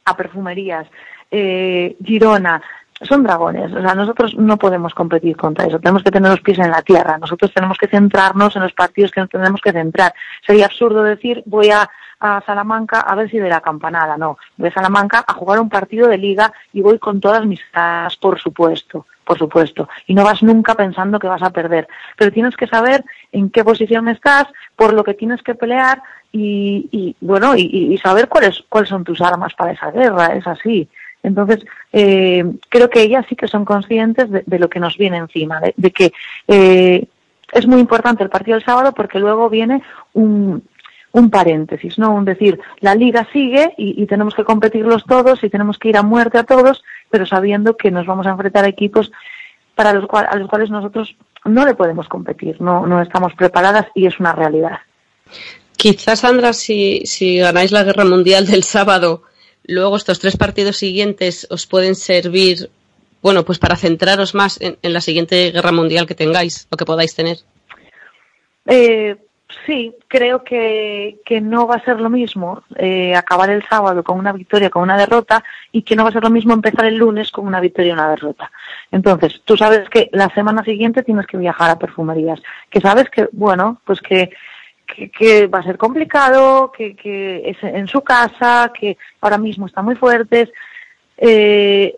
a 0.05 0.17
perfumerías, 0.17 0.87
eh, 1.31 1.95
Girona, 2.03 2.61
son 3.03 3.23
dragones. 3.23 3.71
O 3.73 3.81
sea, 3.81 3.95
nosotros 3.95 4.35
no 4.35 4.57
podemos 4.57 4.93
competir 4.93 5.35
contra 5.35 5.65
eso. 5.65 5.79
Tenemos 5.79 6.03
que 6.03 6.11
tener 6.11 6.29
los 6.31 6.41
pies 6.41 6.59
en 6.59 6.71
la 6.71 6.81
tierra. 6.81 7.17
Nosotros 7.17 7.53
tenemos 7.53 7.77
que 7.77 7.87
centrarnos 7.87 8.55
en 8.55 8.63
los 8.63 8.73
partidos 8.73 9.11
que 9.11 9.21
nos 9.21 9.29
tenemos 9.29 9.61
que 9.61 9.71
centrar. 9.71 10.13
Sería 10.45 10.65
absurdo 10.65 11.03
decir 11.03 11.43
voy 11.45 11.69
a, 11.69 11.89
a 12.19 12.41
Salamanca 12.45 13.01
a 13.01 13.15
ver 13.15 13.29
si 13.29 13.39
de 13.39 13.49
la 13.49 13.61
campanada. 13.61 14.17
No, 14.17 14.37
voy 14.57 14.69
a 14.69 14.73
Salamanca 14.73 15.23
a 15.27 15.33
jugar 15.33 15.59
un 15.59 15.69
partido 15.69 16.07
de 16.07 16.17
liga 16.17 16.53
y 16.73 16.81
voy 16.81 16.99
con 16.99 17.19
todas 17.19 17.45
mis 17.45 17.61
ganas, 17.73 18.15
por 18.17 18.39
supuesto. 18.39 19.05
Por 19.23 19.37
supuesto. 19.37 19.87
Y 20.07 20.13
no 20.13 20.23
vas 20.23 20.43
nunca 20.43 20.75
pensando 20.75 21.19
que 21.19 21.27
vas 21.27 21.43
a 21.43 21.51
perder. 21.51 21.87
Pero 22.17 22.33
tienes 22.33 22.57
que 22.57 22.67
saber 22.67 23.05
en 23.31 23.49
qué 23.49 23.63
posición 23.63 24.09
estás, 24.09 24.45
por 24.75 24.93
lo 24.93 25.03
que 25.03 25.13
tienes 25.13 25.41
que 25.41 25.55
pelear 25.55 26.01
y, 26.33 26.89
y 26.91 27.15
bueno, 27.21 27.55
y, 27.55 27.61
y 27.61 27.97
saber 27.99 28.27
cuáles, 28.27 28.63
cuáles 28.67 28.89
son 28.89 29.03
tus 29.03 29.21
armas 29.21 29.53
para 29.53 29.71
esa 29.71 29.91
guerra. 29.91 30.35
Es 30.35 30.45
así. 30.47 30.89
Entonces, 31.23 31.63
eh, 31.93 32.43
creo 32.69 32.89
que 32.89 33.01
ellas 33.01 33.25
sí 33.29 33.35
que 33.35 33.47
son 33.47 33.65
conscientes 33.65 34.29
de, 34.29 34.43
de 34.45 34.59
lo 34.59 34.69
que 34.69 34.79
nos 34.79 34.97
viene 34.97 35.17
encima, 35.17 35.59
de, 35.59 35.91
que 35.91 36.13
eh, 36.47 37.07
es 37.51 37.67
muy 37.67 37.79
importante 37.79 38.23
el 38.23 38.29
partido 38.29 38.55
del 38.55 38.65
sábado 38.65 38.93
porque 38.93 39.19
luego 39.19 39.49
viene 39.49 39.83
un, 40.13 40.63
un 41.11 41.29
paréntesis, 41.29 41.99
¿no? 41.99 42.13
Un 42.13 42.25
decir, 42.25 42.59
la 42.79 42.95
liga 42.95 43.27
sigue 43.31 43.73
y, 43.77 44.01
y 44.01 44.05
tenemos 44.07 44.33
que 44.33 44.43
competirlos 44.43 45.05
todos 45.05 45.43
y 45.43 45.49
tenemos 45.49 45.77
que 45.77 45.89
ir 45.89 45.97
a 45.97 46.03
muerte 46.03 46.37
a 46.37 46.43
todos, 46.43 46.83
pero 47.09 47.25
sabiendo 47.25 47.77
que 47.77 47.91
nos 47.91 48.05
vamos 48.05 48.25
a 48.25 48.31
enfrentar 48.31 48.65
a 48.65 48.69
equipos 48.69 49.11
para 49.75 49.93
los 49.93 50.07
cual, 50.07 50.27
a 50.29 50.35
los 50.37 50.49
cuales 50.49 50.69
nosotros 50.69 51.15
no 51.45 51.65
le 51.65 51.75
podemos 51.75 52.07
competir, 52.07 52.61
no, 52.61 52.85
no 52.85 53.01
estamos 53.01 53.33
preparadas 53.33 53.87
y 53.95 54.05
es 54.05 54.19
una 54.19 54.33
realidad. 54.33 54.79
Quizás, 55.75 56.19
Sandra, 56.19 56.53
si, 56.53 57.01
si 57.05 57.37
ganáis 57.37 57.71
la 57.71 57.83
guerra 57.83 58.05
mundial 58.05 58.45
del 58.45 58.63
sábado, 58.63 59.23
luego 59.65 59.95
estos 59.95 60.19
tres 60.19 60.37
partidos 60.37 60.77
siguientes 60.77 61.47
os 61.49 61.67
pueden 61.67 61.95
servir, 61.95 62.69
bueno, 63.21 63.43
pues 63.43 63.59
para 63.59 63.75
centraros 63.75 64.33
más 64.33 64.59
en, 64.61 64.77
la 64.81 65.01
siguiente 65.01 65.51
guerra 65.51 65.71
mundial 65.71 66.07
que 66.07 66.15
tengáis 66.15 66.67
o 66.71 66.77
que 66.77 66.85
podáis 66.85 67.15
tener. 67.15 67.37
Eh, 68.65 69.15
sí, 69.65 69.95
creo 70.07 70.43
que, 70.43 71.19
que 71.25 71.41
no 71.41 71.67
va 71.67 71.75
a 71.75 71.85
ser 71.85 71.99
lo 71.99 72.09
mismo 72.09 72.63
eh, 72.75 73.15
acabar 73.15 73.49
el 73.49 73.63
sábado 73.67 74.03
con 74.03 74.17
una 74.17 74.31
victoria, 74.31 74.69
con 74.69 74.83
una 74.83 74.97
derrota, 74.97 75.43
y 75.71 75.83
que 75.83 75.95
no 75.95 76.03
va 76.03 76.09
a 76.09 76.13
ser 76.13 76.23
lo 76.23 76.29
mismo 76.29 76.53
empezar 76.53 76.85
el 76.85 76.97
lunes 76.97 77.31
con 77.31 77.47
una 77.47 77.59
victoria 77.59 77.89
y 77.89 77.93
una 77.93 78.09
derrota. 78.09 78.51
Entonces, 78.91 79.41
tú 79.45 79.57
sabes 79.57 79.89
que 79.89 80.09
la 80.13 80.29
semana 80.29 80.63
siguiente 80.63 81.03
tienes 81.03 81.27
que 81.27 81.37
viajar 81.37 81.69
a 81.69 81.79
perfumerías, 81.79 82.41
que 82.69 82.81
sabes 82.81 83.09
que, 83.09 83.29
bueno, 83.31 83.81
pues 83.85 84.01
que, 84.01 84.31
que, 84.93 85.09
que 85.09 85.47
va 85.47 85.59
a 85.59 85.63
ser 85.63 85.77
complicado, 85.77 86.71
que, 86.71 86.95
que 86.95 87.49
es 87.49 87.57
en 87.63 87.87
su 87.87 88.01
casa, 88.01 88.71
que 88.77 88.97
ahora 89.21 89.37
mismo 89.37 89.65
están 89.65 89.85
muy 89.85 89.95
fuertes. 89.95 90.49
Eh, 91.17 91.95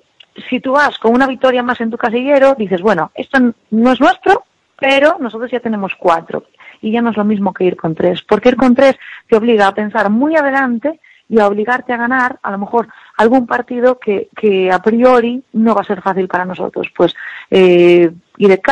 si 0.49 0.59
tú 0.59 0.73
vas 0.73 0.97
con 0.97 1.13
una 1.13 1.27
victoria 1.27 1.63
más 1.63 1.79
en 1.81 1.91
tu 1.91 1.97
casillero, 1.97 2.55
dices, 2.55 2.81
bueno, 2.81 3.11
esto 3.15 3.39
no 3.71 3.91
es 3.91 3.99
nuestro, 3.99 4.43
pero 4.79 5.17
nosotros 5.19 5.51
ya 5.51 5.59
tenemos 5.59 5.93
cuatro 5.97 6.45
y 6.81 6.91
ya 6.91 7.01
no 7.01 7.11
es 7.11 7.17
lo 7.17 7.23
mismo 7.23 7.53
que 7.53 7.65
ir 7.65 7.77
con 7.77 7.95
tres, 7.95 8.21
porque 8.23 8.49
ir 8.49 8.57
con 8.57 8.75
tres 8.75 8.97
te 9.27 9.37
obliga 9.37 9.67
a 9.67 9.73
pensar 9.73 10.09
muy 10.09 10.35
adelante 10.35 10.99
y 11.29 11.39
a 11.39 11.47
obligarte 11.47 11.93
a 11.93 11.97
ganar 11.97 12.39
a 12.43 12.51
lo 12.51 12.57
mejor 12.57 12.87
algún 13.17 13.47
partido 13.47 13.97
que, 13.97 14.29
que 14.35 14.71
a 14.71 14.81
priori 14.81 15.41
no 15.53 15.73
va 15.73 15.81
a 15.81 15.85
ser 15.85 16.01
fácil 16.01 16.27
para 16.27 16.45
nosotros. 16.45 16.87
Pues 16.95 17.15
eh, 17.49 18.11
IDK, 18.37 18.69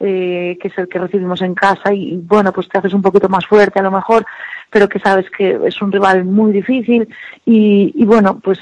eh, 0.00 0.58
que 0.60 0.68
es 0.68 0.78
el 0.78 0.88
que 0.88 0.98
recibimos 0.98 1.42
en 1.42 1.54
casa 1.54 1.92
y 1.92 2.16
bueno, 2.16 2.52
pues 2.52 2.68
te 2.68 2.78
haces 2.78 2.94
un 2.94 3.02
poquito 3.02 3.28
más 3.28 3.46
fuerte 3.46 3.80
a 3.80 3.82
lo 3.82 3.90
mejor, 3.90 4.26
pero 4.70 4.88
que 4.88 4.98
sabes 4.98 5.30
que 5.30 5.58
es 5.64 5.80
un 5.80 5.92
rival 5.92 6.24
muy 6.24 6.52
difícil 6.52 7.08
y, 7.44 8.04
bueno, 8.04 8.40
pues 8.42 8.58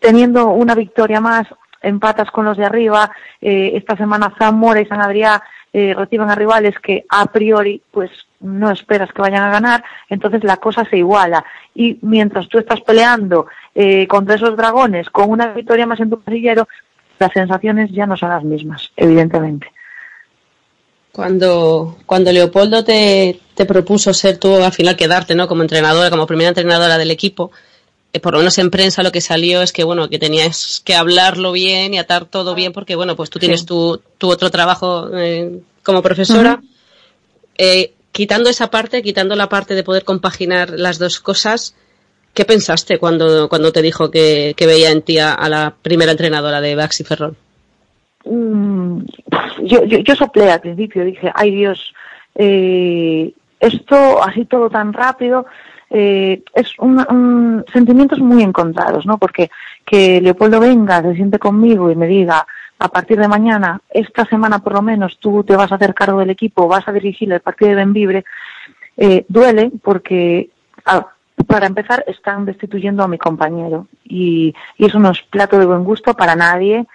teniendo 0.00 0.48
una 0.48 0.74
victoria 0.74 1.20
más, 1.20 1.46
empatas 1.82 2.30
con 2.30 2.44
los 2.44 2.56
de 2.56 2.64
arriba, 2.64 3.10
eh, 3.40 3.72
esta 3.74 3.96
semana 3.96 4.34
Zamora 4.38 4.80
y 4.80 4.86
San 4.86 5.00
Adrià 5.00 5.42
eh, 5.72 5.94
reciben 5.94 6.30
a 6.30 6.34
rivales 6.34 6.78
que 6.78 7.04
a 7.08 7.26
priori 7.26 7.82
pues 7.90 8.10
no 8.40 8.70
esperas 8.70 9.12
que 9.12 9.20
vayan 9.20 9.42
a 9.42 9.50
ganar, 9.50 9.84
entonces 10.08 10.42
la 10.42 10.56
cosa 10.56 10.86
se 10.86 10.96
iguala. 10.96 11.44
Y 11.74 11.98
mientras 12.00 12.48
tú 12.48 12.58
estás 12.58 12.80
peleando 12.80 13.46
eh, 13.74 14.06
contra 14.06 14.36
esos 14.36 14.56
dragones 14.56 15.10
con 15.10 15.30
una 15.30 15.48
victoria 15.48 15.86
más 15.86 16.00
en 16.00 16.08
tu 16.08 16.22
casillero, 16.22 16.66
las 17.18 17.32
sensaciones 17.32 17.90
ya 17.92 18.06
no 18.06 18.16
son 18.16 18.30
las 18.30 18.42
mismas, 18.42 18.90
evidentemente. 18.96 19.70
Cuando, 21.16 21.96
cuando 22.04 22.30
Leopoldo 22.30 22.84
te, 22.84 23.40
te 23.54 23.64
propuso 23.64 24.12
ser 24.12 24.36
tú 24.36 24.54
al 24.56 24.70
final 24.72 24.96
quedarte, 24.96 25.34
¿no? 25.34 25.48
Como 25.48 25.62
entrenadora, 25.62 26.10
como 26.10 26.26
primera 26.26 26.48
entrenadora 26.50 26.98
del 26.98 27.10
equipo, 27.10 27.50
eh, 28.12 28.20
por 28.20 28.34
lo 28.34 28.40
menos 28.40 28.58
en 28.58 28.70
prensa 28.70 29.02
lo 29.02 29.10
que 29.10 29.22
salió 29.22 29.62
es 29.62 29.72
que 29.72 29.82
bueno 29.82 30.10
que 30.10 30.18
tenías 30.18 30.82
que 30.84 30.94
hablarlo 30.94 31.52
bien 31.52 31.94
y 31.94 31.98
atar 31.98 32.26
todo 32.26 32.54
bien 32.54 32.74
porque 32.74 32.96
bueno 32.96 33.16
pues 33.16 33.30
tú 33.30 33.38
tienes 33.38 33.60
Sí. 33.60 33.66
tu, 33.66 33.98
tu 34.18 34.28
otro 34.30 34.50
trabajo 34.50 35.08
eh, 35.16 35.58
como 35.82 36.02
profesora. 36.02 36.60
Eh, 37.56 37.94
quitando 38.12 38.50
esa 38.50 38.68
parte 38.70 39.02
quitando 39.02 39.36
la 39.36 39.48
parte 39.48 39.74
de 39.74 39.82
poder 39.84 40.04
compaginar 40.04 40.68
las 40.70 40.98
dos 40.98 41.18
cosas 41.20 41.74
¿qué 42.34 42.44
pensaste 42.44 42.98
cuando 42.98 43.48
cuando 43.48 43.72
te 43.72 43.80
dijo 43.80 44.10
que, 44.10 44.52
que 44.54 44.66
veía 44.66 44.90
en 44.90 45.00
ti 45.00 45.18
a, 45.18 45.32
a 45.32 45.48
la 45.48 45.74
primera 45.80 46.12
entrenadora 46.12 46.60
de 46.60 46.74
Baxi 46.74 47.04
Ferrol? 47.04 47.34
Yo, 49.62 49.84
yo, 49.84 49.98
yo 49.98 50.14
soplé 50.16 50.50
al 50.50 50.60
principio, 50.60 51.04
dije, 51.04 51.30
ay 51.34 51.54
Dios, 51.54 51.94
eh, 52.34 53.32
esto 53.60 54.22
así 54.22 54.44
todo 54.44 54.68
tan 54.70 54.92
rápido, 54.92 55.46
eh, 55.90 56.42
es 56.54 56.72
un, 56.78 56.98
un- 57.10 57.64
sentimientos 57.72 58.18
muy 58.18 58.42
encontrados, 58.42 59.06
¿no? 59.06 59.18
Porque 59.18 59.50
que 59.84 60.20
Leopoldo 60.20 60.60
venga, 60.60 61.00
se 61.02 61.14
siente 61.14 61.38
conmigo 61.38 61.90
y 61.90 61.96
me 61.96 62.06
diga, 62.06 62.46
a 62.78 62.88
partir 62.88 63.18
de 63.18 63.28
mañana, 63.28 63.80
esta 63.88 64.24
semana 64.26 64.58
por 64.58 64.74
lo 64.74 64.82
menos, 64.82 65.18
tú 65.18 65.42
te 65.44 65.56
vas 65.56 65.72
a 65.72 65.76
hacer 65.76 65.94
cargo 65.94 66.18
del 66.20 66.30
equipo, 66.30 66.68
vas 66.68 66.86
a 66.88 66.92
dirigir 66.92 67.32
el 67.32 67.40
partido 67.40 67.70
de 67.70 67.76
Benvibre, 67.76 68.24
eh, 68.96 69.24
duele 69.28 69.70
porque 69.82 70.50
para 71.46 71.66
empezar 71.66 72.04
están 72.06 72.44
destituyendo 72.44 73.02
a 73.02 73.08
mi 73.08 73.18
compañero 73.18 73.86
y, 74.04 74.54
y 74.78 74.84
eso 74.86 74.98
no 74.98 75.10
es 75.10 75.22
plato 75.22 75.58
de 75.58 75.66
buen 75.66 75.84
gusto 75.84 76.14
para 76.14 76.34
nadie 76.34 76.86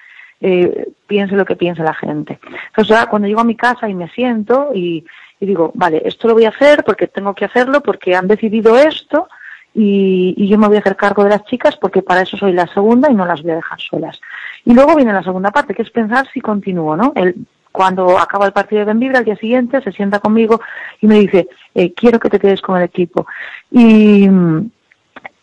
eh, 0.41 0.89
piense 1.07 1.35
lo 1.35 1.45
que 1.45 1.55
piense 1.55 1.83
la 1.83 1.93
gente. 1.93 2.39
Entonces 2.67 2.87
ya 2.95 3.05
cuando 3.05 3.27
llego 3.27 3.41
a 3.41 3.45
mi 3.45 3.55
casa 3.55 3.87
y 3.87 3.93
me 3.93 4.09
siento 4.09 4.71
y, 4.73 5.05
digo, 5.39 5.71
vale, 5.75 6.01
esto 6.05 6.27
lo 6.27 6.33
voy 6.33 6.45
a 6.45 6.49
hacer 6.49 6.83
porque 6.83 7.07
tengo 7.07 7.33
que 7.33 7.45
hacerlo, 7.45 7.81
porque 7.81 8.15
han 8.15 8.27
decidido 8.27 8.77
esto 8.77 9.27
y, 9.73 10.33
y 10.37 10.47
yo 10.47 10.57
me 10.57 10.67
voy 10.67 10.77
a 10.77 10.79
hacer 10.81 10.95
cargo 10.95 11.23
de 11.23 11.29
las 11.29 11.45
chicas 11.45 11.77
porque 11.77 12.01
para 12.01 12.21
eso 12.21 12.37
soy 12.37 12.53
la 12.53 12.67
segunda 12.67 13.09
y 13.09 13.15
no 13.15 13.25
las 13.25 13.41
voy 13.41 13.51
a 13.51 13.55
dejar 13.55 13.79
solas. 13.79 14.19
Y 14.65 14.73
luego 14.73 14.95
viene 14.95 15.13
la 15.13 15.23
segunda 15.23 15.51
parte, 15.51 15.73
que 15.73 15.81
es 15.83 15.89
pensar 15.91 16.27
si 16.33 16.41
continúo, 16.41 16.95
¿no? 16.97 17.13
El, 17.15 17.35
cuando 17.71 18.19
acaba 18.19 18.45
el 18.45 18.51
partido 18.51 18.79
de 18.81 18.85
Benvibre, 18.85 19.17
al 19.19 19.23
día 19.25 19.37
siguiente 19.37 19.81
se 19.81 19.93
sienta 19.93 20.19
conmigo 20.19 20.59
y 20.99 21.07
me 21.07 21.19
dice, 21.19 21.47
eh, 21.73 21.93
quiero 21.93 22.19
que 22.19 22.29
te 22.29 22.37
quedes 22.39 22.61
con 22.61 22.77
el 22.77 22.83
equipo. 22.83 23.25
Y, 23.71 24.27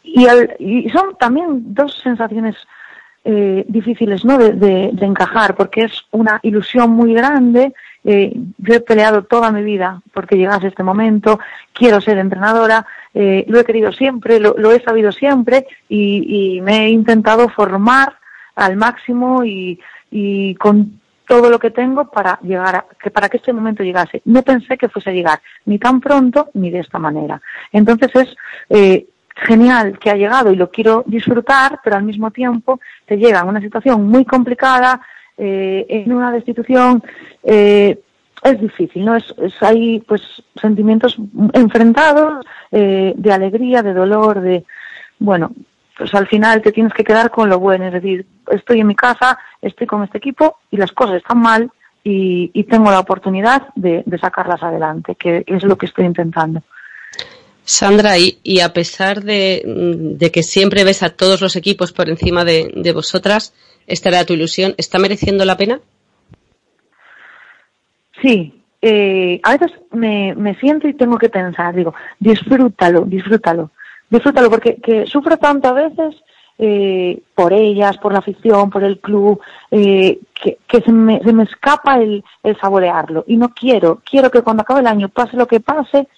y, 0.05 0.27
al- 0.27 0.55
y 0.59 0.89
son 0.91 1.17
también 1.19 1.75
dos 1.75 1.99
sensaciones 2.03 2.55
eh, 3.31 3.67
difíciles 3.69 4.25
¿no? 4.25 4.39
de, 4.39 4.55
de- 4.55 5.05
encajar, 5.05 5.55
porque 5.55 5.83
es 5.83 5.93
una 6.13 6.41
ilusión 6.43 6.89
muy 6.93 7.13
grande. 7.13 7.75
Eh, 8.03 8.33
yo 8.57 8.75
he 8.75 8.81
peleado 8.81 9.25
toda 9.25 9.53
mi 9.53 9.63
vida 9.63 10.01
porque 10.15 10.39
llegase 10.39 10.69
este 10.69 10.83
momento, 10.83 11.39
quiero 11.75 12.01
ser 12.01 12.17
entrenadora, 12.17 12.87
eh, 13.13 13.45
lo 13.49 13.61
he 13.61 13.67
querido 13.67 13.93
siempre, 13.93 14.41
lo, 14.41 14.73
he 14.73 14.81
sabido 14.81 15.13
siempre 15.13 15.67
y, 15.91 16.59
me 16.63 16.87
he 16.87 16.89
intentado 16.89 17.51
formar 17.51 18.17
al 18.57 18.77
máximo 18.77 19.45
y, 19.45 19.79
y 20.11 20.55
con 20.55 20.99
todo 21.27 21.51
lo 21.51 21.59
que 21.59 21.71
tengo 21.71 22.11
para 22.11 22.39
llegar 22.43 22.77
a, 22.77 22.87
que 22.99 23.11
para 23.11 23.29
que 23.29 23.37
este 23.37 23.53
momento 23.53 23.83
llegase. 23.83 24.23
No 24.25 24.43
pensé 24.43 24.79
que 24.79 24.89
fuese 24.89 25.11
a 25.11 25.13
llegar 25.13 25.41
ni 25.67 25.79
tan 25.79 26.01
pronto 26.01 26.49
ni 26.55 26.71
de 26.71 26.79
esta 26.79 26.99
manera. 26.99 27.43
Entonces 27.73 28.11
es 28.15 28.37
eh, 28.71 29.07
genial 29.47 29.99
que 29.99 30.11
ha 30.11 30.17
llegado 30.17 30.53
y 30.53 30.57
lo 30.57 30.71
quiero 30.71 31.05
disfrutar, 31.07 31.81
pero 31.83 31.97
al 31.97 32.03
mismo 32.03 32.31
tiempo 32.31 32.81
te 33.07 33.17
llega 33.17 33.45
una 33.45 33.61
situación 33.61 34.07
muy 34.07 34.25
complicada, 34.25 35.01
eh, 35.37 35.87
en 35.89 36.13
una 36.13 36.33
destitución, 36.33 37.03
eh, 37.45 38.01
es 38.43 38.61
difícil, 38.61 39.05
¿no? 39.05 39.17
Es, 39.17 39.35
es 39.39 39.63
hay 39.63 40.01
pues 40.01 40.23
sentimientos 40.61 41.17
enfrentados 41.53 42.45
eh, 42.73 43.13
de 43.17 43.33
alegría, 43.33 43.83
de 43.83 43.95
dolor, 43.95 44.41
de 44.41 44.65
bueno, 45.19 45.53
pues 45.97 46.15
al 46.15 46.27
final 46.27 46.63
te 46.63 46.73
tienes 46.73 46.93
que 46.93 47.05
quedar 47.05 47.31
con 47.31 47.49
lo 47.49 47.59
bueno, 47.59 47.87
es 47.87 47.93
decir, 47.93 48.27
estoy 48.51 48.81
en 48.81 48.87
mi 48.87 48.95
casa, 48.95 49.39
estoy 49.63 49.87
con 49.87 50.03
este 50.03 50.19
equipo 50.19 50.59
y 50.71 50.77
las 50.77 50.93
cosas 50.93 51.17
están 51.17 51.39
mal 51.39 51.71
y, 52.05 52.51
y 52.55 52.65
tengo 52.65 52.91
la 52.91 53.01
oportunidad 53.01 53.69
de 53.75 54.05
sacarlas 54.21 54.63
adelante, 54.63 55.17
que 55.17 55.45
es 55.47 55.63
lo 55.65 55.77
que 55.77 55.87
estoy 55.87 56.05
intentando. 56.05 56.63
Sandra, 57.71 58.17
y, 58.17 58.39
y 58.43 58.61
a 58.61 58.73
pesar 58.73 59.23
de, 59.23 59.63
de 59.67 60.31
que 60.31 60.43
siempre 60.43 60.85
ves 60.85 61.03
a 61.03 61.11
todos 61.11 61.43
los 61.43 61.55
equipos 61.55 61.93
por 61.93 62.09
encima 62.09 62.43
de, 62.43 62.73
de 62.75 62.93
vosotras, 62.93 63.53
esta 63.87 64.09
era 64.09 64.25
tu 64.25 64.33
ilusión, 64.33 64.75
¿está 64.79 64.99
mereciendo 64.99 65.45
la 65.45 65.59
pena? 65.59 65.79
Sí, 68.23 68.63
eh, 68.81 69.39
a 69.43 69.59
veces 69.59 69.79
me, 69.93 70.35
me 70.35 70.55
siento 70.55 70.89
y 70.89 70.95
tengo 70.95 71.19
que 71.19 71.29
pensar, 71.29 71.75
digo, 71.75 71.93
disfrútalo, 72.19 73.03
disfrútalo, 73.03 73.71
disfrútalo, 74.09 74.49
porque 74.49 74.77
que 74.77 75.07
sufro 75.07 75.37
tanto 75.37 75.69
a 75.69 75.73
veces 75.75 76.17
eh, 76.57 77.21
por 77.35 77.53
ellas, 77.53 77.99
por 77.99 78.15
la 78.15 78.21
afición, 78.21 78.71
por 78.71 78.83
el 78.83 78.99
club, 78.99 79.43
eh, 79.71 80.21
que, 80.33 80.57
que 80.67 80.81
se, 80.81 80.91
me, 80.91 81.21
se 81.21 81.35
me 81.35 81.43
escapa 81.43 82.01
el, 82.01 82.25
el 82.43 82.59
saborearlo. 82.59 83.25
Y 83.27 83.37
no 83.37 83.51
quiero, 83.51 84.01
quiero 84.11 84.31
que 84.31 84.41
cuando 84.41 84.63
acabe 84.63 84.81
el 84.81 84.87
año, 84.87 85.11
pase 85.11 85.37
lo 85.37 85.47
que 85.47 85.61
pase, 85.61 86.09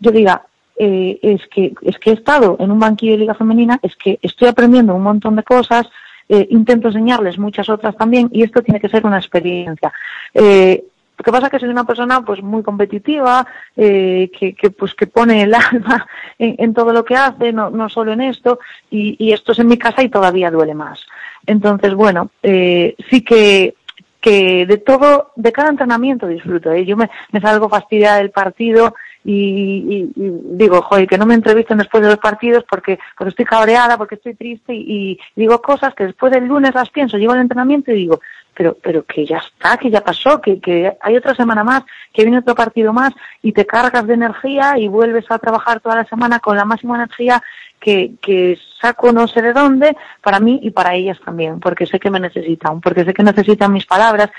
yo 0.00 0.10
diga, 0.10 0.44
eh, 0.78 1.18
es, 1.22 1.46
que, 1.48 1.74
es 1.82 1.98
que 1.98 2.10
he 2.10 2.14
estado 2.14 2.56
en 2.60 2.70
un 2.70 2.78
banquillo 2.78 3.12
de 3.12 3.18
Liga 3.18 3.34
Femenina, 3.34 3.78
es 3.82 3.96
que 3.96 4.18
estoy 4.22 4.48
aprendiendo 4.48 4.94
un 4.94 5.02
montón 5.02 5.36
de 5.36 5.42
cosas, 5.42 5.88
eh, 6.28 6.46
intento 6.50 6.88
enseñarles 6.88 7.38
muchas 7.38 7.68
otras 7.68 7.96
también, 7.96 8.28
y 8.32 8.42
esto 8.42 8.62
tiene 8.62 8.80
que 8.80 8.88
ser 8.88 9.06
una 9.06 9.18
experiencia. 9.18 9.92
Eh, 10.34 10.84
lo 11.18 11.24
que 11.24 11.32
pasa 11.32 11.46
es 11.46 11.50
que 11.50 11.58
soy 11.58 11.68
una 11.70 11.84
persona 11.84 12.24
pues 12.24 12.40
muy 12.42 12.62
competitiva, 12.62 13.44
eh, 13.76 14.30
que, 14.32 14.70
pues 14.70 14.94
que 14.94 15.08
pone 15.08 15.42
el 15.42 15.54
alma 15.72 16.06
en, 16.38 16.72
todo 16.72 16.92
lo 16.92 17.04
que 17.04 17.16
hace, 17.16 17.52
no, 17.52 17.70
no 17.70 17.88
solo 17.88 18.12
en 18.12 18.20
esto, 18.20 18.60
y, 18.88 19.16
y 19.18 19.32
esto 19.32 19.50
es 19.50 19.58
en 19.58 19.66
mi 19.66 19.76
casa 19.76 20.02
y 20.04 20.08
todavía 20.08 20.50
duele 20.50 20.74
más. 20.74 21.04
Entonces, 21.44 21.92
bueno, 21.94 22.30
eh, 22.42 22.94
sí 23.10 23.22
que 23.22 23.74
que 24.20 24.66
de 24.66 24.78
todo, 24.78 25.30
de 25.36 25.52
cada 25.52 25.70
entrenamiento 25.70 26.26
disfruto. 26.26 26.72
¿eh? 26.72 26.84
Yo 26.84 26.96
me, 26.96 27.08
me 27.30 27.40
salgo 27.40 27.68
fastidiada 27.68 28.16
del 28.16 28.30
partido 28.30 28.94
y, 29.32 30.10
y- 30.16 30.22
y 30.22 30.30
digo, 30.56 30.80
joder, 30.82 31.06
que 31.06 31.18
no 31.18 31.26
me 31.26 31.34
entrevisten 31.34 31.78
después 31.78 32.02
de 32.02 32.08
los 32.08 32.18
partidos 32.18 32.64
porque, 32.68 32.98
porque 33.16 33.30
estoy 33.30 33.44
cabreada, 33.44 33.98
porque 33.98 34.14
estoy 34.14 34.34
triste 34.34 34.74
y, 34.74 35.12
y 35.12 35.18
digo 35.36 35.60
cosas 35.60 35.94
que 35.94 36.04
después 36.06 36.32
del 36.32 36.46
lunes 36.46 36.74
las 36.74 36.88
pienso, 36.90 37.18
llego 37.18 37.32
al 37.32 37.40
entrenamiento 37.40 37.90
y 37.92 37.96
digo, 37.96 38.20
pero, 38.54 38.76
pero 38.82 39.04
que 39.04 39.24
ya 39.26 39.38
está, 39.38 39.76
que 39.76 39.90
ya 39.90 40.00
pasó, 40.02 40.40
que, 40.40 40.60
que 40.60 40.96
hay 41.00 41.16
otra 41.16 41.34
semana 41.34 41.62
más, 41.62 41.84
que 42.12 42.22
viene 42.22 42.38
otro 42.38 42.54
partido 42.54 42.92
más 42.92 43.12
y 43.42 43.52
te 43.52 43.66
cargas 43.66 44.06
de 44.06 44.14
energía 44.14 44.78
y 44.78 44.88
vuelves 44.88 45.26
a 45.30 45.38
trabajar 45.38 45.80
toda 45.80 45.96
la 45.96 46.04
semana 46.06 46.40
con 46.40 46.56
la 46.56 46.64
máxima 46.64 46.96
energía 46.96 47.42
que, 47.78 48.14
que 48.20 48.58
saco 48.80 49.12
no 49.12 49.28
sé 49.28 49.40
de 49.42 49.52
dónde 49.52 49.96
para 50.22 50.40
mí 50.40 50.58
y 50.62 50.70
para 50.70 50.94
ellas 50.94 51.20
también, 51.24 51.60
porque 51.60 51.86
sé 51.86 52.00
que 52.00 52.10
me 52.10 52.18
necesitan, 52.18 52.80
porque 52.80 53.04
sé 53.04 53.14
que 53.14 53.22
necesitan 53.22 53.72
mis 53.72 53.86
palabras, 53.86 54.30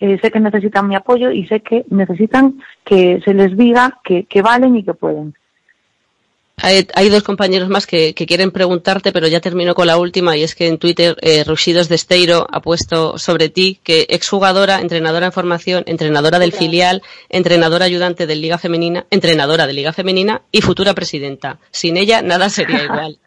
eh, 0.00 0.18
sé 0.20 0.30
que 0.30 0.40
necesitan 0.40 0.88
mi 0.88 0.94
apoyo 0.94 1.30
y 1.30 1.46
sé 1.46 1.60
que 1.60 1.84
necesitan 1.90 2.60
que 2.84 3.20
se 3.24 3.34
les 3.34 3.56
diga 3.56 3.98
que, 4.04 4.24
que 4.24 4.42
valen 4.42 4.76
y 4.76 4.84
que 4.84 4.94
pueden. 4.94 5.34
Hay, 6.60 6.88
hay 6.94 7.08
dos 7.08 7.22
compañeros 7.22 7.68
más 7.68 7.86
que, 7.86 8.14
que 8.14 8.26
quieren 8.26 8.50
preguntarte, 8.50 9.12
pero 9.12 9.28
ya 9.28 9.40
termino 9.40 9.74
con 9.74 9.86
la 9.86 9.96
última 9.96 10.36
y 10.36 10.42
es 10.42 10.56
que 10.56 10.66
en 10.66 10.78
Twitter 10.78 11.16
eh, 11.20 11.44
Rusidos 11.44 11.88
de 11.88 11.94
Esteiro 11.94 12.48
ha 12.50 12.60
puesto 12.60 13.16
sobre 13.16 13.48
ti 13.48 13.78
que 13.84 14.06
exjugadora, 14.08 14.80
entrenadora 14.80 15.26
en 15.26 15.32
formación, 15.32 15.84
entrenadora 15.86 16.40
del 16.40 16.52
filial, 16.52 17.02
entrenadora 17.28 17.84
ayudante 17.84 18.26
de 18.26 18.34
Liga 18.34 18.58
Femenina, 18.58 19.06
entrenadora 19.10 19.68
de 19.68 19.72
Liga 19.72 19.92
Femenina 19.92 20.42
y 20.50 20.60
futura 20.60 20.94
presidenta. 20.94 21.58
Sin 21.70 21.96
ella 21.96 22.22
nada 22.22 22.50
sería 22.50 22.84
igual. 22.84 23.18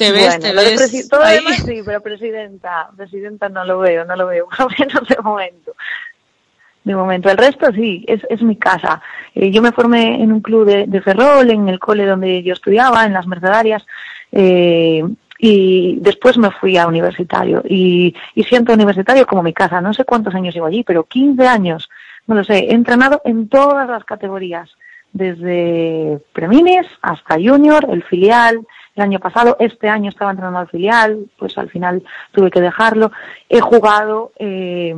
Te 0.00 0.12
ves, 0.12 0.38
Bueno, 0.38 0.40
te 0.40 0.52
ves 0.54 0.80
presi- 0.92 1.08
todo 1.10 1.22
ahí. 1.22 1.36
demás 1.36 1.56
sí, 1.66 1.82
pero 1.84 2.00
presidenta, 2.00 2.88
presidenta 2.96 3.50
no 3.50 3.64
lo 3.66 3.78
veo, 3.80 4.04
no 4.06 4.16
lo 4.16 4.26
veo, 4.26 4.48
por 4.58 4.78
menos 4.80 5.06
de 5.06 5.16
momento. 5.22 5.72
De 6.84 6.96
momento, 6.96 7.28
el 7.30 7.36
resto 7.36 7.70
sí, 7.72 8.02
es, 8.08 8.22
es 8.30 8.40
mi 8.40 8.56
casa. 8.56 9.02
Eh, 9.34 9.50
yo 9.50 9.60
me 9.60 9.72
formé 9.72 10.22
en 10.22 10.32
un 10.32 10.40
club 10.40 10.64
de, 10.64 10.86
de 10.86 11.02
Ferrol, 11.02 11.50
en 11.50 11.68
el 11.68 11.78
cole 11.78 12.06
donde 12.06 12.42
yo 12.42 12.54
estudiaba, 12.54 13.04
en 13.04 13.12
las 13.12 13.26
Mercedarias, 13.26 13.86
eh, 14.32 15.04
y 15.38 15.96
después 16.00 16.38
me 16.38 16.50
fui 16.50 16.78
a 16.78 16.86
universitario. 16.86 17.62
Y, 17.68 18.14
y 18.34 18.42
siento 18.44 18.72
universitario 18.72 19.26
como 19.26 19.42
mi 19.42 19.52
casa. 19.52 19.82
No 19.82 19.92
sé 19.92 20.04
cuántos 20.06 20.34
años 20.34 20.54
llevo 20.54 20.66
allí, 20.66 20.82
pero 20.82 21.04
15 21.04 21.46
años. 21.46 21.90
No 22.26 22.34
lo 22.34 22.44
sé. 22.44 22.58
He 22.60 22.72
entrenado 22.72 23.20
en 23.26 23.48
todas 23.50 23.86
las 23.86 24.04
categorías, 24.04 24.70
desde 25.12 26.18
preminis 26.32 26.86
hasta 27.02 27.34
junior, 27.36 27.86
el 27.90 28.02
filial. 28.04 28.60
El 28.96 29.02
año 29.04 29.20
pasado, 29.20 29.56
este 29.60 29.88
año 29.88 30.10
estaba 30.10 30.32
entrenando 30.32 30.58
al 30.58 30.68
filial, 30.68 31.26
pues 31.38 31.56
al 31.58 31.70
final 31.70 32.02
tuve 32.32 32.50
que 32.50 32.60
dejarlo. 32.60 33.12
He 33.48 33.60
jugado 33.60 34.32
eh, 34.38 34.94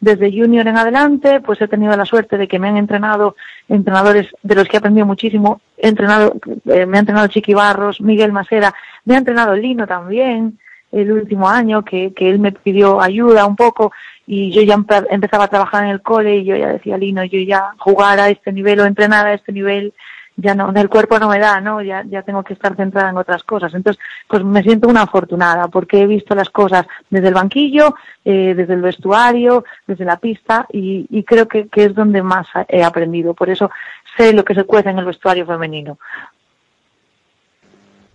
desde 0.00 0.30
junior 0.30 0.66
en 0.66 0.76
adelante, 0.76 1.40
pues 1.40 1.60
he 1.60 1.68
tenido 1.68 1.96
la 1.96 2.04
suerte 2.04 2.36
de 2.36 2.48
que 2.48 2.58
me 2.58 2.68
han 2.68 2.76
entrenado 2.76 3.36
entrenadores 3.68 4.28
de 4.42 4.54
los 4.56 4.68
que 4.68 4.76
he 4.76 4.78
aprendido 4.78 5.06
muchísimo. 5.06 5.60
He 5.78 5.88
entrenado, 5.88 6.34
eh, 6.66 6.86
me 6.86 6.96
ha 6.98 7.00
entrenado 7.00 7.28
Chiqui 7.28 7.54
Barros, 7.54 8.00
Miguel 8.00 8.32
Masera, 8.32 8.74
me 9.04 9.14
ha 9.14 9.18
entrenado 9.18 9.54
Lino 9.54 9.86
también 9.86 10.58
el 10.92 11.12
último 11.12 11.48
año, 11.48 11.84
que, 11.84 12.12
que 12.14 12.28
él 12.30 12.38
me 12.38 12.52
pidió 12.52 13.00
ayuda 13.00 13.46
un 13.46 13.56
poco 13.56 13.92
y 14.26 14.50
yo 14.50 14.62
ya 14.62 14.76
empe- 14.76 15.06
empezaba 15.10 15.44
a 15.44 15.48
trabajar 15.48 15.84
en 15.84 15.90
el 15.90 16.02
cole 16.02 16.38
y 16.38 16.44
yo 16.44 16.56
ya 16.56 16.68
decía, 16.68 16.96
Lino, 16.98 17.24
yo 17.24 17.38
ya 17.40 17.72
jugar 17.78 18.18
a 18.18 18.28
este 18.28 18.52
nivel 18.52 18.80
o 18.80 18.86
entrenar 18.86 19.26
a 19.26 19.34
este 19.34 19.52
nivel, 19.52 19.94
ya 20.36 20.54
no, 20.54 20.70
el 20.70 20.88
cuerpo 20.88 21.18
no 21.18 21.28
me 21.28 21.38
da, 21.38 21.60
¿no? 21.60 21.80
Ya, 21.82 22.04
ya 22.08 22.22
tengo 22.22 22.42
que 22.42 22.52
estar 22.52 22.76
centrada 22.76 23.10
en 23.10 23.16
otras 23.16 23.42
cosas. 23.42 23.72
Entonces, 23.74 24.02
pues 24.28 24.44
me 24.44 24.62
siento 24.62 24.88
una 24.88 25.02
afortunada 25.02 25.68
porque 25.68 26.02
he 26.02 26.06
visto 26.06 26.34
las 26.34 26.50
cosas 26.50 26.86
desde 27.10 27.28
el 27.28 27.34
banquillo, 27.34 27.94
eh, 28.24 28.54
desde 28.54 28.74
el 28.74 28.82
vestuario, 28.82 29.64
desde 29.86 30.04
la 30.04 30.18
pista 30.18 30.66
y, 30.72 31.06
y 31.10 31.24
creo 31.24 31.48
que, 31.48 31.68
que 31.68 31.84
es 31.84 31.94
donde 31.94 32.22
más 32.22 32.46
he 32.68 32.84
aprendido. 32.84 33.34
Por 33.34 33.50
eso 33.50 33.70
sé 34.16 34.32
lo 34.32 34.44
que 34.44 34.54
se 34.54 34.64
cuece 34.64 34.90
en 34.90 34.98
el 34.98 35.04
vestuario 35.06 35.46
femenino. 35.46 35.98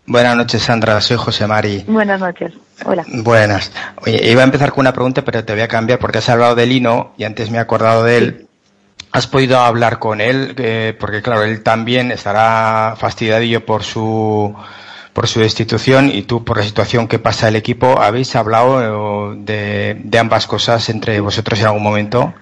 Buenas 0.06 0.36
noches, 0.36 0.62
Sandra. 0.62 1.00
Soy 1.00 1.18
José 1.18 1.48
Mari. 1.48 1.86
Buenas 1.88 2.20
noches. 2.20 2.54
Hola. 2.86 3.06
Buenas. 3.08 3.72
Oye, 4.06 4.30
iba 4.30 4.42
a 4.42 4.46
empezar 4.46 4.72
con 4.72 4.82
una 4.82 4.94
pregunta, 4.94 5.24
pero 5.24 5.46
te 5.46 5.54
voy 5.54 5.62
a 5.62 5.68
cambiar 5.68 6.00
porque 6.00 6.18
has 6.18 6.30
hablado 6.30 6.56
de 6.56 6.66
Lino 6.66 7.14
y 7.18 7.24
antes 7.24 7.50
me 7.50 7.58
he 7.58 7.62
acordado 7.62 8.04
de 8.04 8.18
él. 8.18 8.48
¿Has 9.12 9.28
podido 9.28 9.60
hablar 9.60 10.00
con 10.00 10.22
él? 10.22 10.56
Porque 11.00 11.22
claro, 11.22 11.44
él 11.44 11.64
también 11.64 12.12
estará 12.12 12.96
fastidiadillo 12.98 13.66
por 13.66 13.84
su 13.84 14.56
por 15.14 15.28
su 15.28 15.42
destitución 15.42 16.10
y 16.10 16.24
tú 16.24 16.44
por 16.44 16.58
la 16.58 16.64
situación 16.64 17.08
que 17.08 17.20
pasa 17.20 17.50
el 17.50 17.56
equipo. 17.56 18.00
¿Habéis 18.02 18.36
hablado 18.36 19.34
eh, 19.34 19.38
de, 19.40 19.98
de 20.04 20.20
ambas 20.20 20.48
cosas 20.48 20.90
entre 20.90 21.20
vosotros 21.20 21.60
en 21.60 21.68
algún 21.68 21.84
momento? 21.84 22.34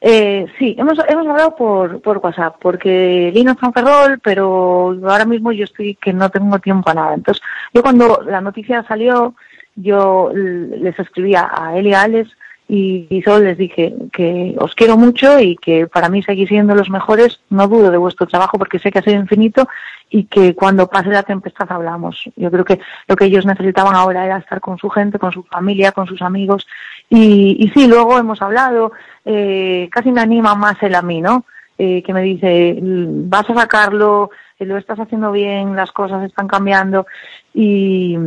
Eh, 0.00 0.46
sí, 0.58 0.76
hemos, 0.78 0.98
hemos 1.08 1.26
hablado 1.26 1.56
por, 1.56 2.00
por 2.02 2.18
WhatsApp, 2.18 2.56
porque 2.60 3.32
Lino 3.34 3.52
está 3.52 3.66
en 3.66 3.72
Ferrol, 3.72 4.20
pero 4.22 4.96
ahora 5.08 5.24
mismo 5.24 5.50
yo 5.50 5.64
estoy 5.64 5.96
que 5.96 6.12
no 6.12 6.30
tengo 6.30 6.58
tiempo 6.60 6.90
a 6.90 6.94
nada. 6.94 7.14
Entonces, 7.14 7.42
yo 7.74 7.82
cuando 7.82 8.22
la 8.24 8.40
noticia 8.40 8.84
salió, 8.86 9.34
yo 9.74 10.30
les 10.34 10.96
escribía 10.98 11.50
a 11.52 11.76
él 11.76 11.88
y 11.88 11.94
a 11.94 12.02
Alex 12.02 12.30
y, 12.68 13.06
y 13.08 13.22
solo 13.22 13.44
les 13.44 13.56
dije 13.56 13.94
que 14.12 14.54
os 14.58 14.74
quiero 14.74 14.98
mucho 14.98 15.40
y 15.40 15.56
que 15.56 15.86
para 15.86 16.10
mí 16.10 16.22
seguís 16.22 16.50
siendo 16.50 16.74
los 16.74 16.90
mejores, 16.90 17.40
no 17.48 17.66
dudo 17.66 17.90
de 17.90 17.96
vuestro 17.96 18.26
trabajo 18.26 18.58
porque 18.58 18.78
sé 18.78 18.92
que 18.92 18.98
ha 18.98 19.02
sido 19.02 19.16
infinito 19.16 19.66
y 20.10 20.24
que 20.24 20.54
cuando 20.54 20.86
pase 20.86 21.08
la 21.08 21.22
tempestad 21.22 21.70
hablamos. 21.72 22.28
Yo 22.36 22.50
creo 22.50 22.64
que 22.66 22.78
lo 23.06 23.16
que 23.16 23.24
ellos 23.24 23.46
necesitaban 23.46 23.94
ahora 23.94 24.26
era 24.26 24.36
estar 24.36 24.60
con 24.60 24.76
su 24.76 24.90
gente, 24.90 25.18
con 25.18 25.32
su 25.32 25.42
familia, 25.44 25.92
con 25.92 26.06
sus 26.06 26.20
amigos 26.20 26.66
y, 27.08 27.70
sí, 27.72 27.86
luego 27.88 28.18
hemos 28.18 28.42
hablado, 28.42 28.92
eh, 29.24 29.88
casi 29.90 30.12
me 30.12 30.20
anima 30.20 30.54
más 30.54 30.76
él 30.82 30.94
a 30.94 31.00
mí, 31.02 31.22
¿no? 31.22 31.46
Eh, 31.78 32.02
que 32.02 32.12
me 32.12 32.22
dice, 32.22 32.76
"Mm, 32.82 33.30
vas 33.30 33.48
a 33.48 33.54
sacarlo, 33.54 34.30
eh, 34.58 34.66
lo 34.66 34.76
estás 34.76 34.98
haciendo 34.98 35.30
bien, 35.32 35.76
las 35.76 35.92
cosas 35.92 36.24
están 36.24 36.48
cambiando 36.48 37.06
y, 37.54 38.18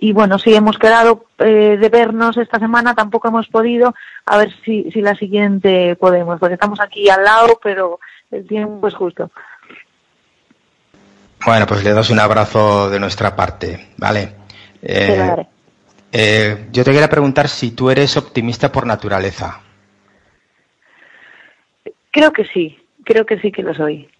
y 0.00 0.12
bueno, 0.12 0.38
sí 0.38 0.54
hemos 0.54 0.78
quedado 0.78 1.26
eh, 1.38 1.76
de 1.80 1.88
vernos 1.88 2.36
esta 2.36 2.58
semana, 2.58 2.94
tampoco 2.94 3.28
hemos 3.28 3.48
podido, 3.48 3.94
a 4.26 4.38
ver 4.38 4.52
si, 4.64 4.90
si 4.90 5.00
la 5.00 5.14
siguiente 5.14 5.96
podemos, 5.96 6.38
porque 6.38 6.54
estamos 6.54 6.80
aquí 6.80 7.08
al 7.08 7.24
lado, 7.24 7.58
pero 7.62 7.98
el 8.30 8.46
tiempo 8.46 8.88
es 8.88 8.94
justo. 8.94 9.30
Bueno, 11.44 11.66
pues 11.66 11.84
le 11.84 11.92
das 11.92 12.10
un 12.10 12.18
abrazo 12.20 12.90
de 12.90 12.98
nuestra 12.98 13.34
parte, 13.36 13.88
¿vale? 13.96 14.34
Eh, 14.82 15.16
daré. 15.16 15.46
eh, 16.12 16.68
yo 16.72 16.84
te 16.84 16.92
quería 16.92 17.08
preguntar 17.08 17.48
si 17.48 17.70
tú 17.72 17.90
eres 17.90 18.16
optimista 18.16 18.70
por 18.72 18.86
naturaleza. 18.86 19.60
Creo 22.10 22.32
que 22.32 22.44
sí, 22.44 22.78
creo 23.04 23.24
que 23.24 23.38
sí 23.38 23.52
que 23.52 23.62
lo 23.62 23.74
soy. 23.74 24.10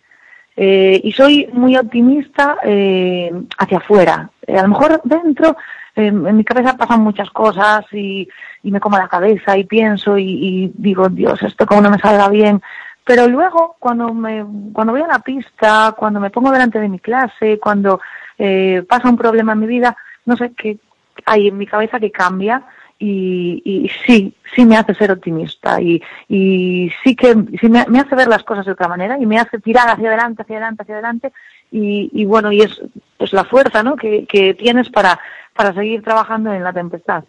Eh, 0.60 1.00
y 1.04 1.12
soy 1.12 1.48
muy 1.52 1.76
optimista 1.76 2.56
eh, 2.64 3.30
hacia 3.58 3.78
afuera. 3.78 4.28
Eh, 4.44 4.58
a 4.58 4.62
lo 4.62 4.68
mejor 4.68 5.00
dentro, 5.04 5.56
eh, 5.94 6.06
en 6.08 6.36
mi 6.36 6.42
cabeza 6.42 6.76
pasan 6.76 7.00
muchas 7.00 7.30
cosas 7.30 7.84
y, 7.92 8.28
me 8.64 8.80
como 8.80 8.98
la 8.98 9.06
cabeza 9.06 9.56
y 9.56 9.62
pienso 9.62 10.18
y, 10.18 10.24
y 10.24 10.72
digo, 10.74 11.08
Dios, 11.08 11.40
esto 11.44 11.64
como 11.64 11.82
no 11.82 11.90
me 11.90 12.00
salga 12.00 12.28
bien. 12.28 12.60
Pero 13.04 13.28
luego, 13.28 13.76
cuando 13.78 14.12
me, 14.12 14.44
cuando 14.74 14.92
voy 14.92 15.00
a 15.00 15.06
la 15.06 15.20
pista, 15.20 15.94
cuando 15.96 16.20
me 16.20 16.28
pongo 16.28 16.50
delante 16.50 16.78
de 16.78 16.90
mi 16.90 16.98
clase, 16.98 17.58
cuando 17.58 18.00
eh, 18.36 18.84
pasa 18.86 19.08
un 19.08 19.16
problema 19.16 19.52
en 19.52 19.60
mi 19.60 19.66
vida, 19.66 19.96
no 20.26 20.36
sé 20.36 20.52
qué 20.52 20.78
hay 21.24 21.48
en 21.48 21.56
mi 21.56 21.66
cabeza 21.66 21.98
que 22.00 22.10
cambia 22.10 22.64
y, 22.98 23.62
y 23.64 23.90
sí, 24.06 24.34
sí 24.54 24.64
me 24.66 24.76
hace 24.76 24.94
ser 24.94 25.12
optimista 25.12 25.80
y, 25.80 26.02
y 26.28 26.90
sí 27.04 27.14
que 27.14 27.34
sí 27.60 27.68
me, 27.68 27.86
me 27.86 28.00
hace 28.00 28.14
ver 28.14 28.28
las 28.28 28.42
cosas 28.42 28.66
de 28.66 28.72
otra 28.72 28.88
manera 28.88 29.18
y 29.18 29.26
me 29.26 29.38
hace 29.38 29.58
tirar 29.58 29.88
hacia 29.88 30.08
adelante, 30.08 30.42
hacia 30.42 30.56
adelante, 30.56 30.82
hacia 30.82 30.94
adelante 30.94 31.32
y, 31.70 32.10
y 32.12 32.24
bueno, 32.24 32.50
y 32.50 32.62
es 32.62 32.80
pues 33.16 33.32
la 33.32 33.44
fuerza 33.44 33.82
¿no? 33.82 33.96
que, 33.96 34.26
que 34.26 34.54
tienes 34.54 34.90
para, 34.90 35.18
para 35.54 35.72
seguir 35.74 36.02
trabajando 36.02 36.52
en 36.52 36.64
la 36.64 36.72
tempestad. 36.72 37.24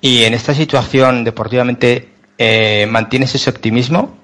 Y 0.00 0.24
en 0.24 0.34
esta 0.34 0.52
situación, 0.52 1.22
deportivamente, 1.22 2.08
eh, 2.36 2.86
¿mantienes 2.90 3.34
ese 3.34 3.50
optimismo? 3.50 4.18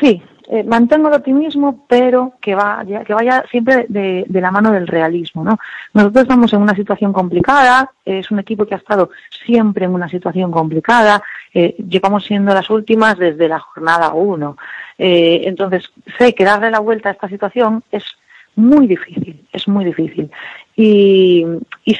Sí, 0.00 0.22
eh, 0.48 0.64
mantengo 0.64 1.08
el 1.08 1.14
optimismo, 1.14 1.84
pero 1.88 2.32
que 2.40 2.54
vaya, 2.54 3.04
que 3.04 3.14
vaya 3.14 3.44
siempre 3.50 3.86
de, 3.88 4.26
la 4.28 4.50
mano 4.50 4.72
del 4.72 4.86
realismo, 4.86 5.44
¿no? 5.44 5.58
Nosotros 5.94 6.22
estamos 6.22 6.52
en 6.52 6.62
una 6.62 6.74
situación 6.74 7.12
complicada, 7.12 7.92
es 8.04 8.30
un 8.30 8.38
equipo 8.38 8.64
que 8.64 8.74
ha 8.74 8.78
estado 8.78 9.10
siempre 9.44 9.84
en 9.84 9.94
una 9.94 10.08
situación 10.08 10.50
complicada, 10.50 11.22
eh, 11.54 11.76
llevamos 11.88 12.24
siendo 12.24 12.52
las 12.54 12.70
últimas 12.70 13.18
desde 13.18 13.48
la 13.48 13.60
jornada 13.60 14.14
1. 14.14 14.56
Eh, 14.98 15.42
entonces, 15.44 15.92
sé 16.18 16.34
que 16.34 16.44
darle 16.44 16.70
la 16.70 16.80
vuelta 16.80 17.10
a 17.10 17.12
esta 17.12 17.28
situación 17.28 17.84
es 17.92 18.04
muy 18.56 18.86
difícil, 18.86 19.46
es 19.52 19.68
muy 19.68 19.84
difícil. 19.84 20.30
Y, 20.74 21.46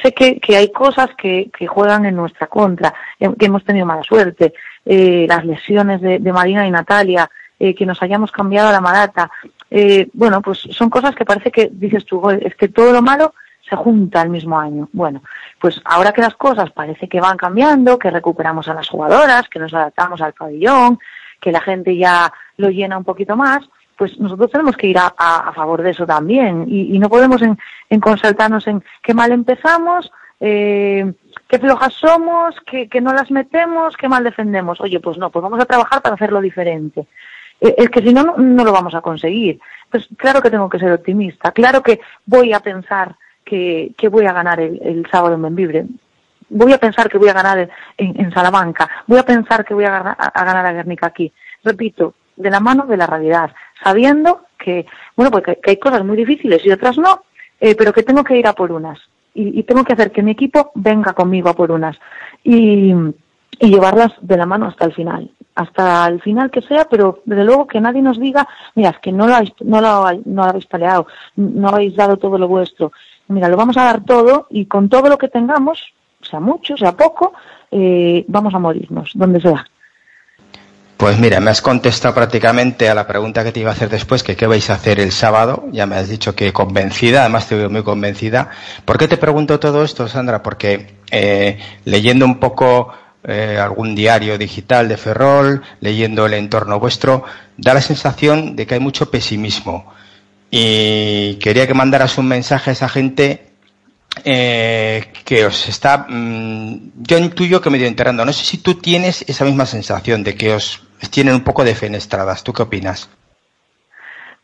sé 0.01 0.13
que, 0.13 0.39
hay 0.55 0.71
cosas 0.71 1.09
que, 1.17 1.49
juegan 1.67 2.05
en 2.05 2.15
nuestra 2.15 2.47
contra, 2.47 2.93
eh, 3.19 3.29
que 3.39 3.45
hemos 3.45 3.63
tenido 3.63 3.85
mala 3.85 4.03
suerte, 4.03 4.53
las 4.85 5.45
lesiones 5.45 6.01
de 6.01 6.33
Marina 6.33 6.67
y 6.67 6.71
Natalia, 6.71 7.29
eh, 7.63 7.73
que 7.75 7.85
nos 7.85 8.01
hayamos 8.01 8.31
cambiado 8.31 8.71
la 8.71 8.81
Marata. 8.81 9.29
Eh, 9.71 10.07
bueno, 10.13 10.41
pues 10.41 10.59
son 10.79 10.89
cosas 10.89 11.15
que 11.15 11.25
parece 11.25 11.51
que 11.51 11.69
dices 11.71 12.05
tú, 12.05 12.19
"Joder, 12.21 12.45
es 12.45 12.55
que 12.55 12.67
todo 12.67 12.91
lo 12.91 13.01
malo 13.01 13.33
se 13.69 13.75
junta 13.75 14.21
el 14.21 14.29
mismo 14.29 14.59
año. 14.59 14.89
Bueno, 14.91 15.21
pues 15.61 15.81
ahora 15.85 16.11
que 16.11 16.21
las 16.21 16.35
cosas 16.35 16.69
parece 16.71 17.07
que 17.07 17.21
van 17.21 17.37
cambiando, 17.37 17.97
que 17.97 18.11
recuperamos 18.11 18.67
a 18.67 18.73
las 18.73 18.89
jugadoras, 18.89 19.47
que 19.49 19.59
nos 19.59 19.73
adaptamos 19.73 20.19
al 20.21 20.33
pabellón, 20.33 20.99
que 21.39 21.51
la 21.51 21.61
gente 21.61 21.95
ya 21.95 22.31
lo 22.57 22.69
llena 22.69 22.97
un 22.97 23.03
poquito 23.05 23.35
más, 23.37 23.61
pues 23.97 24.19
nosotros 24.19 24.51
tenemos 24.51 24.75
que 24.75 24.87
ir 24.87 24.97
a, 24.97 25.13
a- 25.17 25.49
a 25.49 25.53
favor 25.53 25.81
de 25.81 25.91
eso 25.91 26.05
también 26.05 26.65
y, 26.67 26.95
y 26.95 26.99
no 26.99 27.07
podemos 27.09 27.41
en, 27.41 27.57
en 27.89 27.99
consultarnos 28.01 28.67
en 28.67 28.83
qué 29.01 29.13
mal 29.13 29.31
empezamos, 29.31 30.11
eh, 30.39 31.13
qué 31.47 31.57
flojas 31.59 31.93
somos, 31.93 32.55
que, 32.69 32.89
que 32.89 32.99
no 33.01 33.13
las 33.13 33.31
metemos, 33.31 33.95
qué 33.95 34.09
mal 34.09 34.23
defendemos. 34.25 34.81
Oye, 34.81 34.99
pues 34.99 35.17
no, 35.17 35.29
pues 35.29 35.41
vamos 35.43 35.59
a 35.61 35.65
trabajar 35.65 36.01
para 36.01 36.15
hacerlo 36.15 36.41
diferente. 36.41 37.07
Eh, 37.63 37.75
Es 37.77 37.89
que 37.89 38.01
si 38.01 38.13
no, 38.13 38.23
no, 38.23 38.37
no 38.37 38.63
lo 38.63 38.71
vamos 38.73 38.93
a 38.93 39.01
conseguir. 39.01 39.59
Pues 39.89 40.07
claro 40.17 40.41
que 40.41 40.49
tengo 40.51 40.69
que 40.69 40.79
ser 40.79 40.91
optimista, 40.91 41.51
claro 41.51 41.81
que 41.81 41.99
voy 42.25 42.51
a 42.53 42.59
pensar 42.59 43.15
que, 43.45 43.93
que 43.97 44.09
voy 44.09 44.25
a 44.25 44.33
ganar 44.33 44.59
el, 44.59 45.05
sábado 45.11 45.35
en 45.35 45.41
Benvibre, 45.43 45.85
voy 46.49 46.73
a 46.73 46.77
pensar 46.77 47.09
que 47.09 47.17
voy 47.17 47.29
a 47.29 47.33
ganar 47.33 47.69
en, 47.97 48.19
en 48.19 48.31
Salamanca, 48.31 48.89
voy 49.07 49.19
a 49.19 49.23
pensar 49.23 49.63
que 49.65 49.73
voy 49.73 49.85
a, 49.85 49.91
ganar- 49.91 50.17
a 50.19 50.43
ganar 50.45 50.73
Guernica 50.73 51.07
aquí. 51.07 51.31
Repito, 51.63 52.15
de 52.35 52.49
la 52.49 52.59
mano 52.59 52.85
de 52.87 52.97
la 52.97 53.05
realidad, 53.07 53.51
sabiendo 53.83 54.41
que, 54.57 54.85
bueno, 55.15 55.29
pues 55.31 55.43
que, 55.43 55.55
que 55.61 55.71
hay 55.71 55.77
cosas 55.77 56.03
muy 56.03 56.17
difíciles 56.17 56.65
y 56.65 56.71
otras 56.71 56.97
no, 56.97 57.23
eh, 57.59 57.75
pero 57.75 57.93
que 57.93 58.03
tengo 58.03 58.23
que 58.23 58.37
ir 58.37 58.47
a 58.47 58.53
por 58.53 58.71
unas. 58.71 58.99
Y, 59.35 59.59
y 59.59 59.63
tengo 59.63 59.83
que 59.83 59.93
hacer 59.93 60.11
que 60.11 60.21
mi 60.23 60.31
equipo 60.31 60.71
venga 60.75 61.13
conmigo 61.13 61.49
a 61.49 61.53
por 61.53 61.71
unas. 61.71 61.97
Y, 62.43 62.93
y 63.59 63.69
llevarlas 63.69 64.11
de 64.21 64.37
la 64.37 64.45
mano 64.45 64.67
hasta 64.67 64.85
el 64.85 64.93
final. 64.93 65.31
Hasta 65.55 66.07
el 66.07 66.21
final 66.21 66.49
que 66.49 66.61
sea, 66.61 66.85
pero 66.89 67.21
desde 67.25 67.43
luego 67.43 67.67
que 67.67 67.79
nadie 67.79 68.01
nos 68.01 68.19
diga, 68.19 68.47
mira, 68.75 68.89
es 68.89 68.99
que 68.99 69.11
no 69.11 69.27
lo 69.27 69.35
habéis, 69.35 69.53
no 69.61 69.81
lo, 69.81 70.11
no 70.25 70.43
lo 70.43 70.49
habéis 70.49 70.65
peleado, 70.65 71.07
no 71.35 71.69
habéis 71.69 71.95
dado 71.95 72.17
todo 72.17 72.37
lo 72.37 72.47
vuestro. 72.47 72.91
Mira, 73.27 73.47
lo 73.49 73.57
vamos 73.57 73.77
a 73.77 73.83
dar 73.83 74.03
todo 74.03 74.47
y 74.49 74.65
con 74.65 74.89
todo 74.89 75.09
lo 75.09 75.17
que 75.17 75.27
tengamos, 75.27 75.79
sea 76.21 76.39
mucho, 76.39 76.75
sea 76.75 76.93
poco, 76.93 77.33
eh, 77.71 78.25
vamos 78.27 78.53
a 78.53 78.59
morirnos, 78.59 79.11
donde 79.13 79.41
sea. 79.41 79.65
Pues 80.97 81.19
mira, 81.19 81.39
me 81.41 81.51
has 81.51 81.61
contestado 81.61 82.15
prácticamente 82.15 82.87
a 82.87 82.95
la 82.95 83.05
pregunta 83.05 83.43
que 83.43 83.51
te 83.51 83.59
iba 83.59 83.71
a 83.71 83.73
hacer 83.73 83.89
después, 83.89 84.23
que 84.23 84.37
qué 84.37 84.47
vais 84.47 84.69
a 84.69 84.75
hacer 84.75 84.99
el 84.99 85.11
sábado. 85.11 85.65
Ya 85.71 85.85
me 85.85 85.95
has 85.95 86.07
dicho 86.07 86.33
que 86.33 86.53
convencida, 86.53 87.21
además 87.21 87.47
te 87.47 87.55
veo 87.55 87.69
muy 87.69 87.83
convencida. 87.83 88.49
¿Por 88.85 88.97
qué 88.97 89.07
te 89.07 89.17
pregunto 89.17 89.59
todo 89.59 89.83
esto, 89.83 90.07
Sandra? 90.07 90.41
Porque 90.41 90.95
eh, 91.11 91.59
leyendo 91.83 92.25
un 92.25 92.39
poco 92.39 92.93
eh, 93.23 93.57
algún 93.59 93.95
diario 93.95 94.37
digital 94.37 94.87
de 94.89 94.97
Ferrol, 94.97 95.61
leyendo 95.79 96.25
el 96.25 96.33
entorno 96.33 96.79
vuestro, 96.79 97.23
da 97.57 97.73
la 97.73 97.81
sensación 97.81 98.55
de 98.55 98.67
que 98.67 98.75
hay 98.75 98.79
mucho 98.79 99.09
pesimismo. 99.09 99.93
Y 100.51 101.35
quería 101.35 101.65
que 101.65 101.73
mandaras 101.73 102.17
un 102.17 102.27
mensaje 102.27 102.69
a 102.69 102.73
esa 102.73 102.89
gente 102.89 103.53
eh, 104.23 105.11
que 105.25 105.45
os 105.45 105.67
está, 105.67 106.05
mm, 106.07 106.91
yo 106.97 107.17
intuyo 107.17 107.61
que 107.61 107.69
medio 107.69 107.87
enterrando. 107.87 108.25
No 108.25 108.33
sé 108.33 108.45
si 108.45 108.57
tú 108.59 108.75
tienes 108.75 109.25
esa 109.27 109.45
misma 109.45 109.65
sensación 109.65 110.23
de 110.23 110.35
que 110.35 110.53
os 110.53 110.83
tienen 111.09 111.33
un 111.35 111.43
poco 111.43 111.63
defenestradas. 111.63 112.43
¿Tú 112.43 112.53
qué 112.53 112.61
opinas? 112.61 113.09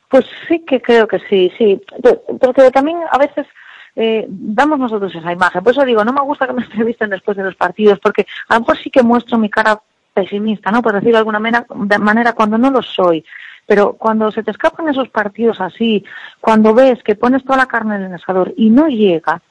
Pues 0.09 0.25
sí 0.47 0.63
que 0.67 0.82
creo 0.82 1.07
que 1.07 1.19
sí, 1.30 1.51
sí. 1.57 1.80
Pero- 2.01 2.71
también 2.71 2.97
a 3.11 3.17
veces 3.19 3.45
eh, 4.01 4.25
damos 4.29 4.79
nosotros 4.79 5.13
esa 5.13 5.33
imagen. 5.33 5.61
Por 5.61 5.73
eso 5.73 5.83
digo, 5.83 6.05
no 6.05 6.13
me 6.13 6.21
gusta 6.21 6.47
que 6.47 6.53
me 6.53 6.63
entrevisten 6.63 7.09
después 7.09 7.35
de 7.35 7.43
los 7.43 7.55
partidos, 7.55 7.99
porque 7.99 8.25
a 8.47 8.53
lo 8.53 8.61
mejor 8.61 8.77
sí 8.77 8.89
que 8.89 9.03
muestro 9.03 9.37
mi 9.37 9.49
cara 9.49 9.81
pesimista, 10.13 10.71
¿no? 10.71 10.81
Por 10.81 10.93
decirlo 10.93 11.15
de 11.15 11.17
alguna 11.17 11.39
manera, 11.39 11.65
manera 11.99 12.31
cuando 12.31 12.57
no 12.57 12.71
lo 12.71 12.81
soy. 12.81 13.25
Pero 13.65 13.93
cuando 13.93 14.31
se 14.31 14.41
te 14.41 14.51
escapan 14.51 14.87
esos 14.87 15.09
partidos 15.09 15.59
así, 15.59 16.05
cuando 16.39 16.73
ves 16.73 17.03
que 17.03 17.15
pones 17.15 17.43
toda 17.43 17.57
la 17.57 17.65
carne 17.65 17.97
en 17.97 18.03
el 18.03 18.13
asador 18.13 18.53
y 18.55 18.69
no 18.69 18.87
llega, 18.87 19.41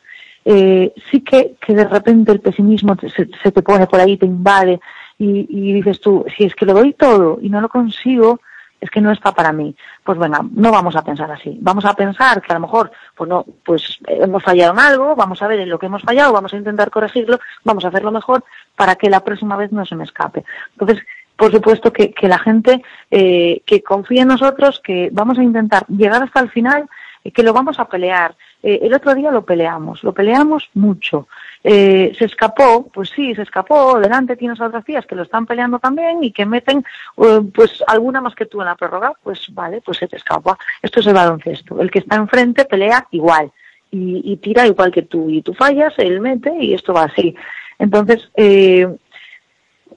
eh, 0.47 0.95
sí 1.11 1.21
que, 1.21 1.57
que 1.61 1.75
de 1.75 1.85
repente 1.85 2.33
el 2.33 2.41
pesimismo 2.41 2.97
se, 2.99 3.29
se 3.43 3.53
te 3.53 3.63
pone 3.63 3.87
por 3.87 4.01
ahí, 4.01 4.17
te 4.17 4.25
invade 4.25 4.81
y, 5.19 5.47
y 5.51 5.75
dices 5.75 6.01
tú, 6.01 6.25
si 6.35 6.45
es 6.45 6.55
que 6.55 6.65
lo 6.65 6.73
doy 6.73 6.95
todo 6.95 7.39
y 7.43 7.51
no 7.51 7.61
lo 7.61 7.69
consigo, 7.69 8.41
es 8.81 8.91
que 8.91 9.01
no 9.01 9.11
está 9.11 9.33
para 9.33 9.53
mí. 9.53 9.75
Pues 10.05 10.19
venga, 10.19 10.41
no 10.53 10.71
vamos 10.71 10.97
a 10.97 11.03
pensar 11.03 11.31
así. 11.31 11.59
Vamos 11.61 11.85
a 11.85 11.95
pensar 11.95 12.41
que 12.41 12.53
a 12.53 12.55
lo 12.55 12.61
mejor, 12.61 12.91
pues 13.17 13.29
no, 13.29 13.45
pues 13.65 13.99
eh, 14.07 14.21
hemos 14.23 14.43
fallado 14.43 14.73
en 14.73 14.79
algo, 14.79 15.17
vamos 15.17 15.43
a 15.43 15.49
ver 15.49 15.61
en 15.61 15.69
lo 15.69 15.79
que 15.79 15.87
hemos 15.87 16.03
fallado, 16.03 16.33
vamos 16.33 16.53
a 16.53 16.57
intentar 16.57 16.91
corregirlo, 16.91 17.41
vamos 17.65 17.85
a 17.85 17.89
hacerlo 17.89 18.11
mejor 18.11 18.45
para 18.77 18.97
que 18.97 19.11
la 19.11 19.25
próxima 19.25 19.57
vez 19.57 19.73
no 19.73 19.85
se 19.85 19.97
me 19.97 20.05
escape. 20.05 20.45
Entonces, 20.73 21.05
por 21.37 21.53
supuesto 21.53 21.93
que, 21.93 22.13
que 22.13 22.27
la 22.27 22.39
gente 22.39 22.83
eh, 23.11 23.63
que 23.65 23.83
confíe 23.83 24.23
en 24.23 24.29
nosotros, 24.29 24.81
que 24.83 25.09
vamos 25.13 25.39
a 25.39 25.45
intentar 25.45 25.87
llegar 25.87 26.23
hasta 26.23 26.41
el 26.41 26.51
final, 26.51 26.89
que 27.31 27.43
lo 27.43 27.53
vamos 27.53 27.79
a 27.79 27.87
pelear. 27.87 28.35
Eh, 28.63 28.81
el 28.83 28.95
otro 28.95 29.15
día 29.15 29.31
lo 29.31 29.45
peleamos, 29.45 30.03
lo 30.03 30.13
peleamos 30.13 30.69
mucho. 30.75 31.29
Eh, 31.63 32.13
se 32.19 32.25
escapó, 32.25 32.89
pues 32.93 33.11
sí, 33.11 33.35
se 33.35 33.43
escapó. 33.43 33.99
Delante 34.01 34.37
tienes 34.37 34.61
a 34.61 34.67
otras 34.67 34.85
tías 34.85 35.07
que 35.07 35.15
lo 35.15 35.23
están 35.23 35.47
peleando 35.47 35.79
también 35.79 36.23
y 36.23 36.33
que 36.33 36.47
meten, 36.47 36.85
eh, 37.19 37.41
pues 37.55 37.83
alguna 37.87 38.21
más 38.21 38.35
que 38.35 38.47
tú 38.47 38.61
en 38.61 38.67
la 38.67 38.77
prórroga, 38.77 39.13
pues 39.23 39.47
vale, 39.53 39.81
pues 39.81 39.99
se 39.99 40.09
te 40.09 40.17
escapa. 40.17 40.59
Esto 40.83 41.01
es 41.01 41.07
el 41.07 41.15
baloncesto. 41.15 41.81
El 41.81 41.91
que 41.91 42.01
está 42.01 42.17
enfrente 42.17 42.65
pelea 42.65 43.07
igual 43.11 43.51
y, 43.91 44.33
y 44.33 44.37
tira 44.37 44.67
igual 44.67 44.91
que 44.91 45.03
tú. 45.03 45.31
Y 45.31 45.43
tú 45.43 45.55
fallas, 45.55 45.95
él 45.99 46.21
mete 46.21 46.53
y 46.59 46.75
esto 46.75 46.93
va 46.93 47.05
así. 47.05 47.35
Entonces, 47.79 48.29
eh, 48.35 48.89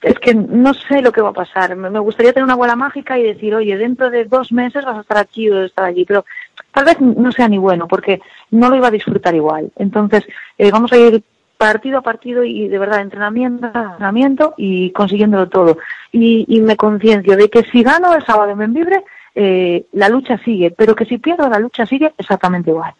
es 0.02 0.18
que 0.18 0.34
no 0.34 0.74
sé 0.74 1.00
lo 1.00 1.12
que 1.12 1.20
va 1.20 1.28
a 1.30 1.34
pasar. 1.34 1.76
Me 1.76 1.98
gustaría 2.00 2.32
tener 2.32 2.44
una 2.44 2.56
bola 2.56 2.74
mágica 2.74 3.18
y 3.18 3.22
decir, 3.22 3.54
oye, 3.54 3.76
dentro 3.76 4.10
de 4.10 4.24
dos 4.24 4.50
meses 4.50 4.84
vas 4.84 4.96
a 4.96 5.00
estar 5.00 5.16
aquí 5.16 5.48
o 5.48 5.62
estar 5.62 5.84
allí, 5.84 6.04
pero 6.04 6.24
tal 6.72 6.84
vez 6.84 7.00
no 7.00 7.30
sea 7.32 7.48
ni 7.48 7.58
bueno 7.58 7.86
porque 7.86 8.20
no 8.50 8.68
lo 8.68 8.76
iba 8.76 8.88
a 8.88 8.92
disfrutar 8.92 9.34
igual. 9.34 9.70
Entonces, 9.76 10.24
eh, 10.58 10.70
vamos 10.70 10.92
a 10.92 10.96
ir 10.96 11.22
partido 11.56 11.98
a 11.98 12.02
partido 12.02 12.42
y 12.42 12.66
de 12.66 12.78
verdad 12.78 13.00
entrenamiento 13.00 13.66
entrenamiento 13.66 14.54
y 14.56 14.90
consiguiéndolo 14.90 15.48
todo. 15.48 15.78
Y, 16.10 16.60
me 16.60 16.76
conciencio 16.76 17.36
de 17.36 17.48
que 17.48 17.62
si 17.64 17.82
gano 17.82 18.14
el 18.14 18.24
sábado 18.24 18.50
en 18.50 18.58
Benvibre, 18.58 19.04
eh, 19.34 19.86
la 19.92 20.08
lucha 20.08 20.38
sigue, 20.38 20.70
pero 20.72 20.96
que 20.96 21.04
si 21.04 21.18
pierdo 21.18 21.48
la 21.48 21.60
lucha 21.60 21.86
sigue 21.86 22.12
exactamente 22.18 22.70
igual. 22.70 22.92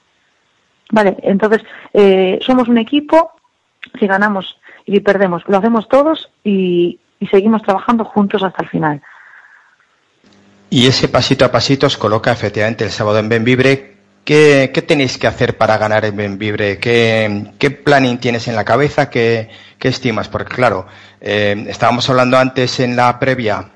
Vale, 0.91 1.17
entonces 1.23 1.65
eh, 1.93 2.39
somos 2.43 2.69
un 2.69 2.79
equipo, 2.79 3.33
si 3.99 4.07
ganamos 4.07 4.59
y 4.87 5.01
perdemos, 5.01 5.43
lo 5.49 5.57
hacemos 5.57 5.89
todos 5.89 6.31
y 6.45 6.99
seguimos 7.31 7.63
trabajando 7.63 8.05
juntos 8.05 8.43
hasta 8.43 8.63
el 8.63 8.69
final. 8.69 9.03
Y 10.73 10.87
ese 10.87 11.07
pasito 11.07 11.45
a 11.45 11.53
pasito 11.53 11.87
os 11.87 11.99
coloca 11.99 12.33
efectivamente 12.33 12.83
el 12.83 12.91
sábado 12.91 13.19
en 13.19 13.29
Benvibre. 13.29 13.97
¿Qué, 14.25 14.71
qué 14.73 14.81
tenéis 14.81 15.19
que 15.19 15.27
hacer 15.27 15.59
para 15.59 15.77
ganar 15.77 16.07
en 16.07 16.17
Benvibre? 16.17 16.79
¿Qué, 16.79 17.53
qué 17.59 17.71
planning 17.71 18.17
tienes 18.17 18.49
en 18.49 18.57
la 18.57 18.65
cabeza? 18.65 19.11
¿Qué, 19.11 19.51
qué 19.79 19.89
estimas? 19.89 20.31
Porque 20.31 20.55
claro, 20.55 20.87
eh, 21.21 21.67
estábamos 21.69 22.09
hablando 22.09 22.39
antes 22.39 22.81
en 22.81 22.97
la 22.97 23.19
previa, 23.19 23.69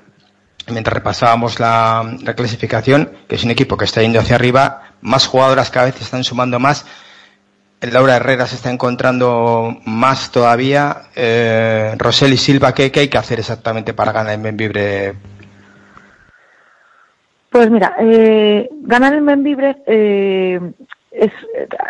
mientras 0.71 0.91
repasábamos 0.91 1.59
la, 1.59 2.17
la 2.23 2.33
clasificación, 2.33 3.11
que 3.27 3.35
es 3.35 3.43
un 3.43 3.51
equipo 3.51 3.77
que 3.77 3.85
está 3.85 4.01
yendo 4.01 4.19
hacia 4.19 4.35
arriba, 4.35 4.93
más 5.01 5.27
jugadoras 5.27 5.69
cada 5.69 5.85
vez 5.85 6.01
están 6.01 6.23
sumando 6.23 6.57
más. 6.57 6.87
Laura 7.79 8.15
Herrera 8.15 8.47
se 8.47 8.55
está 8.55 8.71
encontrando 8.71 9.77
más 9.85 10.31
todavía. 10.31 11.03
Eh, 11.15 11.93
Rosel 11.99 12.33
y 12.33 12.37
Silva, 12.37 12.73
¿qué, 12.73 12.89
¿qué 12.89 13.01
hay 13.01 13.07
que 13.07 13.19
hacer 13.19 13.39
exactamente 13.39 13.93
para 13.93 14.13
ganar 14.13 14.33
en 14.33 14.41
Benvibre? 14.41 15.13
Pues 17.49 17.69
mira, 17.69 17.95
eh, 17.99 18.69
ganar 18.81 19.13
el 19.13 19.21
Benvibre 19.21 19.77
eh, 19.87 20.59
es, 21.11 21.31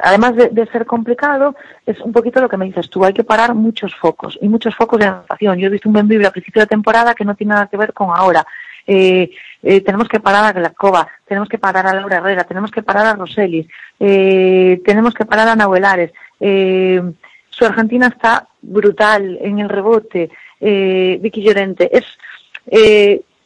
además 0.04 0.36
de, 0.36 0.68
ser 0.68 0.86
complicado, 0.86 1.56
es 1.86 2.00
un 2.02 2.12
poquito 2.12 2.40
lo 2.40 2.50
que 2.50 2.58
me 2.58 2.66
dices 2.66 2.90
tú. 2.90 3.04
Hay 3.04 3.14
que 3.14 3.24
parar 3.24 3.54
muchos 3.54 3.94
focos 3.96 4.38
y 4.42 4.48
muchos 4.48 4.76
focos 4.76 5.00
de 5.00 5.06
anotación. 5.06 5.58
Yo 5.58 5.68
he 5.68 5.72
visto 5.72 5.90
un 5.90 5.94
Benvibre 5.94 6.28
a 6.28 6.32
principio 6.32 6.62
de 6.62 6.68
temporada 6.68 7.14
que 7.14 7.26
no 7.26 7.36
tiene 7.36 7.54
nada 7.54 7.68
que 7.68 7.78
ver 7.78 7.94
con 7.94 8.10
ahora. 8.16 8.46
Eh, 8.86 9.32
eh, 9.64 9.82
tenemos 9.82 10.08
que 10.08 10.22
parar 10.22 10.46
a 10.46 10.54
Glacova, 10.54 11.08
tenemos 11.26 11.50
que 11.50 11.58
parar 11.58 11.86
a 11.88 11.94
Laura 11.94 12.18
Herrera, 12.18 12.46
tenemos 12.46 12.72
que 12.72 12.84
parar 12.84 13.06
a 13.06 13.16
Roselis, 13.16 13.68
eh, 14.00 14.82
tenemos 14.86 15.14
que 15.14 15.26
parar 15.26 15.50
a 15.50 15.56
Nahuelares. 15.56 16.14
Eh, 16.40 17.02
su 17.50 17.66
Argentina 17.66 18.08
está 18.08 18.48
brutal 18.62 19.38
en 19.42 19.60
el 19.60 19.68
rebote. 19.68 20.30
Eh, 20.60 21.20
Vicky 21.22 21.42
Llorente. 21.42 21.90
Es, 21.92 22.06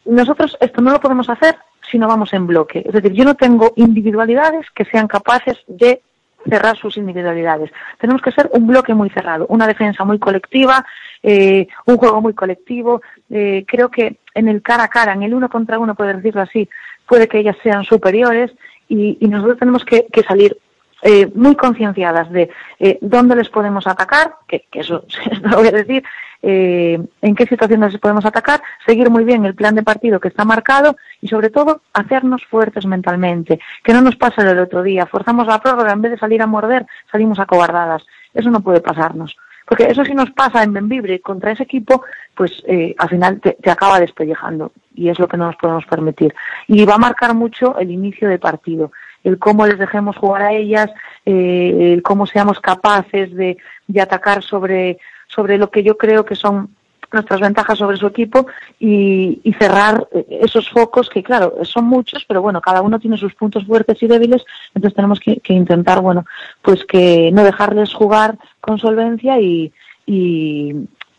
nosotros 0.06 0.58
esto 0.60 0.82
no 0.82 0.92
lo 0.92 1.00
podemos 1.00 1.30
hacer 1.30 1.56
si 1.92 2.00
no 2.00 2.08
vamos 2.08 2.34
en 2.34 2.48
bloque. 2.48 2.84
Es 2.86 2.94
decir, 2.94 3.12
yo 3.12 3.26
no 3.26 3.36
tengo 3.36 3.74
individualidades 3.76 4.66
que 4.72 4.86
sean 4.86 5.08
capaces 5.08 5.58
de 5.68 6.02
cerrar 6.48 6.76
sus 6.78 6.98
individualidades. 6.98 7.72
Tenemos 8.00 8.22
que 8.22 8.32
ser 8.32 8.50
un 8.54 8.66
bloque 8.66 8.94
muy 8.94 9.10
cerrado, 9.10 9.46
una 9.50 9.68
defensa 9.68 10.04
muy 10.04 10.18
colectiva, 10.18 10.86
eh, 11.22 11.68
un 11.86 11.98
juego 11.98 12.22
muy 12.22 12.34
colectivo. 12.34 13.02
Eh, 13.30 13.64
creo 13.68 13.90
que 13.90 14.18
en 14.34 14.48
el 14.48 14.62
cara 14.62 14.86
a 14.86 14.88
cara, 14.88 15.14
en 15.14 15.24
el 15.24 15.34
uno 15.34 15.50
contra 15.50 15.78
uno, 15.78 15.94
puede 15.94 16.16
decirlo 16.16 16.42
así, 16.42 16.68
puede 17.08 17.28
que 17.28 17.40
ellas 17.40 17.58
sean 17.62 17.84
superiores 17.84 18.52
y, 18.88 19.18
nosotros 19.28 19.60
tenemos 19.60 19.86
que, 19.86 20.08
que 20.12 20.24
salir 20.24 20.58
eh, 21.04 21.32
muy 21.34 21.56
concienciadas 21.56 22.30
de 22.32 22.50
eh, 22.80 23.00
dónde 23.02 23.36
les 23.36 23.50
podemos 23.50 23.88
atacar, 23.88 24.36
que, 24.48 24.66
que 24.72 24.82
eso 24.82 25.04
no 25.42 25.50
lo 25.50 25.58
voy 25.58 25.68
a 25.70 25.72
decir, 25.72 26.04
eh, 26.44 27.00
en 27.22 27.36
qué 27.36 27.46
situaciones 27.46 27.98
podemos 28.00 28.26
atacar, 28.26 28.62
seguir 28.86 29.10
muy 29.10 29.24
bien 29.24 29.46
el 29.46 29.56
plan 29.56 29.76
de 29.76 29.84
partido 29.84 30.20
que 30.20 30.28
está 30.28 30.44
marcado 30.44 30.98
y 31.22 31.28
sobre 31.28 31.50
todo 31.50 31.82
hacernos 31.94 32.44
fuertes 32.46 32.86
mentalmente, 32.86 33.60
que 33.84 33.94
no 33.94 34.02
nos 34.02 34.16
pase 34.16 34.44
del 34.44 34.60
otro 34.60 34.82
día, 34.82 35.06
forzamos 35.06 35.48
la 35.48 35.60
prórroga, 35.60 35.92
en 35.92 36.02
vez 36.02 36.12
de 36.14 36.18
salir 36.18 36.42
a 36.42 36.48
morder, 36.48 36.86
salimos 37.12 37.40
acobardadas. 37.40 38.04
Eso 38.34 38.50
no 38.50 38.62
puede 38.62 38.82
pasarnos, 38.82 39.38
Porque 39.68 39.86
eso 39.86 40.04
sí 40.04 40.14
nos 40.14 40.32
pasa 40.32 40.64
en 40.64 40.74
Benvibre 40.74 41.20
contra 41.20 41.52
ese 41.52 41.64
equipo, 41.64 42.04
pues 42.36 42.64
eh, 42.66 42.96
al 42.98 43.10
final 43.10 43.40
te, 43.40 43.70
acaba 43.70 44.00
despellejando 44.00 44.72
y 44.96 45.10
es 45.10 45.20
lo 45.20 45.28
que 45.28 45.38
no 45.38 45.48
nos 45.48 45.58
podemos 45.58 45.86
permitir. 45.86 46.34
Y 46.68 46.86
va 46.86 46.96
a 46.96 46.98
marcar 46.98 47.34
mucho 47.34 47.78
el 47.78 47.92
inicio 47.92 48.30
del 48.30 48.40
partido, 48.40 48.92
el 49.24 49.38
cómo 49.38 49.68
les 49.68 49.78
dejemos 49.78 50.18
jugar 50.18 50.42
a 50.44 50.54
ellas, 50.54 50.90
eh, 51.26 51.94
el 51.94 52.02
cómo 52.02 52.26
seamos 52.26 52.60
capaces 52.60 53.34
de, 53.36 53.58
de 53.88 54.02
atacar 54.02 54.42
sobre, 54.42 54.98
sobre 55.34 55.58
lo 55.58 55.70
que 55.70 55.84
yo 55.84 55.98
creo 55.98 56.26
que 56.26 56.36
son 56.36 56.70
nuestras 57.12 57.42
ventajas 57.42 57.78
sobre 57.78 57.98
su 57.98 58.08
equipo 58.08 58.48
y, 58.80 59.42
y 59.44 59.54
cerrar 59.54 60.08
eh, 60.14 60.40
esos 60.42 60.70
focos 60.70 61.10
que, 61.10 61.22
claro, 61.24 61.56
son 61.64 61.86
muchos, 61.86 62.26
pero 62.26 62.42
bueno, 62.42 62.62
cada 62.62 62.82
uno 62.82 63.00
tiene 63.00 63.18
sus 63.18 63.34
puntos 63.36 63.66
fuertes 63.66 64.02
y 64.02 64.08
débiles, 64.08 64.44
entonces 64.74 64.96
tenemos 64.96 65.20
que, 65.20 65.38
que 65.38 65.54
intentar, 65.54 66.02
bueno, 66.02 66.26
pues 66.62 66.86
que 66.86 67.32
no 67.34 67.44
dejarles 67.44 67.94
jugar 67.94 68.38
con 68.62 68.78
solvencia 68.78 69.40
y, 69.40 69.74
y, 70.06 70.74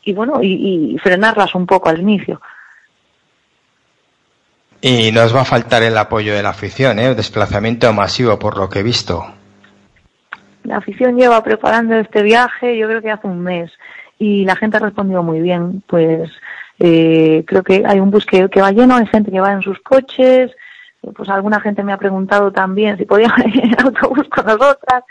y 0.04 0.12
bueno, 0.12 0.40
y, 0.42 0.96
frenarlas 1.02 1.54
un 1.54 1.66
poco 1.66 1.88
al 1.88 2.00
inicio. 2.00 2.40
Y 4.80 5.12
nos 5.12 5.34
va 5.34 5.42
a 5.42 5.44
faltar 5.44 5.82
el 5.84 5.96
apoyo 5.96 6.34
de 6.34 6.42
la 6.42 6.50
afición, 6.50 6.98
¿eh? 6.98 7.14
desplazamiento 7.14 7.92
masivo 7.92 8.38
por 8.38 8.58
lo 8.58 8.68
que 8.68 8.80
he 8.80 8.82
visto. 8.82 9.24
La 10.64 10.78
afición 10.78 11.16
lleva 11.16 11.42
preparando 11.42 11.94
este 11.96 12.22
viaje, 12.22 12.76
yo 12.76 12.88
creo 12.88 13.02
que 13.02 13.10
hace 13.10 13.26
un 13.26 13.40
mes, 13.40 13.70
y 14.22 14.44
la 14.44 14.54
gente 14.54 14.76
ha 14.76 14.80
respondido 14.80 15.24
muy 15.24 15.40
bien. 15.40 15.82
Pues 15.88 16.30
eh, 16.78 17.42
creo 17.44 17.64
que 17.64 17.82
hay 17.84 17.98
un 17.98 18.12
bus 18.12 18.24
que, 18.24 18.46
va 18.46 18.70
lleno, 18.70 18.94
hay 18.94 19.06
gente 19.06 19.32
que 19.32 19.40
va 19.40 19.52
en 19.52 19.62
sus 19.62 19.80
coches, 19.80 20.52
pues 21.16 21.28
alguna 21.28 21.60
gente 21.60 21.82
me 21.82 21.92
ha 21.92 21.98
preguntado 21.98 22.52
también 22.52 22.96
si 22.96 23.04
podía 23.04 23.34
ir 23.46 23.64
en 23.64 23.80
autobús 23.80 24.28
con 24.28 24.46
nosotras. 24.46 25.02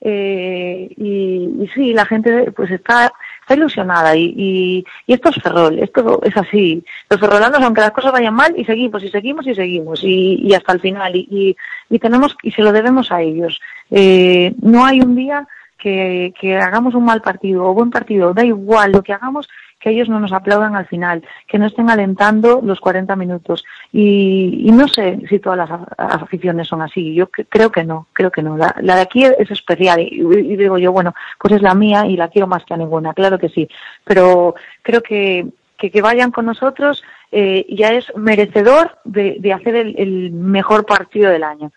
Eh, 0.00 0.88
y, 0.96 1.62
y, 1.62 1.70
sí, 1.74 1.92
la 1.92 2.04
gente 2.06 2.52
pues 2.52 2.70
está, 2.70 3.12
está 3.40 3.54
ilusionada 3.54 4.14
y, 4.16 4.34
y, 4.36 4.84
y, 5.06 5.12
esto 5.14 5.30
es 5.30 5.36
Ferrol, 5.36 5.78
esto 5.78 6.20
es 6.22 6.36
así. 6.36 6.82
Los 7.08 7.20
ferrolanos, 7.20 7.60
aunque 7.62 7.80
las 7.82 7.92
cosas 7.92 8.12
vayan 8.12 8.34
mal, 8.34 8.54
y 8.56 8.64
seguimos, 8.64 9.02
y 9.02 9.08
seguimos, 9.08 9.46
y 9.46 9.54
seguimos, 9.54 10.00
y, 10.02 10.54
hasta 10.54 10.72
el 10.72 10.80
final, 10.80 11.12
y, 11.14 11.56
tenemos, 12.00 12.36
y 12.42 12.50
se 12.50 12.62
lo 12.62 12.72
debemos 12.72 13.12
a 13.12 13.20
ellos. 13.20 13.60
Eh, 13.90 14.54
no 14.60 14.84
hay 14.84 15.00
un 15.00 15.14
día 15.16 15.46
que, 15.84 16.56
hagamos 16.56 16.94
un 16.94 17.04
mal 17.04 17.20
partido 17.20 17.64
o 17.64 17.74
buen 17.74 17.90
partido, 17.90 18.32
da 18.32 18.44
igual 18.44 18.92
lo 18.92 19.02
que 19.02 19.12
hagamos, 19.12 19.48
que 19.78 19.90
ellos 19.90 20.08
no 20.08 20.18
nos 20.18 20.32
aplaudan 20.32 20.76
al 20.76 20.86
final, 20.86 21.22
que 21.46 21.58
no 21.58 21.66
estén 21.66 21.90
alentando 21.90 22.60
los 22.62 22.80
40 22.80 23.14
minutos. 23.16 23.64
Y, 23.92 24.70
no 24.72 24.88
sé 24.88 25.20
si 25.28 25.38
todas 25.38 25.68
las 25.68 25.80
aficiones 25.98 26.68
son 26.68 26.80
así. 26.80 27.14
Yo 27.14 27.28
creo 27.28 27.70
que 27.70 27.84
no, 27.84 28.06
creo 28.14 28.30
que 28.30 28.42
no. 28.42 28.56
La, 28.56 28.74
la 28.80 28.96
de 28.96 29.02
aquí 29.02 29.24
es 29.24 29.50
especial 29.50 30.00
y, 30.00 30.56
digo 30.56 30.78
yo, 30.78 30.92
bueno, 30.92 31.14
pues 31.38 31.54
es 31.54 31.62
la 31.62 31.74
mía 31.74 32.06
y 32.06 32.16
la 32.16 32.28
quiero 32.28 32.46
más 32.46 32.64
que 32.64 32.74
a 32.74 32.78
ninguna, 32.78 33.12
claro 33.12 33.38
que 33.38 33.50
sí. 33.50 33.68
Pero 34.04 34.54
creo 34.82 35.02
que, 35.02 35.46
que, 35.76 35.90
que 35.90 36.02
vayan 36.02 36.30
con 36.30 36.46
nosotros 36.46 37.04
eh, 37.30 37.66
ya 37.68 37.92
es 37.92 38.10
merecedor 38.16 38.98
de, 39.04 39.36
de 39.38 39.52
hacer 39.52 39.76
el, 39.76 39.94
el 39.98 40.32
mejor 40.32 40.86
partido 40.86 41.30
del 41.30 41.44
año. 41.44 41.72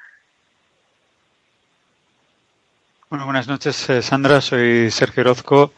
Bueno, 3.09 3.23
buenas 3.23 3.47
noches, 3.47 3.89
eh, 3.89 4.01
Sandra. 4.01 4.41
Soy 4.41 4.91
Sergio 4.91 5.21
Orozco. 5.21 5.71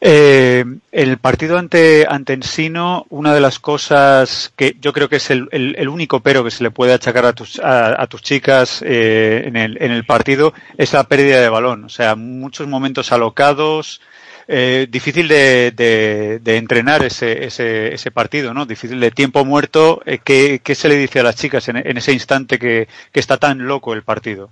Eh, 0.00 0.64
el 0.92 1.18
partido 1.18 1.58
ante, 1.58 2.06
ante 2.08 2.32
Ensino, 2.32 3.04
una 3.10 3.34
de 3.34 3.40
las 3.40 3.58
cosas 3.58 4.50
que 4.56 4.76
yo 4.80 4.94
creo 4.94 5.10
que 5.10 5.16
es 5.16 5.30
el, 5.30 5.46
el, 5.52 5.88
único 5.90 6.20
pero 6.20 6.42
que 6.42 6.50
se 6.50 6.62
le 6.64 6.70
puede 6.70 6.94
achacar 6.94 7.26
a 7.26 7.34
tus, 7.34 7.60
a, 7.62 8.06
tus 8.06 8.22
chicas 8.22 8.82
eh, 8.82 9.42
en, 9.44 9.56
el, 9.56 9.76
en 9.82 9.92
el 9.92 10.06
partido 10.06 10.54
es 10.78 10.94
la 10.94 11.04
pérdida 11.04 11.42
de 11.42 11.50
balón. 11.50 11.84
O 11.84 11.90
sea, 11.90 12.14
muchos 12.14 12.66
momentos 12.66 13.12
alocados, 13.12 14.00
eh, 14.48 14.86
difícil 14.88 15.28
de, 15.28 15.72
de, 15.72 16.38
de 16.42 16.56
entrenar 16.56 17.04
ese, 17.04 17.44
ese, 17.44 17.92
ese, 17.92 18.10
partido, 18.10 18.54
¿no? 18.54 18.64
Difícil 18.64 18.98
de 19.00 19.10
tiempo 19.10 19.44
muerto. 19.44 20.00
¿qué, 20.24 20.62
¿qué, 20.64 20.74
se 20.74 20.88
le 20.88 20.96
dice 20.96 21.20
a 21.20 21.24
las 21.24 21.36
chicas 21.36 21.68
en, 21.68 21.76
en 21.76 21.98
ese 21.98 22.14
instante 22.14 22.58
que, 22.58 22.88
que 23.12 23.20
está 23.20 23.36
tan 23.36 23.66
loco 23.66 23.92
el 23.92 24.02
partido? 24.02 24.50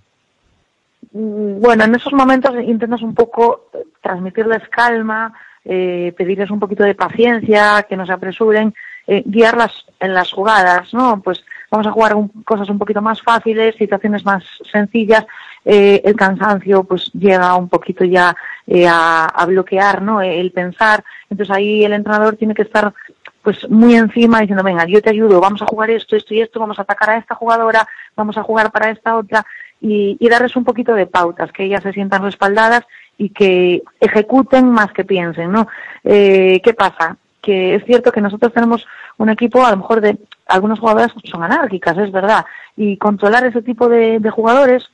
Bueno, 1.12 1.84
en 1.84 1.94
esos 1.94 2.12
momentos 2.12 2.54
intentas 2.62 3.02
un 3.02 3.14
poco 3.14 3.70
transmitirles 4.02 4.68
calma, 4.68 5.32
eh, 5.64 6.14
pedirles 6.16 6.50
un 6.50 6.60
poquito 6.60 6.84
de 6.84 6.94
paciencia, 6.94 7.86
que 7.88 7.96
no 7.96 8.06
se 8.06 8.12
apresuren, 8.12 8.74
eh, 9.06 9.22
guiarlas 9.24 9.86
en 10.00 10.12
las 10.12 10.30
jugadas, 10.30 10.92
¿no? 10.92 11.22
Pues 11.22 11.42
vamos 11.70 11.86
a 11.86 11.92
jugar 11.92 12.14
un, 12.14 12.28
cosas 12.44 12.68
un 12.68 12.78
poquito 12.78 13.00
más 13.00 13.22
fáciles, 13.22 13.76
situaciones 13.76 14.24
más 14.24 14.44
sencillas, 14.70 15.26
eh, 15.64 16.00
el 16.04 16.14
cansancio 16.14 16.84
pues 16.84 17.10
llega 17.12 17.54
un 17.54 17.68
poquito 17.68 18.04
ya 18.04 18.34
eh, 18.66 18.86
a, 18.86 19.26
a, 19.26 19.46
bloquear, 19.46 20.02
¿no? 20.02 20.20
El 20.20 20.52
pensar, 20.52 21.04
entonces 21.30 21.54
ahí 21.54 21.84
el 21.84 21.92
entrenador 21.92 22.36
tiene 22.36 22.54
que 22.54 22.62
estar 22.62 22.92
pues 23.42 23.68
muy 23.70 23.94
encima 23.94 24.40
diciendo, 24.40 24.62
venga, 24.62 24.84
yo 24.84 25.00
te 25.00 25.08
ayudo, 25.10 25.40
vamos 25.40 25.62
a 25.62 25.66
jugar 25.66 25.90
esto, 25.90 26.16
esto 26.16 26.34
y 26.34 26.42
esto, 26.42 26.60
vamos 26.60 26.78
a 26.78 26.82
atacar 26.82 27.10
a 27.10 27.16
esta 27.16 27.34
jugadora, 27.34 27.88
vamos 28.14 28.36
a 28.36 28.42
jugar 28.42 28.70
para 28.70 28.90
esta 28.90 29.16
otra, 29.16 29.46
y, 29.80 30.16
y, 30.18 30.28
darles 30.28 30.56
un 30.56 30.64
poquito 30.64 30.94
de 30.94 31.06
pautas, 31.06 31.52
que 31.52 31.64
ellas 31.64 31.82
se 31.82 31.92
sientan 31.92 32.22
respaldadas 32.22 32.84
y 33.18 33.30
que 33.30 33.82
ejecuten 34.00 34.70
más 34.70 34.92
que 34.92 35.04
piensen, 35.04 35.52
¿no? 35.52 35.68
Eh, 36.04 36.60
¿Qué 36.62 36.72
pasa? 36.72 37.16
Que 37.42 37.74
es 37.74 37.84
cierto 37.84 38.12
que 38.12 38.20
nosotros 38.20 38.52
tenemos 38.52 38.86
un 39.18 39.28
equipo, 39.28 39.64
a 39.64 39.70
lo 39.72 39.78
mejor 39.78 40.00
de 40.00 40.18
algunas 40.46 40.78
jugadoras 40.78 41.12
son 41.24 41.42
anárquicas, 41.42 41.98
es 41.98 42.12
verdad, 42.12 42.46
y 42.76 42.96
controlar 42.96 43.44
ese 43.44 43.62
tipo 43.62 43.88
de, 43.88 44.20
de 44.20 44.30
jugadores, 44.30 44.88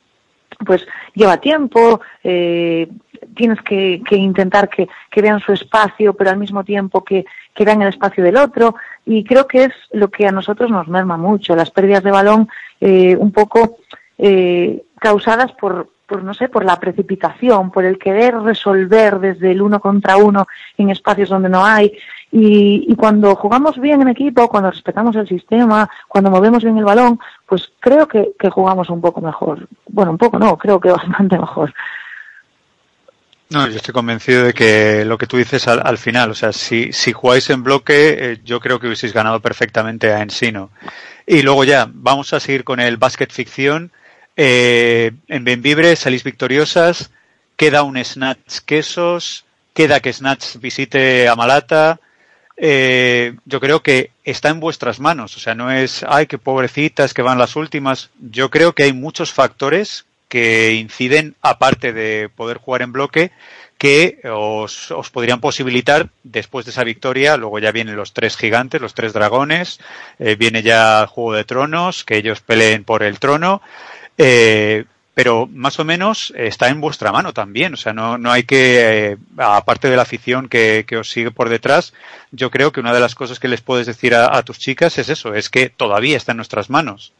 pues 0.64 0.86
lleva 1.14 1.36
tiempo, 1.38 2.00
eh, 2.22 2.88
tienes 3.34 3.60
que, 3.62 4.02
que 4.08 4.16
intentar 4.16 4.68
que, 4.68 4.88
que, 5.10 5.22
vean 5.22 5.40
su 5.40 5.52
espacio, 5.52 6.14
pero 6.14 6.30
al 6.30 6.38
mismo 6.38 6.64
tiempo 6.64 7.04
que, 7.04 7.24
que 7.54 7.64
vean 7.64 7.82
el 7.82 7.88
espacio 7.88 8.24
del 8.24 8.36
otro, 8.36 8.74
y 9.04 9.24
creo 9.24 9.46
que 9.46 9.64
es 9.64 9.72
lo 9.92 10.10
que 10.10 10.26
a 10.26 10.32
nosotros 10.32 10.70
nos 10.70 10.88
merma 10.88 11.16
mucho, 11.16 11.56
las 11.56 11.70
pérdidas 11.70 12.04
de 12.04 12.10
balón, 12.10 12.48
eh, 12.80 13.16
un 13.16 13.32
poco 13.32 13.78
eh, 14.18 14.82
causadas 14.98 15.52
por, 15.52 15.88
por, 16.06 16.22
no 16.22 16.34
sé, 16.34 16.48
por 16.48 16.64
la 16.64 16.78
precipitación, 16.78 17.70
por 17.70 17.84
el 17.84 17.98
querer 17.98 18.36
resolver 18.40 19.18
desde 19.18 19.52
el 19.52 19.62
uno 19.62 19.80
contra 19.80 20.16
uno 20.16 20.46
en 20.76 20.90
espacios 20.90 21.28
donde 21.28 21.48
no 21.48 21.64
hay. 21.64 21.92
Y, 22.30 22.94
cuando 22.96 23.36
jugamos 23.36 23.78
bien 23.78 24.02
en 24.02 24.08
equipo, 24.08 24.48
cuando 24.48 24.70
respetamos 24.70 25.14
el 25.14 25.28
sistema, 25.28 25.88
cuando 26.08 26.30
movemos 26.30 26.64
bien 26.64 26.76
el 26.76 26.84
balón, 26.84 27.18
pues 27.46 27.70
creo 27.78 28.08
que, 28.08 28.32
que 28.38 28.50
jugamos 28.50 28.90
un 28.90 29.00
poco 29.00 29.20
mejor. 29.20 29.68
Bueno, 29.88 30.10
un 30.10 30.18
poco 30.18 30.38
no, 30.38 30.56
creo 30.58 30.80
que 30.80 30.90
bastante 30.92 31.38
mejor. 31.38 31.72
No, 33.50 33.68
yo 33.68 33.76
estoy 33.76 33.94
convencido 33.94 34.42
de 34.42 34.52
que 34.52 35.04
lo 35.04 35.16
que 35.16 35.28
tú 35.28 35.36
dices 35.36 35.68
al, 35.68 35.80
al 35.86 35.96
final, 35.96 36.30
o 36.30 36.34
sea, 36.34 36.52
si, 36.52 36.92
si 36.92 37.12
jugáis 37.12 37.50
en 37.50 37.62
bloque, 37.62 38.16
eh, 38.18 38.40
yo 38.42 38.58
creo 38.58 38.80
que 38.80 38.88
hubieseis 38.88 39.12
ganado 39.12 39.38
perfectamente 39.38 40.12
a 40.12 40.22
Ensino. 40.22 40.70
Y 41.26 41.42
luego 41.42 41.62
ya, 41.62 41.88
vamos 41.92 42.32
a 42.32 42.40
seguir 42.40 42.64
con 42.64 42.80
el 42.80 42.96
básquet 42.96 43.30
ficción. 43.32 43.92
Eh, 44.36 45.12
en 45.28 45.44
Benvibre 45.44 45.96
salís 45.96 46.24
victoriosas, 46.24 47.10
queda 47.56 47.82
un 47.82 48.02
Snatch 48.02 48.60
Quesos, 48.66 49.44
queda 49.72 50.00
que 50.00 50.12
Snatch 50.12 50.56
visite 50.56 51.28
a 51.28 51.36
Malata. 51.36 52.00
Eh, 52.56 53.34
yo 53.44 53.60
creo 53.60 53.82
que 53.82 54.10
está 54.24 54.48
en 54.48 54.60
vuestras 54.60 55.00
manos, 55.00 55.36
o 55.36 55.40
sea, 55.40 55.54
no 55.54 55.72
es, 55.72 56.04
ay, 56.08 56.26
qué 56.26 56.38
pobrecitas 56.38 57.12
que 57.14 57.22
van 57.22 57.38
las 57.38 57.56
últimas. 57.56 58.10
Yo 58.20 58.50
creo 58.50 58.72
que 58.74 58.84
hay 58.84 58.92
muchos 58.92 59.32
factores 59.32 60.06
que 60.28 60.74
inciden, 60.74 61.36
aparte 61.42 61.92
de 61.92 62.28
poder 62.28 62.58
jugar 62.58 62.82
en 62.82 62.92
bloque, 62.92 63.32
que 63.78 64.20
os, 64.32 64.92
podrían 65.12 65.40
posibilitar, 65.40 66.08
después 66.22 66.64
de 66.64 66.70
esa 66.70 66.84
victoria, 66.84 67.36
luego 67.36 67.58
ya 67.58 67.72
vienen 67.72 67.96
los 67.96 68.12
tres 68.12 68.36
gigantes, 68.36 68.80
los 68.80 68.94
tres 68.94 69.12
dragones, 69.12 69.80
eh, 70.18 70.36
viene 70.36 70.62
ya 70.62 71.06
Juego 71.06 71.34
de 71.34 71.44
Tronos, 71.44 72.04
que 72.04 72.16
ellos 72.16 72.40
peleen 72.40 72.84
por 72.84 73.02
el 73.02 73.18
trono, 73.18 73.62
eh, 74.18 74.84
pero 75.14 75.46
más 75.46 75.78
o 75.78 75.84
menos 75.84 76.32
está 76.36 76.68
en 76.68 76.80
vuestra 76.80 77.12
mano 77.12 77.32
también. 77.32 77.74
O 77.74 77.76
sea, 77.76 77.92
no, 77.92 78.18
no 78.18 78.32
hay 78.32 78.42
que, 78.42 79.12
eh, 79.12 79.16
aparte 79.36 79.88
de 79.88 79.96
la 79.96 80.02
afición 80.02 80.48
que, 80.48 80.84
que, 80.86 80.96
os 80.96 81.10
sigue 81.10 81.30
por 81.30 81.48
detrás, 81.48 81.94
yo 82.32 82.50
creo 82.50 82.72
que 82.72 82.80
una 82.80 82.92
de 82.92 83.00
las 83.00 83.14
cosas 83.14 83.38
que 83.38 83.48
les 83.48 83.60
puedes 83.60 83.86
decir 83.86 84.14
a, 84.14 84.36
a 84.36 84.42
tus 84.42 84.58
chicas 84.58 84.98
es 84.98 85.08
eso, 85.08 85.34
es 85.34 85.48
que 85.50 85.70
todavía 85.70 86.16
está 86.16 86.32
en 86.32 86.38
nuestras 86.38 86.68
manos. 86.68 87.12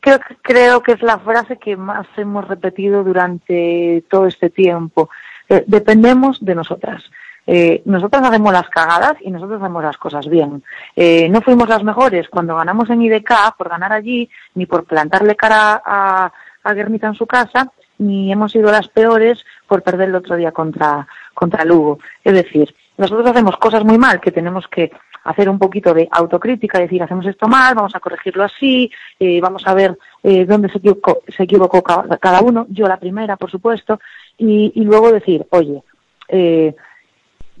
Creo, 0.00 0.18
creo 0.42 0.82
que 0.82 0.92
es 0.92 1.02
la 1.02 1.20
frase 1.20 1.58
que 1.58 1.76
más 1.76 2.06
hemos 2.16 2.48
repetido 2.48 3.04
durante 3.04 4.02
todo 4.10 4.26
este 4.26 4.50
tiempo. 4.50 5.10
Eh, 5.48 5.62
dependemos 5.66 6.44
de 6.44 6.56
nosotras. 6.56 7.04
Eh, 7.46 7.82
nosotros 7.84 8.22
hacemos 8.22 8.52
las 8.52 8.68
cagadas 8.68 9.14
y 9.20 9.30
nosotros 9.30 9.60
hacemos 9.60 9.82
las 9.82 9.96
cosas 9.96 10.28
bien. 10.28 10.62
Eh, 10.94 11.28
no 11.28 11.40
fuimos 11.40 11.68
las 11.68 11.82
mejores 11.82 12.28
cuando 12.28 12.56
ganamos 12.56 12.88
en 12.90 13.02
IDK 13.02 13.56
por 13.56 13.68
ganar 13.68 13.92
allí, 13.92 14.28
ni 14.54 14.66
por 14.66 14.84
plantarle 14.84 15.34
cara 15.36 15.82
a, 15.84 16.32
a 16.64 16.72
en 16.72 17.14
su 17.14 17.26
casa, 17.26 17.72
ni 17.98 18.32
hemos 18.32 18.52
sido 18.52 18.70
las 18.70 18.88
peores 18.88 19.44
por 19.66 19.82
perder 19.82 20.08
el 20.08 20.14
otro 20.14 20.36
día 20.36 20.52
contra, 20.52 21.06
contra 21.34 21.64
Lugo. 21.64 21.98
Es 22.22 22.34
decir, 22.34 22.74
nosotros 22.96 23.28
hacemos 23.28 23.56
cosas 23.56 23.84
muy 23.84 23.98
mal 23.98 24.20
que 24.20 24.30
tenemos 24.30 24.68
que 24.68 24.92
hacer 25.24 25.48
un 25.48 25.58
poquito 25.58 25.94
de 25.94 26.08
autocrítica, 26.10 26.80
decir, 26.80 27.02
hacemos 27.02 27.26
esto 27.26 27.46
mal, 27.46 27.74
vamos 27.74 27.94
a 27.94 28.00
corregirlo 28.00 28.44
así, 28.44 28.90
eh, 29.18 29.40
vamos 29.40 29.66
a 29.66 29.74
ver 29.74 29.96
eh, 30.22 30.44
dónde 30.44 30.68
se 30.68 30.78
equivocó, 30.78 31.22
se 31.28 31.44
equivocó 31.44 31.82
cada 31.82 32.40
uno, 32.40 32.66
yo 32.68 32.86
la 32.86 32.98
primera, 32.98 33.36
por 33.36 33.50
supuesto, 33.50 34.00
y, 34.36 34.72
y 34.74 34.84
luego 34.84 35.12
decir, 35.12 35.46
oye, 35.50 35.82
eh, 36.28 36.74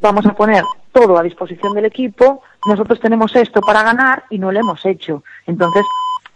vamos 0.02 0.26
a 0.26 0.34
poner 0.34 0.64
todo 0.92 1.16
a 1.16 1.22
disposición 1.22 1.72
del 1.72 1.86
equipo, 1.86 2.42
nosotros 2.66 3.00
tenemos 3.00 3.34
esto 3.34 3.60
para 3.60 3.82
ganar 3.82 4.24
y 4.28 4.38
no 4.38 4.52
lo 4.52 4.60
hemos 4.60 4.84
hecho. 4.84 5.22
Entonces, 5.46 5.84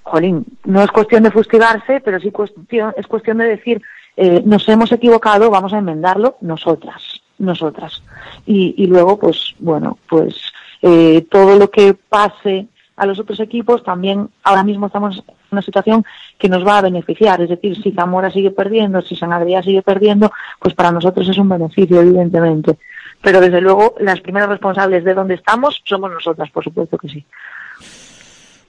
jolín, 0.02 0.46
no 0.64 0.82
es 0.82 0.90
cuestión 0.90 1.24
de 1.24 1.30
fustigarse, 1.30 2.00
pero 2.00 2.18
sí 2.20 2.30
cuestión, 2.30 2.94
es 2.96 3.06
cuestión 3.06 3.38
de 3.38 3.44
decir, 3.44 3.82
eh, 4.16 4.42
nos 4.44 4.66
hemos 4.68 4.90
equivocado, 4.92 5.50
vamos 5.50 5.74
a 5.74 5.78
enmendarlo 5.78 6.36
nosotras, 6.40 7.20
nosotras. 7.38 8.02
Y, 8.46 8.74
y 8.78 8.86
luego, 8.86 9.18
pues, 9.18 9.54
bueno, 9.58 9.98
pues 10.08 10.40
eh, 10.80 11.26
todo 11.30 11.58
lo 11.58 11.70
que 11.70 11.94
pase 11.94 12.68
a 12.96 13.04
los 13.04 13.18
otros 13.18 13.40
equipos 13.40 13.84
también 13.84 14.30
ahora 14.42 14.64
mismo 14.64 14.86
estamos 14.86 15.18
en 15.18 15.34
una 15.50 15.62
situación 15.62 16.04
que 16.38 16.48
nos 16.48 16.66
va 16.66 16.78
a 16.78 16.82
beneficiar. 16.82 17.42
Es 17.42 17.50
decir, 17.50 17.80
si 17.82 17.92
Zamora 17.92 18.30
sigue 18.30 18.50
perdiendo, 18.50 19.02
si 19.02 19.14
San 19.16 19.32
Adrián 19.32 19.62
sigue 19.62 19.82
perdiendo, 19.82 20.32
pues 20.58 20.74
para 20.74 20.92
nosotros 20.92 21.28
es 21.28 21.36
un 21.36 21.48
beneficio, 21.48 22.00
evidentemente. 22.00 22.78
Pero 23.26 23.40
desde 23.40 23.60
luego, 23.60 23.96
las 23.98 24.20
primeras 24.20 24.48
responsables 24.48 25.02
de 25.02 25.12
dónde 25.12 25.34
estamos 25.34 25.82
somos 25.84 26.12
nosotras, 26.12 26.48
por 26.52 26.62
supuesto 26.62 26.96
que 26.96 27.08
sí. 27.08 27.24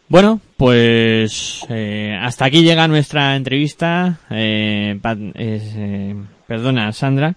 Bueno, 0.09 0.39
pues 0.57 1.63
eh, 1.69 2.17
hasta 2.19 2.45
aquí 2.45 2.63
llega 2.63 2.87
nuestra 2.87 3.35
entrevista. 3.35 4.17
Eh, 4.31 4.97
Pat- 4.99 5.19
eh, 5.35 6.15
perdona, 6.47 6.91
Sandra, 6.91 7.35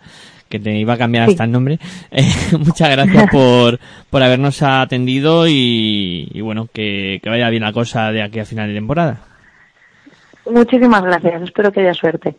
que 0.48 0.58
te 0.60 0.74
iba 0.78 0.94
a 0.94 0.96
cambiar 0.96 1.26
Sí. 1.26 1.32
hasta 1.32 1.44
el 1.44 1.52
nombre. 1.52 1.78
Eh, 2.10 2.24
muchas 2.58 2.88
gracias 2.90 3.28
por, 3.32 3.78
por 4.08 4.22
habernos 4.22 4.62
atendido 4.62 5.46
y, 5.46 6.26
y 6.32 6.40
bueno, 6.40 6.68
que, 6.72 7.20
que 7.22 7.28
vaya 7.28 7.50
bien 7.50 7.64
la 7.64 7.74
cosa 7.74 8.12
de 8.12 8.22
aquí 8.22 8.38
a 8.40 8.46
final 8.46 8.68
de 8.68 8.74
temporada. 8.76 9.20
Muchísimas 10.50 11.02
gracias, 11.02 11.42
espero 11.42 11.70
que 11.70 11.80
haya 11.80 11.92
suerte. 11.92 12.34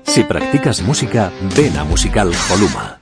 Si 0.03 0.23
practicas 0.23 0.81
música, 0.81 1.33
ven 1.53 1.75
a 1.75 1.83
Musical 1.83 2.31
Holuma. 2.49 3.01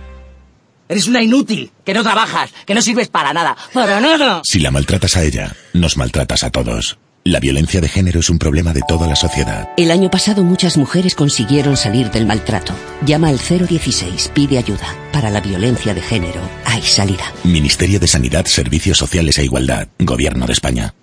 Eres 0.91 1.07
una 1.07 1.23
inútil, 1.23 1.71
que 1.85 1.93
no 1.93 2.03
trabajas, 2.03 2.51
que 2.65 2.75
no 2.75 2.81
sirves 2.81 3.07
para 3.07 3.31
nada. 3.31 3.55
¡Para 3.73 4.01
nada! 4.01 4.41
Si 4.43 4.59
la 4.59 4.71
maltratas 4.71 5.15
a 5.15 5.23
ella, 5.23 5.55
nos 5.71 5.95
maltratas 5.95 6.43
a 6.43 6.49
todos. 6.49 6.99
La 7.23 7.39
violencia 7.39 7.79
de 7.79 7.87
género 7.87 8.19
es 8.19 8.29
un 8.29 8.37
problema 8.37 8.73
de 8.73 8.81
toda 8.85 9.07
la 9.07 9.15
sociedad. 9.15 9.69
El 9.77 9.89
año 9.89 10.11
pasado 10.11 10.43
muchas 10.43 10.75
mujeres 10.75 11.15
consiguieron 11.15 11.77
salir 11.77 12.11
del 12.11 12.25
maltrato. 12.25 12.73
Llama 13.05 13.29
al 13.29 13.39
016, 13.39 14.31
pide 14.33 14.57
ayuda. 14.57 14.85
Para 15.13 15.29
la 15.29 15.39
violencia 15.39 15.93
de 15.93 16.01
género 16.01 16.41
hay 16.65 16.81
salida. 16.81 17.23
Ministerio 17.45 17.97
de 17.97 18.09
Sanidad, 18.09 18.45
Servicios 18.47 18.97
Sociales 18.97 19.37
e 19.37 19.45
Igualdad. 19.45 19.87
Gobierno 19.97 20.45
de 20.45 20.51
España. 20.51 20.93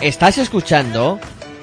Estás 0.00 0.38
escuchando 0.38 1.18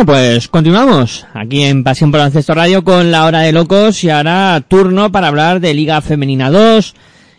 Bueno, 0.00 0.14
pues 0.14 0.48
continuamos 0.48 1.26
aquí 1.34 1.62
en 1.62 1.84
Pasión 1.84 2.10
por 2.10 2.20
Baloncesto 2.20 2.54
Radio 2.54 2.84
con 2.84 3.10
la 3.10 3.26
hora 3.26 3.40
de 3.40 3.52
locos 3.52 4.02
y 4.02 4.08
ahora 4.08 4.58
turno 4.66 5.12
para 5.12 5.28
hablar 5.28 5.60
de 5.60 5.74
Liga 5.74 6.00
Femenina 6.00 6.48
2 6.48 6.94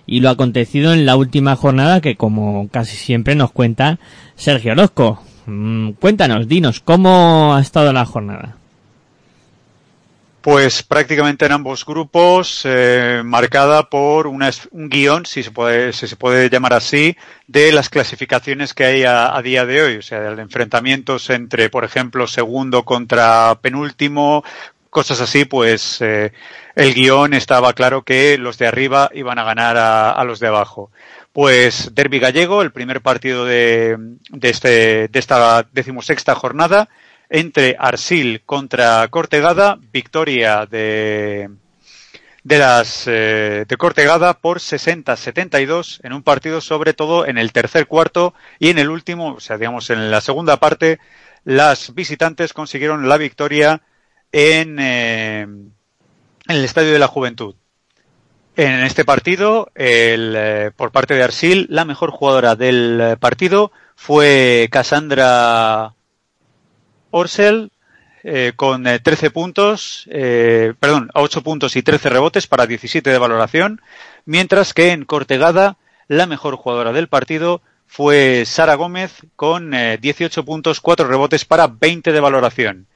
y 0.05 0.19
lo 0.19 0.29
acontecido 0.29 0.93
en 0.93 1.07
la 1.07 1.15
última 1.15 1.55
jornada 1.55 2.01
que 2.01 2.17
como 2.17 2.67
casi 2.69 2.97
siempre 2.97 3.33
nos 3.33 3.51
cuenta 3.51 3.97
Sergio 4.35 4.73
Orozco. 4.73 5.23
Mm, 5.47 5.93
cuéntanos, 5.93 6.47
dinos, 6.47 6.81
¿cómo 6.81 7.55
ha 7.55 7.61
estado 7.61 7.93
la 7.93 8.05
jornada? 8.05 8.57
Pues 10.41 10.81
prácticamente 10.81 11.45
en 11.45 11.51
ambos 11.51 11.85
grupos, 11.85 12.61
eh, 12.63 13.21
marcada 13.23 13.89
por 13.89 14.25
una 14.25 14.49
un 14.71 14.89
guion, 14.89 15.27
si 15.27 15.43
se, 15.43 15.51
puede, 15.51 15.93
si 15.93 16.07
se 16.07 16.15
puede 16.15 16.49
llamar 16.49 16.73
así, 16.73 17.15
de 17.45 17.71
las 17.71 17.89
clasificaciones 17.89 18.73
que 18.73 18.85
hay 18.85 19.03
a, 19.03 19.35
a 19.35 19.41
día 19.43 19.67
de 19.67 19.83
hoy. 19.83 19.97
O 19.97 20.01
sea, 20.01 20.19
de 20.19 20.41
enfrentamientos 20.41 21.29
entre, 21.29 21.69
por 21.69 21.83
ejemplo, 21.83 22.25
segundo 22.25 22.83
contra 22.85 23.59
penúltimo, 23.61 24.43
cosas 24.89 25.21
así, 25.21 25.45
pues 25.45 26.01
eh, 26.01 26.33
el 26.75 26.95
guion 26.95 27.35
estaba 27.35 27.73
claro 27.73 28.01
que 28.01 28.39
los 28.39 28.57
de 28.57 28.65
arriba 28.65 29.11
iban 29.13 29.37
a 29.37 29.43
ganar 29.43 29.77
a, 29.77 30.11
a 30.11 30.23
los 30.23 30.39
de 30.39 30.47
abajo. 30.47 30.89
Pues 31.33 31.93
Derby 31.93 32.17
Gallego, 32.17 32.63
el 32.63 32.71
primer 32.71 33.01
partido 33.01 33.45
de, 33.45 33.95
de, 34.31 34.49
este, 34.49 35.07
de 35.07 35.19
esta 35.19 35.67
decimosexta 35.71 36.33
jornada, 36.33 36.89
entre 37.31 37.77
Arsil 37.79 38.43
contra 38.45 39.07
Cortegada, 39.07 39.79
victoria 39.93 40.65
de, 40.65 41.49
de 42.43 42.59
las 42.59 43.05
eh, 43.07 43.65
de 43.65 43.77
Cortegada 43.77 44.33
por 44.33 44.59
60-72 44.59 46.01
en 46.03 46.11
un 46.11 46.23
partido 46.23 46.59
sobre 46.59 46.93
todo 46.93 47.25
en 47.25 47.37
el 47.37 47.53
tercer 47.53 47.87
cuarto 47.87 48.33
y 48.59 48.69
en 48.69 48.79
el 48.79 48.89
último, 48.89 49.35
o 49.35 49.39
sea, 49.39 49.57
digamos 49.57 49.89
en 49.89 50.11
la 50.11 50.19
segunda 50.19 50.57
parte, 50.57 50.99
las 51.45 51.95
visitantes 51.95 52.51
consiguieron 52.51 53.07
la 53.07 53.15
victoria 53.15 53.81
en, 54.33 54.77
eh, 54.79 55.47
el 56.49 56.65
Estadio 56.65 56.91
de 56.91 56.99
la 56.99 57.07
Juventud. 57.07 57.55
En 58.57 58.81
este 58.81 59.05
partido, 59.05 59.71
el, 59.75 60.33
eh, 60.35 60.71
por 60.75 60.91
parte 60.91 61.13
de 61.13 61.23
Arsil, 61.23 61.67
la 61.69 61.85
mejor 61.85 62.11
jugadora 62.11 62.57
del 62.57 63.15
partido 63.21 63.71
fue 63.95 64.67
Cassandra 64.69 65.93
Orsel, 67.11 67.71
eh, 68.23 68.53
con 68.55 68.87
eh, 68.87 68.99
13 68.99 69.31
puntos, 69.31 70.07
eh, 70.11 70.73
perdón, 70.79 71.09
8 71.13 71.41
puntos 71.43 71.75
y 71.75 71.83
13 71.83 72.09
rebotes 72.09 72.47
para 72.47 72.67
17 72.67 73.09
de 73.09 73.17
valoración, 73.17 73.81
mientras 74.25 74.73
que 74.73 74.91
en 74.91 75.05
Cortegada 75.05 75.77
la 76.07 76.27
mejor 76.27 76.55
jugadora 76.55 76.91
del 76.91 77.07
partido 77.07 77.61
fue 77.87 78.43
Sara 78.45 78.75
Gómez 78.75 79.25
con 79.35 79.73
eh, 79.73 79.97
18 79.99 80.45
puntos, 80.45 80.79
4 80.79 81.07
rebotes 81.07 81.43
para 81.45 81.67
20 81.67 82.11
de 82.11 82.19
valoración. 82.19 82.87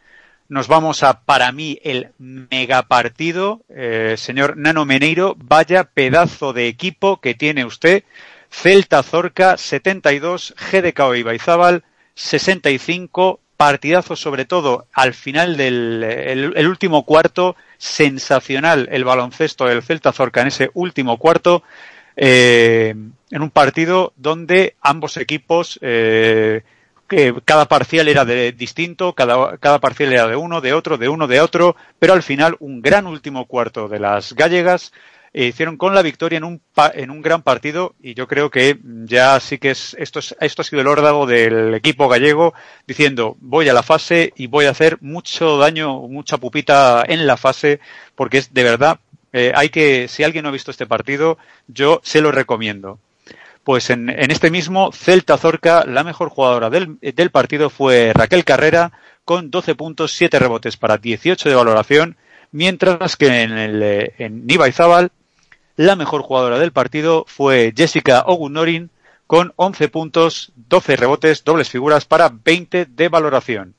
Nos 0.47 0.67
vamos 0.67 1.03
a, 1.03 1.21
para 1.21 1.51
mí, 1.51 1.79
el 1.83 2.11
megapartido. 2.17 3.61
Eh, 3.67 4.15
señor 4.17 4.55
Nano 4.57 4.85
Meneiro, 4.85 5.35
vaya 5.37 5.83
pedazo 5.83 6.53
de 6.53 6.67
equipo 6.67 7.19
que 7.19 7.33
tiene 7.33 7.65
usted. 7.65 8.03
Celta 8.49 9.01
Zorca 9.03 9.57
72, 9.57 10.55
GDK 10.71 11.17
Ibaizábal 11.17 11.83
65, 12.13 13.41
partidazo 13.57 14.15
sobre 14.15 14.45
todo 14.45 14.87
al 14.93 15.13
final 15.13 15.57
del 15.57 16.03
el, 16.03 16.53
el 16.55 16.67
último 16.67 17.03
cuarto, 17.03 17.55
sensacional 17.77 18.87
el 18.91 19.03
baloncesto 19.03 19.65
del 19.65 19.83
Celta 19.83 20.11
Zorca 20.11 20.41
en 20.41 20.47
ese 20.47 20.71
último 20.73 21.17
cuarto, 21.17 21.63
eh, 22.15 22.95
en 23.31 23.41
un 23.41 23.49
partido 23.49 24.13
donde 24.15 24.75
ambos 24.81 25.17
equipos 25.17 25.79
eh, 25.81 26.63
que 27.07 27.35
cada 27.45 27.67
parcial 27.67 28.07
era 28.07 28.25
de 28.25 28.51
distinto, 28.51 29.13
cada, 29.13 29.57
cada 29.57 29.79
parcial 29.79 30.13
era 30.13 30.27
de 30.27 30.35
uno, 30.35 30.61
de 30.61 30.73
otro, 30.73 30.97
de 30.97 31.09
uno, 31.09 31.27
de 31.27 31.41
otro, 31.41 31.75
pero 31.99 32.13
al 32.13 32.23
final 32.23 32.55
un 32.59 32.81
gran 32.81 33.05
último 33.05 33.45
cuarto 33.45 33.87
de 33.87 33.99
las 33.99 34.33
gallegas 34.33 34.91
eh, 35.37 35.47
hicieron 35.47 35.75
con 35.75 35.93
la 35.93 36.01
victoria 36.01 36.37
en 36.37 36.45
un, 36.45 36.61
en 36.93 37.11
un 37.11 37.21
gran 37.21 37.41
partido 37.41 37.93
y 38.01 38.13
yo 38.13 38.25
creo 38.25 38.49
que 38.49 38.79
ya 39.03 39.37
sí 39.41 39.57
que 39.57 39.71
es, 39.71 39.93
esto, 39.99 40.19
es, 40.19 40.33
esto 40.39 40.61
ha 40.61 40.65
sido 40.65 40.81
el 40.81 40.87
órdago 40.87 41.25
del 41.25 41.73
equipo 41.73 42.07
gallego 42.07 42.53
diciendo 42.87 43.35
voy 43.41 43.67
a 43.67 43.73
la 43.73 43.83
fase 43.83 44.31
y 44.37 44.47
voy 44.47 44.63
a 44.63 44.69
hacer 44.69 44.97
mucho 45.01 45.57
daño, 45.57 45.99
mucha 46.07 46.37
pupita 46.37 47.03
en 47.05 47.27
la 47.27 47.35
fase 47.35 47.81
porque 48.15 48.37
es 48.37 48.53
de 48.53 48.63
verdad, 48.63 48.99
eh, 49.33 49.51
hay 49.53 49.67
que, 49.67 50.07
si 50.07 50.23
alguien 50.23 50.43
no 50.43 50.49
ha 50.49 50.53
visto 50.53 50.71
este 50.71 50.85
partido, 50.85 51.37
yo 51.67 51.99
se 52.01 52.21
lo 52.21 52.31
recomiendo. 52.31 52.99
Pues 53.65 53.89
en, 53.89 54.09
en 54.09 54.31
este 54.31 54.49
mismo 54.49 54.93
Celta 54.93 55.37
Zorca, 55.37 55.83
la 55.85 56.05
mejor 56.05 56.29
jugadora 56.29 56.69
del, 56.69 56.97
del 57.01 57.29
partido 57.29 57.69
fue 57.69 58.13
Raquel 58.13 58.45
Carrera 58.45 58.93
con 59.25 59.51
12 59.51 59.75
puntos, 59.75 60.13
7 60.13 60.39
rebotes 60.39 60.77
para 60.77 60.97
18 60.97 61.49
de 61.49 61.55
valoración, 61.55 62.15
mientras 62.53 63.17
que 63.17 63.41
en, 63.41 63.51
el, 63.57 63.83
eh, 63.83 64.13
en 64.17 64.45
Niva 64.47 64.69
Izábal, 64.69 65.11
la 65.75 65.95
mejor 65.95 66.21
jugadora 66.21 66.59
del 66.59 66.71
partido 66.71 67.25
fue 67.27 67.73
Jessica 67.75 68.23
Ogunorin 68.27 68.89
con 69.27 69.53
11 69.55 69.89
puntos, 69.89 70.51
12 70.55 70.95
rebotes, 70.95 71.43
dobles 71.43 71.69
figuras 71.69 72.05
para 72.05 72.29
20 72.29 72.85
de 72.85 73.09
valoración. 73.09 73.75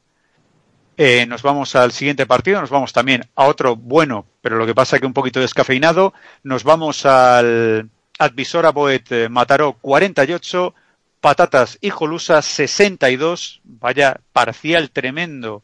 Eh, 0.98 1.26
nos 1.26 1.42
vamos 1.42 1.76
al 1.76 1.92
siguiente 1.92 2.26
partido, 2.26 2.60
nos 2.60 2.70
vamos 2.70 2.92
también 2.92 3.24
a 3.34 3.44
otro 3.44 3.76
bueno, 3.76 4.26
pero 4.40 4.56
lo 4.56 4.66
que 4.66 4.74
pasa 4.74 4.98
que 4.98 5.06
un 5.06 5.12
poquito 5.12 5.40
descafeinado. 5.40 6.14
Nos 6.42 6.64
vamos 6.64 7.04
al 7.04 7.90
Advisora 8.18 8.70
Boet 8.72 9.12
eh, 9.12 9.28
Mataró 9.28 9.74
48, 9.74 10.74
Patatas 11.20 11.78
y 11.80 11.90
Jolusa 11.90 12.40
62. 12.40 13.60
Vaya 13.64 14.20
parcial 14.32 14.90
tremendo 14.90 15.62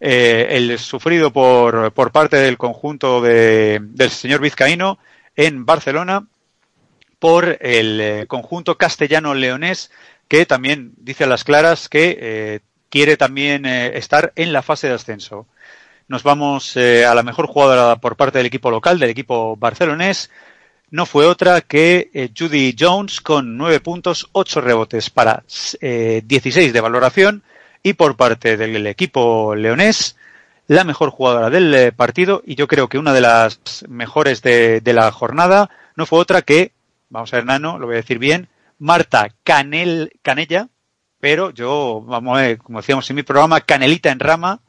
eh, 0.00 0.48
el 0.50 0.78
sufrido 0.80 1.32
por, 1.32 1.92
por 1.92 2.10
parte 2.10 2.36
del 2.36 2.58
conjunto 2.58 3.20
de, 3.20 3.78
del 3.82 4.10
señor 4.10 4.40
Vizcaíno 4.40 4.98
en 5.36 5.64
Barcelona 5.64 6.26
por 7.18 7.58
el 7.60 8.00
eh, 8.00 8.26
conjunto 8.26 8.76
castellano-leonés 8.76 9.90
que 10.28 10.46
también 10.46 10.92
dice 10.96 11.24
a 11.24 11.28
las 11.28 11.44
claras 11.44 11.88
que 11.88 12.18
eh, 12.20 12.60
quiere 12.88 13.16
también 13.16 13.64
eh, 13.64 13.96
estar 13.96 14.32
en 14.34 14.52
la 14.52 14.62
fase 14.62 14.88
de 14.88 14.94
ascenso. 14.94 15.46
Nos 16.08 16.24
vamos 16.24 16.76
a 16.76 17.14
la 17.14 17.22
mejor 17.22 17.46
jugadora 17.46 17.96
por 17.96 18.16
parte 18.16 18.38
del 18.38 18.46
equipo 18.46 18.70
local, 18.70 18.98
del 18.98 19.10
equipo 19.10 19.56
barcelonés. 19.56 20.30
No 20.90 21.06
fue 21.06 21.24
otra 21.26 21.62
que 21.62 22.30
Judy 22.36 22.74
Jones 22.78 23.22
con 23.22 23.56
9 23.56 23.80
puntos, 23.80 24.28
8 24.32 24.60
rebotes 24.60 25.08
para 25.08 25.42
eh, 25.80 26.22
16 26.26 26.72
de 26.72 26.80
valoración. 26.80 27.42
Y 27.82 27.94
por 27.94 28.16
parte 28.16 28.56
del 28.56 28.86
equipo 28.86 29.54
leonés, 29.54 30.16
la 30.74 30.84
mejor 30.84 31.10
jugadora 31.10 31.50
del 31.50 31.74
eh, 31.74 31.92
partido 31.92 32.42
y 32.44 32.54
yo 32.54 32.68
creo 32.68 32.88
que 32.88 32.98
una 32.98 33.12
de 33.12 33.20
las 33.20 33.60
mejores 33.88 34.42
de, 34.42 34.80
la 34.84 35.10
jornada 35.12 35.70
no 35.96 36.06
fue 36.06 36.18
otra 36.18 36.42
que, 36.42 36.72
vamos 37.10 37.32
a 37.32 37.36
ver, 37.36 37.46
Nano, 37.46 37.78
lo 37.78 37.86
voy 37.86 37.94
a 37.94 37.96
decir 37.96 38.18
bien, 38.18 38.48
Marta 38.78 39.28
Canel, 39.44 40.12
Canella, 40.22 40.68
pero 41.20 41.50
yo, 41.50 42.02
vamos 42.06 42.40
como 42.62 42.80
decíamos 42.80 43.08
en 43.10 43.16
mi 43.16 43.22
programa, 43.22 43.60
Canelita 43.60 44.10
en 44.10 44.20
rama, 44.20 44.60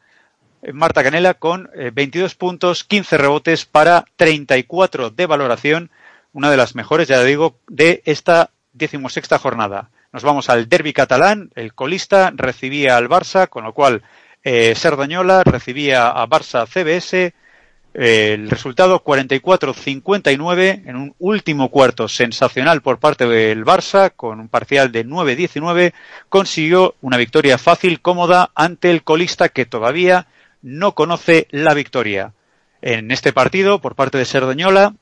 eh, 0.62 0.74
Marta 0.74 1.04
Canela 1.04 1.36
con 1.36 1.70
eh, 1.76 1.91
22 1.93 2.36
puntos, 2.36 2.84
15 2.84 3.18
rebotes 3.18 3.66
para 3.66 4.06
34 4.16 5.10
de 5.10 5.26
valoración, 5.26 5.91
una 6.32 6.49
de 6.49 6.58
las 6.58 6.76
mejores, 6.76 7.08
ya 7.08 7.24
digo, 7.24 7.60
de 7.68 8.01
esta 8.06 8.49
decimosexta 8.74 9.38
jornada. 9.38 9.89
Nos 10.12 10.24
vamos 10.24 10.49
al 10.49 10.70
derby 10.70 10.93
catalán, 10.93 11.51
el 11.56 11.74
colista 11.74 12.32
recibía 12.36 12.97
al 12.97 13.10
Barça, 13.10 13.49
con 13.49 13.64
lo 13.64 13.74
cual 13.74 14.04
eh, 14.44 14.74
Cerdañola 14.76 15.44
recibía 15.44 16.10
a 16.10 16.28
Barça 16.28 16.68
CBS, 16.68 17.34
eh, 17.96 18.34
el 18.34 18.50
resultado 18.50 19.04
44-59 19.04 20.84
en 20.86 20.96
un 20.96 21.16
último 21.20 21.70
cuarto 21.70 22.08
sensacional 22.08 22.82
por 22.82 23.00
parte 23.00 23.28
del 23.28 23.64
Barça 23.64 24.12
con 24.16 24.39
un 24.39 24.50
parcial 24.50 24.91
de 24.91 25.06
9-19 25.06 25.94
consiguió 26.28 26.96
una 27.02 27.18
victoria 27.18 27.58
fácil, 27.58 28.02
cómoda 28.02 28.52
ante 28.56 28.89
el 28.89 29.04
colista 29.04 29.50
que 29.50 29.66
todavía 29.66 30.28
no 30.62 30.94
conoce 30.94 31.48
la 31.52 31.74
victoria. 31.74 32.34
En 32.82 33.12
este 33.12 33.32
partido, 33.32 33.80
por 33.80 33.96
parte 33.96 34.18
de 34.18 34.26
Cerdañola, 34.26 34.96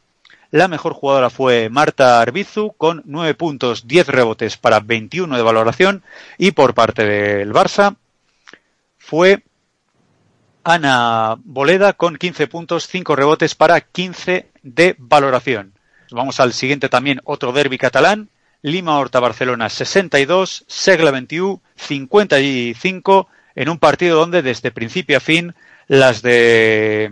la 0.52 0.68
mejor 0.68 0.94
jugadora 0.94 1.30
fue 1.30 1.70
Marta 1.70 2.20
Arbizu 2.20 2.74
con 2.78 3.02
9 3.06 3.36
puntos, 3.36 3.88
10 3.88 4.08
rebotes 4.08 4.58
para 4.58 4.82
21 4.82 5.38
de 5.38 5.44
valoración 5.44 6.04
y 6.38 6.52
por 6.52 6.74
parte 6.74 7.06
del 7.06 7.54
Barça 7.54 7.96
fue 9.12 9.44
Ana 10.64 11.36
Boleda 11.44 11.92
con 11.92 12.16
15 12.16 12.48
puntos, 12.48 12.88
5 12.88 13.14
rebotes 13.14 13.56
para 13.56 13.82
15 13.82 14.48
de 14.64 14.96
valoración. 15.00 15.74
Vamos 16.12 16.40
al 16.40 16.54
siguiente 16.54 16.88
también, 16.88 17.20
otro 17.26 17.52
derby 17.52 17.78
catalán. 17.78 18.30
Lima 18.62 18.98
Horta 18.98 19.20
Barcelona 19.20 19.68
62, 19.68 20.64
Segla 20.66 21.12
21, 21.12 21.60
55 21.76 23.28
en 23.56 23.68
un 23.68 23.80
partido 23.80 24.18
donde 24.18 24.42
desde 24.42 24.72
principio 24.72 25.18
a 25.18 25.20
fin 25.20 25.56
las 25.90 26.22
de 26.22 27.12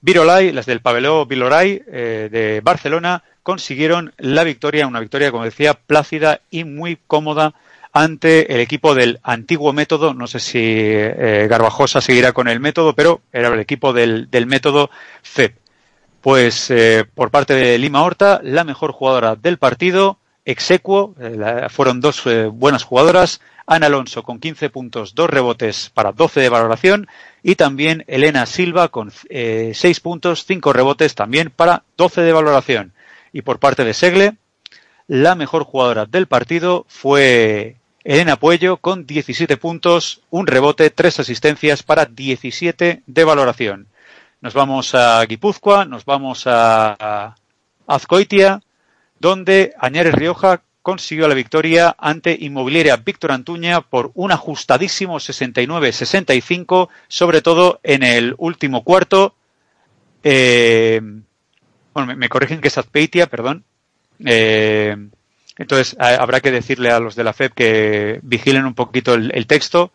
Virolai, 0.00 0.50
las 0.50 0.66
del 0.66 0.80
Pabelló 0.80 1.26
Viloray 1.26 1.80
eh, 1.86 2.28
de 2.28 2.60
Barcelona 2.60 3.22
consiguieron 3.44 4.14
la 4.18 4.42
victoria, 4.42 4.88
una 4.88 4.98
victoria 4.98 5.30
como 5.30 5.44
decía 5.44 5.74
plácida 5.74 6.40
y 6.50 6.64
muy 6.64 6.98
cómoda 7.06 7.54
ante 7.92 8.52
el 8.54 8.60
equipo 8.60 8.94
del 8.94 9.20
antiguo 9.22 9.72
método. 9.72 10.14
No 10.14 10.26
sé 10.26 10.40
si 10.40 10.60
eh, 10.62 11.46
Garbajosa 11.48 12.00
seguirá 12.00 12.32
con 12.32 12.48
el 12.48 12.60
método, 12.60 12.94
pero 12.94 13.20
era 13.32 13.48
el 13.48 13.60
equipo 13.60 13.92
del, 13.92 14.30
del 14.30 14.46
método 14.46 14.90
FEP. 15.22 15.56
Pues 16.20 16.70
eh, 16.70 17.04
por 17.14 17.30
parte 17.30 17.54
de 17.54 17.78
Lima 17.78 18.02
Horta, 18.02 18.40
la 18.42 18.64
mejor 18.64 18.92
jugadora 18.92 19.36
del 19.36 19.58
partido, 19.58 20.18
Exequo, 20.44 21.14
eh, 21.20 21.66
fueron 21.70 22.00
dos 22.00 22.24
buenas 22.52 22.82
jugadoras, 22.82 23.40
Ana 23.68 23.86
Alonso 23.86 24.22
con 24.22 24.40
15 24.40 24.70
puntos, 24.70 25.14
2 25.14 25.28
rebotes 25.28 25.90
para 25.92 26.12
12 26.12 26.40
de 26.40 26.48
valoración 26.48 27.06
y 27.42 27.54
también 27.54 28.02
Elena 28.06 28.46
Silva 28.46 28.88
con 28.88 29.12
eh, 29.28 29.72
6 29.74 30.00
puntos, 30.00 30.46
5 30.46 30.72
rebotes 30.72 31.14
también 31.14 31.52
para 31.54 31.84
12 31.98 32.22
de 32.22 32.32
valoración. 32.32 32.92
Y 33.30 33.42
por 33.42 33.58
parte 33.58 33.84
de 33.84 33.92
Segle, 33.92 34.36
la 35.08 35.34
mejor 35.34 35.64
jugadora 35.64 36.06
del 36.06 36.26
partido 36.26 36.84
fue 36.86 37.76
Elena 38.04 38.36
Puello 38.36 38.76
con 38.76 39.06
17 39.06 39.56
puntos, 39.56 40.20
un 40.30 40.46
rebote, 40.46 40.90
tres 40.90 41.18
asistencias 41.18 41.82
para 41.82 42.04
17 42.04 43.02
de 43.06 43.24
valoración. 43.24 43.88
Nos 44.40 44.54
vamos 44.54 44.94
a 44.94 45.24
Guipúzcoa, 45.24 45.86
nos 45.86 46.04
vamos 46.04 46.44
a, 46.46 47.34
Azcoitia, 47.86 48.60
donde 49.18 49.72
Añares 49.78 50.14
Rioja 50.14 50.60
consiguió 50.82 51.26
la 51.26 51.34
victoria 51.34 51.96
ante 51.98 52.36
Inmobiliaria 52.38 52.96
Víctor 52.96 53.32
Antuña 53.32 53.80
por 53.80 54.12
un 54.14 54.30
ajustadísimo 54.30 55.16
69-65, 55.16 56.88
sobre 57.08 57.40
todo 57.40 57.80
en 57.82 58.02
el 58.02 58.34
último 58.36 58.84
cuarto. 58.84 59.34
Eh, 60.22 61.00
bueno, 61.94 62.06
me, 62.06 62.14
me, 62.14 62.28
corrigen 62.28 62.60
que 62.60 62.68
es 62.68 62.78
Azpeitia, 62.78 63.26
perdón. 63.26 63.64
Eh, 64.24 64.96
entonces 65.56 65.96
a, 65.98 66.14
habrá 66.16 66.40
que 66.40 66.50
decirle 66.50 66.90
a 66.90 67.00
los 67.00 67.14
de 67.14 67.24
la 67.24 67.32
FED 67.32 67.52
que 67.52 68.20
vigilen 68.22 68.66
un 68.66 68.74
poquito 68.74 69.14
el, 69.14 69.30
el 69.34 69.46
texto. 69.46 69.92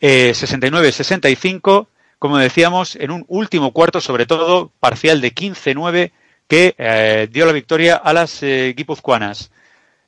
Eh, 0.00 0.32
69-65, 0.34 1.86
como 2.18 2.38
decíamos, 2.38 2.96
en 2.96 3.10
un 3.10 3.24
último 3.28 3.72
cuarto, 3.72 4.00
sobre 4.00 4.26
todo 4.26 4.70
parcial 4.80 5.20
de 5.20 5.34
15-9, 5.34 6.12
que 6.48 6.74
eh, 6.78 7.28
dio 7.30 7.46
la 7.46 7.52
victoria 7.52 7.96
a 7.96 8.12
las 8.12 8.42
eh, 8.42 8.74
guipuzcoanas. 8.76 9.50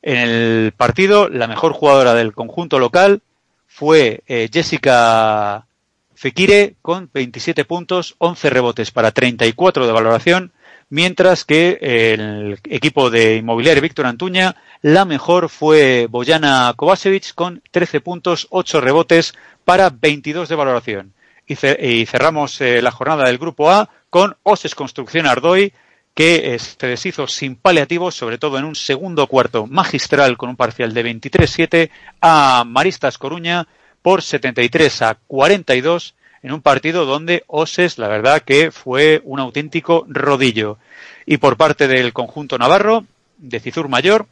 En 0.03 0.17
el 0.17 0.73
partido, 0.77 1.29
la 1.29 1.47
mejor 1.47 1.73
jugadora 1.73 2.15
del 2.15 2.33
conjunto 2.33 2.79
local 2.79 3.21
fue 3.67 4.23
eh, 4.27 4.49
Jessica 4.51 5.67
Fekire 6.15 6.75
con 6.81 7.11
27 7.13 7.65
puntos, 7.67 8.15
11 8.19 8.51
rebotes 8.51 8.91
para 8.91 9.13
34 9.13 9.87
de 9.87 9.93
valoración, 9.93 10.53
mientras 10.91 11.45
que 11.45 11.79
el 11.81 12.59
equipo 12.65 13.09
de 13.09 13.37
Inmobiliario 13.37 13.83
Víctor 13.83 14.07
Antuña, 14.07 14.57
la 14.83 15.05
mejor 15.05 15.49
fue 15.49 16.07
Boyana 16.11 16.75
Kovacevic 16.77 17.35
con 17.35 17.63
13 17.71 18.01
puntos, 18.01 18.47
8 18.51 18.81
rebotes 18.81 19.35
para 19.65 19.91
22 19.91 20.49
de 20.49 20.55
valoración. 20.55 21.15
Y, 21.47 21.57
cerramos 21.57 22.61
eh, 22.61 22.81
la 22.81 22.93
jornada 22.93 23.25
del 23.25 23.39
grupo 23.39 23.71
A 23.71 23.91
con 24.09 24.37
Oses 24.45 24.75
Construcción 24.75 25.27
Ardoy, 25.27 25.73
que 26.15 26.57
se 26.59 26.87
deshizo 26.87 27.27
sin 27.27 27.57
paliativos, 27.57 28.15
sobre 28.15 28.39
todo 28.39 28.59
en 28.59 28.65
un 28.65 28.75
segundo 28.77 29.27
cuarto 29.27 29.67
magistral 29.67 30.37
con 30.37 30.51
un 30.51 30.57
parcial 30.57 30.93
de 30.93 31.05
23-7 31.05 31.91
a 32.21 32.65
Maristas 32.67 33.19
Coruña 33.19 33.67
por 34.03 34.23
73 34.23 35.03
a 35.03 35.15
42 35.27 36.15
en 36.43 36.53
un 36.53 36.63
partido 36.63 37.05
donde 37.05 37.45
Oses, 37.47 37.99
la 37.99 38.09
verdad 38.09 38.43
que 38.43 38.71
fue 38.71 39.21
un 39.25 39.41
auténtico 39.41 40.07
rodillo. 40.09 40.79
Y 41.27 41.37
por 41.37 41.57
parte 41.57 41.87
del 41.87 42.13
conjunto 42.13 42.59
navarro, 42.59 43.05
de 43.39 43.61
Cizur 43.61 43.89
Mayor, 43.89 44.27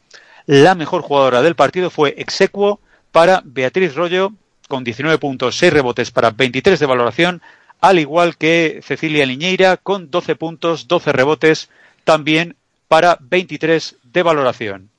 la 0.45 0.75
mejor 0.75 1.01
jugadora 1.01 1.41
del 1.41 1.55
partido 1.55 1.89
fue 1.89 2.15
Exequo 2.17 2.79
para 3.11 3.41
Beatriz 3.43 3.95
Rollo, 3.95 4.33
con 4.67 4.83
19 4.83 5.17
puntos, 5.17 5.57
6 5.57 5.73
rebotes 5.73 6.11
para 6.11 6.31
23 6.31 6.79
de 6.79 6.85
valoración, 6.85 7.41
al 7.81 7.99
igual 7.99 8.37
que 8.37 8.81
Cecilia 8.83 9.25
Liñeira, 9.25 9.77
con 9.77 10.11
12 10.11 10.35
puntos, 10.35 10.87
12 10.87 11.11
rebotes, 11.11 11.69
también 12.03 12.55
para 12.87 13.17
23 13.19 13.97
de 14.03 14.23
valoración. 14.23 14.89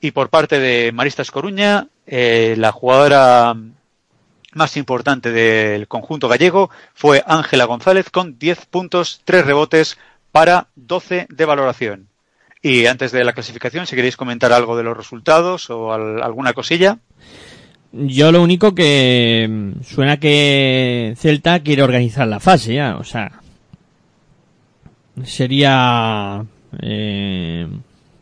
Y 0.00 0.10
por 0.10 0.28
parte 0.28 0.58
de 0.58 0.92
Maristas 0.92 1.30
Coruña, 1.30 1.88
eh, 2.06 2.54
la 2.58 2.72
jugadora 2.72 3.56
más 4.56 4.76
importante 4.76 5.30
del 5.30 5.86
conjunto 5.86 6.28
gallego 6.28 6.70
fue 6.94 7.22
Ángela 7.26 7.64
González 7.66 8.10
con 8.10 8.38
10 8.38 8.66
puntos, 8.66 9.20
3 9.24 9.46
rebotes 9.46 9.96
para 10.32 10.66
12 10.74 11.26
de 11.30 11.44
valoración. 11.44 12.08
Y 12.62 12.86
antes 12.86 13.12
de 13.12 13.22
la 13.22 13.32
clasificación, 13.32 13.86
si 13.86 13.94
queréis 13.94 14.16
comentar 14.16 14.52
algo 14.52 14.76
de 14.76 14.82
los 14.82 14.96
resultados 14.96 15.70
o 15.70 15.92
al- 15.92 16.22
alguna 16.22 16.52
cosilla. 16.52 16.98
Yo 17.92 18.32
lo 18.32 18.42
único 18.42 18.74
que 18.74 19.46
mm, 19.48 19.82
suena 19.84 20.18
que 20.18 21.14
Celta 21.16 21.60
quiere 21.60 21.82
organizar 21.82 22.26
la 22.26 22.40
fase 22.40 22.74
ya, 22.74 22.96
o 22.96 23.04
sea, 23.04 23.40
sería 25.24 26.44
eh, 26.82 27.66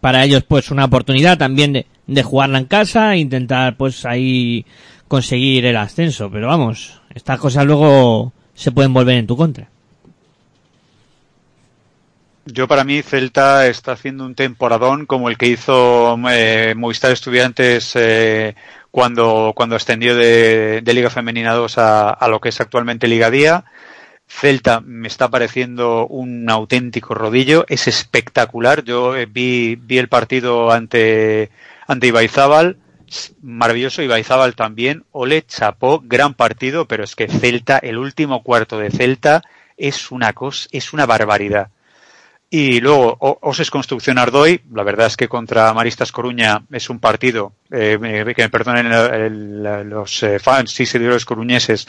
para 0.00 0.24
ellos 0.24 0.44
pues 0.46 0.70
una 0.70 0.84
oportunidad 0.84 1.38
también 1.38 1.72
de, 1.72 1.86
de 2.06 2.22
jugarla 2.22 2.58
en 2.58 2.66
casa 2.66 3.16
intentar 3.16 3.76
pues 3.76 4.04
ahí 4.04 4.64
conseguir 5.14 5.64
el 5.64 5.76
ascenso, 5.76 6.28
pero 6.28 6.48
vamos, 6.48 7.00
estas 7.14 7.38
cosas 7.38 7.64
luego 7.64 8.32
se 8.52 8.72
pueden 8.72 8.92
volver 8.92 9.16
en 9.16 9.28
tu 9.28 9.36
contra. 9.36 9.68
Yo 12.46 12.66
para 12.66 12.82
mí 12.82 13.00
Celta 13.00 13.68
está 13.68 13.92
haciendo 13.92 14.26
un 14.26 14.34
temporadón 14.34 15.06
como 15.06 15.28
el 15.28 15.38
que 15.38 15.46
hizo 15.46 16.18
eh, 16.28 16.74
Movistar 16.76 17.12
Estudiantes 17.12 17.92
eh, 17.94 18.56
cuando, 18.90 19.52
cuando 19.54 19.76
ascendió 19.76 20.16
de, 20.16 20.82
Liga 20.84 21.10
Femenina 21.10 21.52
2 21.52 21.78
a, 21.78 22.10
a 22.10 22.26
lo 22.26 22.40
que 22.40 22.48
es 22.48 22.60
actualmente 22.60 23.06
Liga 23.06 23.30
Día. 23.30 23.66
Celta 24.26 24.80
me 24.80 25.06
está 25.06 25.28
pareciendo 25.28 26.08
un 26.08 26.50
auténtico 26.50 27.14
rodillo, 27.14 27.66
es 27.68 27.86
espectacular. 27.86 28.82
Yo 28.82 29.14
eh, 29.14 29.26
vi, 29.26 29.76
vi 29.76 29.98
el 29.98 30.08
partido 30.08 30.72
ante, 30.72 31.50
ante 31.86 32.08
Ibaizábal, 32.08 32.78
maravilloso. 33.42 34.02
Ibaizábal 34.02 34.54
también, 34.54 35.04
Ole 35.12 35.42
chapó, 35.46 36.00
gran 36.04 36.34
partido, 36.34 36.86
pero 36.86 37.04
es 37.04 37.14
que 37.16 37.28
Celta, 37.28 37.78
el 37.78 37.98
último 37.98 38.42
cuarto 38.42 38.78
de 38.78 38.90
Celta 38.90 39.42
es 39.76 40.10
una 40.10 40.32
cosa, 40.32 40.68
es 40.72 40.92
una 40.92 41.06
barbaridad. 41.06 41.68
Y 42.50 42.80
luego 42.80 43.16
Oses 43.42 43.70
Construcción 43.70 44.16
Ardoy, 44.18 44.60
la 44.72 44.84
verdad 44.84 45.08
es 45.08 45.16
que 45.16 45.26
contra 45.28 45.72
Maristas 45.74 46.12
Coruña 46.12 46.62
es 46.70 46.88
un 46.88 47.00
partido, 47.00 47.52
eh, 47.70 47.98
que 48.36 48.42
me 48.42 48.48
perdonen 48.48 48.86
el- 48.92 49.62
el- 49.64 49.88
los 49.90 50.22
eh, 50.22 50.38
fans 50.38 50.78
y 50.78 50.86
seguidores 50.86 51.24
coruñeses, 51.24 51.88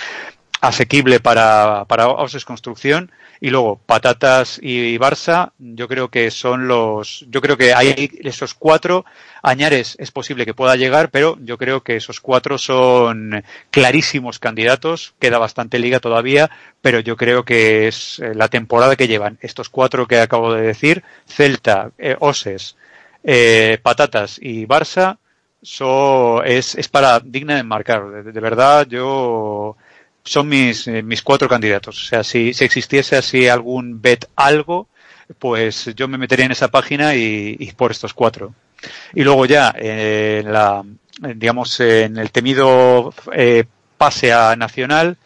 asequible 0.67 1.19
para, 1.19 1.85
para 1.87 2.07
Oses 2.07 2.45
Construcción. 2.45 3.11
Y 3.41 3.49
luego 3.49 3.79
Patatas 3.85 4.59
y 4.61 4.97
Barça, 4.97 5.51
yo 5.59 5.87
creo 5.87 6.09
que 6.09 6.31
son 6.31 6.67
los, 6.67 7.25
yo 7.29 7.41
creo 7.41 7.57
que 7.57 7.73
hay 7.73 8.09
esos 8.23 8.53
cuatro. 8.53 9.05
Añares 9.43 9.95
es 9.99 10.11
posible 10.11 10.45
que 10.45 10.53
pueda 10.53 10.77
llegar, 10.77 11.11
pero 11.11 11.37
yo 11.41 11.57
creo 11.57 11.83
que 11.83 11.97
esos 11.97 12.21
cuatro 12.21 12.57
son 12.57 13.43
clarísimos 13.71 14.39
candidatos. 14.39 15.13
Queda 15.19 15.37
bastante 15.37 15.79
liga 15.79 15.99
todavía, 15.99 16.49
pero 16.81 17.01
yo 17.01 17.17
creo 17.17 17.43
que 17.43 17.87
es 17.87 18.19
eh, 18.19 18.33
la 18.33 18.47
temporada 18.47 18.95
que 18.95 19.07
llevan 19.07 19.37
estos 19.41 19.69
cuatro 19.69 20.07
que 20.07 20.19
acabo 20.19 20.53
de 20.53 20.61
decir, 20.61 21.03
Celta, 21.27 21.91
eh, 21.97 22.15
Oses, 22.19 22.77
eh, 23.23 23.79
Patatas 23.83 24.39
y 24.41 24.65
Barça, 24.65 25.17
so, 25.61 26.41
es, 26.43 26.75
es 26.75 26.87
para 26.87 27.19
digna 27.19 27.55
de 27.55 27.63
marcar. 27.63 28.09
De, 28.09 28.31
de 28.31 28.39
verdad, 28.39 28.87
yo 28.87 29.75
son 30.25 30.49
mis, 30.49 30.87
eh, 30.87 31.01
mis 31.01 31.21
cuatro 31.21 31.47
candidatos. 31.47 32.03
O 32.03 32.07
sea, 32.07 32.23
si, 32.23 32.53
si 32.53 32.65
existiese 32.65 33.15
así 33.15 33.47
algún 33.47 34.01
bet 34.01 34.25
algo, 34.35 34.89
pues 35.39 35.91
yo 35.95 36.07
me 36.07 36.17
metería 36.17 36.45
en 36.45 36.51
esa 36.51 36.69
página 36.69 37.15
y, 37.15 37.55
y 37.59 37.71
por 37.71 37.91
estos 37.91 38.13
cuatro. 38.13 38.53
Y 39.13 39.23
luego 39.23 39.45
ya, 39.45 39.73
eh, 39.77 40.41
en 40.43 40.51
la, 40.51 40.83
digamos, 41.35 41.79
en 41.79 42.17
el 42.17 42.31
temido 42.31 43.13
eh, 43.33 43.65
pase 43.97 44.33
a 44.33 44.55
Nacional, 44.55 45.17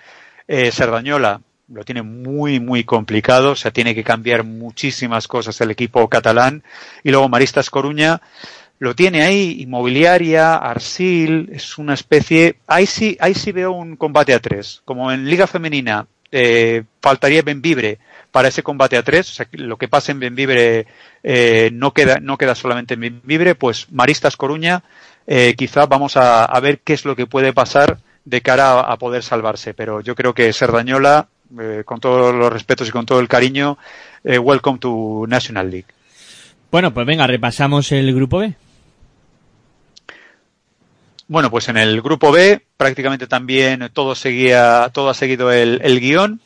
eh, 0.48 0.72
Sardañola 0.72 1.42
lo 1.72 1.86
tiene 1.86 2.02
muy, 2.02 2.60
muy 2.60 2.84
complicado, 2.84 3.52
o 3.52 3.56
sea, 3.56 3.70
tiene 3.70 3.94
que 3.94 4.04
cambiar 4.04 4.44
muchísimas 4.44 5.28
cosas 5.28 5.62
el 5.62 5.70
equipo 5.70 6.08
catalán. 6.10 6.64
Y 7.04 7.12
luego 7.12 7.30
Maristas 7.30 7.70
Coruña 7.70 8.22
lo 8.80 8.96
tiene 8.96 9.24
ahí, 9.24 9.58
inmobiliaria, 9.60 10.56
Arsil, 10.56 11.50
es 11.54 11.78
una 11.78 11.94
especie, 11.94 12.56
ahí 12.66 12.86
sí, 12.86 13.18
ahí 13.20 13.34
sí 13.34 13.52
veo 13.52 13.74
un 13.74 13.98
combate 13.98 14.34
a 14.34 14.40
tres. 14.40 14.82
Como 14.86 15.12
en 15.12 15.30
Liga 15.30 15.48
Femenina 15.48 16.08
eh, 16.32 16.84
faltaría 17.02 17.42
Benvibre 17.42 18.00
para 18.32 18.48
ese 18.48 18.64
combate 18.64 18.96
a 18.96 19.04
tres, 19.04 19.30
o 19.32 19.34
sea, 19.34 19.48
lo 19.52 19.78
que 19.78 19.88
pasa 19.88 20.12
en 20.12 20.20
Benvibre 20.20 20.88
eh, 21.24 21.70
no 21.74 21.94
queda, 21.94 22.20
no 22.22 22.38
queda 22.38 22.56
solamente 22.56 22.94
en 22.94 23.02
Benvibre, 23.02 23.56
pues 23.56 23.92
Maristas 23.92 24.38
Coruña, 24.38 24.84
eh, 25.28 25.56
quizá 25.58 25.86
vamos 25.86 26.16
a, 26.16 26.46
a 26.46 26.60
ver 26.60 26.80
qué 26.80 26.94
es 26.94 27.06
lo 27.06 27.16
que 27.16 27.28
puede 27.28 27.54
pasar 27.54 28.00
de 28.24 28.42
cara 28.42 28.80
a, 28.80 28.94
a 28.94 28.98
poder 28.98 29.24
salvarse. 29.24 29.74
Pero 29.74 30.02
yo 30.02 30.16
creo 30.16 30.34
que 30.34 30.54
Serdañola, 30.54 31.28
eh, 31.60 31.84
con 31.84 32.00
todos 32.00 32.34
los 32.34 32.54
respetos 32.54 32.88
y 32.88 32.92
con 32.92 33.06
todo 33.06 33.20
el 33.20 33.28
cariño, 33.28 33.78
eh, 34.24 34.38
welcome 34.38 34.80
to 34.80 35.26
National 35.28 35.70
League. 35.70 35.88
Bueno, 36.72 36.94
pues 36.94 37.06
venga, 37.06 37.26
repasamos 37.26 37.92
el 37.92 38.14
grupo 38.14 38.38
B. 38.38 38.54
Bueno, 41.30 41.52
pues 41.52 41.70
en 41.70 41.78
el 41.78 42.02
grupo 42.02 42.32
B 42.32 42.60
prácticamente 42.76 43.28
también 43.28 43.92
todo 43.94 44.16
seguía, 44.16 44.90
todo 44.92 45.10
ha 45.10 45.14
seguido 45.14 45.52
el, 45.52 45.80
el 45.84 46.00
guion. 46.00 46.42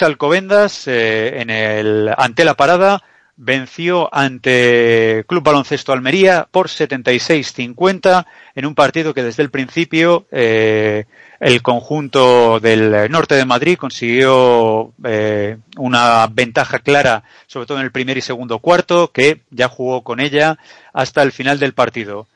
Alcobendas 0.00 0.88
eh, 0.88 1.42
en 1.42 1.50
el 1.50 2.10
ante 2.16 2.46
la 2.46 2.54
parada 2.54 3.02
venció 3.36 4.08
ante 4.14 5.26
Club 5.28 5.42
Baloncesto 5.42 5.92
Almería 5.92 6.48
por 6.50 6.68
76-50 6.68 8.24
en 8.54 8.64
un 8.64 8.74
partido 8.74 9.12
que 9.12 9.22
desde 9.22 9.42
el 9.42 9.50
principio 9.50 10.26
eh, 10.30 11.04
el 11.38 11.60
conjunto 11.60 12.60
del 12.60 13.10
norte 13.10 13.34
de 13.34 13.44
Madrid 13.44 13.76
consiguió 13.76 14.94
eh, 15.04 15.58
una 15.76 16.26
ventaja 16.28 16.78
clara, 16.78 17.24
sobre 17.46 17.66
todo 17.66 17.76
en 17.76 17.84
el 17.84 17.92
primer 17.92 18.16
y 18.16 18.22
segundo 18.22 18.58
cuarto, 18.60 19.12
que 19.12 19.42
ya 19.50 19.68
jugó 19.68 20.02
con 20.02 20.18
ella 20.18 20.56
hasta 20.94 21.22
el 21.22 21.30
final 21.30 21.58
del 21.58 21.74
partido. 21.74 22.26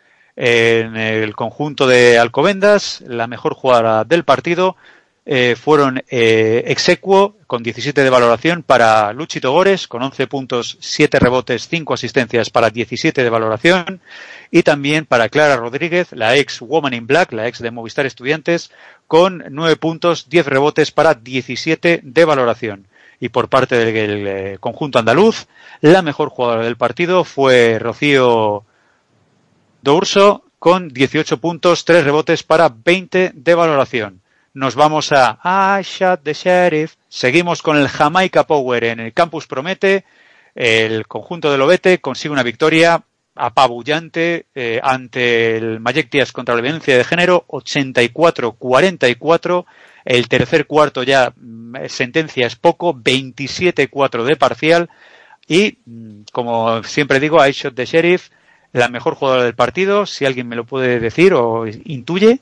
En 0.42 0.96
el 0.96 1.36
conjunto 1.36 1.86
de 1.86 2.18
Alcobendas, 2.18 3.02
la 3.06 3.26
mejor 3.26 3.52
jugadora 3.52 4.04
del 4.04 4.24
partido 4.24 4.74
eh, 5.26 5.54
fueron 5.54 6.02
eh, 6.08 6.64
Exequo 6.68 7.36
con 7.46 7.62
17 7.62 8.02
de 8.02 8.08
valoración 8.08 8.62
para 8.62 9.12
Luchito 9.12 9.52
Gores 9.52 9.86
con 9.86 10.02
11 10.02 10.26
puntos, 10.28 10.78
7 10.80 11.18
rebotes, 11.18 11.68
5 11.68 11.92
asistencias 11.92 12.48
para 12.48 12.70
17 12.70 13.22
de 13.22 13.28
valoración 13.28 14.00
y 14.50 14.62
también 14.62 15.04
para 15.04 15.28
Clara 15.28 15.58
Rodríguez, 15.58 16.08
la 16.12 16.34
ex 16.36 16.62
Woman 16.62 16.94
in 16.94 17.06
Black, 17.06 17.32
la 17.32 17.46
ex 17.46 17.58
de 17.58 17.70
Movistar 17.70 18.06
Estudiantes 18.06 18.70
con 19.08 19.44
9 19.50 19.76
puntos, 19.76 20.30
10 20.30 20.46
rebotes 20.46 20.90
para 20.90 21.12
17 21.12 22.00
de 22.02 22.24
valoración. 22.24 22.86
Y 23.20 23.28
por 23.28 23.50
parte 23.50 23.76
del, 23.76 23.92
del, 23.92 24.26
eh, 24.26 24.56
conjunto 24.58 24.98
andaluz, 24.98 25.48
la 25.82 26.00
mejor 26.00 26.30
jugadora 26.30 26.64
del 26.64 26.76
partido 26.76 27.24
fue 27.24 27.78
Rocío 27.78 28.64
Dourso 29.82 30.44
con 30.58 30.88
18 30.88 31.38
puntos, 31.38 31.84
3 31.84 32.04
rebotes 32.04 32.42
para 32.42 32.68
20 32.68 33.32
de 33.34 33.54
valoración 33.54 34.20
nos 34.52 34.74
vamos 34.74 35.12
a 35.12 35.38
I 35.78 35.82
Shot 35.82 36.24
the 36.24 36.32
Sheriff. 36.32 36.94
Seguimos 37.08 37.62
con 37.62 37.76
el 37.76 37.86
Jamaica 37.88 38.44
Power 38.46 38.84
en 38.84 39.00
el 39.00 39.12
Campus 39.12 39.46
Promete. 39.46 40.06
El 40.54 41.06
conjunto 41.06 41.52
del 41.52 41.60
Obete 41.62 42.00
consigue 42.00 42.32
una 42.32 42.42
victoria 42.42 43.02
apabullante 43.36 44.46
eh, 44.54 44.80
ante 44.82 45.56
el 45.56 45.78
Mayectias 45.78 46.32
contra 46.32 46.56
la 46.56 46.62
violencia 46.62 46.96
de 46.96 47.04
género, 47.04 47.44
84-44. 47.46 49.66
El 50.04 50.26
tercer 50.28 50.66
cuarto 50.66 51.04
ya 51.04 51.32
mm, 51.36 51.86
sentencia 51.86 52.48
es 52.48 52.56
poco, 52.56 52.92
27-4 52.94 54.24
de 54.24 54.36
parcial. 54.36 54.90
Y, 55.46 55.78
mm, 55.86 56.22
como 56.32 56.82
siempre 56.82 57.20
digo, 57.20 57.46
I 57.46 57.52
Shot 57.52 57.76
the 57.76 57.86
Sheriff, 57.86 58.30
la 58.72 58.88
mejor 58.88 59.14
jugadora 59.14 59.44
del 59.44 59.54
partido, 59.54 60.06
si 60.06 60.24
alguien 60.26 60.48
me 60.48 60.56
lo 60.56 60.64
puede 60.64 61.00
decir 61.00 61.34
o 61.34 61.66
intuye. 61.66 62.40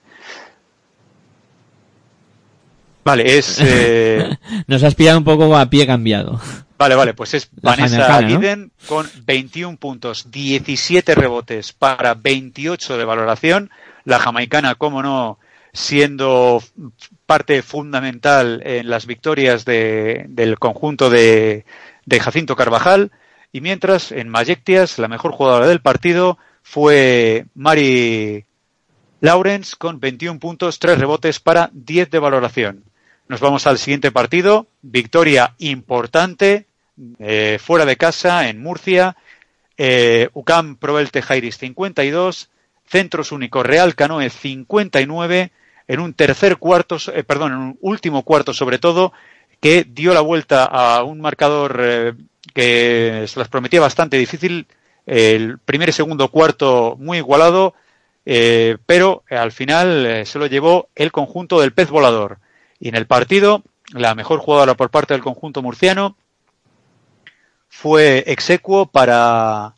Vale, 3.04 3.38
es. 3.38 3.58
Eh... 3.64 4.36
Nos 4.66 4.82
has 4.82 4.94
pillado 4.94 5.18
un 5.18 5.24
poco 5.24 5.56
a 5.56 5.66
pie 5.70 5.86
cambiado. 5.86 6.40
Vale, 6.78 6.94
vale, 6.94 7.14
pues 7.14 7.34
es 7.34 7.50
La 7.60 7.70
Vanessa. 7.72 8.20
Guiden 8.20 8.70
con 8.86 9.08
21 9.24 9.78
puntos, 9.78 10.30
17 10.30 11.14
rebotes 11.14 11.72
para 11.72 12.14
28 12.14 12.98
de 12.98 13.04
valoración. 13.04 13.70
La 14.04 14.18
jamaicana, 14.20 14.74
como 14.76 15.02
no, 15.02 15.38
siendo 15.72 16.62
parte 17.26 17.62
fundamental 17.62 18.62
en 18.64 18.88
las 18.90 19.06
victorias 19.06 19.64
de- 19.64 20.26
del 20.28 20.58
conjunto 20.58 21.10
de, 21.10 21.64
de 22.06 22.20
Jacinto 22.20 22.54
Carvajal. 22.54 23.10
Y 23.52 23.60
mientras, 23.60 24.12
en 24.12 24.28
Mayectias, 24.28 24.98
la 24.98 25.08
mejor 25.08 25.32
jugadora 25.32 25.66
del 25.66 25.80
partido 25.80 26.38
fue 26.62 27.46
Mari 27.54 28.44
Lawrence 29.20 29.74
con 29.76 30.00
21 30.00 30.38
puntos, 30.38 30.78
3 30.78 30.98
rebotes 30.98 31.40
para 31.40 31.70
10 31.72 32.10
de 32.10 32.18
valoración. 32.18 32.84
Nos 33.26 33.40
vamos 33.40 33.66
al 33.66 33.78
siguiente 33.78 34.10
partido. 34.10 34.68
Victoria 34.82 35.54
importante 35.58 36.66
eh, 37.18 37.58
fuera 37.60 37.84
de 37.84 37.96
casa 37.96 38.48
en 38.48 38.62
Murcia. 38.62 39.16
Eh, 39.76 40.28
UCAM 40.34 40.76
Provelte 40.76 41.22
Jairis 41.22 41.58
52. 41.58 42.50
Centros 42.86 43.32
Únicos 43.32 43.66
Real 43.66 43.94
Canoe 43.94 44.30
59. 44.30 45.52
En 45.88 46.00
un 46.00 46.14
tercer 46.14 46.58
cuarto, 46.58 46.96
eh, 47.14 47.24
perdón, 47.24 47.52
en 47.52 47.58
un 47.58 47.78
último 47.80 48.22
cuarto 48.22 48.52
sobre 48.52 48.78
todo, 48.78 49.12
que 49.60 49.84
dio 49.84 50.14
la 50.14 50.20
vuelta 50.20 50.64
a 50.64 51.02
un 51.02 51.20
marcador 51.20 51.80
eh, 51.82 52.14
que 52.58 53.24
se 53.28 53.38
las 53.38 53.46
prometía 53.46 53.80
bastante 53.80 54.16
difícil. 54.16 54.66
El 55.06 55.58
primer 55.58 55.90
y 55.90 55.92
segundo 55.92 56.28
cuarto 56.28 56.96
muy 56.98 57.18
igualado, 57.18 57.72
eh, 58.26 58.78
pero 58.84 59.22
al 59.30 59.52
final 59.52 60.04
eh, 60.04 60.26
se 60.26 60.40
lo 60.40 60.46
llevó 60.46 60.88
el 60.96 61.12
conjunto 61.12 61.60
del 61.60 61.72
pez 61.72 61.88
volador. 61.88 62.40
Y 62.80 62.88
en 62.88 62.96
el 62.96 63.06
partido, 63.06 63.62
la 63.92 64.16
mejor 64.16 64.40
jugadora 64.40 64.74
por 64.74 64.90
parte 64.90 65.14
del 65.14 65.22
conjunto 65.22 65.62
murciano 65.62 66.16
fue 67.68 68.24
execuo 68.26 68.86
para 68.86 69.76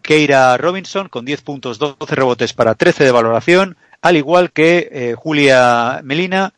Keira 0.00 0.56
Robinson 0.58 1.08
con 1.08 1.24
10 1.24 1.42
puntos, 1.42 1.80
12 1.80 2.14
rebotes 2.14 2.52
para 2.52 2.76
13 2.76 3.02
de 3.02 3.10
valoración, 3.10 3.76
al 4.00 4.16
igual 4.16 4.52
que 4.52 4.88
eh, 4.92 5.14
Julia 5.18 6.02
Melina 6.04 6.54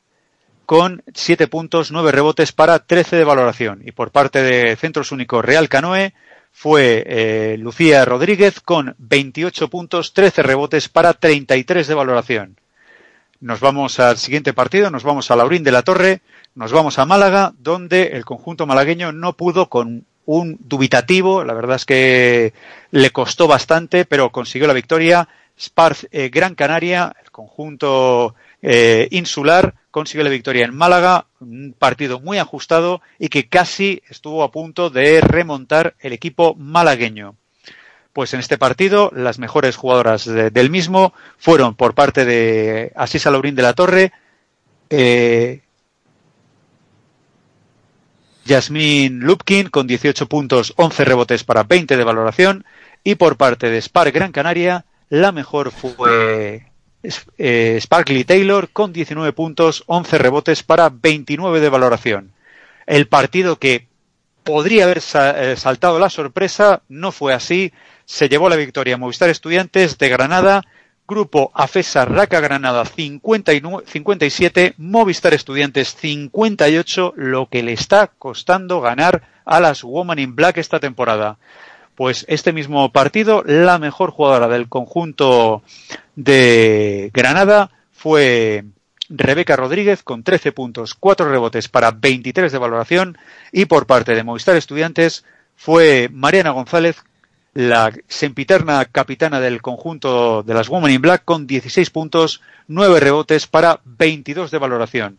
con 0.68 1.02
7 1.14 1.46
puntos, 1.46 1.92
9 1.92 2.12
rebotes 2.12 2.52
para 2.52 2.78
13 2.80 3.16
de 3.16 3.24
valoración. 3.24 3.80
Y 3.86 3.92
por 3.92 4.10
parte 4.10 4.42
de 4.42 4.76
Centros 4.76 5.12
Únicos 5.12 5.42
Real 5.42 5.66
Canoe 5.70 6.12
fue 6.52 7.04
eh, 7.06 7.56
Lucía 7.58 8.04
Rodríguez 8.04 8.60
con 8.60 8.94
28 8.98 9.68
puntos, 9.70 10.12
13 10.12 10.42
rebotes 10.42 10.90
para 10.90 11.14
33 11.14 11.86
de 11.86 11.94
valoración. 11.94 12.56
Nos 13.40 13.60
vamos 13.60 13.98
al 13.98 14.18
siguiente 14.18 14.52
partido, 14.52 14.90
nos 14.90 15.04
vamos 15.04 15.30
a 15.30 15.36
Laurín 15.36 15.64
de 15.64 15.72
la 15.72 15.80
Torre, 15.80 16.20
nos 16.54 16.70
vamos 16.70 16.98
a 16.98 17.06
Málaga, 17.06 17.54
donde 17.58 18.08
el 18.08 18.26
conjunto 18.26 18.66
malagueño 18.66 19.10
no 19.10 19.38
pudo 19.38 19.70
con 19.70 20.04
un 20.26 20.58
dubitativo, 20.60 21.44
la 21.44 21.54
verdad 21.54 21.76
es 21.76 21.86
que 21.86 22.52
le 22.90 23.08
costó 23.08 23.48
bastante, 23.48 24.04
pero 24.04 24.32
consiguió 24.32 24.68
la 24.68 24.74
victoria. 24.74 25.30
Sparz 25.58 26.06
eh, 26.12 26.28
Gran 26.28 26.54
Canaria, 26.54 27.16
el 27.24 27.30
conjunto 27.30 28.34
eh, 28.60 29.08
insular, 29.12 29.74
consiguió 29.98 30.24
la 30.24 30.30
victoria 30.30 30.64
en 30.64 30.74
Málaga, 30.74 31.26
un 31.40 31.74
partido 31.78 32.20
muy 32.20 32.38
ajustado 32.38 33.00
y 33.18 33.28
que 33.28 33.48
casi 33.48 34.02
estuvo 34.08 34.42
a 34.42 34.50
punto 34.52 34.90
de 34.90 35.20
remontar 35.20 35.94
el 36.00 36.12
equipo 36.12 36.54
malagueño. 36.54 37.34
Pues 38.12 38.32
en 38.34 38.40
este 38.40 38.58
partido 38.58 39.10
las 39.14 39.38
mejores 39.38 39.76
jugadoras 39.76 40.24
de- 40.24 40.50
del 40.50 40.70
mismo 40.70 41.12
fueron 41.36 41.74
por 41.74 41.94
parte 41.94 42.24
de 42.24 42.92
Asisa 42.96 43.30
Laurín 43.30 43.54
de 43.54 43.62
la 43.62 43.74
Torre, 43.74 44.12
eh, 44.90 45.60
Lupkin 48.46 49.68
con 49.68 49.86
18 49.86 50.26
puntos, 50.28 50.72
11 50.76 51.04
rebotes 51.04 51.44
para 51.44 51.64
20 51.64 51.96
de 51.96 52.04
valoración 52.04 52.64
y 53.04 53.16
por 53.16 53.36
parte 53.36 53.68
de 53.68 53.80
Spark 53.82 54.12
Gran 54.14 54.32
Canaria 54.32 54.84
la 55.10 55.32
mejor 55.32 55.70
fue 55.70 56.67
eh, 57.02 57.78
Sparkly 57.80 58.24
Taylor 58.24 58.70
con 58.70 58.92
19 58.92 59.32
puntos, 59.32 59.84
11 59.86 60.18
rebotes 60.18 60.62
para 60.62 60.90
29 60.90 61.60
de 61.60 61.68
valoración. 61.68 62.32
El 62.86 63.06
partido 63.06 63.58
que 63.58 63.86
podría 64.44 64.84
haber 64.84 65.02
eh, 65.14 65.54
saltado 65.56 65.98
la 65.98 66.10
sorpresa 66.10 66.82
no 66.88 67.12
fue 67.12 67.34
así. 67.34 67.72
Se 68.04 68.28
llevó 68.28 68.48
la 68.48 68.56
victoria 68.56 68.96
Movistar 68.96 69.28
Estudiantes 69.28 69.98
de 69.98 70.08
Granada, 70.08 70.62
grupo 71.06 71.50
AFESA 71.54 72.06
Raca 72.06 72.40
Granada 72.40 72.84
59 72.84 73.84
57, 73.86 74.74
Movistar 74.78 75.34
Estudiantes 75.34 75.94
58, 75.96 77.14
lo 77.16 77.48
que 77.48 77.62
le 77.62 77.72
está 77.72 78.06
costando 78.06 78.80
ganar 78.80 79.22
a 79.44 79.60
las 79.60 79.84
Woman 79.84 80.18
in 80.18 80.34
Black 80.34 80.58
esta 80.58 80.80
temporada. 80.80 81.38
Pues 81.98 82.24
este 82.28 82.52
mismo 82.52 82.92
partido, 82.92 83.42
la 83.44 83.80
mejor 83.80 84.12
jugadora 84.12 84.46
del 84.46 84.68
conjunto 84.68 85.64
de 86.14 87.10
Granada 87.12 87.72
fue 87.90 88.66
Rebeca 89.08 89.56
Rodríguez 89.56 90.04
con 90.04 90.22
13 90.22 90.52
puntos, 90.52 90.94
4 90.94 91.28
rebotes 91.28 91.66
para 91.66 91.90
23 91.90 92.52
de 92.52 92.58
valoración 92.58 93.18
y 93.50 93.64
por 93.64 93.86
parte 93.88 94.14
de 94.14 94.22
Movistar 94.22 94.54
Estudiantes 94.54 95.24
fue 95.56 96.08
Mariana 96.12 96.50
González, 96.50 97.02
la 97.52 97.90
sempiterna 98.06 98.84
capitana 98.84 99.40
del 99.40 99.60
conjunto 99.60 100.44
de 100.44 100.54
las 100.54 100.68
Women 100.68 100.92
in 100.92 101.02
Black 101.02 101.24
con 101.24 101.48
16 101.48 101.90
puntos, 101.90 102.42
9 102.68 103.00
rebotes 103.00 103.48
para 103.48 103.80
22 103.84 104.52
de 104.52 104.58
valoración. 104.58 105.18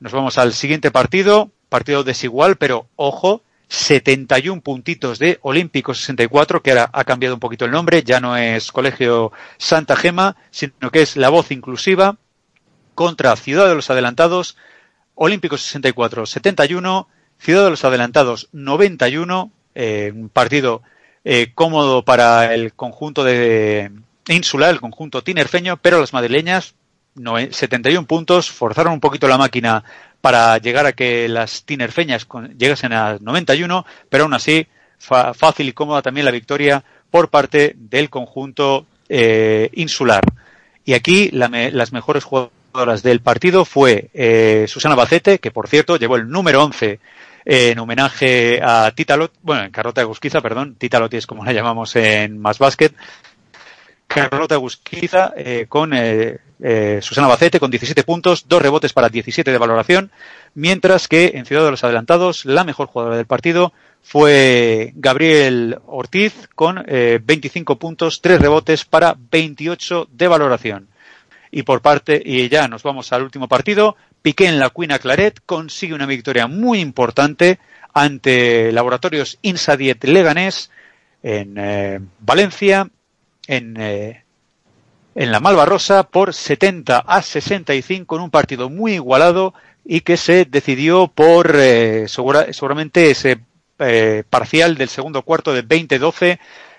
Nos 0.00 0.10
vamos 0.10 0.38
al 0.38 0.54
siguiente 0.54 0.90
partido, 0.90 1.52
partido 1.68 2.02
desigual, 2.02 2.56
pero 2.56 2.88
ojo, 2.96 3.42
71 3.68 4.60
puntitos 4.60 5.18
de 5.18 5.38
Olímpico 5.42 5.92
64, 5.92 6.62
que 6.62 6.70
ahora 6.70 6.90
ha 6.92 7.04
cambiado 7.04 7.34
un 7.34 7.40
poquito 7.40 7.64
el 7.64 7.72
nombre, 7.72 8.02
ya 8.02 8.20
no 8.20 8.36
es 8.36 8.70
Colegio 8.70 9.32
Santa 9.58 9.96
Gema, 9.96 10.36
sino 10.50 10.90
que 10.92 11.02
es 11.02 11.16
la 11.16 11.30
voz 11.30 11.50
inclusiva 11.50 12.16
contra 12.94 13.34
Ciudad 13.36 13.68
de 13.68 13.74
los 13.74 13.90
Adelantados, 13.90 14.56
Olímpico 15.14 15.58
64 15.58 16.26
71, 16.26 17.08
Ciudad 17.38 17.64
de 17.64 17.70
los 17.70 17.84
Adelantados 17.84 18.48
91, 18.52 19.50
eh, 19.74 20.12
un 20.14 20.28
partido 20.28 20.82
eh, 21.24 21.52
cómodo 21.54 22.04
para 22.04 22.54
el 22.54 22.72
conjunto 22.72 23.24
de 23.24 23.90
insular, 24.28 24.70
el 24.70 24.80
conjunto 24.80 25.22
tinerfeño, 25.22 25.76
pero 25.76 26.00
las 26.00 26.12
madrileñas 26.12 26.75
no, 27.16 27.38
eh, 27.38 27.48
71 27.52 28.06
puntos, 28.06 28.50
forzaron 28.50 28.92
un 28.92 29.00
poquito 29.00 29.26
la 29.28 29.38
máquina 29.38 29.82
para 30.20 30.58
llegar 30.58 30.86
a 30.86 30.92
que 30.92 31.28
las 31.28 31.64
tinerfeñas 31.64 32.26
llegasen 32.58 32.92
a 32.92 33.18
91, 33.20 33.84
pero 34.08 34.24
aún 34.24 34.34
así 34.34 34.66
fa- 34.98 35.34
fácil 35.34 35.68
y 35.68 35.72
cómoda 35.72 36.02
también 36.02 36.24
la 36.24 36.30
victoria 36.30 36.82
por 37.10 37.28
parte 37.28 37.74
del 37.76 38.10
conjunto 38.10 38.86
eh, 39.08 39.70
insular. 39.74 40.22
Y 40.84 40.94
aquí 40.94 41.30
la 41.30 41.48
me- 41.48 41.70
las 41.70 41.92
mejores 41.92 42.24
jugadoras 42.24 43.02
del 43.02 43.20
partido 43.20 43.64
fue 43.64 44.10
eh, 44.14 44.66
Susana 44.68 44.94
Bacete, 44.94 45.38
que 45.38 45.50
por 45.50 45.68
cierto 45.68 45.96
llevó 45.96 46.16
el 46.16 46.28
número 46.28 46.62
11 46.64 46.98
eh, 47.44 47.70
en 47.70 47.78
homenaje 47.78 48.60
a 48.62 48.90
Tita 48.94 49.16
Lot, 49.16 49.32
bueno, 49.42 49.62
en 49.64 49.70
Carlota 49.70 50.02
Gusquiza, 50.02 50.40
perdón, 50.40 50.74
Tita 50.76 50.98
Lotti 50.98 51.16
es 51.18 51.26
como 51.26 51.44
la 51.44 51.52
llamamos 51.52 51.94
en 51.96 52.38
Más 52.38 52.58
Basket, 52.58 52.90
Carlota 54.16 54.56
Gusquiza 54.56 55.34
eh, 55.36 55.66
con 55.68 55.92
eh, 55.92 56.38
eh, 56.62 57.00
Susana 57.02 57.26
Bacete 57.26 57.60
con 57.60 57.70
17 57.70 58.02
puntos, 58.02 58.48
dos 58.48 58.62
rebotes 58.62 58.94
para 58.94 59.10
17 59.10 59.50
de 59.50 59.58
valoración, 59.58 60.10
mientras 60.54 61.06
que 61.06 61.32
en 61.34 61.44
Ciudad 61.44 61.64
de 61.64 61.70
los 61.70 61.84
Adelantados 61.84 62.46
la 62.46 62.64
mejor 62.64 62.86
jugadora 62.86 63.16
del 63.16 63.26
partido 63.26 63.74
fue 64.02 64.92
Gabriel 64.94 65.78
Ortiz 65.86 66.48
con 66.54 66.82
eh, 66.86 67.20
25 67.22 67.78
puntos, 67.78 68.22
tres 68.22 68.40
rebotes 68.40 68.84
para 68.86 69.16
28 69.30 70.08
de 70.10 70.28
valoración. 70.28 70.88
Y 71.50 71.62
por 71.62 71.82
parte, 71.82 72.20
y 72.24 72.48
ya 72.48 72.68
nos 72.68 72.82
vamos 72.82 73.12
al 73.12 73.22
último 73.22 73.48
partido, 73.48 73.96
Piqué 74.22 74.46
en 74.46 74.58
la 74.58 74.70
Cuina 74.70 74.98
Claret 74.98 75.40
consigue 75.44 75.94
una 75.94 76.06
victoria 76.06 76.46
muy 76.46 76.80
importante 76.80 77.58
ante 77.92 78.72
Laboratorios 78.72 79.38
Insadiet 79.42 80.02
Leganés 80.04 80.70
en 81.22 82.10
Valencia, 82.20 82.90
en, 83.46 83.76
eh, 83.78 84.24
en 85.14 85.32
la 85.32 85.40
Malvarrosa 85.40 86.04
por 86.04 86.34
70 86.34 86.98
a 86.98 87.22
65 87.22 88.16
en 88.16 88.22
un 88.22 88.30
partido 88.30 88.68
muy 88.70 88.94
igualado 88.94 89.54
y 89.84 90.00
que 90.00 90.16
se 90.16 90.44
decidió 90.44 91.08
por 91.08 91.52
eh, 91.56 92.06
segura- 92.08 92.52
seguramente 92.52 93.10
ese 93.10 93.38
eh, 93.78 94.24
parcial 94.28 94.76
del 94.76 94.88
segundo 94.88 95.22
cuarto 95.22 95.52
de 95.52 95.64
20-12 95.66 96.38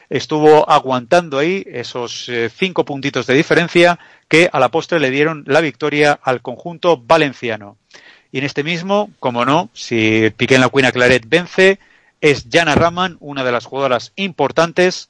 estuvo 0.10 0.70
aguantando 0.70 1.38
ahí 1.38 1.64
esos 1.68 2.30
eh, 2.30 2.50
cinco 2.56 2.86
puntitos 2.86 3.28
de 3.28 3.34
diferencia 3.34 4.00
que 4.28 4.50
a 4.52 4.60
la 4.60 4.70
postre 4.70 5.00
le 5.00 5.12
dieron 5.12 5.44
la 5.48 5.62
victoria 5.62 6.18
al 6.24 6.42
conjunto 6.42 6.98
valenciano. 6.98 7.78
Y 8.32 8.40
en 8.40 8.44
este 8.46 8.64
mismo, 8.64 9.10
como 9.20 9.46
no, 9.46 9.70
si 9.74 10.32
Piqué 10.36 10.56
en 10.56 10.62
la 10.62 10.70
Cuina 10.70 10.92
Claret 10.92 11.24
vence, 11.28 11.80
es 12.22 12.46
Jana 12.52 12.76
Raman, 12.76 13.18
una 13.20 13.44
de 13.44 13.52
las 13.52 13.66
jugadoras 13.66 14.12
importantes, 14.16 15.10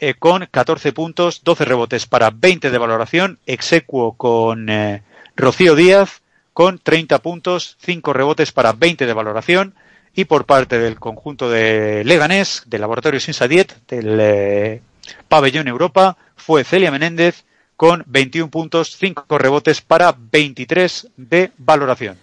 eh, 0.00 0.14
con 0.18 0.46
14 0.50 0.92
puntos, 0.92 1.42
12 1.44 1.64
rebotes 1.64 2.06
para 2.06 2.30
20 2.30 2.70
de 2.70 2.78
valoración, 2.78 3.38
execuo 3.46 4.12
con 4.12 4.68
eh, 4.68 5.02
Rocío 5.36 5.74
Díaz, 5.74 6.22
con 6.52 6.78
30 6.78 7.18
puntos, 7.20 7.76
5 7.80 8.12
rebotes 8.12 8.52
para 8.52 8.72
20 8.72 9.06
de 9.06 9.12
valoración, 9.12 9.74
y 10.14 10.26
por 10.26 10.44
parte 10.46 10.78
del 10.78 11.00
conjunto 11.00 11.50
de 11.50 12.04
Leganés, 12.04 12.62
del 12.66 12.80
Laboratorio 12.82 13.18
Sinsadiet, 13.18 13.72
del 13.88 14.18
eh, 14.20 14.80
Pabellón 15.28 15.66
Europa, 15.68 16.16
fue 16.36 16.62
Celia 16.64 16.90
Menéndez 16.90 17.44
con 17.76 18.04
21 18.06 18.50
puntos, 18.50 18.96
5 18.96 19.38
rebotes 19.38 19.80
para 19.80 20.14
23 20.16 21.08
de 21.16 21.50
valoración. 21.58 22.16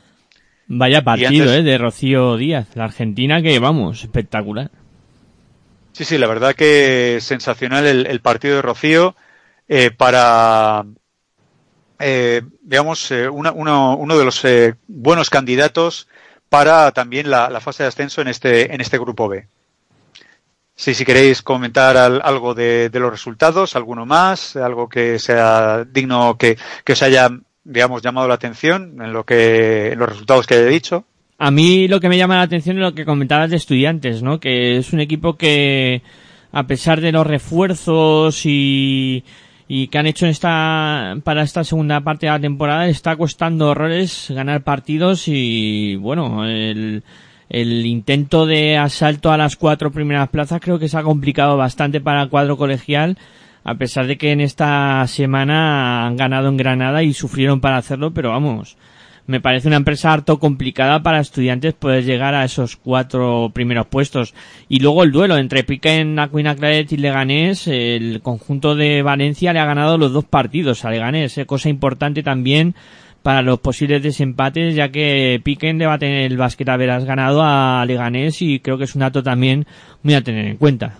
Vaya 0.67 1.03
partido, 1.03 1.27
antes- 1.29 1.59
eh, 1.59 1.63
de 1.63 1.77
Rocío 1.77 2.37
Díaz, 2.37 2.67
la 2.75 2.85
argentina 2.85 3.41
que, 3.41 3.59
vamos, 3.59 4.03
espectacular. 4.03 4.71
Sí, 5.93 6.05
sí, 6.05 6.17
la 6.17 6.27
verdad 6.27 6.55
que 6.55 7.19
sensacional 7.21 7.85
el, 7.85 8.07
el 8.07 8.21
partido 8.21 8.55
de 8.55 8.61
Rocío 8.61 9.15
eh, 9.67 9.91
para, 9.91 10.85
eh, 11.99 12.41
digamos, 12.61 13.11
eh, 13.11 13.29
uno, 13.29 14.17
de 14.17 14.25
los 14.25 14.43
eh, 14.45 14.75
buenos 14.87 15.29
candidatos 15.29 16.07
para 16.49 16.91
también 16.91 17.29
la, 17.29 17.49
fase 17.61 17.83
de 17.83 17.89
ascenso 17.89 18.21
en 18.21 18.27
este, 18.27 18.73
en 18.73 18.81
este 18.81 18.97
grupo 18.97 19.27
B. 19.27 19.47
Sí, 20.75 20.93
si 20.95 21.05
queréis 21.05 21.41
comentar 21.43 21.95
al- 21.97 22.21
algo 22.23 22.53
de, 22.55 22.89
los 22.93 23.11
resultados, 23.11 23.75
alguno 23.75 24.05
más, 24.05 24.55
algo 24.55 24.89
que 24.89 25.19
sea 25.19 25.83
digno, 25.85 26.37
que, 26.37 26.57
que 26.83 26.93
os 26.93 27.01
haya, 27.03 27.29
digamos, 27.63 28.01
llamado 28.01 28.27
la 28.27 28.33
atención 28.35 28.97
en 29.01 29.13
lo 29.13 29.23
que, 29.25 29.91
en 29.91 29.99
los 29.99 30.09
resultados 30.09 30.47
que 30.47 30.55
he 30.55 30.65
dicho. 30.65 31.05
A 31.43 31.49
mí 31.49 31.87
lo 31.87 31.99
que 31.99 32.07
me 32.07 32.19
llama 32.19 32.35
la 32.35 32.43
atención 32.43 32.77
es 32.77 32.83
lo 32.83 32.93
que 32.93 33.03
comentabas 33.03 33.49
de 33.49 33.55
estudiantes, 33.55 34.21
¿no? 34.21 34.39
Que 34.39 34.77
es 34.77 34.93
un 34.93 34.99
equipo 34.99 35.37
que, 35.37 36.03
a 36.51 36.67
pesar 36.67 37.01
de 37.01 37.11
los 37.11 37.25
refuerzos 37.25 38.45
y, 38.45 39.23
y 39.67 39.87
que 39.87 39.97
han 39.97 40.05
hecho 40.05 40.27
esta, 40.27 41.17
para 41.23 41.41
esta 41.41 41.63
segunda 41.63 42.01
parte 42.01 42.27
de 42.27 42.33
la 42.33 42.39
temporada, 42.39 42.87
está 42.87 43.15
costando 43.15 43.69
horrores 43.69 44.27
ganar 44.29 44.61
partidos 44.61 45.27
y, 45.27 45.95
bueno, 45.95 46.45
el, 46.45 47.01
el 47.49 47.85
intento 47.87 48.45
de 48.45 48.77
asalto 48.77 49.31
a 49.31 49.37
las 49.37 49.55
cuatro 49.55 49.91
primeras 49.91 50.29
plazas 50.29 50.61
creo 50.61 50.77
que 50.77 50.89
se 50.89 50.97
ha 50.99 51.01
complicado 51.01 51.57
bastante 51.57 52.01
para 52.01 52.21
el 52.21 52.29
cuadro 52.29 52.55
colegial, 52.55 53.17
a 53.63 53.73
pesar 53.73 54.05
de 54.05 54.19
que 54.19 54.31
en 54.31 54.41
esta 54.41 55.07
semana 55.07 56.05
han 56.05 56.17
ganado 56.17 56.49
en 56.49 56.57
Granada 56.57 57.01
y 57.01 57.13
sufrieron 57.13 57.61
para 57.61 57.77
hacerlo, 57.77 58.13
pero 58.13 58.29
vamos, 58.29 58.77
me 59.27 59.39
parece 59.39 59.67
una 59.67 59.77
empresa 59.77 60.11
harto 60.11 60.39
complicada 60.39 61.03
para 61.03 61.19
estudiantes 61.19 61.73
poder 61.73 62.03
llegar 62.03 62.33
a 62.33 62.43
esos 62.43 62.75
cuatro 62.75 63.51
primeros 63.53 63.87
puestos. 63.87 64.33
Y 64.67 64.79
luego 64.79 65.03
el 65.03 65.11
duelo 65.11 65.37
entre 65.37 65.63
Piquen, 65.63 66.19
Aquina 66.19 66.55
Claret 66.55 66.91
y 66.91 66.97
Leganés, 66.97 67.67
el 67.67 68.21
conjunto 68.21 68.75
de 68.75 69.01
Valencia 69.01 69.53
le 69.53 69.59
ha 69.59 69.65
ganado 69.65 69.97
los 69.97 70.13
dos 70.13 70.25
partidos 70.25 70.85
a 70.85 70.91
Leganés, 70.91 71.37
eh, 71.37 71.45
cosa 71.45 71.69
importante 71.69 72.23
también 72.23 72.75
para 73.21 73.41
los 73.41 73.59
posibles 73.59 74.01
desempates, 74.01 74.75
ya 74.75 74.89
que 74.89 75.39
Piquen 75.43 75.77
le 75.77 75.85
va 75.85 75.93
a 75.93 75.99
tener 75.99 76.31
el 76.31 76.37
básquet 76.37 76.67
a 76.69 76.77
veras 76.77 77.05
ganado 77.05 77.41
a 77.43 77.85
Leganés 77.85 78.41
y 78.41 78.59
creo 78.59 78.77
que 78.77 78.85
es 78.85 78.95
un 78.95 79.01
dato 79.01 79.21
también 79.21 79.67
muy 80.03 80.15
a 80.15 80.21
tener 80.21 80.47
en 80.47 80.57
cuenta. 80.57 80.95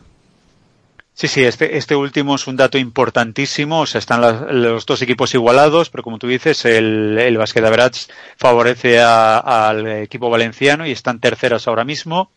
Sí, 1.22 1.28
sí, 1.28 1.44
este, 1.44 1.78
este 1.78 1.96
último 1.96 2.34
es 2.34 2.48
un 2.48 2.56
dato 2.56 2.80
importantísimo. 2.80 3.82
O 3.82 3.86
sea, 3.86 4.00
están 4.00 4.22
los 4.64 4.88
dos 4.88 5.04
equipos 5.04 5.32
igualados, 5.36 5.92
pero 5.92 6.02
como 6.02 6.18
tú 6.18 6.26
dices, 6.26 6.66
el, 6.66 7.16
el 7.20 7.38
Basket 7.38 7.64
Average 7.64 8.08
favorece 8.38 9.00
al 9.00 9.88
equipo 9.88 10.32
valenciano 10.32 10.88
y 10.88 10.92
están 10.92 11.20
terceras 11.20 11.68
ahora 11.68 11.84
mismo. 11.86 12.32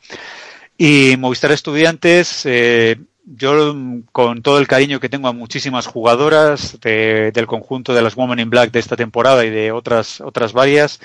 Y 0.77 1.15
Movistar 1.17 1.51
Estudiantes, 1.53 2.43
eh, 2.45 2.97
yo 3.25 3.75
con 4.13 4.43
todo 4.43 4.59
el 4.59 4.67
cariño 4.67 5.01
que 5.01 5.09
tengo 5.09 5.29
a 5.29 5.33
muchísimas 5.33 5.87
jugadoras 5.87 6.79
de- 6.83 7.33
del 7.33 7.47
conjunto 7.47 7.95
de 7.95 8.03
las 8.03 8.17
Women 8.19 8.41
in 8.41 8.51
Black 8.51 8.71
de 8.71 8.81
esta 8.81 8.97
temporada 8.97 9.47
y 9.47 9.51
de 9.51 9.73
otras, 9.73 10.21
otras 10.21 10.53
varias, 10.53 11.01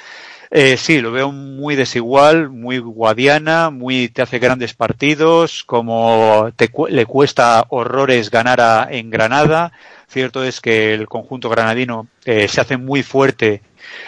eh, 0.51 0.77
sí, 0.77 0.99
lo 0.99 1.11
veo 1.11 1.31
muy 1.31 1.75
desigual, 1.75 2.49
muy 2.49 2.79
guadiana, 2.79 3.69
muy 3.69 4.09
te 4.09 4.23
hace 4.23 4.39
grandes 4.39 4.73
partidos, 4.73 5.63
como 5.63 6.49
te 6.55 6.71
le 6.89 7.05
cuesta 7.05 7.65
horrores 7.69 8.31
ganar 8.31 8.59
a- 8.61 8.87
en 8.89 9.09
Granada. 9.11 9.71
Cierto 10.07 10.43
es 10.43 10.59
que 10.59 10.93
el 10.95 11.07
conjunto 11.07 11.49
granadino 11.49 12.07
eh, 12.25 12.47
se 12.47 12.61
hace 12.61 12.77
muy 12.77 13.03
fuerte 13.03 13.61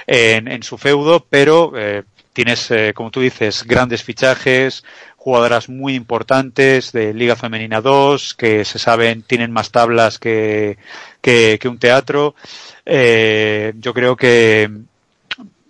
en, 0.07 0.47
en 0.47 0.63
su 0.63 0.77
feudo, 0.79 1.25
pero 1.29 1.73
eh, 1.75 2.03
tienes, 2.33 2.71
eh, 2.71 2.93
como 2.95 3.11
tú 3.11 3.19
dices, 3.21 3.63
grandes 3.65 4.03
fichajes, 4.03 4.83
jugadoras 5.17 5.69
muy 5.69 5.93
importantes 5.93 6.91
de 6.91 7.13
Liga 7.13 7.35
Femenina 7.35 7.81
2, 7.81 8.33
que 8.33 8.65
se 8.65 8.79
saben, 8.79 9.21
tienen 9.21 9.51
más 9.51 9.69
tablas 9.71 10.17
que, 10.17 10.77
que, 11.21 11.59
que 11.61 11.67
un 11.67 11.77
teatro. 11.77 12.33
Eh, 12.85 13.73
yo 13.77 13.93
creo 13.93 14.15
que 14.15 14.69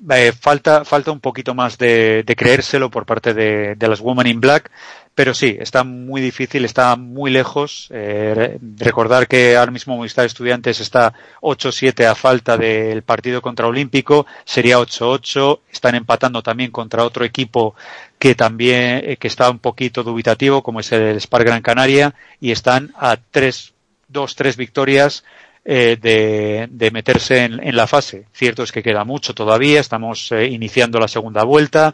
eh, 0.09 0.31
falta, 0.31 0.83
falta 0.85 1.11
un 1.11 1.19
poquito 1.19 1.53
más 1.53 1.77
de, 1.77 2.23
de 2.23 2.35
creérselo 2.35 2.89
por 2.89 3.05
parte 3.05 3.33
de, 3.33 3.75
de 3.75 3.87
las 3.87 3.99
Women 3.99 4.27
in 4.27 4.41
Black, 4.41 4.71
pero 5.13 5.33
sí, 5.33 5.57
está 5.59 5.83
muy 5.83 6.21
difícil, 6.21 6.63
está 6.65 6.95
muy 6.95 7.31
lejos. 7.31 7.87
Eh, 7.91 8.33
re- 8.35 8.59
recordar 8.77 9.27
que 9.27 9.57
ahora 9.57 9.71
mismo 9.71 9.95
Movistar 9.97 10.25
Estudiantes 10.25 10.79
está 10.79 11.13
8-7 11.41 12.05
a 12.05 12.15
falta 12.15 12.57
del 12.57 13.03
partido 13.03 13.41
contra 13.41 13.67
Olímpico, 13.67 14.25
sería 14.45 14.79
8-8, 14.79 15.59
están 15.71 15.95
empatando 15.95 16.41
también 16.41 16.71
contra 16.71 17.03
otro 17.03 17.25
equipo 17.25 17.75
que 18.17 18.35
también 18.35 19.01
eh, 19.03 19.17
que 19.17 19.27
está 19.27 19.49
un 19.49 19.59
poquito 19.59 20.03
dubitativo, 20.03 20.63
como 20.63 20.79
es 20.79 20.91
el 20.93 21.19
Spar 21.19 21.43
Gran 21.43 21.61
Canaria, 21.61 22.15
y 22.39 22.51
están 22.51 22.93
a 22.97 23.17
3, 23.17 23.73
2-3 24.11 24.55
victorias 24.55 25.23
eh, 25.63 26.67
de, 26.69 26.91
meterse 26.91 27.43
en, 27.43 27.65
en 27.65 27.75
la 27.75 27.87
fase. 27.87 28.25
Cierto 28.33 28.63
es 28.63 28.71
que 28.71 28.83
queda 28.83 29.03
mucho 29.03 29.33
todavía, 29.33 29.79
estamos 29.79 30.31
eh, 30.31 30.47
iniciando 30.47 30.99
la 30.99 31.07
segunda 31.07 31.43
vuelta, 31.43 31.93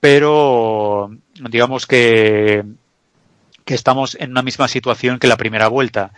pero 0.00 1.10
digamos 1.34 1.86
que, 1.86 2.64
que 3.64 3.74
estamos 3.74 4.16
en 4.20 4.30
una 4.30 4.42
misma 4.42 4.68
situación 4.68 5.18
que 5.18 5.28
la 5.28 5.36
primera 5.36 5.68
vuelta. 5.68 6.12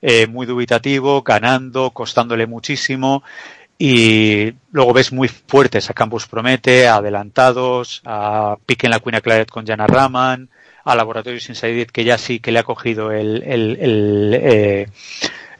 Eh, 0.00 0.26
muy 0.26 0.46
dubitativo, 0.46 1.22
ganando, 1.22 1.90
costándole 1.90 2.46
muchísimo. 2.46 3.22
Y 3.78 4.52
luego 4.70 4.92
ves 4.92 5.12
muy 5.12 5.28
fuertes 5.28 5.90
a 5.90 5.94
Campus 5.94 6.28
Promete, 6.28 6.86
a 6.86 6.96
adelantados, 6.96 8.02
a 8.04 8.56
Pique 8.64 8.86
en 8.86 8.92
la 8.92 9.00
Queen 9.00 9.20
Claret 9.20 9.50
con 9.50 9.66
Jana 9.66 9.86
Raman, 9.86 10.48
a 10.84 10.94
Laboratorios 10.94 11.48
Inside 11.48 11.86
que 11.86 12.04
ya 12.04 12.18
sí 12.18 12.38
que 12.38 12.52
le 12.52 12.60
ha 12.60 12.64
cogido 12.64 13.10
el, 13.10 13.42
el, 13.42 13.78
el, 13.80 14.34
eh, 14.40 14.88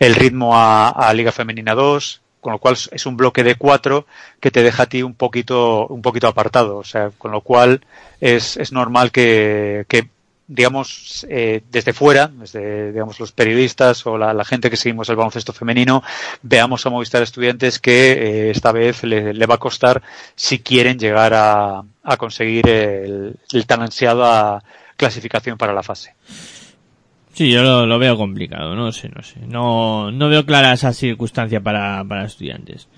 el 0.03 0.17
ritmo 0.17 0.53
a, 0.55 1.13
Liga 1.15 1.31
Femenina 1.31 1.75
2, 1.75 2.23
con 2.41 2.53
lo 2.53 2.59
cual 2.59 2.77
es 2.91 3.07
un 3.07 3.17
bloque 3.17 3.45
de 3.45 3.55
cuatro 3.55 4.05
que 4.41 4.51
te 4.51 4.65
deja 4.65 4.83
a 4.83 4.87
ti 4.87 5.01
un 5.05 5.15
poquito, 5.15 5.87
un 5.87 6.03
poquito 6.03 6.27
apartado. 6.27 6.79
O 6.79 6.85
sea, 6.85 7.11
con 7.17 7.31
lo 7.31 7.41
cual 7.41 7.87
es, 8.21 8.73
normal 8.73 9.13
que, 9.13 9.87
digamos, 10.49 11.25
eh, 11.31 11.63
desde 11.71 11.93
fuera, 11.93 12.27
desde, 12.27 12.91
digamos, 12.91 13.21
los 13.21 13.31
periodistas 13.31 14.05
o 14.05 14.19
la, 14.19 14.35
la 14.35 14.45
gente 14.45 14.71
que 14.71 14.77
seguimos 14.77 15.09
el 15.09 15.15
baloncesto 15.15 15.53
femenino, 15.53 16.03
veamos 16.43 16.85
a 16.85 16.91
Movistar 16.91 17.23
Estudiantes 17.23 17.79
que 17.79 18.13
eh, 18.13 18.51
esta 18.51 18.73
vez 18.73 19.05
le, 19.05 19.47
va 19.47 19.55
a 19.55 19.59
costar 19.59 20.03
si 20.35 20.59
quieren 20.59 20.99
llegar 20.99 21.33
a, 21.33 21.85
a 22.03 22.17
conseguir 22.17 22.69
el, 22.69 23.37
el 23.53 23.67
tan 23.67 23.83
ansiada 23.83 24.65
clasificación 24.97 25.57
para 25.57 25.73
la 25.73 25.85
fase. 25.85 26.17
Sí, 27.33 27.51
yo 27.51 27.63
lo, 27.63 27.87
lo 27.87 27.99
veo 27.99 28.17
complicado, 28.17 28.75
no 28.75 28.93
sé, 28.93 29.09
no 29.09 29.23
sé. 29.23 29.41
No, 29.47 30.11
no 30.11 30.29
veo 30.29 30.45
clara 30.45 30.73
esa 30.73 30.93
circunstancia 30.93 31.61
para, 31.61 32.05
para 32.05 32.25
estudiantes. 32.25 32.89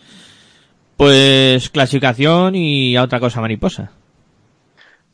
Pues 0.96 1.70
clasificación 1.70 2.54
y 2.54 2.96
a 2.96 3.02
otra 3.02 3.20
cosa 3.20 3.40
mariposa. 3.40 3.92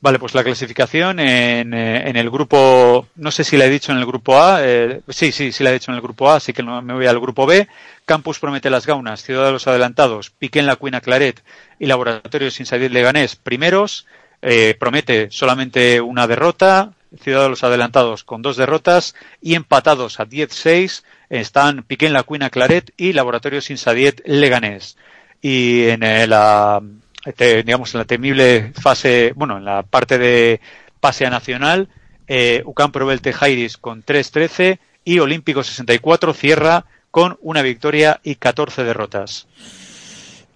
Vale, 0.02 0.18
pues 0.18 0.34
la 0.34 0.42
clasificación 0.42 1.20
en, 1.20 1.74
eh, 1.74 2.08
en 2.08 2.16
el 2.16 2.30
grupo, 2.30 3.06
no 3.16 3.30
sé 3.30 3.44
si 3.44 3.58
la 3.58 3.66
he 3.66 3.70
dicho 3.70 3.92
en 3.92 3.98
el 3.98 4.06
grupo 4.06 4.40
A, 4.40 4.60
eh, 4.62 5.02
sí, 5.08 5.30
sí, 5.30 5.52
sí 5.52 5.62
la 5.62 5.70
he 5.70 5.74
dicho 5.74 5.90
en 5.90 5.96
el 5.96 6.00
grupo 6.02 6.30
A, 6.30 6.36
así 6.36 6.54
que 6.54 6.62
me 6.62 6.94
voy 6.94 7.06
al 7.06 7.20
grupo 7.20 7.44
B. 7.44 7.68
Campus 8.06 8.38
Promete 8.38 8.70
las 8.70 8.86
Gaunas, 8.86 9.22
Ciudad 9.22 9.44
de 9.44 9.52
los 9.52 9.66
Adelantados, 9.66 10.30
Piquen 10.30 10.64
la 10.64 10.76
Cuina 10.76 11.02
Claret 11.02 11.42
y 11.78 11.84
Laboratorios 11.84 12.58
Inside 12.60 12.88
Leganés 12.88 13.36
primeros. 13.36 14.06
Eh, 14.40 14.74
promete 14.80 15.28
solamente 15.30 16.00
una 16.00 16.26
derrota, 16.26 16.92
Ciudad 17.18 17.42
de 17.42 17.48
los 17.48 17.64
Adelantados 17.64 18.24
con 18.24 18.42
dos 18.42 18.56
derrotas 18.56 19.14
y 19.40 19.54
empatados 19.54 20.20
a 20.20 20.26
10-6 20.26 21.02
están 21.28 21.82
Piquen 21.82 22.12
la 22.12 22.22
Cuina 22.22 22.50
Claret 22.50 22.92
y 22.96 23.12
Laboratorios 23.12 23.70
Insadiet 23.70 24.22
Leganés. 24.26 24.96
Y 25.42 25.88
en 25.88 26.02
eh, 26.02 26.26
la, 26.26 26.82
digamos, 27.36 27.94
en 27.94 27.98
la 27.98 28.04
temible 28.04 28.72
fase, 28.80 29.32
bueno, 29.34 29.58
en 29.58 29.64
la 29.64 29.82
parte 29.82 30.18
de 30.18 30.60
pase 31.00 31.26
a 31.26 31.30
nacional, 31.30 31.88
eh, 32.28 32.62
UCAM 32.64 32.92
Provelte 32.92 33.32
Jairis 33.32 33.76
con 33.76 34.04
3-13 34.04 34.78
y 35.04 35.18
Olímpico 35.18 35.62
64 35.62 36.32
cierra 36.34 36.84
con 37.10 37.38
una 37.40 37.62
victoria 37.62 38.20
y 38.22 38.36
14 38.36 38.84
derrotas. 38.84 39.46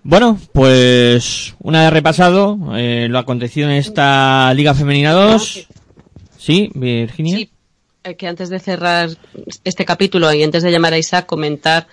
Bueno, 0.03 0.39
pues 0.53 1.55
una 1.61 1.85
vez 1.85 1.93
repasado 1.93 2.59
eh, 2.77 3.07
lo 3.09 3.19
acontecido 3.19 3.69
en 3.71 3.77
esta 3.77 4.53
Liga 4.55 4.75
Femenina 4.75 5.13
2. 5.13 5.67
Sí, 6.45 6.71
Virginia. 6.75 7.37
Sí, 7.39 7.51
eh, 8.05 8.17
que 8.17 8.27
antes 8.27 8.51
de 8.51 8.59
cerrar 8.59 9.09
este 9.65 9.87
capítulo 9.87 10.31
y 10.31 10.43
antes 10.43 10.63
de 10.63 10.71
llamar 10.71 10.93
a 10.93 10.99
Isaac, 10.99 11.25
comentar, 11.25 11.87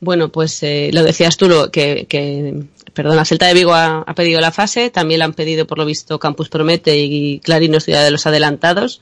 bueno, 0.00 0.30
pues 0.30 0.60
eh, 0.64 0.90
lo 0.92 1.04
decías 1.04 1.36
tú, 1.36 1.48
lo, 1.48 1.70
que, 1.70 2.06
que, 2.08 2.64
perdona, 2.94 3.24
Celta 3.24 3.46
de 3.46 3.54
Vigo 3.54 3.74
ha, 3.74 4.04
pedido 4.16 4.40
la 4.40 4.50
fase, 4.50 4.90
también 4.90 5.20
la 5.20 5.26
han 5.26 5.34
pedido 5.34 5.68
por 5.68 5.78
lo 5.78 5.84
visto 5.84 6.18
Campus 6.18 6.48
Promete 6.48 6.98
y 6.98 7.38
Clarinos 7.38 7.84
Ciudad 7.84 8.02
de 8.02 8.10
los 8.10 8.26
Adelantados. 8.26 9.00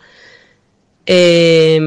Eh, 1.07 1.81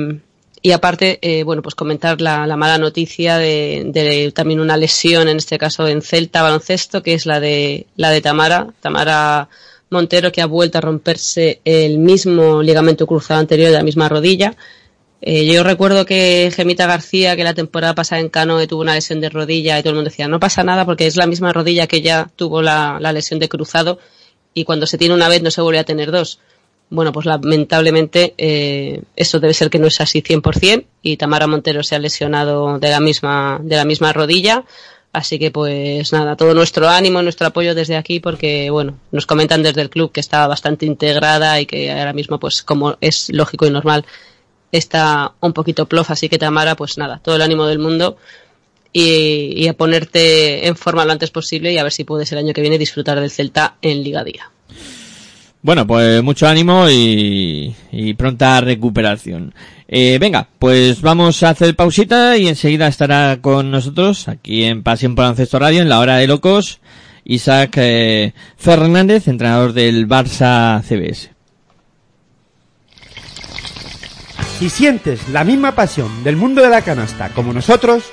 Y 0.66 0.72
aparte, 0.72 1.20
eh, 1.22 1.44
bueno, 1.44 1.62
pues 1.62 1.76
comentar 1.76 2.22
la, 2.22 2.48
la 2.48 2.56
mala 2.56 2.78
noticia 2.78 3.38
de, 3.38 3.84
de 3.86 4.32
también 4.32 4.62
una 4.62 4.78
lesión, 4.78 5.28
en 5.28 5.38
este 5.38 5.58
caso 5.58 5.88
en 5.88 6.02
Celta 6.02 6.42
baloncesto, 6.42 7.04
que 7.04 7.14
es 7.14 7.26
la 7.26 7.42
de 7.42 7.86
la 7.98 8.10
de 8.12 8.22
Tamara, 8.22 8.74
Tamara 8.82 9.50
Montero, 9.94 10.32
que 10.32 10.42
ha 10.42 10.46
vuelto 10.46 10.78
a 10.78 10.82
romperse 10.82 11.62
el 11.64 11.98
mismo 11.98 12.62
ligamento 12.62 13.08
cruzado 13.08 13.40
anterior 13.40 13.70
de 13.70 13.78
la 13.78 13.84
misma 13.84 14.10
rodilla. 14.10 14.56
Eh, 15.22 15.46
yo 15.46 15.64
recuerdo 15.64 16.06
que 16.06 16.52
Gemita 16.54 16.86
García, 16.86 17.38
que 17.38 17.46
la 17.46 17.54
temporada 17.54 17.96
pasada 17.96 18.20
en 18.20 18.28
Canoe 18.28 18.68
tuvo 18.68 18.82
una 18.82 18.96
lesión 18.96 19.22
de 19.22 19.30
rodilla 19.30 19.80
y 19.80 19.82
todo 19.82 19.92
el 19.92 19.96
mundo 19.96 20.10
decía, 20.10 20.28
no 20.28 20.42
pasa 20.42 20.66
nada 20.66 20.86
porque 20.86 21.08
es 21.08 21.16
la 21.16 21.28
misma 21.28 21.54
rodilla 21.54 21.88
que 21.88 22.02
ya 22.02 22.30
tuvo 22.36 22.62
la, 22.62 22.98
la 23.00 23.14
lesión 23.14 23.40
de 23.40 23.48
cruzado 23.48 24.00
y 24.54 24.66
cuando 24.66 24.86
se 24.86 24.98
tiene 24.98 25.14
una 25.14 25.30
vez 25.30 25.42
no 25.42 25.50
se 25.50 25.62
vuelve 25.62 25.80
a 25.80 25.86
tener 25.86 26.12
dos. 26.12 26.40
Bueno, 26.90 27.12
pues 27.12 27.26
lamentablemente 27.26 28.36
eh, 28.38 29.02
eso 29.16 29.40
debe 29.40 29.54
ser 29.54 29.70
que 29.70 29.80
no 29.80 29.88
es 29.88 30.00
así 30.00 30.22
100% 30.22 30.86
y 31.02 31.18
Tamara 31.18 31.48
Montero 31.48 31.84
se 31.84 31.96
ha 31.96 32.00
lesionado 32.00 32.78
de 32.78 32.90
la 32.90 33.00
misma, 33.00 33.60
de 33.64 33.78
la 33.78 33.86
misma 33.86 34.14
rodilla. 34.14 34.66
Así 35.14 35.38
que 35.38 35.52
pues 35.52 36.12
nada, 36.12 36.36
todo 36.36 36.56
nuestro 36.56 36.90
ánimo, 36.90 37.22
nuestro 37.22 37.46
apoyo 37.46 37.76
desde 37.76 37.96
aquí 37.96 38.20
porque 38.20 38.72
bueno, 38.72 38.98
nos 39.12 39.28
comentan 39.28 39.62
desde 39.62 39.82
el 39.82 39.92
club 39.92 40.12
que 40.12 40.20
está 40.20 40.48
bastante 40.48 40.88
integrada 40.88 41.62
y 41.62 41.68
que 41.68 41.92
ahora 41.92 42.14
mismo 42.14 42.40
pues 42.40 42.64
como 42.64 42.98
es 43.00 43.30
lógico 43.30 43.68
y 43.68 43.70
normal 43.70 44.06
está 44.72 45.34
un 45.40 45.54
poquito 45.54 45.86
plof, 45.88 46.10
así 46.10 46.30
que 46.30 46.40
Tamara 46.40 46.76
pues 46.76 46.98
nada, 46.98 47.20
todo 47.24 47.36
el 47.36 47.44
ánimo 47.44 47.68
del 47.68 47.78
mundo 47.78 48.18
y, 48.92 49.54
y 49.56 49.68
a 49.68 49.76
ponerte 49.76 50.66
en 50.68 50.76
forma 50.76 51.06
lo 51.06 51.12
antes 51.12 51.30
posible 51.30 51.72
y 51.72 51.78
a 51.78 51.84
ver 51.84 51.92
si 51.92 52.06
puedes 52.06 52.32
el 52.32 52.40
año 52.40 52.54
que 52.54 52.62
viene 52.62 52.80
disfrutar 52.80 53.20
del 53.20 53.30
Celta 53.30 53.76
en 53.84 54.04
Liga 54.04 54.24
Día. 54.24 54.53
Bueno, 55.64 55.88
pues 55.88 56.22
mucho 56.22 56.48
ánimo 56.48 56.90
y, 56.90 57.74
y 57.92 58.14
pronta 58.16 58.60
recuperación. 58.60 59.54
Eh, 59.88 60.18
venga, 60.20 60.50
pues 60.60 61.02
vamos 61.02 61.42
a 61.42 61.52
hacer 61.52 61.74
pausita 61.76 62.36
y 62.38 62.50
enseguida 62.50 62.88
estará 62.88 63.40
con 63.42 63.72
nosotros 63.72 64.28
aquí 64.28 64.66
en 64.66 64.84
Pasión 64.84 65.16
por 65.16 65.24
Ancesto 65.24 65.60
Radio 65.60 65.82
en 65.82 65.88
la 65.88 66.00
hora 66.00 66.18
de 66.18 66.28
locos 66.28 66.82
Isaac 67.24 67.76
eh, 67.78 68.34
Fernández, 68.58 69.30
entrenador 69.30 69.72
del 69.72 70.06
Barça 70.08 70.82
CBS. 70.82 71.32
Si 74.60 74.70
sientes 74.70 75.30
la 75.30 75.46
misma 75.46 75.74
pasión 75.76 76.24
del 76.24 76.36
mundo 76.36 76.62
de 76.62 76.70
la 76.70 76.82
canasta 76.82 77.30
como 77.30 77.54
nosotros, 77.54 78.04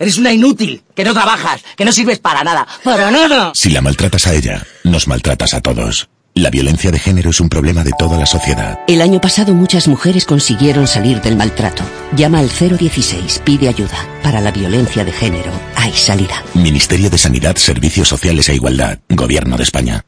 Eres 0.00 0.16
una 0.16 0.32
inútil, 0.32 0.84
que 0.94 1.02
no 1.02 1.12
trabajas, 1.12 1.64
que 1.76 1.84
no 1.84 1.90
sirves 1.90 2.20
para 2.20 2.44
nada. 2.44 2.66
¡Para 2.84 3.10
nada! 3.10 3.50
Si 3.54 3.70
la 3.70 3.80
maltratas 3.80 4.28
a 4.28 4.34
ella, 4.34 4.64
nos 4.84 5.08
maltratas 5.08 5.54
a 5.54 5.60
todos. 5.60 6.08
La 6.34 6.50
violencia 6.50 6.92
de 6.92 7.00
género 7.00 7.30
es 7.30 7.40
un 7.40 7.48
problema 7.48 7.82
de 7.82 7.90
toda 7.98 8.16
la 8.16 8.26
sociedad. 8.26 8.78
El 8.86 9.02
año 9.02 9.20
pasado 9.20 9.54
muchas 9.54 9.88
mujeres 9.88 10.24
consiguieron 10.24 10.86
salir 10.86 11.20
del 11.20 11.34
maltrato. 11.34 11.82
Llama 12.14 12.38
al 12.38 12.48
016, 12.48 13.42
pide 13.44 13.66
ayuda. 13.66 14.06
Para 14.22 14.40
la 14.40 14.52
violencia 14.52 15.04
de 15.04 15.10
género 15.10 15.50
hay 15.74 15.92
salida. 15.92 16.44
Ministerio 16.54 17.10
de 17.10 17.18
Sanidad, 17.18 17.56
Servicios 17.56 18.06
Sociales 18.06 18.48
e 18.50 18.54
Igualdad. 18.54 19.00
Gobierno 19.08 19.56
de 19.56 19.64
España. 19.64 20.04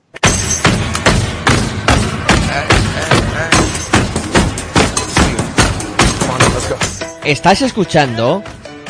Estás 7.24 7.62
escuchando 7.62 8.44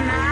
last. 0.00 0.23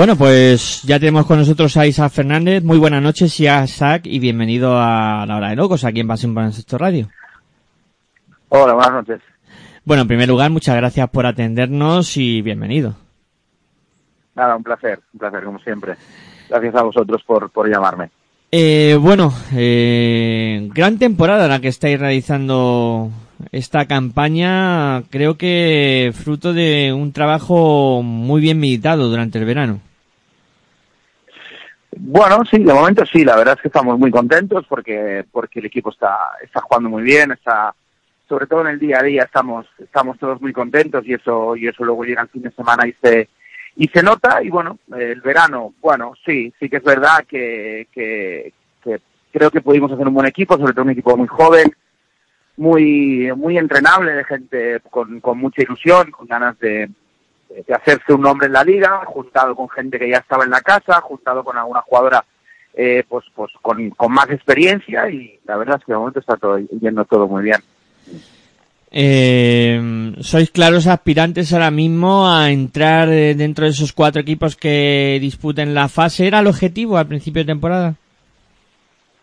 Bueno, 0.00 0.16
pues 0.16 0.82
ya 0.84 0.98
tenemos 0.98 1.26
con 1.26 1.38
nosotros 1.38 1.76
a 1.76 1.86
Isaac 1.86 2.10
Fernández. 2.10 2.64
Muy 2.64 2.78
buenas 2.78 3.02
noches, 3.02 3.38
Isaac, 3.38 4.06
y 4.06 4.18
bienvenido 4.18 4.80
a 4.80 5.26
la 5.26 5.36
hora 5.36 5.50
de 5.50 5.56
locos 5.56 5.84
aquí 5.84 6.00
en 6.00 6.08
Pasión 6.08 6.34
por 6.34 6.80
Radio. 6.80 7.08
Hola, 8.48 8.72
buenas 8.72 8.92
noches. 8.92 9.20
Bueno, 9.84 10.00
en 10.00 10.08
primer 10.08 10.26
lugar, 10.26 10.50
muchas 10.50 10.74
gracias 10.74 11.06
por 11.10 11.26
atendernos 11.26 12.16
y 12.16 12.40
bienvenido. 12.40 12.94
Nada, 14.34 14.56
un 14.56 14.62
placer, 14.62 15.00
un 15.12 15.20
placer, 15.20 15.44
como 15.44 15.58
siempre. 15.58 15.96
Gracias 16.48 16.74
a 16.76 16.82
vosotros 16.82 17.22
por, 17.26 17.50
por 17.50 17.68
llamarme. 17.68 18.08
Eh, 18.50 18.96
bueno, 18.98 19.30
eh, 19.54 20.66
gran 20.72 20.98
temporada 20.98 21.46
la 21.46 21.60
que 21.60 21.68
estáis 21.68 22.00
realizando 22.00 23.10
esta 23.52 23.84
campaña, 23.84 25.02
creo 25.10 25.36
que 25.36 26.10
fruto 26.14 26.54
de 26.54 26.90
un 26.90 27.12
trabajo 27.12 28.00
muy 28.02 28.40
bien 28.40 28.58
meditado 28.58 29.10
durante 29.10 29.38
el 29.38 29.44
verano. 29.44 29.80
Bueno, 31.96 32.44
sí, 32.48 32.58
de 32.62 32.72
momento 32.72 33.04
sí, 33.04 33.24
la 33.24 33.36
verdad 33.36 33.54
es 33.56 33.62
que 33.62 33.68
estamos 33.68 33.98
muy 33.98 34.10
contentos 34.10 34.64
porque, 34.68 35.24
porque 35.30 35.58
el 35.58 35.66
equipo 35.66 35.90
está, 35.90 36.16
está 36.42 36.60
jugando 36.60 36.88
muy 36.88 37.02
bien, 37.02 37.32
está, 37.32 37.74
sobre 38.28 38.46
todo 38.46 38.62
en 38.62 38.68
el 38.68 38.78
día 38.78 39.00
a 39.00 39.02
día 39.02 39.24
estamos, 39.24 39.66
estamos 39.78 40.18
todos 40.18 40.40
muy 40.40 40.52
contentos 40.52 41.04
y 41.06 41.14
eso, 41.14 41.56
y 41.56 41.66
eso 41.66 41.84
luego 41.84 42.04
llega 42.04 42.22
el 42.22 42.28
fin 42.28 42.42
de 42.42 42.52
semana 42.52 42.86
y 42.86 42.94
se, 43.02 43.28
y 43.76 43.88
se 43.88 44.02
nota, 44.02 44.42
y 44.42 44.50
bueno, 44.50 44.78
el 44.96 45.20
verano, 45.20 45.74
bueno, 45.80 46.12
sí, 46.24 46.52
sí 46.60 46.68
que 46.68 46.76
es 46.76 46.84
verdad 46.84 47.24
que, 47.28 47.88
que, 47.92 48.52
creo 49.32 49.50
que 49.50 49.60
pudimos 49.60 49.92
hacer 49.92 50.06
un 50.06 50.14
buen 50.14 50.26
equipo, 50.26 50.56
sobre 50.58 50.72
todo 50.72 50.84
un 50.84 50.90
equipo 50.90 51.16
muy 51.16 51.28
joven, 51.28 51.72
muy, 52.56 53.32
muy 53.36 53.58
entrenable, 53.58 54.12
de 54.12 54.24
gente 54.24 54.80
con, 54.90 55.20
con 55.20 55.38
mucha 55.38 55.62
ilusión, 55.62 56.10
con 56.10 56.26
ganas 56.26 56.58
de, 56.58 56.88
de 57.66 57.74
hacerse 57.74 58.12
un 58.12 58.22
nombre 58.22 58.46
en 58.46 58.52
la 58.52 58.64
liga, 58.64 59.04
juntado 59.06 59.54
con 59.54 59.68
gente 59.68 59.98
que 59.98 60.10
ya 60.10 60.18
estaba 60.18 60.44
en 60.44 60.50
la 60.50 60.60
casa, 60.60 61.00
juntado 61.00 61.42
con 61.42 61.56
alguna 61.56 61.82
jugadora 61.82 62.24
eh, 62.74 63.04
pues, 63.08 63.24
pues 63.34 63.50
con, 63.60 63.90
con 63.90 64.12
más 64.12 64.30
experiencia 64.30 65.10
y 65.10 65.38
la 65.44 65.56
verdad 65.56 65.76
es 65.78 65.84
que 65.84 65.92
de 65.92 65.98
momento 65.98 66.20
está 66.20 66.36
todo 66.36 66.58
yendo 66.58 67.04
todo 67.04 67.26
muy 67.26 67.42
bien. 67.42 67.60
Eh, 68.92 70.12
¿Sois 70.20 70.50
claros 70.50 70.88
aspirantes 70.88 71.52
ahora 71.52 71.70
mismo 71.70 72.28
a 72.28 72.50
entrar 72.50 73.08
eh, 73.08 73.34
dentro 73.36 73.64
de 73.64 73.70
esos 73.70 73.92
cuatro 73.92 74.20
equipos 74.20 74.56
que 74.56 75.18
disputen 75.20 75.74
la 75.74 75.88
fase? 75.88 76.26
¿Era 76.26 76.40
el 76.40 76.48
objetivo 76.48 76.96
al 76.96 77.06
principio 77.06 77.42
de 77.42 77.52
temporada? 77.52 77.94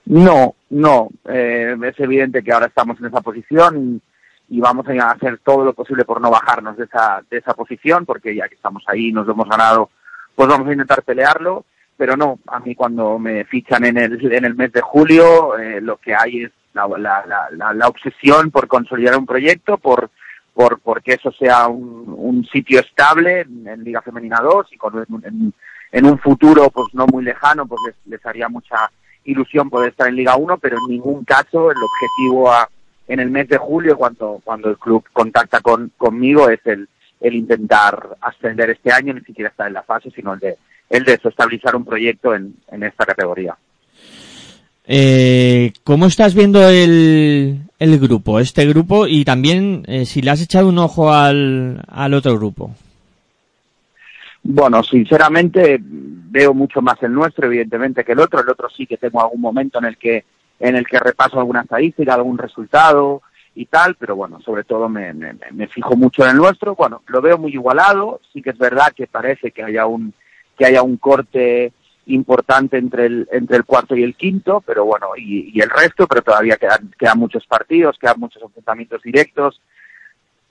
No, 0.06 0.56
no. 0.70 1.10
Eh, 1.30 1.76
es 1.84 2.00
evidente 2.00 2.42
que 2.42 2.54
ahora 2.54 2.68
estamos 2.68 2.98
en 3.00 3.08
esa 3.08 3.20
posición 3.20 4.02
y, 4.50 4.60
vamos 4.60 4.86
a 4.88 5.12
hacer 5.12 5.40
todo 5.44 5.64
lo 5.64 5.74
posible 5.74 6.06
por 6.06 6.22
no 6.22 6.30
bajarnos 6.30 6.78
de 6.78 6.86
esa, 6.86 7.24
de 7.30 7.38
esa 7.38 7.54
posición, 7.54 8.06
porque 8.06 8.36
ya 8.36 8.48
que 8.48 8.56
estamos 8.56 8.84
ahí, 8.88 9.12
nos 9.12 9.26
lo 9.26 9.34
hemos 9.34 9.50
ganado, 9.50 9.90
pues 10.36 10.48
vamos 10.48 10.68
a 10.68 10.72
intentar 10.72 11.04
pelearlo. 11.04 11.66
Pero 11.98 12.16
no, 12.16 12.40
a 12.48 12.60
mí 12.60 12.76
cuando 12.76 13.18
me 13.18 13.44
fichan 13.46 13.84
en 13.84 13.98
el, 13.98 14.34
en 14.34 14.46
el 14.46 14.56
mes 14.56 14.72
de 14.72 14.82
julio, 14.82 15.58
eh, 15.58 15.82
lo 15.82 15.98
que 15.98 16.14
hay 16.14 16.44
es 16.44 16.52
la, 16.74 16.88
la, 16.88 17.50
la, 17.52 17.74
la, 17.74 17.88
obsesión 17.88 18.52
por 18.52 18.68
consolidar 18.68 19.18
un 19.18 19.26
proyecto, 19.26 19.78
por, 19.78 20.12
por, 20.54 20.80
por 20.80 21.02
que 21.02 21.14
eso 21.14 21.32
sea 21.32 21.68
un, 21.68 22.06
un 22.16 22.46
sitio 22.46 22.82
estable 22.82 23.42
en, 23.42 23.68
en 23.68 23.84
Liga 23.84 24.04
Femenina 24.04 24.40
2 24.44 24.74
y 24.74 24.78
con, 24.78 25.06
en, 25.24 25.54
en 25.92 26.06
un 26.06 26.20
futuro 26.20 26.70
pues 26.70 26.94
no 26.94 27.08
muy 27.08 27.24
lejano 27.24 27.66
pues 27.66 27.82
les, 27.88 27.96
les 28.06 28.26
haría 28.28 28.48
mucha 28.48 28.92
ilusión 29.24 29.70
poder 29.70 29.90
estar 29.90 30.08
en 30.08 30.16
Liga 30.16 30.36
1, 30.36 30.58
pero 30.58 30.78
en 30.78 30.92
ningún 30.92 31.24
caso 31.26 31.72
el 31.72 31.78
objetivo 31.78 32.52
a, 32.52 32.70
en 33.08 33.20
el 33.20 33.30
mes 33.30 33.48
de 33.48 33.58
julio, 33.58 33.98
cuando, 33.98 34.42
cuando 34.44 34.70
el 34.70 34.78
club 34.78 35.04
contacta 35.14 35.62
con, 35.62 35.92
conmigo, 35.98 36.50
es 36.50 36.60
el, 36.66 36.88
el 37.22 37.36
intentar 37.36 38.18
ascender 38.22 38.70
este 38.70 38.92
año, 38.92 39.14
ni 39.14 39.22
siquiera 39.22 39.50
estar 39.50 39.68
en 39.68 39.74
la 39.74 39.84
fase, 39.84 40.12
sino 40.12 40.34
el 40.34 40.40
de, 40.40 40.58
el 40.90 41.04
de 41.04 41.14
eso, 41.14 41.30
estabilizar 41.30 41.76
un 41.76 41.86
proyecto 41.86 42.36
en, 42.36 42.56
en 42.72 42.84
esta 42.84 43.06
categoría. 43.06 43.56
Eh, 44.86 45.74
¿Cómo 45.84 46.06
estás 46.06 46.34
viendo 46.34 46.68
el, 46.70 47.60
el 47.78 48.00
grupo, 48.00 48.40
este 48.40 48.66
grupo, 48.66 49.06
y 49.08 49.26
también 49.26 49.84
eh, 49.88 50.06
si 50.06 50.22
le 50.22 50.32
has 50.32 50.42
echado 50.42 50.70
un 50.70 50.78
ojo 50.78 51.12
al, 51.12 51.82
al 51.88 52.14
otro 52.14 52.38
grupo? 52.38 52.74
Bueno, 54.44 54.82
sinceramente 54.82 55.78
veo 55.82 56.54
mucho 56.54 56.82
más 56.82 57.04
el 57.04 57.12
nuestro, 57.12 57.48
evidentemente, 57.48 58.06
que 58.06 58.14
el 58.14 58.20
otro. 58.20 58.40
El 58.40 58.50
otro 58.50 58.70
sí 58.70 58.86
que 58.86 58.96
tengo 58.96 59.22
algún 59.22 59.42
momento 59.42 59.80
en 59.80 59.86
el 59.86 59.98
que 59.98 60.24
en 60.60 60.76
el 60.76 60.88
que 60.88 61.00
repaso 61.00 61.40
alguna 61.40 61.62
estadística, 61.62 62.14
algún 62.14 62.38
resultado 62.38 63.22
y 63.56 63.66
tal, 63.66 63.96
pero 63.96 64.16
bueno, 64.16 64.40
sobre 64.42 64.64
todo 64.64 64.88
me, 64.90 65.14
me, 65.14 65.36
me 65.52 65.68
fijo 65.68 65.96
mucho 65.96 66.24
en 66.24 66.32
el 66.32 66.38
nuestro. 66.38 66.76
Bueno, 66.76 67.02
lo 67.08 67.22
veo 67.22 67.38
muy 67.38 67.52
igualado. 67.54 68.22
Sí 68.32 68.42
que 68.42 68.52
es 68.52 68.58
verdad 68.58 68.94
que 68.96 69.08
parece 69.08 69.52
que 69.52 69.64
haya 69.64 69.86
un 69.86 70.14
que 70.58 70.66
haya 70.66 70.82
un 70.82 70.98
corte 70.98 71.72
importante 72.08 72.78
entre 72.78 73.06
el 73.06 73.28
entre 73.32 73.58
el 73.58 73.66
cuarto 73.66 73.96
y 73.96 74.04
el 74.04 74.16
quinto, 74.16 74.62
pero 74.66 74.86
bueno, 74.86 75.08
y, 75.18 75.52
y 75.54 75.62
el 75.62 75.70
resto, 75.70 76.08
pero 76.08 76.22
todavía 76.22 76.58
quedan, 76.58 76.92
quedan 76.98 77.20
muchos 77.20 77.46
partidos, 77.46 77.98
quedan 78.00 78.20
muchos 78.20 78.42
enfrentamientos 78.42 79.02
directos 79.02 79.62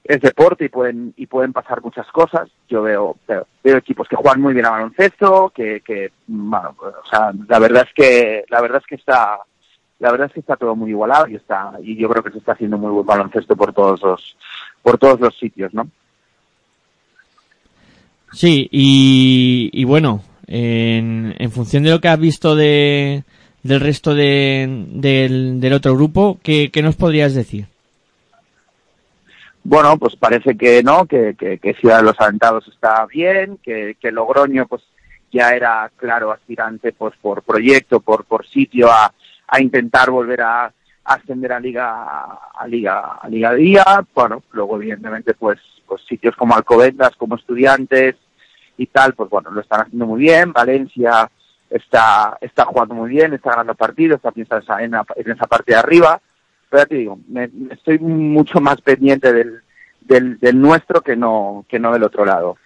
es 0.09 0.21
deporte 0.21 0.67
y 0.67 0.69
pueden 0.69 1.13
y 1.17 1.27
pueden 1.27 1.53
pasar 1.53 1.83
muchas 1.83 2.07
cosas. 2.09 2.49
Yo 2.69 2.83
veo 2.83 3.17
veo, 3.27 3.47
veo 3.63 3.77
equipos 3.77 4.09
que 4.09 4.17
juegan 4.17 4.41
muy 4.41 4.55
bien 4.55 4.67
a 4.67 4.71
baloncesto, 4.71 5.53
que, 5.55 5.81
que 5.81 6.13
bueno, 6.27 6.77
o 6.79 7.07
sea, 7.11 7.33
la 7.49 7.59
verdad 7.59 7.87
es 7.87 7.93
que 7.93 8.45
la 8.49 8.61
verdad 8.61 8.81
es 8.81 8.87
que 8.87 8.95
está 8.95 9.41
la 9.99 10.11
verdad 10.11 10.27
es 10.29 10.35
que 10.35 10.41
está 10.41 10.57
todo 10.57 10.75
muy 10.77 10.91
igualado 10.91 11.27
y 11.29 11.37
está 11.37 11.73
y 11.83 11.97
yo 11.97 12.09
creo 12.09 12.23
que 12.23 12.33
se 12.33 12.39
está 12.39 12.53
haciendo 12.53 12.79
muy 12.79 12.91
buen 12.91 13.07
baloncesto 13.07 13.57
por 13.57 13.73
todos 13.73 14.03
los 14.03 14.37
por 14.83 14.99
todos 14.99 15.21
los 15.21 15.37
sitios, 15.39 15.73
¿no? 15.75 15.89
Sí, 18.33 18.69
y, 18.71 19.71
y 19.73 19.85
bueno, 19.85 20.23
en, 20.47 21.35
en 21.39 21.51
función 21.51 21.85
de 21.85 21.91
lo 21.91 22.01
que 22.01 22.09
has 22.09 22.19
visto 22.19 22.55
de, 22.55 23.25
del 23.63 23.81
resto 23.81 24.15
de, 24.15 24.85
del, 24.91 25.61
del 25.61 25.73
otro 25.73 25.95
grupo, 25.95 26.39
¿qué, 26.43 26.71
¿qué 26.71 26.83
nos 26.83 26.97
podrías 26.97 27.35
decir? 27.35 27.67
bueno, 29.69 29.99
pues 29.99 30.15
parece 30.15 30.57
que 30.57 30.83
no, 30.85 31.07
que, 31.07 31.35
que, 31.37 31.59
que 31.59 31.75
Ciudad 31.75 31.99
de 31.99 32.05
los 32.05 32.21
Aventados 32.21 32.69
está 32.69 33.05
bien, 33.07 33.59
que, 33.63 33.97
que 34.01 34.13
Logroño 34.13 34.67
pues 34.69 34.83
ya 35.33 35.51
era 35.51 35.91
claro 35.97 36.31
aspirante 36.31 36.93
pues 36.93 37.15
por 37.21 37.43
proyecto, 37.43 37.99
por, 37.99 38.25
por 38.25 38.47
sitio 38.47 38.89
a, 38.89 39.13
a 39.49 39.61
intentar 39.61 40.11
volver 40.11 40.43
a, 40.43 40.73
ascender 41.05 41.53
a 41.53 41.61
Liga 41.61 42.05
a 42.53 42.67
Liga 42.67 43.19
a 43.23 43.29
Liga 43.29 43.55
Día, 43.55 43.85
bueno, 44.15 44.43
luego 44.53 44.77
evidentemente 44.77 45.35
pues 45.35 45.59
pues 45.87 46.03
sitios 46.09 46.35
como 46.35 46.57
Alcobendas, 46.57 47.15
como 47.17 47.37
Estudiantes 47.37 48.17
y 48.77 48.87
tal, 48.87 49.15
pues 49.15 49.31
bueno, 49.31 49.51
lo 49.53 49.61
están 49.61 49.83
haciendo 49.83 50.07
muy 50.07 50.21
bien, 50.21 50.53
Valencia 50.53 51.31
está 51.71 52.37
está 52.41 52.65
jugando 52.65 52.95
muy 52.95 53.11
bien, 53.11 53.35
está 53.35 53.51
ganando 53.51 53.75
partidos, 53.75 54.17
está 54.17 54.33
piensa 54.33 54.61
en, 54.81 54.95
en 54.95 55.31
esa 55.31 55.47
parte 55.47 55.73
de 55.73 55.79
arriba, 55.79 56.21
pero 56.69 56.83
ya 56.83 56.87
te 56.87 56.97
digo, 56.97 57.21
me 57.29 57.49
estoy 57.71 58.01
mucho 58.01 58.61
más 58.61 58.81
pendiente 58.81 59.33
del, 59.33 59.61
del, 60.01 60.39
del 60.39 60.61
nuestro 60.61 61.01
que 61.01 61.17
no, 61.17 61.65
que 61.69 61.79
no 61.79 61.93
del 61.93 62.03
otro 62.03 62.25
lado. 62.25 62.57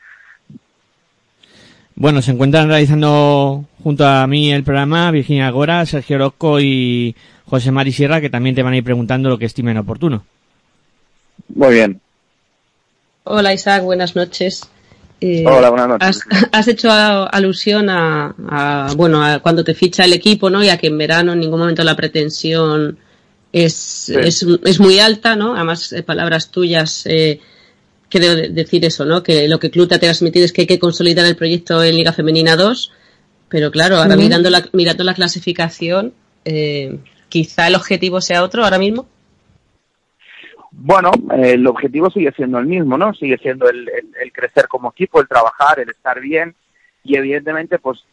Bueno, 1.95 2.23
se 2.23 2.31
encuentran 2.31 2.69
realizando 2.69 3.67
junto 3.83 4.07
a 4.07 4.27
mí 4.27 4.53
el 4.53 4.63
programa 4.65 5.11
Virginia 5.11 5.51
Gora, 5.51 5.85
Sergio 5.87 6.17
Orozco 6.17 6.61
y 6.61 7.15
José 7.47 7.71
Mari 7.73 7.93
Sierra, 7.93 8.21
que 8.21 8.31
también 8.31 8.55
te 8.55 8.63
van 8.63 8.73
a 8.75 8.77
ir 8.77 8.85
preguntando 8.85 9.29
lo 9.29 9.39
que 9.39 9.47
estimen 9.47 9.77
oportuno. 9.79 10.25
Muy 11.55 11.75
bien. 11.75 12.01
Hola 13.25 13.53
Isaac, 13.55 13.83
buenas 13.83 14.17
noches. 14.17 14.63
Eh, 15.21 15.45
Hola, 15.47 15.69
buenas 15.71 15.89
noches. 15.89 16.23
Has, 16.31 16.49
has 16.53 16.69
hecho 16.69 16.91
a- 16.91 17.27
alusión 17.27 17.91
a, 17.91 18.35
a, 18.49 18.93
bueno, 18.97 19.23
a 19.23 19.41
cuando 19.41 19.63
te 19.65 19.75
ficha 19.75 20.05
el 20.05 20.13
equipo, 20.15 20.49
¿no? 20.49 20.63
Y 20.65 20.69
a 20.71 20.79
que 20.79 20.87
en 20.87 20.97
verano 20.99 21.33
en 21.33 21.41
ningún 21.41 21.61
momento 21.61 21.85
la 21.85 21.97
pretensión 21.97 22.99
es, 23.53 24.09
es, 24.09 24.47
es 24.65 24.81
muy 24.81 24.99
alta, 24.99 25.37
¿no? 25.37 25.55
Además, 25.55 25.93
eh, 25.93 26.03
palabras 26.03 26.51
tuyas, 26.51 27.05
eh, 27.07 27.41
quiero 28.09 28.35
de- 28.35 28.49
decir 28.49 28.85
eso, 28.85 29.05
¿no? 29.05 29.23
Que 29.23 29.47
lo 29.49 29.59
que 29.59 29.71
club 29.71 29.89
te 29.89 29.97
ha 29.97 30.01
transmitido 30.01 30.45
es 30.47 30.53
que 30.53 30.63
hay 30.63 30.67
que 30.67 30.79
consolidar 30.79 31.27
el 31.27 31.37
proyecto 31.37 31.83
en 31.85 31.97
Liga 31.97 32.13
Femenina 32.13 32.57
2, 32.57 32.91
pero 33.51 33.71
claro, 33.71 33.97
ahora 33.97 34.17
mirando, 34.17 34.49
la, 34.49 34.65
mirando 34.73 35.05
la 35.05 35.13
clasificación, 35.15 36.15
eh, 36.47 36.99
quizá 37.29 37.67
el 37.69 37.75
objetivo 37.75 38.21
sea 38.23 38.43
otro 38.43 38.65
ahora 38.65 38.79
mismo. 38.79 39.07
Bueno, 40.73 41.11
eh, 41.37 41.53
el 41.55 41.67
objetivo 41.67 42.11
sigue 42.11 42.33
siendo 42.33 42.59
el 42.59 42.67
mismo, 42.67 42.97
¿no? 42.97 43.13
Sigue 43.13 43.37
siendo 43.39 43.69
el, 43.69 43.89
el, 43.89 44.09
el 44.23 44.33
crecer 44.33 44.69
como 44.69 44.91
equipo, 44.91 45.21
el 45.21 45.29
trabajar, 45.29 45.81
el 45.81 45.91
estar 45.91 46.21
bien 46.21 46.55
y 47.03 47.17
evidentemente, 47.17 47.79
pues 47.79 48.05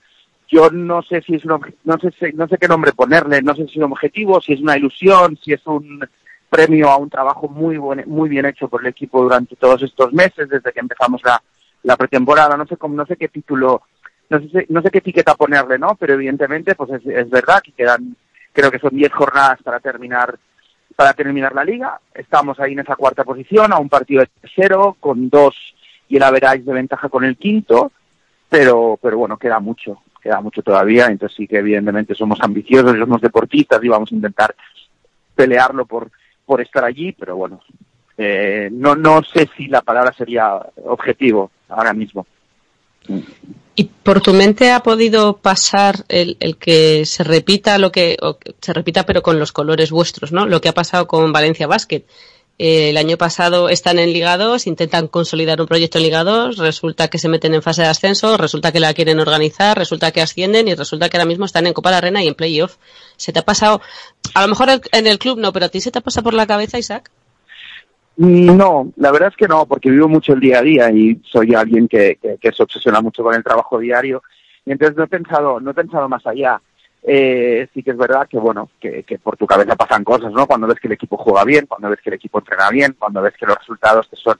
yo 0.49 0.69
no 0.71 1.01
sé 1.03 1.21
si 1.21 1.35
es 1.35 1.45
un 1.45 1.51
obje- 1.51 1.75
no 1.83 1.97
sé 1.99 2.09
si- 2.19 2.33
no 2.35 2.47
sé 2.47 2.57
qué 2.57 2.67
nombre 2.67 2.93
ponerle, 2.93 3.41
no 3.41 3.53
sé 3.55 3.65
si 3.65 3.71
es 3.71 3.77
un 3.77 3.91
objetivo, 3.91 4.41
si 4.41 4.53
es 4.53 4.61
una 4.61 4.77
ilusión, 4.77 5.37
si 5.43 5.53
es 5.53 5.61
un 5.67 6.07
premio 6.49 6.89
a 6.89 6.97
un 6.97 7.09
trabajo 7.09 7.47
muy 7.49 7.77
buen, 7.77 8.03
muy 8.07 8.29
bien 8.29 8.45
hecho 8.45 8.67
por 8.69 8.81
el 8.81 8.87
equipo 8.87 9.21
durante 9.21 9.55
todos 9.57 9.83
estos 9.83 10.13
meses 10.13 10.49
desde 10.49 10.71
que 10.71 10.79
empezamos 10.79 11.21
la, 11.23 11.41
la 11.83 11.95
pretemporada, 11.97 12.55
no 12.57 12.65
sé 12.65 12.77
cómo, 12.77 12.95
no 12.95 13.05
sé 13.05 13.17
qué 13.17 13.27
título, 13.27 13.81
no 14.29 14.39
sé, 14.49 14.65
no 14.69 14.81
sé 14.81 14.91
qué 14.91 14.97
etiqueta 14.99 15.35
ponerle, 15.35 15.79
¿no? 15.79 15.95
Pero 15.95 16.13
evidentemente, 16.13 16.75
pues 16.75 16.91
es, 16.91 17.05
es 17.05 17.29
verdad 17.29 17.61
que 17.61 17.71
quedan, 17.71 18.15
creo 18.53 18.71
que 18.71 18.79
son 18.79 18.95
10 18.95 19.11
jornadas 19.11 19.61
para 19.63 19.79
terminar 19.79 20.37
para 20.97 21.13
terminar 21.13 21.53
la 21.53 21.63
liga. 21.63 22.01
Estamos 22.13 22.59
ahí 22.59 22.73
en 22.73 22.79
esa 22.79 22.95
cuarta 22.95 23.23
posición, 23.23 23.71
a 23.71 23.77
un 23.77 23.87
partido 23.87 24.21
de 24.21 24.29
tercero, 24.41 24.97
con 24.99 25.29
dos 25.29 25.55
y 26.09 26.17
el 26.17 26.23
average 26.23 26.63
de 26.63 26.73
ventaja 26.73 27.07
con 27.07 27.23
el 27.23 27.37
quinto, 27.37 27.91
pero, 28.49 28.97
pero 29.01 29.17
bueno, 29.19 29.37
queda 29.37 29.59
mucho, 29.59 30.01
queda 30.21 30.41
mucho 30.41 30.63
todavía, 30.63 31.05
entonces 31.05 31.35
sí 31.35 31.47
que 31.47 31.59
evidentemente 31.59 32.15
somos 32.15 32.39
ambiciosos, 32.41 32.97
somos 32.97 33.21
deportistas 33.21 33.83
y 33.83 33.89
vamos 33.89 34.11
a 34.11 34.15
intentar 34.15 34.55
pelearlo 35.35 35.85
por, 35.85 36.09
por 36.45 36.61
estar 36.61 36.83
allí, 36.83 37.11
pero 37.11 37.35
bueno, 37.35 37.61
eh, 38.17 38.69
no, 38.71 38.95
no 38.95 39.21
sé 39.21 39.47
si 39.55 39.67
la 39.67 39.81
palabra 39.81 40.11
sería 40.13 40.59
objetivo 40.85 41.51
ahora 41.69 41.93
mismo. 41.93 42.25
¿Y 43.79 43.83
por 43.83 44.21
tu 44.21 44.33
mente 44.33 44.71
ha 44.71 44.81
podido 44.81 45.37
pasar 45.37 46.03
el, 46.07 46.35
el 46.39 46.57
que 46.57 47.05
se 47.05 47.23
repita 47.23 47.77
lo 47.77 47.91
que, 47.91 48.17
o 48.23 48.39
que 48.39 48.55
se 48.59 48.73
repita 48.73 49.05
pero 49.05 49.21
con 49.21 49.37
los 49.37 49.51
colores 49.51 49.91
vuestros, 49.91 50.31
¿no? 50.31 50.47
Lo 50.47 50.61
que 50.61 50.69
ha 50.69 50.73
pasado 50.73 51.07
con 51.07 51.31
Valencia 51.31 51.67
Basket. 51.67 52.03
Eh, 52.57 52.89
el 52.89 52.97
año 52.97 53.17
pasado 53.17 53.69
están 53.69 53.99
en 53.99 54.13
Liga 54.13 54.35
2, 54.35 54.65
intentan 54.65 55.07
consolidar 55.07 55.61
un 55.61 55.67
proyecto 55.67 55.99
en 55.99 56.05
Liga 56.05 56.23
2, 56.23 56.57
resulta 56.57 57.07
que 57.07 57.19
se 57.19 57.29
meten 57.29 57.53
en 57.53 57.61
fase 57.61 57.83
de 57.83 57.89
ascenso, 57.89 58.35
resulta 58.35 58.71
que 58.71 58.79
la 58.79 58.95
quieren 58.95 59.19
organizar, 59.19 59.77
resulta 59.77 60.09
que 60.11 60.21
ascienden 60.21 60.67
y 60.67 60.73
resulta 60.73 61.07
que 61.07 61.17
ahora 61.17 61.27
mismo 61.27 61.45
están 61.45 61.67
en 61.67 61.73
Copa 61.73 61.91
de 61.91 61.97
Arena 61.97 62.23
y 62.23 62.27
en 62.27 62.33
playoff. 62.33 62.77
¿Se 63.15 63.31
te 63.31 63.37
ha 63.37 63.45
pasado, 63.45 63.79
a 64.33 64.41
lo 64.41 64.47
mejor 64.47 64.81
en 64.91 65.05
el 65.05 65.19
club 65.19 65.37
no, 65.37 65.53
pero 65.53 65.67
a 65.67 65.69
ti 65.69 65.81
se 65.81 65.91
te 65.91 65.99
ha 65.99 66.01
pasado 66.01 66.23
por 66.23 66.33
la 66.33 66.47
cabeza, 66.47 66.79
Isaac? 66.79 67.11
No, 68.17 68.91
la 68.95 69.11
verdad 69.11 69.29
es 69.29 69.37
que 69.37 69.47
no, 69.47 69.67
porque 69.67 69.91
vivo 69.91 70.07
mucho 70.07 70.33
el 70.33 70.39
día 70.39 70.59
a 70.59 70.63
día 70.63 70.91
y 70.91 71.21
soy 71.23 71.53
alguien 71.53 71.87
que, 71.87 72.17
que, 72.19 72.37
que 72.37 72.51
se 72.51 72.63
obsesiona 72.63 72.99
mucho 72.99 73.23
con 73.23 73.35
el 73.35 73.43
trabajo 73.43 73.77
diario 73.77 74.23
y 74.65 74.71
entonces 74.71 74.97
no 74.97 75.03
he 75.03 75.07
pensado, 75.07 75.59
no 75.59 75.71
he 75.71 75.73
pensado 75.75 76.09
más 76.09 76.25
allá. 76.25 76.59
Eh, 77.03 77.67
sí 77.73 77.83
que 77.83 77.91
es 77.91 77.97
verdad 77.97 78.27
que 78.27 78.39
bueno, 78.39 78.69
que, 78.81 79.03
que 79.03 79.19
por 79.19 79.37
tu 79.37 79.45
cabeza 79.45 79.75
pasan 79.75 80.03
cosas, 80.03 80.31
¿no? 80.33 80.47
Cuando 80.47 80.67
ves 80.67 80.79
que 80.79 80.87
el 80.87 80.93
equipo 80.93 81.15
juega 81.15 81.45
bien, 81.45 81.67
cuando 81.67 81.89
ves 81.89 82.01
que 82.01 82.09
el 82.09 82.15
equipo 82.15 82.39
entrena 82.39 82.69
bien, 82.71 82.95
cuando 82.97 83.21
ves 83.21 83.35
que 83.39 83.45
los 83.45 83.57
resultados 83.57 84.09
te 84.09 84.15
son, 84.17 84.39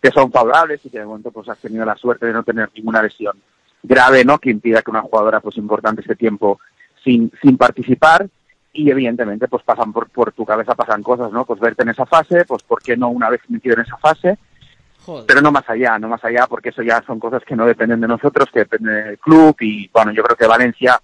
te 0.00 0.10
son 0.12 0.30
favorables 0.30 0.80
y 0.84 0.88
que 0.90 1.00
de 1.00 1.04
momento 1.04 1.32
pues 1.32 1.48
has 1.48 1.58
tenido 1.58 1.84
la 1.84 1.96
suerte 1.96 2.26
de 2.26 2.32
no 2.32 2.44
tener 2.44 2.70
ninguna 2.76 3.02
lesión 3.02 3.36
grave, 3.82 4.24
¿no? 4.24 4.38
Que 4.38 4.50
impida 4.50 4.82
que 4.82 4.90
una 4.90 5.02
jugadora 5.02 5.40
pues 5.40 5.56
importante 5.56 6.00
esté 6.00 6.14
tiempo 6.14 6.60
sin, 7.02 7.30
sin 7.42 7.56
participar 7.56 8.28
y 8.76 8.90
evidentemente 8.90 9.48
pues 9.48 9.62
pasan 9.62 9.92
por, 9.92 10.08
por 10.10 10.32
tu 10.32 10.44
cabeza 10.44 10.74
pasan 10.74 11.02
cosas, 11.02 11.32
¿no? 11.32 11.44
Pues 11.44 11.58
verte 11.60 11.82
en 11.82 11.88
esa 11.88 12.06
fase, 12.06 12.44
pues 12.44 12.62
por 12.62 12.82
qué 12.82 12.96
no 12.96 13.08
una 13.08 13.30
vez 13.30 13.40
metido 13.48 13.74
en 13.74 13.82
esa 13.82 13.96
fase, 13.96 14.38
pero 15.26 15.40
no 15.40 15.52
más 15.52 15.68
allá, 15.68 15.98
no 15.98 16.08
más 16.08 16.24
allá, 16.24 16.46
porque 16.46 16.70
eso 16.70 16.82
ya 16.82 17.02
son 17.06 17.18
cosas 17.18 17.42
que 17.44 17.56
no 17.56 17.64
dependen 17.64 18.00
de 18.00 18.08
nosotros, 18.08 18.50
que 18.52 18.60
dependen 18.60 19.04
del 19.04 19.18
club 19.18 19.56
y 19.60 19.88
bueno, 19.88 20.12
yo 20.12 20.22
creo 20.22 20.36
que 20.36 20.46
Valencia 20.46 21.00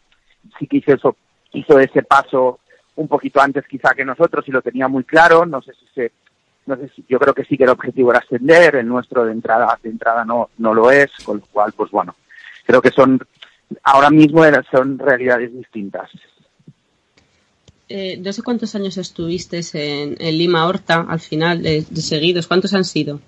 sí 0.59 0.67
que 0.67 0.79
hizo 0.79 0.93
eso, 0.93 1.17
hizo 1.53 1.79
ese 1.79 2.03
paso 2.03 2.61
un 2.97 3.09
poquito 3.09 3.41
antes 3.41 3.67
quizá 3.67 3.95
que 3.95 4.05
nosotros 4.05 4.47
y 4.49 4.51
lo 4.51 4.61
tenía 4.61 4.89
muy 4.89 5.05
claro, 5.05 5.47
no 5.47 5.63
sé 5.63 5.73
si 5.75 5.87
se 5.95 6.13
no 6.65 6.77
sé 6.77 6.89
si, 6.95 7.05
yo 7.09 7.19
creo 7.19 7.35
que 7.35 7.45
sí 7.45 7.57
que 7.57 7.65
el 7.65 7.71
objetivo 7.71 8.11
era 8.11 8.21
ascender, 8.21 8.77
el 8.77 8.87
nuestro 8.87 9.25
de 9.25 9.33
entrada 9.33 9.79
de 9.83 9.91
entrada 9.91 10.25
no 10.25 10.51
no 10.59 10.75
lo 10.75 10.91
es, 10.91 11.11
con 11.25 11.39
lo 11.39 11.47
cual 11.47 11.73
pues 11.73 11.91
bueno, 11.91 12.15
creo 12.67 12.83
que 12.83 12.91
son 12.91 13.19
ahora 13.85 14.11
mismo 14.11 14.45
son 14.71 14.99
realidades 14.99 15.53
distintas. 15.53 16.11
Eh, 17.95 18.17
no 18.25 18.33
sé 18.33 18.43
cuántos 18.43 18.75
años 18.75 18.97
estuviste 18.97 19.61
en, 19.75 20.17
en 20.19 20.39
Lima 20.39 20.67
Horta 20.67 21.05
al 21.07 21.21
final, 21.21 21.63
de, 21.63 21.85
de 21.89 22.01
seguidos. 22.01 22.47
¿Cuántos 22.47 22.73
han 22.73 22.85
sido? 22.87 23.21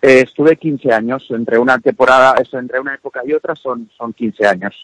Eh, 0.00 0.20
estuve 0.28 0.56
15 0.56 0.92
años, 0.92 1.24
entre 1.30 1.58
una 1.58 1.78
temporada, 1.80 2.36
eso, 2.40 2.56
entre 2.58 2.78
una 2.78 2.94
época 2.94 3.20
y 3.26 3.32
otra 3.32 3.56
son, 3.56 3.90
son 3.98 4.12
15 4.12 4.46
años. 4.46 4.74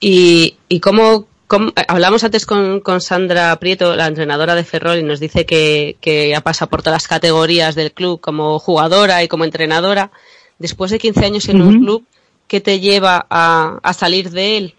Y, 0.00 0.56
y 0.68 0.78
cómo, 0.78 1.26
cómo- 1.48 1.70
eh, 1.70 1.84
hablamos 1.88 2.22
antes 2.22 2.46
con, 2.46 2.78
con 2.80 3.00
Sandra 3.00 3.56
Prieto, 3.58 3.96
la 3.96 4.06
entrenadora 4.06 4.54
de 4.54 4.62
Ferrol, 4.62 4.98
y 4.98 5.02
nos 5.02 5.18
dice 5.18 5.44
que, 5.44 5.96
que 6.00 6.36
ha 6.36 6.40
pasado 6.42 6.70
por 6.70 6.82
todas 6.82 7.02
las 7.02 7.08
categorías 7.08 7.74
del 7.74 7.90
club 7.90 8.20
como 8.20 8.60
jugadora 8.60 9.24
y 9.24 9.28
como 9.28 9.44
entrenadora. 9.44 10.12
Después 10.60 10.92
de 10.92 10.98
15 11.00 11.24
años 11.24 11.48
en 11.48 11.60
un 11.60 11.80
club, 11.82 12.04
¿qué 12.46 12.60
te 12.60 12.78
lleva 12.78 13.26
a, 13.28 13.80
a 13.82 13.92
salir 13.94 14.30
de 14.30 14.56
él? 14.58 14.74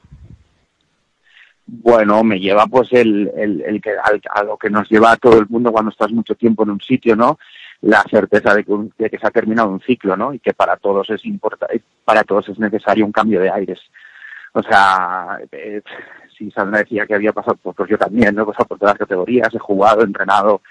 Bueno, 1.72 2.24
me 2.24 2.40
lleva 2.40 2.66
pues 2.66 2.92
el, 2.94 3.32
el, 3.38 3.62
el 3.62 3.80
que, 3.82 3.92
al- 3.92 4.22
a 4.34 4.44
lo 4.44 4.58
que 4.58 4.70
nos 4.72 4.90
lleva 4.90 5.12
a 5.12 5.18
todo 5.18 5.38
el 5.40 5.48
mundo 5.50 5.72
cuando 5.72 5.92
estás 5.92 6.12
mucho 6.12 6.34
tiempo 6.34 6.64
en 6.64 6.72
un 6.72 6.82
sitio, 6.82 7.16
¿no? 7.16 7.38
La 7.82 8.04
certeza 8.10 8.56
de 8.56 8.64
que, 8.64 8.72
un- 8.72 8.92
de 8.98 9.08
que 9.10 9.20
se 9.20 9.28
ha 9.28 9.32
terminado 9.32 9.70
un 9.70 9.80
ciclo, 9.82 10.18
¿no? 10.18 10.34
Y 10.34 10.40
que 10.40 10.54
para 10.54 10.78
todos 10.78 11.08
es 11.12 11.24
importa, 11.26 11.68
para 12.04 12.24
todos 12.24 12.50
es 12.50 12.58
necesario 12.58 13.06
un 13.06 13.12
cambio 13.12 13.40
de 13.40 13.52
aires. 13.52 13.80
O 14.54 14.64
sea, 14.64 15.38
eh, 15.52 15.82
si 16.36 16.50
Sandra 16.50 16.80
decía 16.80 17.06
que 17.06 17.14
había 17.14 17.34
pasado 17.34 17.56
por, 17.58 17.76
pues 17.76 17.88
yo 17.90 17.98
también, 18.00 18.34
¿no? 18.34 18.44
He 18.44 18.48
pasado 18.48 18.66
por 18.66 18.80
todas 18.80 18.94
las 18.96 19.00
categorías, 19.08 19.54
he 19.54 19.60
jugado, 19.60 20.02
he 20.02 20.06
entrenado 20.06 20.62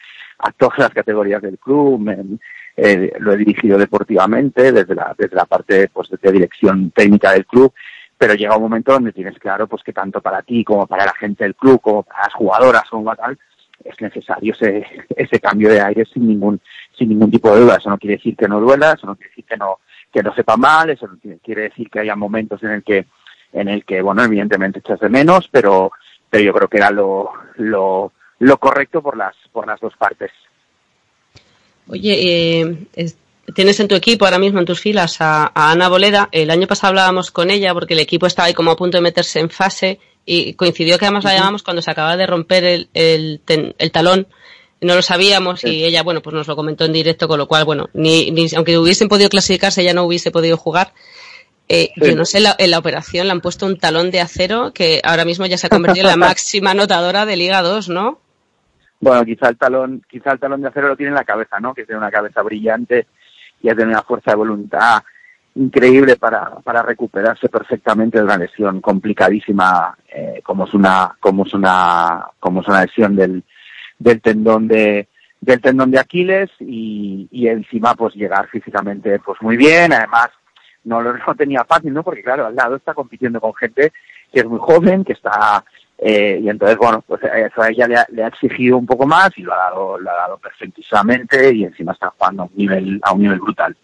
a 0.41 0.51
todas 0.51 0.79
las 0.81 0.91
categorías 0.91 1.41
del 1.43 1.59
club, 1.59 2.01
me- 2.01 2.39
eh, 2.77 3.13
lo 3.21 3.33
he 3.33 3.37
dirigido 3.37 3.79
deportivamente 3.79 4.73
desde 4.73 4.95
la, 4.97 5.15
desde 5.17 5.37
la 5.37 5.45
parte 5.47 5.89
pues, 5.93 6.09
de 6.11 6.33
dirección 6.33 6.91
técnica 6.91 7.33
del 7.33 7.47
club, 7.47 7.73
pero 8.19 8.35
llega 8.35 8.57
un 8.57 8.63
momento 8.63 8.93
donde 8.93 9.13
tienes 9.13 9.39
claro 9.39 9.69
pues 9.69 9.83
que 9.85 9.93
tanto 9.93 10.21
para 10.21 10.43
ti 10.43 10.65
como 10.65 10.87
para 10.87 11.07
la 11.07 11.15
gente 11.15 11.45
del 11.45 11.55
club, 11.55 11.81
como 11.81 12.03
para 12.03 12.25
las 12.25 12.35
jugadoras, 12.35 12.83
como 12.91 13.15
tal, 13.15 13.39
es 13.85 14.01
necesario 14.01 14.53
ese, 14.53 14.85
ese 15.17 15.41
cambio 15.41 15.69
de 15.71 15.81
aire 15.81 16.05
sin 16.13 16.27
ningún, 16.27 16.61
sin 16.99 17.11
ningún 17.11 17.31
tipo 17.31 17.55
de 17.55 17.61
duda. 17.63 17.77
Eso 17.77 17.89
no 17.91 17.99
quiere 17.99 18.17
decir 18.17 18.37
que 18.37 18.49
no 18.49 18.61
duela, 18.61 18.93
eso 18.93 19.07
no 19.07 19.15
quiere 19.15 19.31
decir 19.31 19.45
que 19.45 19.57
no, 19.57 19.79
que 20.13 20.23
no 20.23 20.35
sepa 20.35 20.57
mal, 20.57 20.91
eso 20.91 21.07
no 21.07 21.17
quiere- 21.43 21.63
decir 21.63 21.89
que 21.89 22.01
haya 22.01 22.17
momentos 22.17 22.61
en 22.65 22.71
el 22.71 22.83
que, 22.83 23.07
en 23.53 23.69
el 23.69 23.85
que, 23.85 24.03
bueno, 24.03 24.25
evidentemente 24.25 24.81
echas 24.81 24.99
de 25.01 25.09
menos, 25.09 25.49
pero, 25.51 25.93
pero 26.29 26.43
yo 26.43 26.53
creo 26.53 26.69
que 26.69 26.79
era 26.79 26.91
lo, 26.91 27.31
lo, 27.57 28.13
lo 28.41 28.57
correcto 28.59 29.01
por 29.01 29.17
las, 29.17 29.37
por 29.53 29.67
las 29.67 29.81
dos 29.81 29.97
partes. 29.97 30.33
Oye, 31.89 32.61
eh, 32.61 33.13
tienes 33.55 33.81
en 33.81 33.89
tu 33.89 33.95
equipo 33.95 34.25
ahora 34.25 34.39
mismo 34.39 34.59
en 34.59 34.65
tus 34.67 34.81
filas 34.81 35.21
a, 35.21 35.51
a 35.55 35.71
Ana 35.73 35.89
Boleda. 35.89 36.29
El 36.33 36.51
año 36.51 36.67
pasado 36.67 36.91
hablábamos 36.91 37.31
con 37.31 37.51
ella 37.51 37.73
porque 37.75 37.95
el 37.95 38.01
equipo 38.01 38.27
estaba 38.27 38.47
ahí 38.47 38.55
como 38.55 38.71
a 38.71 38.77
punto 38.77 38.97
de 38.99 39.03
meterse 39.03 39.41
en 39.41 39.51
fase 39.51 39.99
y 40.25 40.55
coincidió 40.55 40.99
que 40.99 41.07
además 41.07 41.25
la 41.25 41.35
llamamos 41.35 41.63
cuando 41.63 41.81
se 41.83 41.91
acababa 41.91 42.17
de 42.17 42.27
romper 42.27 42.65
el, 42.65 42.89
el, 42.95 43.41
ten- 43.45 43.75
el 43.79 43.91
talón. 43.93 44.27
No 44.81 44.95
lo 44.95 45.03
sabíamos 45.03 45.65
y 45.65 45.85
ella, 45.85 46.03
bueno, 46.05 46.23
pues 46.23 46.35
nos 46.35 46.47
lo 46.47 46.55
comentó 46.55 46.85
en 46.85 46.93
directo, 46.93 47.27
con 47.27 47.39
lo 47.39 47.49
cual, 47.49 47.65
bueno, 47.65 47.89
ni, 47.95 48.31
ni 48.31 48.47
aunque 48.55 48.79
hubiesen 48.79 49.09
podido 49.09 49.29
clasificarse, 49.29 49.81
ella 49.83 49.93
no 49.95 50.05
hubiese 50.05 50.31
podido 50.31 50.57
jugar. 50.57 50.93
Eh, 51.69 51.91
Sí. 51.97 52.11
Yo 52.11 52.17
no 52.17 52.25
sé, 52.25 52.41
la- 52.41 52.55
en 52.59 52.71
la 52.71 52.79
operación 52.79 53.27
le 53.27 53.33
han 53.33 53.41
puesto 53.41 53.67
un 53.67 53.77
talón 53.79 54.11
de 54.11 54.21
acero 54.21 54.73
que 54.73 55.01
ahora 55.03 55.25
mismo 55.25 55.47
ya 55.47 55.59
se 55.59 55.67
ha 55.67 55.71
convertido 55.71 56.07
en 56.07 56.13
la 56.21 56.27
máxima 56.29 56.71
anotadora 56.71 57.27
de 57.27 57.37
Liga 57.37 57.61
2, 57.63 57.89
¿no? 57.89 58.21
Bueno, 59.01 59.25
quizá 59.25 59.49
el 59.49 59.57
talón, 59.57 60.03
quizá 60.11 60.33
el 60.33 60.39
talón 60.41 60.61
de 60.63 60.69
acero 60.69 60.89
lo 60.89 60.97
tiene 60.97 61.11
en 61.11 61.15
la 61.17 61.25
cabeza, 61.25 61.59
¿no? 61.61 61.73
Que 61.75 61.85
tiene 61.85 61.99
una 62.01 62.11
cabeza 62.11 62.43
brillante 62.43 63.07
y 63.63 63.69
ha 63.69 63.75
tenido 63.75 63.99
una 63.99 64.03
fuerza 64.03 64.33
de 64.33 64.37
voluntad 64.37 65.03
increíble 65.55 66.17
para, 66.17 66.57
para 66.57 66.83
recuperarse 66.83 67.49
perfectamente 67.49 68.19
de 68.19 68.25
una 68.25 68.37
lesión 68.37 68.81
complicadísima, 68.81 69.97
eh, 70.09 70.41
como 70.45 70.67
es 70.67 70.75
una, 70.75 71.17
como 71.19 71.45
es 71.45 71.55
una, 71.55 72.29
como 72.39 72.61
es 72.61 72.69
una 72.69 72.85
lesión 72.85 73.17
del, 73.17 73.43
del 73.99 74.21
tendón 74.21 74.69
de, 74.69 75.09
del 75.41 75.61
tendón 75.61 75.91
de 75.91 75.99
Aquiles 75.99 76.51
y, 76.61 77.29
y 77.31 77.49
encima 77.49 77.95
pues 77.95 78.15
llegar 78.15 78.49
físicamente 78.49 79.19
pues 79.19 79.41
muy 79.43 79.57
bien, 79.57 79.93
además 79.93 80.29
no 80.85 81.03
lo 81.03 81.17
no 81.27 81.35
tenía 81.35 81.65
fácil, 81.65 81.93
¿no? 81.93 82.03
Porque 82.03 82.23
claro, 82.23 82.47
al 82.47 82.55
lado 82.55 82.77
está 82.77 82.95
compitiendo 82.95 83.41
con 83.41 83.55
gente 83.55 83.93
que 84.33 84.41
es 84.41 84.47
muy 84.47 84.59
joven, 84.61 85.05
que 85.05 85.15
está 85.15 85.65
eh, 85.99 86.41
y 86.41 86.49
entonces 86.49 86.77
bueno, 86.79 87.03
pues 87.07 87.21
eso 87.23 87.61
a 87.61 87.71
ella 87.71 87.89
le 87.89 87.97
ha, 87.97 88.07
le 88.11 88.23
ha 88.23 88.29
exigido 88.29 88.79
un 88.79 88.87
poco 88.87 89.05
más 89.05 89.37
y 89.37 89.43
lo 89.43 89.53
ha 89.53 89.57
dado, 89.57 89.99
lo 89.99 90.11
ha 90.11 90.15
dado 90.15 90.39
perfectísimamente 90.39 91.53
y 91.53 91.65
encima 91.65 91.93
está 91.93 92.11
jugando 92.11 92.45
a 92.45 92.47
un 92.47 92.53
nivel, 92.55 93.01
a 93.03 93.13
un 93.13 93.23
nivel 93.23 93.41
brutal. 93.41 93.77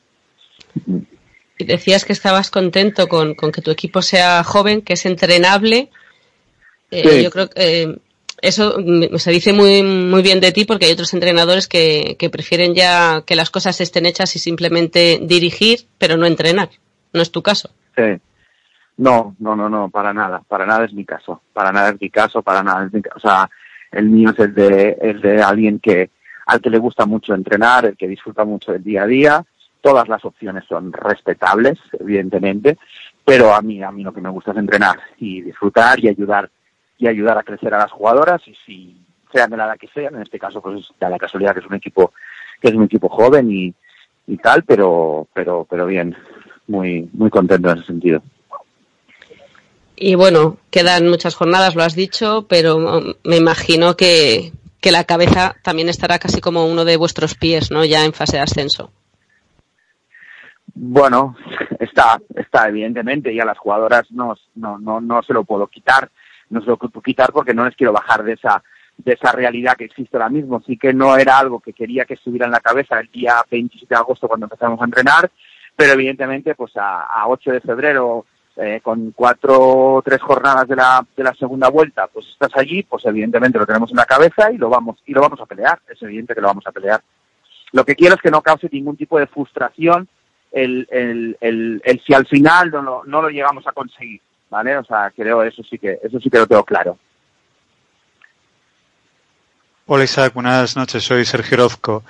Y 1.58 1.64
decías 1.64 2.04
que 2.04 2.12
estabas 2.12 2.50
contento 2.50 3.08
con, 3.08 3.34
con 3.34 3.50
que 3.50 3.62
tu 3.62 3.70
equipo 3.72 4.00
sea 4.00 4.44
joven, 4.44 4.82
que 4.82 4.92
es 4.94 5.06
entrenable. 5.06 5.90
Eh, 6.90 7.08
Sí. 7.08 7.22
Yo 7.24 7.30
creo 7.30 7.50
que 7.50 7.82
eh, 7.82 7.96
eso 8.40 8.76
se 9.16 9.30
dice 9.32 9.52
muy, 9.52 9.82
muy 9.82 10.22
bien 10.22 10.40
de 10.40 10.52
ti 10.52 10.64
porque 10.64 10.86
hay 10.86 10.92
otros 10.92 11.14
entrenadores 11.14 11.66
que, 11.66 12.16
que 12.18 12.30
prefieren 12.30 12.74
ya 12.74 13.24
que 13.26 13.34
las 13.34 13.50
cosas 13.50 13.80
estén 13.80 14.06
hechas 14.06 14.36
y 14.36 14.38
simplemente 14.38 15.18
dirigir, 15.20 15.86
pero 15.98 16.16
no 16.16 16.26
entrenar. 16.26 16.70
No 17.12 17.22
es 17.22 17.32
tu 17.32 17.42
caso. 17.42 17.70
Sí. 17.96 18.20
No, 18.96 19.34
no, 19.40 19.56
no, 19.56 19.68
no, 19.68 19.88
para 19.90 20.14
nada, 20.14 20.42
para 20.46 20.66
nada 20.66 20.84
es 20.84 20.92
mi 20.92 21.04
caso, 21.04 21.42
para 21.52 21.72
nada 21.72 21.90
es 21.90 22.00
mi 22.00 22.10
caso, 22.10 22.42
para 22.42 22.62
nada 22.62 22.86
es 22.86 22.92
mi 22.92 23.02
caso. 23.02 23.16
O 23.16 23.20
sea, 23.20 23.50
el 23.90 24.08
mío 24.08 24.30
es 24.30 24.38
el 24.38 24.54
de, 24.54 24.98
el 25.00 25.20
de 25.20 25.42
alguien 25.42 25.80
que, 25.80 26.10
al 26.46 26.60
que 26.60 26.70
le 26.70 26.78
gusta 26.78 27.06
mucho 27.06 27.34
entrenar, 27.34 27.86
el 27.86 27.96
que 27.96 28.08
disfruta 28.08 28.44
mucho 28.44 28.72
del 28.72 28.84
día 28.84 29.02
a 29.02 29.06
día. 29.06 29.44
Todas 29.80 30.08
las 30.08 30.24
opciones 30.24 30.64
son 30.68 30.92
respetables, 30.92 31.78
evidentemente, 31.98 32.78
pero 33.24 33.54
a 33.54 33.60
mí, 33.60 33.82
a 33.82 33.90
mí 33.90 34.02
lo 34.02 34.14
que 34.14 34.20
me 34.20 34.30
gusta 34.30 34.52
es 34.52 34.58
entrenar 34.58 34.98
y 35.18 35.42
disfrutar 35.42 35.98
y 36.00 36.08
ayudar, 36.08 36.50
y 36.96 37.06
ayudar 37.06 37.36
a 37.36 37.42
crecer 37.42 37.74
a 37.74 37.78
las 37.78 37.90
jugadoras 37.90 38.46
y 38.46 38.54
si 38.64 38.96
sean 39.32 39.50
de 39.50 39.56
la 39.56 39.66
edad 39.66 39.78
que 39.78 39.88
sean, 39.88 40.14
en 40.14 40.22
este 40.22 40.38
caso 40.38 40.62
pues 40.62 40.88
da 40.98 41.10
la 41.10 41.18
casualidad 41.18 41.52
que 41.52 41.60
es 41.60 41.66
un 41.66 41.74
equipo, 41.74 42.12
que 42.60 42.68
es 42.68 42.74
un 42.74 42.84
equipo 42.84 43.08
joven 43.08 43.50
y, 43.50 43.74
y 44.26 44.36
tal, 44.38 44.62
pero, 44.62 45.26
pero, 45.34 45.66
pero 45.68 45.86
bien, 45.86 46.16
muy, 46.68 47.10
muy 47.12 47.28
contento 47.30 47.70
en 47.70 47.78
ese 47.78 47.86
sentido. 47.86 48.22
Y 49.96 50.16
bueno, 50.16 50.58
quedan 50.70 51.08
muchas 51.08 51.34
jornadas, 51.34 51.76
lo 51.76 51.82
has 51.82 51.94
dicho, 51.94 52.46
pero 52.48 53.00
me 53.22 53.36
imagino 53.36 53.96
que, 53.96 54.52
que 54.80 54.90
la 54.90 55.04
cabeza 55.04 55.54
también 55.62 55.88
estará 55.88 56.18
casi 56.18 56.40
como 56.40 56.66
uno 56.66 56.84
de 56.84 56.96
vuestros 56.96 57.34
pies, 57.34 57.70
¿no? 57.70 57.84
Ya 57.84 58.04
en 58.04 58.12
fase 58.12 58.36
de 58.36 58.42
ascenso. 58.42 58.92
Bueno, 60.74 61.36
está, 61.78 62.20
está 62.34 62.68
evidentemente 62.68 63.32
y 63.32 63.38
a 63.38 63.44
las 63.44 63.58
jugadoras 63.58 64.10
no, 64.10 64.34
no, 64.56 64.78
no, 64.78 65.00
no 65.00 65.22
se 65.22 65.32
lo 65.32 65.44
puedo 65.44 65.68
quitar, 65.68 66.10
no 66.50 66.60
se 66.60 66.66
lo 66.66 66.76
puedo 66.76 67.00
quitar 67.00 67.32
porque 67.32 67.54
no 67.54 67.64
les 67.64 67.76
quiero 67.76 67.92
bajar 67.92 68.24
de 68.24 68.32
esa, 68.32 68.62
de 68.96 69.12
esa 69.12 69.30
realidad 69.30 69.76
que 69.76 69.84
existe 69.84 70.16
ahora 70.16 70.28
mismo. 70.28 70.60
Sí 70.66 70.76
que 70.76 70.92
no 70.92 71.16
era 71.16 71.38
algo 71.38 71.60
que 71.60 71.72
quería 71.72 72.04
que 72.04 72.14
estuviera 72.14 72.46
en 72.46 72.52
la 72.52 72.60
cabeza 72.60 72.98
el 72.98 73.08
día 73.12 73.44
27 73.48 73.86
de 73.88 73.96
agosto 73.96 74.26
cuando 74.26 74.46
empezamos 74.46 74.80
a 74.80 74.84
entrenar, 74.84 75.30
pero 75.76 75.92
evidentemente 75.92 76.56
pues 76.56 76.76
a, 76.76 77.04
a 77.04 77.28
8 77.28 77.52
de 77.52 77.60
febrero 77.60 78.26
eh, 78.56 78.80
con 78.82 79.12
cuatro 79.12 79.56
o 79.96 80.02
tres 80.02 80.20
jornadas 80.22 80.68
de 80.68 80.76
la, 80.76 81.04
de 81.16 81.24
la 81.24 81.34
segunda 81.34 81.68
vuelta, 81.68 82.06
pues 82.06 82.26
estás 82.28 82.50
allí, 82.56 82.82
pues 82.82 83.04
evidentemente 83.04 83.58
lo 83.58 83.66
tenemos 83.66 83.90
en 83.90 83.96
la 83.96 84.06
cabeza 84.06 84.52
y 84.52 84.58
lo 84.58 84.68
vamos, 84.68 84.98
y 85.06 85.12
lo 85.12 85.20
vamos 85.20 85.40
a 85.40 85.46
pelear, 85.46 85.80
es 85.88 86.00
evidente 86.02 86.34
que 86.34 86.40
lo 86.40 86.48
vamos 86.48 86.66
a 86.66 86.72
pelear. 86.72 87.02
Lo 87.72 87.84
que 87.84 87.96
quiero 87.96 88.14
es 88.14 88.22
que 88.22 88.30
no 88.30 88.42
cause 88.42 88.68
ningún 88.70 88.96
tipo 88.96 89.18
de 89.18 89.26
frustración 89.26 90.08
el, 90.52 90.86
el, 90.90 91.36
el, 91.40 91.82
el 91.84 92.00
si 92.06 92.14
al 92.14 92.26
final 92.26 92.70
no 92.70 92.82
lo, 92.82 93.04
no 93.04 93.22
lo 93.22 93.28
llegamos 93.28 93.66
a 93.66 93.72
conseguir, 93.72 94.20
¿vale? 94.48 94.76
O 94.78 94.84
sea, 94.84 95.10
creo 95.10 95.42
eso 95.42 95.62
sí 95.64 95.78
que, 95.78 95.98
eso 96.02 96.20
sí 96.20 96.30
que 96.30 96.38
lo 96.38 96.46
tengo 96.46 96.64
claro. 96.64 96.96
Hola 99.86 100.04
Isaac, 100.04 100.32
buenas 100.32 100.76
noches, 100.76 101.04
soy 101.04 101.24
Sergio 101.26 101.56
Orozco. 101.58 102.04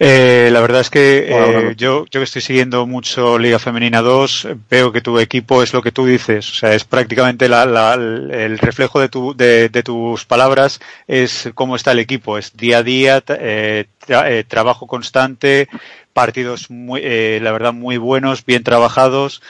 Eh, 0.00 0.48
la 0.52 0.60
verdad 0.60 0.80
es 0.80 0.90
que 0.90 1.28
eh, 1.28 1.74
yo, 1.76 2.06
yo 2.10 2.20
que 2.20 2.24
estoy 2.24 2.42
siguiendo 2.42 2.86
mucho 2.86 3.38
Liga 3.38 3.58
Femenina 3.58 4.00
2, 4.00 4.48
veo 4.68 4.90
que 4.90 5.00
tu 5.02 5.18
equipo 5.18 5.62
es 5.62 5.72
lo 5.72 5.82
que 5.82 5.92
tú 5.92 6.06
dices, 6.06 6.50
o 6.50 6.54
sea, 6.54 6.74
es 6.74 6.84
prácticamente 6.84 7.48
la- 7.48 7.66
la- 7.66 7.94
el 7.94 8.58
reflejo 8.58 8.98
de, 8.98 9.08
tu, 9.10 9.36
de, 9.36 9.68
de 9.68 9.82
tus 9.82 10.24
palabras, 10.24 10.80
es 11.06 11.50
cómo 11.54 11.76
está 11.76 11.92
el 11.92 11.98
equipo, 12.00 12.36
es 12.38 12.56
día 12.56 12.78
a 12.78 12.82
día, 12.82 13.22
eh, 13.28 13.84
tra- 14.08 14.28
eh, 14.28 14.42
trabajo 14.44 14.86
constante, 14.88 15.68
partidos 16.12 16.70
muy, 16.70 17.00
eh, 17.04 17.38
la 17.42 17.52
verdad 17.52 17.72
muy 17.74 17.96
buenos, 17.98 18.44
bien 18.44 18.64
trabajados. 18.64 19.40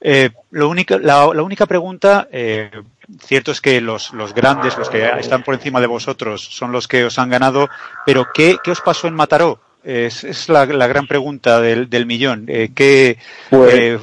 Eh, 0.00 0.30
lo 0.50 0.68
única, 0.68 0.98
la, 0.98 1.30
la 1.34 1.42
única 1.42 1.66
pregunta, 1.66 2.28
eh, 2.32 2.70
cierto 3.20 3.50
es 3.52 3.60
que 3.60 3.80
los, 3.80 4.12
los 4.12 4.34
grandes, 4.34 4.76
los 4.76 4.90
que 4.90 5.08
están 5.18 5.42
por 5.42 5.54
encima 5.54 5.80
de 5.80 5.86
vosotros, 5.86 6.42
son 6.42 6.72
los 6.72 6.86
que 6.88 7.04
os 7.04 7.18
han 7.18 7.30
ganado, 7.30 7.68
pero 8.04 8.26
¿qué, 8.32 8.58
qué 8.62 8.70
os 8.70 8.80
pasó 8.80 9.08
en 9.08 9.14
Mataró? 9.14 9.60
Es, 9.84 10.24
es 10.24 10.48
la, 10.48 10.66
la 10.66 10.86
gran 10.86 11.06
pregunta 11.06 11.60
del, 11.60 11.88
del 11.88 12.04
millón. 12.06 12.44
Eh, 12.48 12.70
¿qué, 12.74 13.18
Pues- 13.50 13.74
eh, 13.74 13.98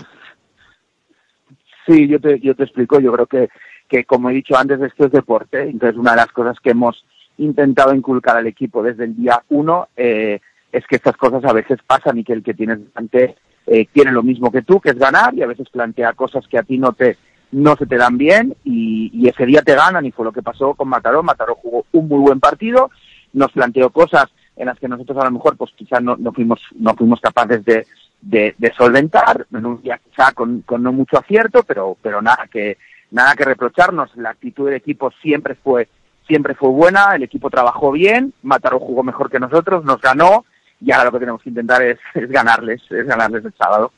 Sí, 1.87 2.07
yo 2.07 2.19
te, 2.19 2.39
yo 2.39 2.55
te 2.55 2.63
explico. 2.63 2.99
Yo 2.99 3.11
creo 3.13 3.27
que, 3.27 3.49
que, 3.87 4.05
como 4.05 4.29
he 4.29 4.33
dicho 4.33 4.57
antes, 4.57 4.81
esto 4.81 5.05
es 5.05 5.11
deporte. 5.11 5.61
Entonces, 5.61 5.97
una 5.99 6.11
de 6.11 6.17
las 6.17 6.31
cosas 6.31 6.57
que 6.59 6.71
hemos 6.71 7.05
intentado 7.37 7.93
inculcar 7.93 8.37
al 8.37 8.47
equipo 8.47 8.81
desde 8.81 9.03
el 9.03 9.15
día 9.15 9.43
uno 9.49 9.89
eh, 9.95 10.39
es 10.71 10.87
que 10.87 10.95
estas 10.95 11.15
cosas 11.17 11.43
a 11.45 11.53
veces 11.53 11.77
pasan 11.85 12.17
y 12.17 12.23
que 12.23 12.33
el 12.33 12.41
que 12.41 12.53
tienes 12.55 12.79
delante 12.79 13.35
eh, 13.67 13.85
quiere 13.87 14.11
lo 14.11 14.23
mismo 14.23 14.51
que 14.51 14.63
tú, 14.63 14.79
que 14.79 14.89
es 14.89 14.97
ganar, 14.97 15.35
y 15.35 15.43
a 15.43 15.47
veces 15.47 15.69
plantea 15.69 16.13
cosas 16.13 16.47
que 16.47 16.57
a 16.57 16.63
ti 16.63 16.77
no 16.79 16.93
te 16.93 17.17
no 17.55 17.77
se 17.77 17.85
te 17.85 17.95
dan 17.95 18.17
bien 18.17 18.53
y, 18.65 19.09
y 19.13 19.29
ese 19.29 19.45
día 19.45 19.61
te 19.61 19.75
ganan 19.75 20.05
y 20.05 20.11
fue 20.11 20.25
lo 20.25 20.33
que 20.33 20.41
pasó 20.41 20.73
con 20.73 20.89
Mataró. 20.89 21.23
Mataró 21.23 21.55
jugó 21.55 21.85
un 21.93 22.09
muy 22.09 22.19
buen 22.19 22.41
partido, 22.41 22.91
nos 23.31 23.53
planteó 23.53 23.91
cosas 23.91 24.25
en 24.57 24.65
las 24.65 24.77
que 24.77 24.89
nosotros 24.89 25.17
a 25.19 25.23
lo 25.23 25.31
mejor 25.31 25.55
pues 25.55 25.71
quizás 25.73 26.01
no, 26.01 26.17
no 26.17 26.33
fuimos 26.33 26.59
no 26.77 26.93
fuimos 26.95 27.21
capaces 27.21 27.63
de, 27.63 27.87
de, 28.21 28.55
de 28.57 28.73
solventar 28.73 29.47
en 29.53 29.65
un 29.65 29.77
quizá 29.81 30.33
con, 30.33 30.61
con 30.61 30.83
no 30.83 30.91
mucho 30.91 31.17
acierto 31.17 31.63
pero 31.63 31.97
pero 32.01 32.21
nada 32.21 32.47
que 32.51 32.77
nada 33.11 33.35
que 33.35 33.45
reprocharnos 33.45 34.15
la 34.17 34.31
actitud 34.31 34.65
del 34.65 34.75
equipo 34.75 35.11
siempre 35.21 35.55
fue 35.55 35.87
siempre 36.27 36.55
fue 36.55 36.69
buena 36.69 37.15
el 37.15 37.23
equipo 37.23 37.49
trabajó 37.49 37.91
bien 37.91 38.33
Mataró 38.43 38.79
jugó 38.79 39.03
mejor 39.03 39.29
que 39.29 39.39
nosotros 39.39 39.83
nos 39.83 40.01
ganó 40.01 40.45
y 40.81 40.91
ahora 40.91 41.05
lo 41.05 41.11
que 41.13 41.19
tenemos 41.19 41.41
que 41.41 41.49
intentar 41.49 41.81
es, 41.81 41.99
es 42.13 42.29
ganarles 42.29 42.81
es 42.89 43.05
ganarles 43.05 43.43
el 43.45 43.53
sábado 43.53 43.91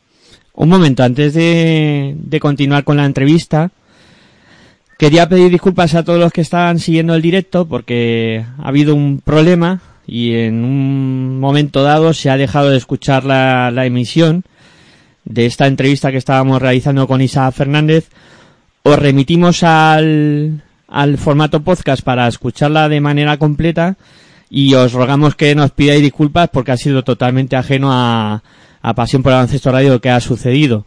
Un 0.58 0.70
momento, 0.70 1.04
antes 1.04 1.36
de, 1.36 2.16
de 2.18 2.40
continuar 2.40 2.84
con 2.84 2.98
la 2.98 3.06
entrevista, 3.06 3.70
quería 4.98 5.30
pedir 5.30 5.52
disculpas 5.52 5.94
a 5.94 6.04
todos 6.04 6.20
los 6.20 6.34
que 6.34 6.42
estaban 6.42 6.80
siguiendo 6.80 7.14
el 7.14 7.22
directo 7.22 7.68
porque 7.68 8.44
ha 8.58 8.68
habido 8.68 8.96
un 8.96 9.22
problema 9.24 9.82
y 10.08 10.34
en 10.34 10.66
un 10.66 11.40
momento 11.40 11.84
dado 11.84 12.12
se 12.12 12.32
ha 12.32 12.38
dejado 12.38 12.72
de 12.72 12.78
escuchar 12.78 13.24
la, 13.24 13.86
emisión 13.86 14.46
de 15.26 15.46
esta 15.46 15.68
entrevista 15.68 16.10
que 16.10 16.18
estábamos 16.18 16.60
realizando 16.60 17.08
con 17.08 17.22
Isa 17.22 17.52
Fernández. 17.52 18.10
Os 18.82 18.98
remitimos 18.98 19.62
al, 19.62 20.64
al 20.88 21.18
formato 21.20 21.62
podcast 21.62 22.02
para 22.02 22.28
escucharla 22.28 22.90
de 22.90 23.00
manera 23.00 23.38
completa 23.38 23.96
y 24.50 24.74
os 24.74 24.92
rogamos 24.92 25.36
que 25.36 25.54
nos 25.54 25.70
pidáis 25.70 26.02
disculpas 26.02 26.50
porque 26.52 26.72
ha 26.72 26.78
sido 26.78 27.04
totalmente 27.04 27.56
ajeno 27.56 27.90
a, 27.94 28.42
a 28.88 28.94
Pasión 28.94 29.22
por 29.22 29.32
el 29.32 29.38
Baloncesto 29.38 29.72
Radio 29.72 30.00
que 30.00 30.10
ha 30.10 30.20
sucedido. 30.22 30.86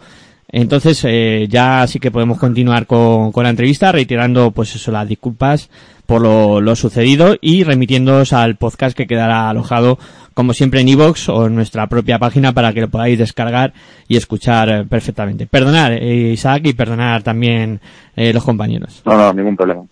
Entonces, 0.49 1.05
eh, 1.05 1.47
ya 1.49 1.87
sí 1.87 2.01
que 2.01 2.11
podemos 2.11 2.39
continuar 2.39 2.87
con, 2.87 3.31
con 3.31 3.45
la 3.45 3.51
entrevista, 3.51 3.93
reiterando, 3.93 4.51
pues 4.51 4.75
eso, 4.75 4.91
las 4.91 5.07
disculpas 5.07 5.69
por 6.07 6.23
lo, 6.23 6.61
lo 6.61 6.75
sucedido 6.75 7.37
y 7.41 7.63
remitiéndoos 7.63 8.33
al 8.33 8.57
podcast 8.57 8.97
que 8.97 9.07
quedará 9.07 9.49
alojado, 9.49 9.99
como 10.35 10.55
siempre, 10.55 10.81
en 10.81 10.89
iVoox 10.89 11.29
o 11.29 11.47
en 11.47 11.55
nuestra 11.55 11.87
propia 11.87 12.19
página 12.19 12.53
para 12.53 12.73
que 12.73 12.81
lo 12.81 12.89
podáis 12.89 13.19
descargar 13.19 13.75
y 14.09 14.17
escuchar 14.17 14.69
eh, 14.71 14.85
perfectamente. 14.87 15.47
Perdonar, 15.47 15.93
eh, 15.93 16.33
Isaac, 16.33 16.63
y 16.65 16.73
perdonar 16.73 17.23
también 17.23 17.81
eh, 18.17 18.33
los 18.33 18.43
compañeros. 18.43 19.03
no 19.05 19.17
no 19.17 19.33
ningún 19.35 19.57
problema 19.57 19.85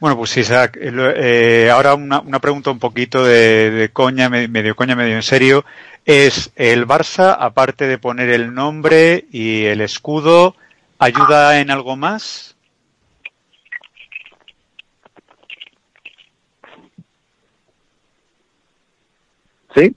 Bueno, 0.00 0.16
pues 0.16 0.34
Isaac, 0.38 0.78
eh, 0.80 0.90
eh, 1.16 1.70
ahora 1.70 1.94
una, 1.94 2.20
una 2.20 2.38
pregunta 2.40 2.70
un 2.70 2.78
poquito 2.78 3.22
de, 3.24 3.70
de 3.70 3.88
coña, 3.90 4.30
me- 4.30 4.48
medio 4.48 4.74
coña, 4.74 4.96
medio 4.96 5.14
en 5.16 5.22
serio. 5.22 5.64
Es 6.06 6.50
el 6.56 6.86
Barça, 6.86 7.36
aparte 7.38 7.86
de 7.86 7.98
poner 7.98 8.30
el 8.30 8.54
nombre 8.54 9.26
y 9.30 9.64
el 9.66 9.82
escudo, 9.82 10.56
¿ayuda 10.98 11.60
en 11.60 11.70
algo 11.70 11.96
más? 11.96 12.56
¿Sí? 19.74 19.94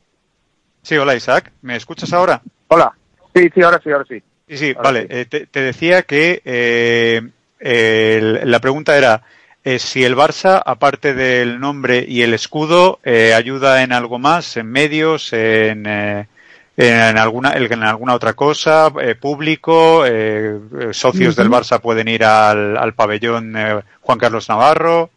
Sí, 0.81 0.97
hola 0.97 1.15
Isaac, 1.15 1.51
¿me 1.61 1.75
escuchas 1.75 2.11
ahora? 2.13 2.41
hola 2.67 2.93
sí 3.35 3.49
sí 3.53 3.61
ahora 3.61 3.79
sí 3.83 3.91
ahora 3.91 4.05
sí 4.07 4.21
Sí, 4.49 4.57
sí, 4.57 4.73
Ahora 4.75 4.83
vale. 4.91 5.01
sí. 5.03 5.07
Eh, 5.09 5.25
te, 5.25 5.45
te 5.47 5.61
decía 5.61 6.03
que 6.03 6.41
eh, 6.43 7.21
el- 7.59 8.51
la 8.51 8.59
pregunta 8.59 8.97
era 8.97 9.23
eh, 9.63 9.79
si 9.79 10.03
el 10.03 10.15
Barça, 10.15 10.61
aparte 10.65 11.13
del 11.13 11.59
nombre 11.59 12.05
y 12.07 12.21
el 12.21 12.33
escudo, 12.33 12.99
eh, 13.03 13.33
ayuda 13.33 13.83
en 13.83 13.93
algo 13.93 14.19
más, 14.19 14.57
en 14.57 14.67
medios, 14.71 15.31
en, 15.33 15.85
eh, 15.87 16.27
en 16.75 17.17
alguna 17.17 17.53
en 17.53 17.83
alguna 17.83 18.13
otra 18.15 18.33
cosa, 18.33 18.91
eh, 19.01 19.15
público, 19.15 20.03
socios 20.91 21.35
del. 21.35 21.49
Barça 21.49 21.79
pueden 21.79 22.07
ir 22.07 22.23
al, 22.23 22.77
al 22.77 22.93
pabellón 22.93 23.55
eh, 23.55 23.81
Juan 24.01 24.17
Carlos 24.17 24.49
Navarro. 24.49 25.09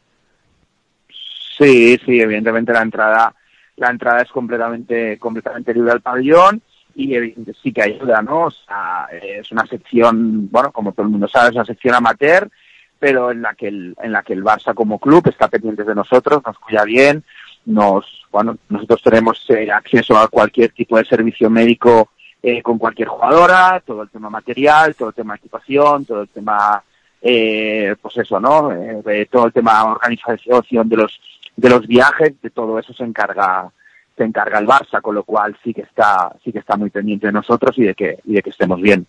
Sí, 1.59 1.99
sí, 2.05 2.21
evidentemente 2.21 2.73
la 2.73 2.83
entrada, 2.83 3.35
la 3.77 3.89
entrada 3.91 4.21
es 4.23 4.29
completamente, 4.31 5.19
completamente 5.19 5.73
libre 5.73 5.93
al 5.93 6.03
pabellón 6.03 6.61
y 6.95 7.15
evidente- 7.15 7.55
sí 7.63 7.73
que 7.73 7.83
ayuda, 7.83 8.21
¿no? 8.23 8.45
O 8.45 8.51
sea, 8.51 9.09
es 9.11 9.51
una 9.51 9.67
sección, 9.67 10.51
bueno, 10.51 10.71
como 10.73 10.93
todo 10.93 11.05
el 11.07 11.13
mundo 11.13 11.29
sabe, 11.29 11.49
es 11.49 11.55
una 11.55 11.65
sección 11.65 11.95
amateur, 11.95 12.51
pero 12.99 13.31
en 13.31 13.43
la 13.43 13.55
que 13.55 13.69
el, 13.69 13.97
en 14.03 14.13
la 14.13 14.23
que 14.23 14.33
el 14.33 14.45
Barça 14.45 14.75
como 14.75 14.99
club 14.99 15.29
está 15.29 15.49
pendiente 15.49 15.85
de 15.85 15.95
nosotros, 15.95 16.43
nos 16.47 16.59
cuida 16.59 16.85
bien, 16.85 17.25
nos, 17.67 18.05
bueno, 18.31 18.57
nosotros 18.69 19.03
tenemos 19.03 19.45
eh, 19.51 19.71
acceso 19.71 20.17
a 20.17 20.29
cualquier 20.29 20.73
tipo 20.73 20.97
de 20.97 21.05
servicio 21.05 21.51
médico 21.51 22.11
eh, 22.43 22.63
con 22.63 22.79
cualquier 22.79 23.09
jugadora, 23.09 23.83
todo 23.85 24.03
el 24.03 24.11
tema 24.11 24.31
material, 24.31 24.95
todo 24.95 25.09
el 25.09 25.15
tema 25.15 25.35
de 25.35 25.39
equipación, 25.39 26.05
todo 26.05 26.23
el 26.23 26.29
tema 26.29 26.83
eh, 27.21 27.97
pues 28.01 28.19
eso, 28.19 28.39
¿no? 28.39 28.71
Eh, 28.71 29.03
de 29.05 29.27
todo 29.27 29.47
el 29.47 29.53
tema 29.53 29.85
organización 29.85 30.89
de 30.89 30.97
los 30.97 31.21
de 31.57 31.71
los 31.71 31.87
viajes, 31.87 32.41
de 32.41 32.51
todo 32.51 32.79
eso 32.79 32.93
se 32.93 33.03
encarga 33.05 33.71
se 34.17 34.25
encarga 34.25 34.59
el 34.59 34.67
Barça, 34.67 35.01
con 35.01 35.15
lo 35.15 35.25
cual 35.25 35.57
sí 35.65 35.75
que 35.75 35.83
está 35.83 36.37
sí 36.45 36.53
que 36.53 36.61
está 36.61 36.77
muy 36.77 36.91
pendiente 36.91 37.27
de 37.27 37.33
nosotros 37.33 37.77
y 37.79 37.85
de 37.85 37.95
que 37.95 38.19
y 38.25 38.35
de 38.35 38.43
que 38.43 38.51
estemos 38.51 38.81
bien. 38.81 39.07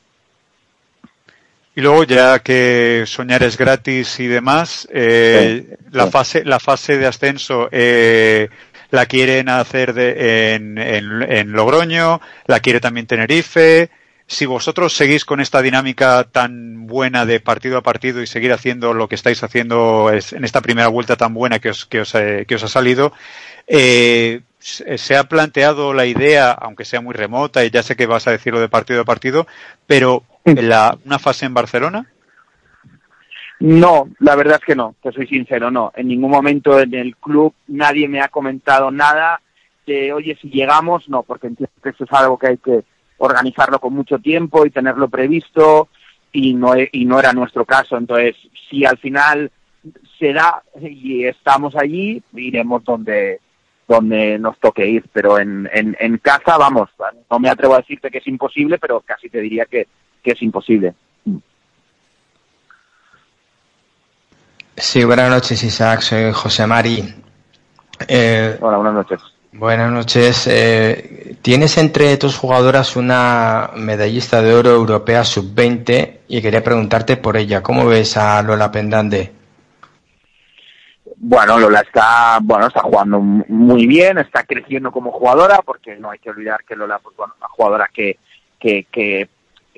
Y 1.78 1.82
luego, 1.82 2.04
ya 2.06 2.40
que 2.40 3.04
soñar 3.06 3.44
es 3.44 3.56
gratis 3.56 4.20
y 4.20 4.26
demás, 4.26 4.88
eh, 4.92 5.78
la 5.92 6.06
sí. 6.06 6.12
fase 6.12 6.44
la 6.44 6.60
fase 6.60 6.98
de 6.98 7.06
ascenso 7.06 7.70
eh, 7.72 8.50
la 8.90 9.06
quieren 9.06 9.48
hacer 9.48 9.94
de, 9.94 10.56
en, 10.56 10.80
en, 10.80 11.22
en 11.22 11.52
Logroño, 11.52 12.20
la 12.48 12.60
quiere 12.62 12.80
también 12.80 13.06
Tenerife. 13.06 13.92
Si 14.26 14.48
vosotros 14.48 14.92
seguís 14.94 15.24
con 15.24 15.40
esta 15.40 15.62
dinámica 15.62 16.24
tan 16.30 16.88
buena 16.88 17.26
de 17.28 17.40
partido 17.40 17.78
a 17.78 17.84
partido 17.84 18.24
y 18.24 18.28
seguir 18.28 18.52
haciendo 18.54 18.94
lo 18.96 19.08
que 19.08 19.16
estáis 19.16 19.44
haciendo 19.44 20.10
es- 20.12 20.34
en 20.34 20.44
esta 20.46 20.62
primera 20.62 20.88
vuelta 20.88 21.16
tan 21.16 21.34
buena 21.36 21.60
que 21.60 21.70
os, 21.70 21.86
que 21.86 22.02
os, 22.02 22.16
eh, 22.16 22.46
que 22.48 22.56
os 22.56 22.64
ha 22.64 22.68
salido, 22.68 23.14
eh, 23.68 24.42
se 24.60 25.16
ha 25.16 25.24
planteado 25.26 25.94
la 25.94 26.06
idea, 26.06 26.52
aunque 26.52 26.86
sea 26.86 27.02
muy 27.02 27.14
remota, 27.14 27.64
y 27.64 27.70
ya 27.70 27.84
sé 27.84 27.96
que 27.96 28.06
vas 28.06 28.28
a 28.28 28.32
decirlo 28.32 28.60
de 28.60 28.70
partido 28.70 29.02
a 29.02 29.06
partido, 29.06 29.48
pero 29.86 30.24
la, 30.44 30.98
una 31.06 31.20
fase 31.20 31.46
en 31.46 31.54
Barcelona. 31.54 32.08
No, 33.60 34.10
la 34.20 34.36
verdad 34.36 34.60
es 34.60 34.66
que 34.66 34.76
no, 34.76 34.96
te 35.02 35.12
soy 35.12 35.28
sincero, 35.28 35.72
no. 35.72 35.92
En 35.96 36.08
ningún 36.08 36.32
momento 36.32 36.80
en 36.80 36.94
el 36.94 37.16
club 37.18 37.54
nadie 37.68 38.08
me 38.08 38.22
ha 38.22 38.28
comentado 38.28 38.92
nada 38.92 39.42
de, 39.86 40.14
oye, 40.14 40.38
si 40.40 40.50
llegamos, 40.50 41.10
no, 41.10 41.24
porque 41.24 41.48
entiendo 41.48 41.74
que 41.82 41.90
eso 41.90 42.04
es 42.04 42.12
algo 42.12 42.38
que 42.38 42.48
hay 42.48 42.58
que 42.58 42.84
organizarlo 43.18 43.80
con 43.80 43.94
mucho 43.94 44.20
tiempo 44.20 44.66
y 44.66 44.70
tenerlo 44.70 45.08
previsto 45.08 45.88
y 46.32 46.54
no, 46.54 46.76
e- 46.76 46.90
y 46.92 47.06
no 47.06 47.20
era 47.20 47.34
nuestro 47.34 47.66
caso. 47.66 47.98
Entonces, 47.98 48.36
si 48.70 48.86
al 48.86 48.98
final 49.00 49.52
se 50.20 50.34
da 50.34 50.62
y 50.80 51.26
estamos 51.26 51.76
allí, 51.76 52.22
iremos 52.34 52.84
donde 52.84 53.40
donde 53.88 54.38
nos 54.38 54.60
toque 54.60 54.86
ir, 54.86 55.06
pero 55.14 55.40
en, 55.40 55.70
en, 55.72 55.96
en 56.00 56.18
casa, 56.18 56.58
vamos, 56.58 56.90
no 57.32 57.40
me 57.40 57.50
atrevo 57.50 57.76
a 57.76 57.80
decirte 57.80 58.12
que 58.12 58.18
es 58.18 58.28
imposible, 58.28 58.78
pero 58.78 59.02
casi 59.02 59.30
te 59.30 59.40
diría 59.40 59.66
que, 59.66 59.88
que 60.22 60.32
es 60.32 60.42
imposible. 60.42 60.94
Sí, 64.76 65.04
buenas 65.04 65.30
noches 65.30 65.64
Isaac, 65.64 66.02
soy 66.02 66.32
José 66.34 66.68
Mari. 66.68 67.04
Eh, 68.08 68.58
Hola, 68.60 68.78
buenas 68.78 68.94
noches. 68.94 69.20
Buenas 69.54 69.92
noches. 69.92 70.46
Eh, 70.46 71.36
tienes 71.42 71.80
entre 71.80 72.16
tus 72.18 72.38
jugadoras 72.38 72.96
una 72.96 73.72
medallista 73.76 74.42
de 74.42 74.54
oro 74.54 74.70
europea 74.70 75.24
sub-20 75.24 76.20
y 76.28 76.42
quería 76.44 76.64
preguntarte 76.64 77.18
por 77.18 77.38
ella. 77.38 77.64
¿Cómo 77.64 77.88
ves 77.88 78.18
a 78.18 78.40
Lola 78.44 78.72
Pendande? 78.72 79.32
Bueno, 81.20 81.58
Lola 81.58 81.82
está, 81.82 82.40
bueno, 82.42 82.68
está 82.68 82.82
jugando 82.82 83.20
muy 83.20 83.88
bien, 83.88 84.20
está 84.20 84.44
creciendo 84.44 84.92
como 84.92 85.12
jugadora, 85.12 85.60
porque 85.66 85.96
no 85.96 86.12
hay 86.12 86.20
que 86.20 86.30
olvidar 86.30 86.64
que 86.64 86.76
Lola, 86.76 87.00
pues 87.00 87.16
bueno, 87.16 87.34
una 87.40 87.48
jugadora 87.50 87.90
que, 87.92 88.18
que, 88.60 88.86
que, 88.92 89.28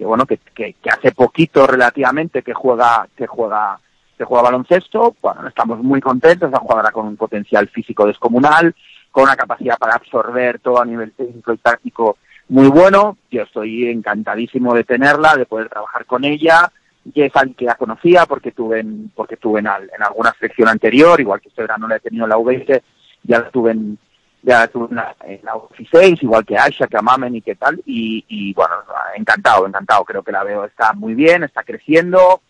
bueno, 0.01 0.25
que, 0.25 0.37
que, 0.37 0.73
que 0.73 0.89
hace 0.89 1.11
poquito 1.11 1.65
relativamente 1.65 2.41
que 2.41 2.53
juega, 2.53 3.07
que 3.15 3.25
juega, 3.25 3.79
que 4.17 4.25
juega 4.25 4.43
baloncesto, 4.43 5.15
bueno, 5.21 5.47
estamos 5.47 5.79
muy 5.79 6.01
contentos, 6.01 6.49
una 6.49 6.59
jugadora 6.59 6.91
con 6.91 7.07
un 7.07 7.15
potencial 7.15 7.69
físico 7.69 8.05
descomunal, 8.05 8.75
con 9.11 9.23
una 9.23 9.35
capacidad 9.35 9.77
para 9.77 9.95
absorber 9.95 10.59
todo 10.59 10.81
a 10.81 10.85
nivel 10.85 11.13
técnico 11.13 11.53
y 11.53 11.57
táctico 11.57 12.17
muy 12.49 12.67
bueno, 12.67 13.17
yo 13.29 13.43
estoy 13.43 13.87
encantadísimo 13.89 14.73
de 14.73 14.83
tenerla, 14.83 15.35
de 15.35 15.45
poder 15.45 15.69
trabajar 15.69 16.05
con 16.05 16.25
ella, 16.25 16.71
y 17.05 17.21
es 17.21 17.35
alguien 17.35 17.55
que 17.55 17.65
la 17.65 17.75
conocía 17.75 18.25
porque 18.25 18.51
tuve 18.51 18.81
en, 18.81 19.11
porque 19.15 19.37
tuve 19.37 19.59
en, 19.59 19.67
en 19.67 20.03
alguna 20.03 20.33
selección 20.37 20.67
anterior, 20.67 21.19
igual 21.19 21.41
que 21.41 21.49
este 21.49 21.61
verano 21.61 21.87
la 21.87 21.95
he 21.95 21.99
tenido 21.99 22.25
en 22.25 22.29
la 22.29 22.37
U20, 22.37 22.81
ya 23.23 23.39
la 23.39 23.49
tuve 23.49 23.71
en, 23.71 23.97
ya 24.41 24.67
tuve 24.67 24.87
en 24.89 24.95
la, 24.95 25.15
en 25.25 25.39
la 25.43 25.53
U16, 25.53 26.23
igual 26.23 26.45
que 26.45 26.57
Aisha, 26.57 26.87
que 26.87 26.97
a 26.97 27.01
Mamen 27.01 27.35
y 27.35 27.41
que 27.41 27.55
tal, 27.55 27.81
y, 27.85 28.25
y 28.27 28.53
bueno, 28.53 28.75
encantado, 29.15 29.65
encantado, 29.67 30.03
creo 30.05 30.23
que 30.23 30.31
la 30.31 30.43
veo, 30.43 30.65
está 30.65 30.93
muy 30.93 31.13
bien, 31.13 31.43
está 31.43 31.63
creciendo, 31.63 32.41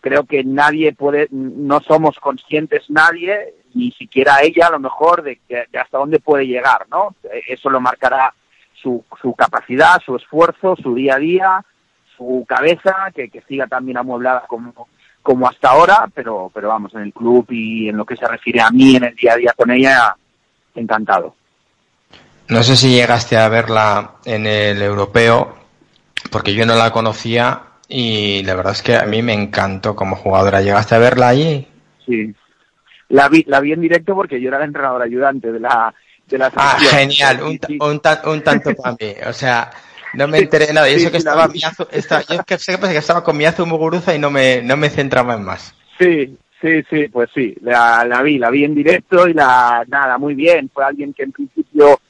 creo 0.00 0.24
que 0.24 0.44
nadie 0.44 0.92
puede, 0.92 1.28
no 1.30 1.80
somos 1.80 2.18
conscientes 2.18 2.88
nadie, 2.90 3.54
ni 3.74 3.90
siquiera 3.92 4.42
ella 4.42 4.68
a 4.68 4.72
lo 4.72 4.80
mejor, 4.80 5.22
de, 5.22 5.40
de 5.48 5.78
hasta 5.78 5.98
dónde 5.98 6.18
puede 6.20 6.46
llegar, 6.46 6.86
¿no? 6.90 7.14
Eso 7.46 7.70
lo 7.70 7.80
marcará 7.80 8.32
su, 8.74 9.04
su 9.20 9.34
capacidad, 9.34 10.00
su 10.04 10.16
esfuerzo, 10.16 10.76
su 10.76 10.94
día 10.94 11.16
a 11.16 11.18
día, 11.18 11.64
su 12.16 12.44
cabeza, 12.48 13.10
que, 13.14 13.28
que 13.28 13.42
siga 13.42 13.66
también 13.66 13.98
amueblada 13.98 14.44
como, 14.46 14.88
como 15.22 15.48
hasta 15.48 15.70
ahora, 15.70 16.08
pero, 16.14 16.50
pero 16.54 16.68
vamos, 16.68 16.94
en 16.94 17.02
el 17.02 17.12
club 17.12 17.46
y 17.50 17.88
en 17.88 17.96
lo 17.96 18.04
que 18.04 18.16
se 18.16 18.26
refiere 18.26 18.60
a 18.60 18.70
mí 18.70 18.96
en 18.96 19.04
el 19.04 19.14
día 19.14 19.32
a 19.32 19.36
día 19.36 19.54
con 19.56 19.70
ella, 19.70 20.16
encantado. 20.74 21.34
No 22.48 22.62
sé 22.62 22.76
si 22.76 22.90
llegaste 22.90 23.36
a 23.36 23.48
verla 23.48 24.12
en 24.24 24.46
el 24.46 24.80
europeo, 24.80 25.56
porque 26.30 26.54
yo 26.54 26.64
no 26.64 26.76
la 26.76 26.92
conocía 26.92 27.62
y 27.88 28.42
la 28.44 28.54
verdad 28.54 28.72
es 28.72 28.82
que 28.82 28.96
a 28.96 29.06
mí 29.06 29.22
me 29.22 29.32
encantó 29.32 29.96
como 29.96 30.16
jugadora. 30.16 30.62
¿Llegaste 30.62 30.94
a 30.94 30.98
verla 30.98 31.28
allí? 31.28 31.66
Sí. 32.04 32.34
La 33.08 33.28
vi, 33.28 33.44
la 33.48 33.60
vi 33.60 33.72
en 33.72 33.80
directo 33.80 34.14
porque 34.14 34.40
yo 34.40 34.48
era 34.48 34.58
el 34.58 34.64
entrenador 34.64 35.02
ayudante 35.02 35.50
de 35.50 35.60
la, 35.60 35.92
de 36.26 36.38
la 36.38 36.52
Ah, 36.56 36.76
genial, 36.78 37.42
un, 37.42 37.58
un, 37.80 38.00
un 38.24 38.42
tanto 38.42 38.74
para 38.82 38.96
mí. 39.00 39.14
O 39.26 39.32
sea, 39.32 39.70
no 40.16 40.28
me 40.28 40.38
enteré 40.38 40.66
de 40.66 40.72
nada. 40.74 40.88
Y 40.90 40.94
eso 40.94 41.06
Sí, 41.06 41.10
que 41.12 41.18
estaba, 41.18 41.46
vi. 41.48 41.60
Miyazu- 41.60 41.88
esta- 41.92 42.22
yo 42.22 42.42
que 42.44 42.58
sé 42.58 42.78
que 42.78 42.96
estaba 42.96 43.22
con 43.22 43.36
Miyazu 43.36 43.66
Muguruza 43.66 44.14
y 44.14 44.18
no 44.18 44.30
me, 44.30 44.62
no 44.62 44.76
me 44.76 44.88
centraba 44.90 45.34
en 45.34 45.44
más. 45.44 45.74
Sí, 45.98 46.36
sí, 46.60 46.82
sí, 46.90 47.08
pues 47.08 47.30
sí, 47.34 47.54
la, 47.62 48.04
la 48.04 48.22
vi, 48.22 48.38
la 48.38 48.50
vi 48.50 48.64
en 48.64 48.74
directo 48.74 49.28
y 49.28 49.34
la, 49.34 49.84
nada, 49.88 50.18
muy 50.18 50.34
bien. 50.34 50.70
Fue 50.72 50.84
alguien 50.84 51.12
que 51.14 51.22
en 51.24 51.32
principio 51.32 52.00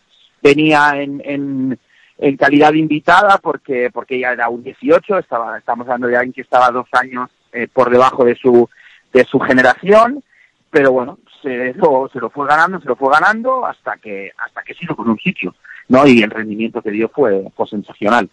venía 0.42 0.92
en, 1.00 1.20
en, 1.24 1.78
en 2.18 2.36
calidad 2.36 2.72
de 2.72 2.78
invitada 2.78 3.38
porque, 3.38 3.90
porque 3.92 4.16
ella 4.16 4.32
era 4.32 4.48
un 4.48 4.62
18, 4.62 5.18
estaba, 5.18 5.58
estamos 5.58 5.86
hablando 5.86 6.08
de 6.08 6.16
alguien 6.16 6.32
que 6.32 6.42
estaba 6.42 6.70
dos 6.70 6.86
años 6.92 7.30
eh, 7.52 7.68
por 7.72 7.90
debajo 7.90 8.24
de 8.24 8.34
su, 8.36 8.68
de 9.12 9.24
su 9.24 9.38
generación, 9.40 10.22
pero 10.70 10.92
bueno, 10.92 11.18
se 11.42 11.72
lo, 11.74 12.08
se 12.12 12.18
lo 12.18 12.30
fue 12.30 12.46
ganando, 12.46 12.80
se 12.80 12.86
lo 12.88 12.96
fue 12.96 13.10
ganando 13.12 13.64
hasta 13.66 13.96
que, 13.98 14.32
hasta 14.36 14.62
que 14.62 14.74
se 14.74 14.84
hizo 14.84 14.96
con 14.96 15.08
un 15.08 15.18
sitio, 15.18 15.54
¿no? 15.88 16.06
Y 16.06 16.22
el 16.22 16.30
rendimiento 16.30 16.82
que 16.82 16.90
dio 16.90 17.08
fue, 17.08 17.44
fue 17.54 17.66
sensacional. 17.66 18.28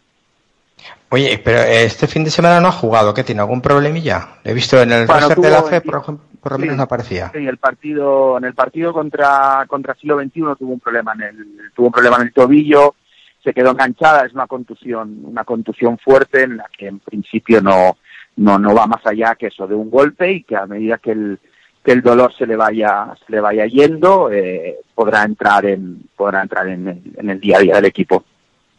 Oye, 1.09 1.39
pero 1.43 1.59
este 1.59 2.07
fin 2.07 2.23
de 2.23 2.31
semana 2.31 2.59
no 2.59 2.69
ha 2.69 2.71
jugado, 2.71 3.13
¿qué 3.13 3.23
tiene? 3.23 3.41
¿Algún 3.41 3.61
problemilla? 3.61 4.39
He 4.43 4.53
visto 4.53 4.81
en 4.81 4.91
el 4.91 5.05
Bueno, 5.05 5.27
roster 5.27 5.43
de 5.43 5.49
la 5.51 5.63
fe, 5.63 5.81
por, 5.81 6.01
ejemplo, 6.01 6.25
por 6.41 6.51
lo 6.53 6.57
sí, 6.57 6.61
menos 6.63 6.77
no 6.77 6.83
aparecía. 6.83 7.31
En 7.33 7.47
el 7.47 7.57
partido, 7.57 8.37
en 8.37 8.45
el 8.45 8.53
partido 8.53 8.91
contra, 8.91 9.65
contra 9.67 9.93
siglo 9.95 10.19
XXI 10.19 10.31
tuvo 10.57 10.73
un 10.73 10.79
problema 10.79 11.13
en 11.13 11.21
el, 11.21 11.47
tuvo 11.75 11.87
un 11.87 11.91
problema 11.91 12.17
en 12.17 12.23
el 12.23 12.33
tobillo, 12.33 12.95
se 13.43 13.53
quedó 13.53 13.71
enganchada, 13.71 14.25
es 14.25 14.33
una 14.33 14.47
contusión, 14.47 15.19
una 15.23 15.43
contusión 15.43 15.99
fuerte 15.99 16.43
en 16.43 16.57
la 16.57 16.65
que 16.75 16.87
en 16.87 16.99
principio 16.99 17.61
no, 17.61 17.97
no, 18.37 18.57
no 18.57 18.73
va 18.73 18.87
más 18.87 19.05
allá 19.05 19.35
que 19.35 19.47
eso 19.47 19.67
de 19.67 19.75
un 19.75 19.91
golpe 19.91 20.31
y 20.31 20.43
que 20.43 20.55
a 20.55 20.65
medida 20.65 20.97
que 20.97 21.11
el, 21.11 21.39
que 21.83 21.91
el 21.91 22.01
dolor 22.01 22.33
se 22.37 22.47
le 22.47 22.55
vaya, 22.55 23.13
se 23.25 23.31
le 23.31 23.41
vaya 23.41 23.65
yendo, 23.65 24.31
eh, 24.31 24.77
podrá 24.95 25.23
entrar 25.23 25.65
en, 25.65 26.03
podrá 26.15 26.41
entrar 26.41 26.67
en 26.67 26.87
el, 26.87 27.01
en 27.17 27.29
el 27.29 27.39
día 27.39 27.57
a 27.57 27.61
día 27.61 27.75
del 27.75 27.85
equipo. 27.85 28.23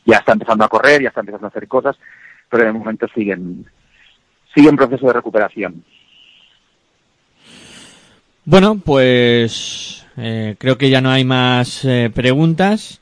Ya 0.06 0.16
está 0.18 0.32
empezando 0.32 0.64
a 0.64 0.68
correr, 0.68 1.02
ya 1.02 1.08
está 1.08 1.20
empezando 1.20 1.46
a 1.46 1.50
hacer 1.50 1.68
cosas, 1.68 1.96
pero 2.48 2.64
de 2.64 2.72
momento 2.72 3.06
siguen, 3.14 3.66
sigue 4.54 4.68
en 4.68 4.76
proceso 4.76 5.06
de 5.06 5.12
recuperación. 5.12 5.84
Bueno, 8.46 8.78
pues 8.82 10.06
eh, 10.16 10.56
creo 10.58 10.78
que 10.78 10.90
ya 10.90 11.00
no 11.00 11.10
hay 11.10 11.24
más 11.24 11.84
eh, 11.84 12.10
preguntas. 12.14 13.00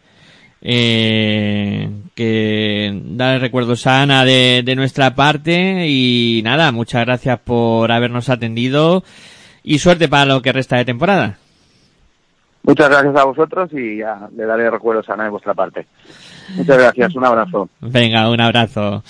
Eh, 0.64 1.90
que 2.14 3.00
dar 3.04 3.40
recuerdos 3.40 3.84
a 3.88 4.02
Ana 4.02 4.24
de, 4.24 4.62
de 4.64 4.76
nuestra 4.76 5.16
parte 5.16 5.88
y 5.88 6.40
nada, 6.44 6.70
muchas 6.70 7.04
gracias 7.04 7.40
por 7.40 7.90
habernos 7.90 8.28
atendido 8.28 9.02
y 9.62 9.78
suerte 9.78 10.08
para 10.08 10.26
lo 10.26 10.42
que 10.42 10.52
resta 10.52 10.76
de 10.76 10.84
temporada. 10.84 11.38
Muchas 12.64 12.88
gracias 12.88 13.16
a 13.16 13.24
vosotros 13.24 13.70
y 13.72 13.98
ya 13.98 14.28
le 14.36 14.46
daré 14.46 14.70
recuerdos 14.70 15.08
a 15.08 15.14
Ana 15.14 15.24
de 15.24 15.30
vuestra 15.30 15.52
parte. 15.52 15.86
Muchas 16.54 16.78
gracias, 16.78 17.14
un 17.16 17.24
abrazo. 17.24 17.68
Venga, 17.80 18.30
un 18.30 18.40
abrazo. 18.40 19.02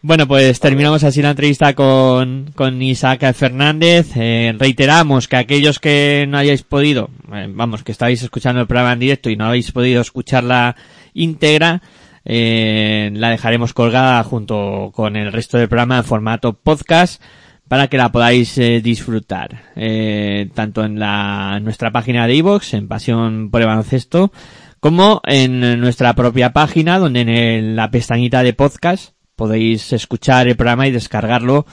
Bueno, 0.00 0.26
pues 0.26 0.60
terminamos 0.60 1.04
así 1.04 1.20
la 1.20 1.30
entrevista 1.30 1.74
con, 1.74 2.52
con 2.54 2.80
Isaac 2.80 3.34
Fernández. 3.34 4.12
Eh, 4.16 4.54
reiteramos 4.58 5.28
que 5.28 5.36
aquellos 5.36 5.78
que 5.78 6.26
no 6.26 6.38
hayáis 6.38 6.62
podido, 6.62 7.10
eh, 7.34 7.48
vamos, 7.50 7.82
que 7.82 7.92
estáis 7.92 8.22
escuchando 8.22 8.62
el 8.62 8.66
programa 8.66 8.94
en 8.94 9.00
directo 9.00 9.28
y 9.28 9.36
no 9.36 9.46
habéis 9.46 9.72
podido 9.72 10.00
escucharla 10.00 10.76
íntegra, 11.12 11.82
eh, 12.24 13.10
la 13.12 13.30
dejaremos 13.30 13.74
colgada 13.74 14.22
junto 14.24 14.90
con 14.94 15.16
el 15.16 15.32
resto 15.32 15.58
del 15.58 15.68
programa 15.68 15.98
en 15.98 16.04
formato 16.04 16.54
podcast 16.54 17.22
para 17.68 17.88
que 17.88 17.96
la 17.96 18.12
podáis 18.12 18.56
eh, 18.58 18.80
disfrutar 18.80 19.62
eh, 19.74 20.48
tanto 20.54 20.84
en 20.84 20.98
la 20.98 21.58
nuestra 21.60 21.90
página 21.90 22.26
de 22.26 22.36
iVoox 22.36 22.74
en 22.74 22.88
Pasión 22.88 23.50
por 23.50 23.60
el 23.60 23.66
Baloncesto 23.66 24.32
como 24.80 25.20
en 25.24 25.80
nuestra 25.80 26.14
propia 26.14 26.52
página 26.52 26.98
donde 26.98 27.20
en 27.22 27.28
el- 27.28 27.76
la 27.76 27.90
pestañita 27.90 28.42
de 28.42 28.52
podcast 28.52 29.14
podéis 29.34 29.92
escuchar 29.92 30.46
el 30.48 30.56
programa 30.56 30.86
y 30.86 30.92
descargarlo 30.92 31.66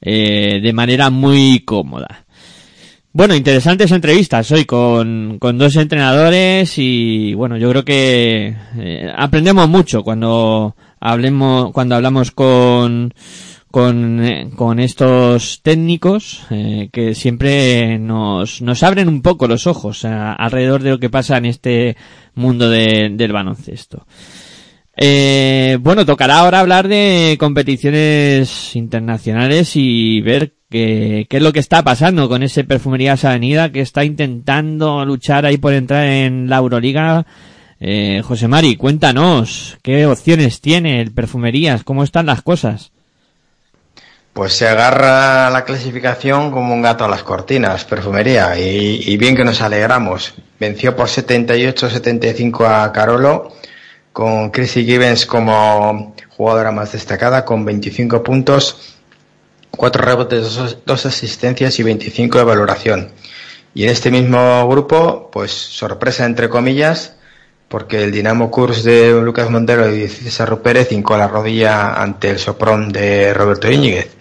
eh, 0.00 0.60
de 0.62 0.72
manera 0.72 1.10
muy 1.10 1.60
cómoda. 1.64 2.24
Bueno, 3.12 3.34
interesantes 3.34 3.90
entrevistas 3.90 4.50
hoy 4.52 4.64
con, 4.64 5.38
con 5.40 5.56
dos 5.58 5.74
entrenadores 5.76 6.74
y 6.76 7.32
bueno, 7.34 7.56
yo 7.56 7.70
creo 7.70 7.84
que 7.84 8.54
eh, 8.76 9.12
aprendemos 9.16 9.68
mucho 9.68 10.04
cuando 10.04 10.76
hablemos, 11.00 11.72
cuando 11.72 11.96
hablamos 11.96 12.30
con, 12.30 13.12
con, 13.70 14.24
eh, 14.24 14.50
con 14.56 14.78
estos 14.80 15.60
técnicos 15.62 16.42
eh, 16.50 16.88
que 16.92 17.14
siempre 17.14 17.98
nos, 17.98 18.62
nos 18.62 18.82
abren 18.82 19.08
un 19.08 19.22
poco 19.22 19.46
los 19.46 19.66
ojos 19.66 20.04
a- 20.04 20.32
alrededor 20.32 20.82
de 20.82 20.90
lo 20.90 20.98
que 20.98 21.10
pasa 21.10 21.36
en 21.36 21.44
este 21.46 21.96
mundo 22.34 22.68
de- 22.70 23.10
del 23.12 23.32
baloncesto. 23.32 24.06
Eh, 25.00 25.78
bueno, 25.80 26.04
tocará 26.04 26.38
ahora 26.40 26.58
hablar 26.60 26.88
de 26.88 27.36
competiciones 27.38 28.74
internacionales 28.74 29.72
y 29.76 30.20
ver 30.22 30.54
qué, 30.68 31.26
qué 31.30 31.36
es 31.36 31.42
lo 31.42 31.52
que 31.52 31.60
está 31.60 31.84
pasando 31.84 32.28
con 32.28 32.42
ese 32.42 32.64
Perfumerías 32.64 33.24
Avenida 33.24 33.70
que 33.70 33.80
está 33.80 34.04
intentando 34.04 35.04
luchar 35.04 35.46
ahí 35.46 35.56
por 35.56 35.72
entrar 35.74 36.04
en 36.06 36.48
la 36.48 36.56
Euroliga. 36.56 37.26
Eh, 37.80 38.22
José 38.24 38.48
Mari, 38.48 38.74
cuéntanos, 38.74 39.78
¿qué 39.82 40.04
opciones 40.06 40.60
tiene 40.60 41.00
el 41.00 41.12
Perfumerías? 41.12 41.84
¿Cómo 41.84 42.02
están 42.02 42.26
las 42.26 42.42
cosas? 42.42 42.90
Pues 44.32 44.52
se 44.52 44.68
agarra 44.68 45.50
la 45.50 45.64
clasificación 45.64 46.50
como 46.50 46.74
un 46.74 46.82
gato 46.82 47.04
a 47.04 47.08
las 47.08 47.22
cortinas, 47.22 47.84
perfumería, 47.84 48.58
y, 48.58 49.02
y 49.04 49.16
bien 49.16 49.34
que 49.34 49.44
nos 49.44 49.60
alegramos. 49.60 50.34
Venció 50.60 50.94
por 50.94 51.08
78-75 51.08 52.66
a 52.66 52.92
Carolo, 52.92 53.52
con 54.12 54.50
Chrissy 54.50 54.84
Gibbons 54.84 55.26
como 55.26 56.14
jugadora 56.36 56.72
más 56.72 56.92
destacada, 56.92 57.44
con 57.44 57.64
25 57.64 58.22
puntos, 58.22 58.96
4 59.70 60.04
rebotes, 60.04 60.54
2, 60.54 60.78
dos 60.84 61.06
asistencias 61.06 61.78
y 61.78 61.82
25 61.82 62.38
de 62.38 62.44
valoración. 62.44 63.12
Y 63.74 63.84
en 63.84 63.90
este 63.90 64.10
mismo 64.10 64.68
grupo, 64.68 65.30
pues 65.32 65.52
sorpresa 65.52 66.24
entre 66.24 66.48
comillas, 66.48 67.14
porque 67.68 68.02
el 68.02 68.10
Dinamo 68.10 68.50
Kurs 68.50 68.82
de 68.82 69.12
Lucas 69.20 69.50
Montero 69.50 69.94
y 69.94 70.08
César 70.08 70.48
Rupérez 70.48 70.90
hincó 70.90 71.16
la 71.16 71.28
rodilla 71.28 72.00
ante 72.02 72.30
el 72.30 72.38
Sopron 72.38 72.90
de 72.90 73.34
Roberto 73.34 73.70
Íñiguez. 73.70 74.16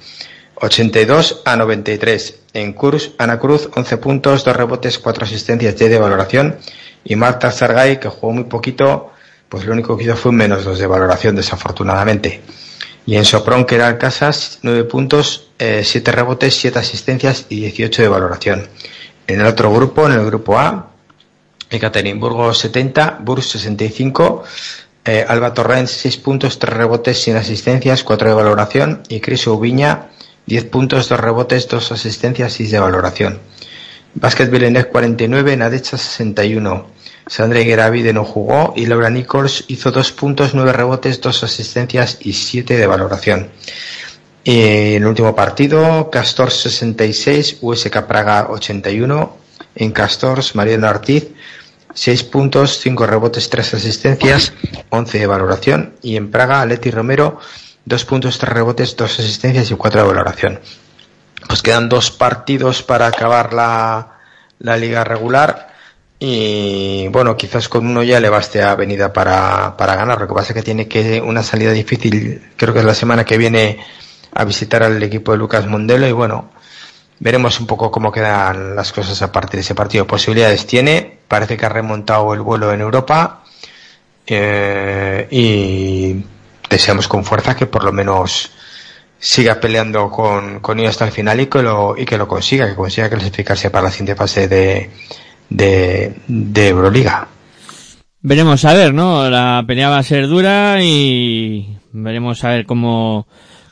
82 0.56 1.44
a 1.45 1.56
93. 1.56 2.40
En 2.53 2.74
Kurs, 2.74 3.11
Ana 3.18 3.40
Cruz, 3.40 3.69
11 3.74 3.98
puntos, 3.98 4.44
2 4.44 4.56
rebotes, 4.56 4.99
4 4.99 5.24
asistencias 5.24 5.78
de 5.78 5.99
valoración. 5.99 6.57
Y 7.03 7.15
Marta 7.15 7.52
Zargay, 7.52 7.99
que 7.99 8.10
jugó 8.10 8.34
muy 8.34 8.45
poquito, 8.45 9.11
pues 9.48 9.65
lo 9.65 9.74
único 9.74 9.95
que 9.95 10.03
hizo 10.03 10.15
fue 10.15 10.32
menos 10.32 10.65
2 10.65 10.80
de 10.80 10.88
valoración, 10.88 11.36
desafortunadamente. 11.36 12.41
Y 13.06 13.15
en 13.15 13.24
Sopron, 13.24 13.65
que 13.65 13.76
era 13.76 13.98
Casas, 13.98 14.60
9 14.64 14.84
puntos, 14.86 15.49
eh, 15.60 15.84
7 15.86 16.11
rebotes, 16.11 16.56
7 16.56 16.80
asistencias 16.80 17.45
y 17.48 17.61
18 17.61 18.02
de 18.02 18.07
valoración. 18.10 18.68
En 19.28 19.40
el 19.40 19.48
otro 19.48 19.72
grupo, 19.72 20.07
en 20.07 20.14
el 20.14 20.26
grupo 20.26 20.57
A, 20.57 20.90
Ekaterimburgo 21.69 22.53
70, 22.53 23.19
Burs 23.22 23.49
65, 23.52 24.44
eh, 25.06 25.26
Alba 25.27 25.53
Torrent 25.53 25.88
6 25.88 26.18
puntos, 26.18 26.60
3 26.60 26.73
rebotes 26.73 27.22
sin 27.22 27.35
asistencias, 27.35 28.03
4 28.03 28.30
de 28.30 28.34
valoración 28.34 29.03
y 29.10 29.19
Cris 29.19 29.48
Ubiña 29.48 30.10
10 30.48 30.65
puntos, 30.65 31.10
2 31.10 31.19
rebotes, 31.19 31.68
2 31.68 31.91
asistencias, 31.91 32.53
6 32.53 32.72
de 32.72 32.80
valoración. 32.80 33.39
Basket 34.15 34.48
Belenec 34.49 34.89
49, 34.89 35.57
Nadecha 35.57 35.98
61. 35.98 36.88
Sandra 37.27 37.60
Gueravide 37.60 38.14
no 38.14 38.23
jugó 38.23 38.73
y 38.76 38.85
Laura 38.85 39.10
Nichols 39.10 39.65
hizo 39.68 39.91
2 39.91 40.11
puntos, 40.14 40.56
9 40.56 40.72
rebotes, 40.72 41.19
2 41.19 41.44
asistencias 41.44 42.18
y 42.22 42.31
7 42.31 42.77
de 42.77 42.88
valoración. 42.88 43.49
Y 44.45 44.61
en 44.61 45.03
el 45.03 45.06
último 45.06 45.35
partido, 45.35 46.10
Castors 46.10 46.61
66, 46.61 47.57
USK 47.60 48.03
Praga 48.03 48.48
81. 48.49 49.38
En 49.76 49.91
Castors, 49.91 50.56
Mariano 50.56 50.89
Ortiz 50.89 51.27
6 51.98 52.24
puntos, 52.26 52.80
5 52.80 53.07
rebotes, 53.07 53.49
3 53.49 53.74
asistencias, 53.74 54.53
11 54.90 55.18
de 55.18 55.26
valoración. 55.26 55.95
Y 56.03 56.15
en 56.15 56.30
Praga, 56.30 56.64
Leti 56.64 56.91
Romero 56.91 57.40
2 57.86 58.06
puntos, 58.06 58.38
3 58.38 58.53
rebotes, 58.53 58.95
2 58.95 59.19
asistencias 59.19 59.72
y 59.72 59.74
4 59.74 60.02
de 60.02 60.07
valoración. 60.07 60.60
Pues 61.48 61.64
quedan 61.64 61.90
dos 61.90 62.11
partidos 62.11 62.84
para 62.84 63.07
acabar 63.07 63.52
la, 63.52 64.19
la 64.60 64.78
liga 64.78 65.03
regular. 65.03 65.74
Y 66.19 67.07
bueno, 67.07 67.36
quizás 67.36 67.68
con 67.68 67.88
uno 67.88 68.03
ya 68.03 68.19
le 68.19 68.30
baste 68.30 68.61
a 68.61 68.72
Avenida 68.72 69.11
para, 69.11 69.76
para 69.76 69.95
ganar. 69.95 70.22
Lo 70.22 70.28
que 70.28 70.36
pasa 70.36 70.49
es 70.49 70.53
que 70.53 70.64
tiene 70.64 70.88
que 70.88 71.19
una 71.19 71.41
salida 71.41 71.72
difícil, 71.72 72.44
creo 72.57 72.74
que 72.74 72.80
es 72.80 72.86
la 72.86 72.94
semana 72.94 73.26
que 73.26 73.40
viene 73.40 73.80
a 74.36 74.45
visitar 74.45 74.84
al 74.84 75.02
equipo 75.02 75.32
de 75.32 75.40
Lucas 75.40 75.65
Mondelo 75.65 76.07
y 76.07 76.11
bueno, 76.11 76.52
veremos 77.19 77.60
un 77.60 77.65
poco 77.65 77.90
cómo 77.90 78.11
quedan 78.11 78.76
las 78.76 78.91
cosas 78.91 79.19
a 79.24 79.32
partir 79.32 79.53
de 79.53 79.61
ese 79.61 79.76
partido. 79.76 80.06
Posibilidades 80.06 80.68
tiene, 80.68 81.06
parece 81.27 81.57
que 81.57 81.65
ha 81.65 81.69
remontado 81.69 82.33
el 82.33 82.41
vuelo 82.41 82.71
en 82.71 82.81
Europa 82.81 83.43
eh, 84.25 85.27
y 85.31 86.23
deseamos 86.69 87.07
con 87.07 87.23
fuerza 87.23 87.55
que 87.55 87.65
por 87.65 87.83
lo 87.83 87.91
menos 87.91 88.51
siga 89.19 89.59
peleando 89.59 90.09
con, 90.11 90.59
con 90.59 90.79
ellos 90.79 90.91
hasta 90.91 91.05
el 91.05 91.11
final 91.11 91.39
y 91.39 91.47
que 91.47 91.61
lo, 91.61 91.95
y 91.97 92.05
que 92.05 92.17
lo 92.17 92.27
consiga, 92.27 92.67
que 92.67 92.75
consiga 92.75 93.09
clasificarse 93.09 93.69
para 93.69 93.85
la 93.85 93.91
siguiente 93.91 94.15
fase 94.15 94.47
de, 94.47 94.91
de, 95.49 96.15
de 96.27 96.67
Euroliga. 96.67 97.27
Veremos 98.21 98.65
a 98.65 98.73
ver, 98.73 98.93
¿no? 98.93 99.29
La 99.29 99.63
pelea 99.65 99.89
va 99.89 99.99
a 99.99 100.03
ser 100.03 100.27
dura 100.27 100.83
y 100.83 101.77
veremos 101.91 102.43
a 102.43 102.49
ver 102.49 102.65
cómo, 102.65 103.27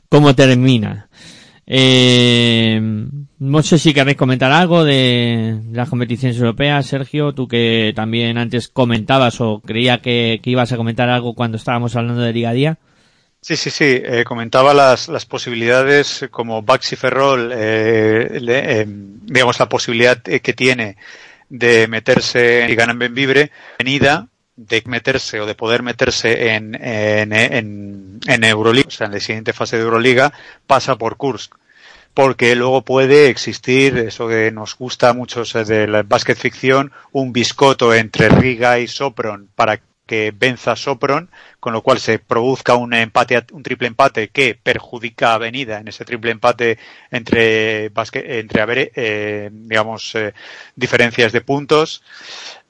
cómo 0.09 0.33
termina. 0.35 1.09
Eh, 1.67 2.79
no 3.39 3.63
sé 3.63 3.77
si 3.79 3.93
queréis 3.93 4.17
comentar 4.17 4.51
algo 4.51 4.83
de 4.83 5.59
las 5.71 5.89
competiciones 5.89 6.37
europeas, 6.37 6.85
Sergio, 6.85 7.33
tú 7.33 7.47
que 7.47 7.91
también 7.95 8.37
antes 8.37 8.67
comentabas 8.67 9.41
o 9.41 9.61
creía 9.65 9.99
que, 10.01 10.39
ibas 10.45 10.71
a 10.71 10.77
comentar 10.77 11.09
algo 11.09 11.33
cuando 11.33 11.57
estábamos 11.57 11.95
hablando 11.95 12.21
de 12.21 12.33
Liga 12.33 12.53
Día. 12.53 12.77
Sí, 13.41 13.55
sí, 13.55 13.69
sí. 13.69 14.01
Eh, 14.03 14.23
comentaba 14.25 14.73
las, 14.73 15.07
las 15.07 15.25
posibilidades 15.25 16.27
como 16.31 16.61
Baxi 16.63 16.95
Ferrol, 16.95 17.51
eh, 17.53 18.39
le- 18.41 18.81
eh, 18.81 18.85
digamos, 18.87 19.59
la 19.59 19.69
posibilidad 19.69 20.21
que 20.21 20.53
tiene 20.53 20.97
de 21.49 21.87
meterse 21.87 22.65
y 22.69 22.75
ganan 22.75 22.97
Benvibre, 22.97 23.51
venida 23.77 24.27
de 24.55 24.83
meterse 24.85 25.39
o 25.41 25.45
de 25.45 25.55
poder 25.55 25.83
meterse 25.83 26.53
en, 26.55 26.75
en, 26.75 27.33
en, 27.33 28.19
en 28.25 28.43
Euroliga, 28.43 28.87
o 28.87 28.91
sea, 28.91 29.07
en 29.07 29.13
la 29.13 29.19
siguiente 29.19 29.53
fase 29.53 29.77
de 29.77 29.83
Euroliga, 29.83 30.33
pasa 30.67 30.97
por 30.97 31.17
Kursk. 31.17 31.55
Porque 32.13 32.55
luego 32.55 32.83
puede 32.83 33.29
existir, 33.29 33.97
eso 33.97 34.29
que 34.29 34.49
nos 34.51 34.77
gusta 34.77 35.09
a 35.09 35.13
muchos 35.13 35.53
eh, 35.55 35.65
de 35.65 35.87
la 35.87 36.03
básquet 36.03 36.37
ficción, 36.37 36.93
un 37.11 37.33
biscoto 37.33 37.93
entre 37.93 38.29
Riga 38.29 38.79
y 38.79 38.87
Sopron 38.87 39.49
para 39.53 39.81
que 40.05 40.31
venza 40.35 40.75
Sopron, 40.75 41.29
con 41.59 41.73
lo 41.73 41.81
cual 41.81 41.99
se 41.99 42.19
produzca 42.19 42.75
un 42.75 42.93
empate, 42.93 43.43
un 43.51 43.63
triple 43.63 43.87
empate 43.87 44.29
que 44.29 44.55
perjudica 44.55 45.31
a 45.31 45.35
Avenida 45.35 45.79
en 45.79 45.87
ese 45.87 46.05
triple 46.05 46.31
empate 46.31 46.77
entre, 47.11 47.85
entre 47.87 48.91
eh, 48.95 49.49
digamos, 49.51 50.15
eh, 50.15 50.33
diferencias 50.75 51.31
de 51.31 51.41
puntos. 51.41 52.03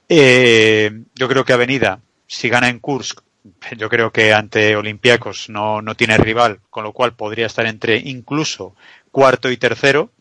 Eh, 0.07 0.91
yo 1.15 1.27
creo 1.27 1.43
que 1.45 1.53
Avenida, 1.53 2.01
si 2.27 2.49
gana 2.49 2.69
en 2.69 2.79
Kursk, 2.79 3.21
yo 3.77 3.89
creo 3.89 4.11
que 4.11 4.33
ante 4.33 4.75
Olympiacos 4.75 5.49
no, 5.49 5.81
no 5.81 5.95
tiene 5.95 6.17
rival, 6.17 6.59
con 6.69 6.83
lo 6.83 6.93
cual 6.93 7.15
podría 7.15 7.47
estar 7.47 7.65
entre 7.65 7.97
incluso 7.97 8.75
cuarto 9.11 9.49
y 9.51 9.57
tercero, 9.57 10.11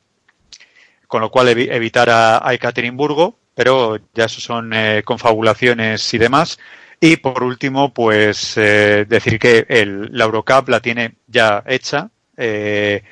con 1.07 1.21
lo 1.21 1.31
cual 1.31 1.49
evi- 1.49 1.69
evitar 1.71 2.11
a, 2.11 2.47
a 2.47 2.55
Ekaterimburgo, 2.55 3.39
pero 3.55 3.99
ya 4.15 4.25
eso 4.25 4.41
son 4.41 4.73
eh, 4.73 5.03
confabulaciones 5.05 6.13
y 6.15 6.19
demás. 6.19 6.59
Y 7.01 7.17
por 7.19 7.43
último, 7.43 7.93
pues 7.93 8.55
eh, 8.57 9.05
decir 9.09 9.39
que 9.39 9.67
el, 9.69 10.09
la 10.13 10.25
Eurocup 10.25 10.69
la 10.69 10.81
tiene 10.81 11.15
ya 11.27 11.63
hecha, 11.67 12.11
eh, 12.37 13.03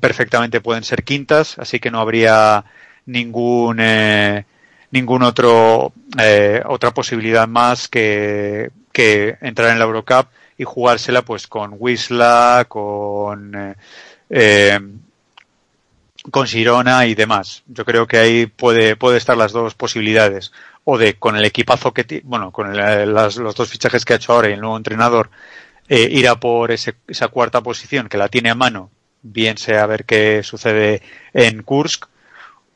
perfectamente 0.00 0.60
pueden 0.60 0.84
ser 0.84 1.04
quintas, 1.04 1.58
así 1.58 1.78
que 1.80 1.90
no 1.90 2.00
habría 2.00 2.64
ningún 3.06 3.78
eh, 3.80 4.46
ningún 4.92 5.24
otro 5.24 5.92
eh, 6.20 6.62
otra 6.66 6.92
posibilidad 6.92 7.48
más 7.48 7.88
que, 7.88 8.70
que 8.92 9.38
entrar 9.42 9.70
en 9.72 9.80
la 9.80 9.86
Eurocup 9.86 10.28
y 10.58 10.64
jugársela 10.64 11.22
pues 11.22 11.48
con 11.48 11.76
Wisla, 11.78 12.66
con 12.68 13.76
eh, 14.30 14.80
con 16.30 16.46
Girona 16.46 17.06
y 17.06 17.14
demás. 17.14 17.62
Yo 17.66 17.84
creo 17.84 18.06
que 18.06 18.18
ahí 18.18 18.46
puede, 18.46 18.96
puede 18.96 19.18
estar 19.18 19.36
las 19.36 19.52
dos 19.52 19.74
posibilidades. 19.74 20.52
O 20.84 20.98
de 20.98 21.14
con 21.18 21.36
el 21.36 21.44
equipazo 21.44 21.92
que, 21.92 22.22
bueno, 22.24 22.52
con 22.52 22.74
el- 22.74 23.12
las- 23.14 23.36
los 23.36 23.54
dos 23.54 23.68
fichajes 23.68 24.04
que 24.04 24.12
ha 24.12 24.16
hecho 24.16 24.32
ahora 24.32 24.48
y 24.48 24.52
el 24.52 24.60
nuevo 24.60 24.76
entrenador, 24.76 25.30
eh, 25.88 26.08
ir 26.10 26.28
a 26.28 26.36
por 26.40 26.72
ese- 26.72 26.96
esa 27.08 27.28
cuarta 27.28 27.62
posición 27.62 28.08
que 28.08 28.18
la 28.18 28.28
tiene 28.28 28.50
a 28.50 28.54
mano, 28.54 28.90
bien 29.22 29.58
sea 29.58 29.84
a 29.84 29.86
ver 29.86 30.04
qué 30.04 30.42
sucede 30.44 31.02
en 31.34 31.62
Kursk, 31.62 32.06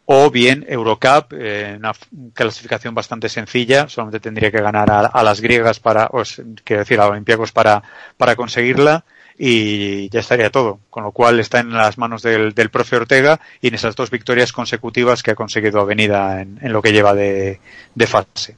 o 0.07 0.31
bien 0.31 0.65
Eurocup, 0.69 1.33
eh, 1.33 1.75
una 1.77 1.93
clasificación 2.33 2.95
bastante 2.95 3.29
sencilla, 3.29 3.89
solamente 3.89 4.21
tendría 4.21 4.51
que 4.51 4.61
ganar 4.61 4.91
a, 4.91 5.01
a 5.01 5.23
las 5.23 5.41
griegas 5.41 5.81
para, 5.81 6.07
o 6.13 6.23
quiero 6.65 6.81
decir, 6.83 7.01
a 7.01 7.09
Olympiacos 7.09 7.53
para, 7.53 7.83
para 8.17 8.37
conseguirla 8.37 9.05
y 9.39 10.09
ya 10.09 10.21
estaría 10.21 10.51
todo. 10.51 10.79
Con 10.91 11.03
lo 11.03 11.11
cual 11.11 11.41
está 11.41 11.59
en 11.59 11.73
las 11.73 11.99
manos 11.99 12.23
del, 12.23 12.55
del 12.55 12.71
profe 12.71 12.97
Ortega 12.97 13.41
y 13.61 13.69
en 13.69 13.75
esas 13.75 13.97
dos 13.97 14.11
victorias 14.11 14.53
consecutivas 14.53 15.23
que 15.23 15.33
ha 15.33 15.35
conseguido 15.35 15.81
Avenida 15.81 16.41
en, 16.41 16.59
en 16.63 16.73
lo 16.73 16.81
que 16.81 16.93
lleva 16.93 17.13
de, 17.13 17.61
de 17.95 18.07
fase. 18.07 18.57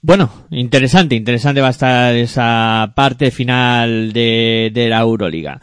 Bueno, 0.00 0.44
interesante, 0.50 1.16
interesante 1.16 1.60
va 1.60 1.68
a 1.68 1.70
estar 1.70 2.14
esa 2.14 2.92
parte 2.94 3.30
final 3.30 4.12
de, 4.12 4.70
de 4.72 4.88
la 4.88 5.00
Euroliga. 5.00 5.60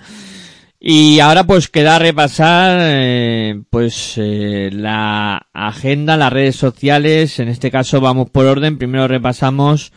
Y 0.87 1.19
ahora 1.19 1.47
pues 1.47 1.67
queda 1.67 1.97
repasar 1.97 2.77
eh, 2.79 3.59
pues 3.71 4.13
eh, 4.17 4.69
la 4.71 5.47
agenda, 5.51 6.15
las 6.15 6.31
redes 6.31 6.57
sociales, 6.57 7.39
en 7.39 7.47
este 7.47 7.71
caso 7.71 8.01
vamos 8.01 8.29
por 8.29 8.45
orden, 8.45 8.77
primero 8.77 9.07
repasamos 9.07 9.91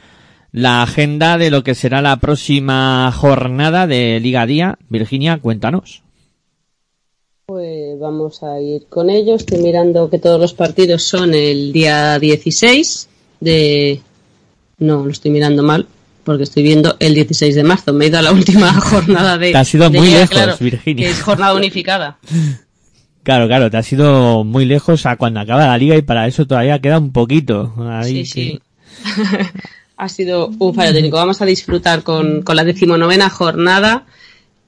la 0.51 0.83
agenda 0.83 1.37
de 1.37 1.51
lo 1.51 1.63
que 1.63 1.75
será 1.75 2.01
la 2.01 2.17
próxima 2.17 3.13
jornada 3.13 3.87
de 3.87 4.19
Liga 4.19 4.47
Día. 4.47 4.79
Virginia, 4.89 5.39
cuéntanos. 5.43 6.01
Pues 7.45 7.99
vamos 8.01 8.43
a 8.43 8.59
ir 8.59 8.87
con 8.87 9.11
ello. 9.11 9.35
Estoy 9.35 9.59
mirando 9.59 10.09
que 10.09 10.19
todos 10.19 10.41
los 10.41 10.55
partidos 10.55 11.03
son 11.03 11.35
el 11.35 11.71
día 11.71 12.19
16 12.19 13.11
de... 13.41 14.01
No, 14.79 15.05
lo 15.05 15.11
estoy 15.11 15.33
mirando 15.33 15.63
mal 15.63 15.87
porque 16.29 16.45
estoy 16.45 16.63
viendo 16.63 16.95
el 17.01 17.15
16 17.15 17.55
de 17.55 17.65
marzo. 17.65 17.95
Me 17.95 18.05
he 18.05 18.09
ido 18.09 18.19
a 18.19 18.23
la 18.23 18.33
última 18.39 18.71
jornada 18.75 19.39
de... 19.39 19.51
Te 19.53 19.57
has 19.57 19.75
ido 19.75 19.91
muy 19.91 20.09
liga, 20.09 20.19
lejos, 20.21 20.31
claro, 20.31 20.57
Virginia. 20.61 21.07
Que 21.07 21.11
es 21.11 21.23
jornada 21.23 21.55
unificada. 21.55 22.19
Claro, 23.25 23.47
claro, 23.47 23.71
te 23.71 23.77
has 23.77 23.93
ido 23.93 24.43
muy 24.43 24.65
lejos 24.65 25.05
a 25.05 25.17
cuando 25.17 25.41
acaba 25.41 25.67
la 25.67 25.77
liga 25.77 25.95
y 25.97 26.01
para 26.01 26.27
eso 26.27 26.47
todavía 26.47 26.79
queda 26.79 26.99
un 26.99 27.13
poquito. 27.13 27.75
Ahí 27.87 28.25
Sí, 28.25 28.25
sí. 28.25 28.61
ha 29.99 30.09
sido 30.09 30.49
un 30.59 30.75
fallo 30.75 30.95
técnico. 30.95 31.19
Vamos 31.19 31.43
a 31.43 31.45
disfrutar 31.45 32.05
con, 32.05 32.41
con 32.41 32.57
la 32.57 32.65
decimonovena 32.65 33.29
jornada 33.29 34.07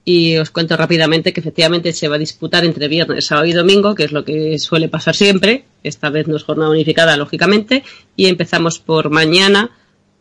y 0.04 0.36
os 0.36 0.50
cuento 0.50 0.76
rápidamente 0.76 1.32
que 1.32 1.40
efectivamente 1.40 1.94
se 1.94 2.08
va 2.08 2.16
a 2.16 2.18
disputar 2.18 2.66
entre 2.66 2.88
viernes, 2.88 3.24
sábado 3.24 3.46
y 3.46 3.52
domingo, 3.52 3.94
que 3.94 4.04
es 4.04 4.12
lo 4.12 4.26
que 4.26 4.58
suele 4.58 4.90
pasar 4.90 5.16
siempre. 5.16 5.64
Esta 5.82 6.10
vez 6.10 6.28
no 6.28 6.36
es 6.36 6.42
jornada 6.42 6.70
unificada, 6.70 7.16
lógicamente. 7.16 7.82
Y 8.14 8.26
empezamos 8.26 8.78
por 8.78 9.08
mañana, 9.08 9.70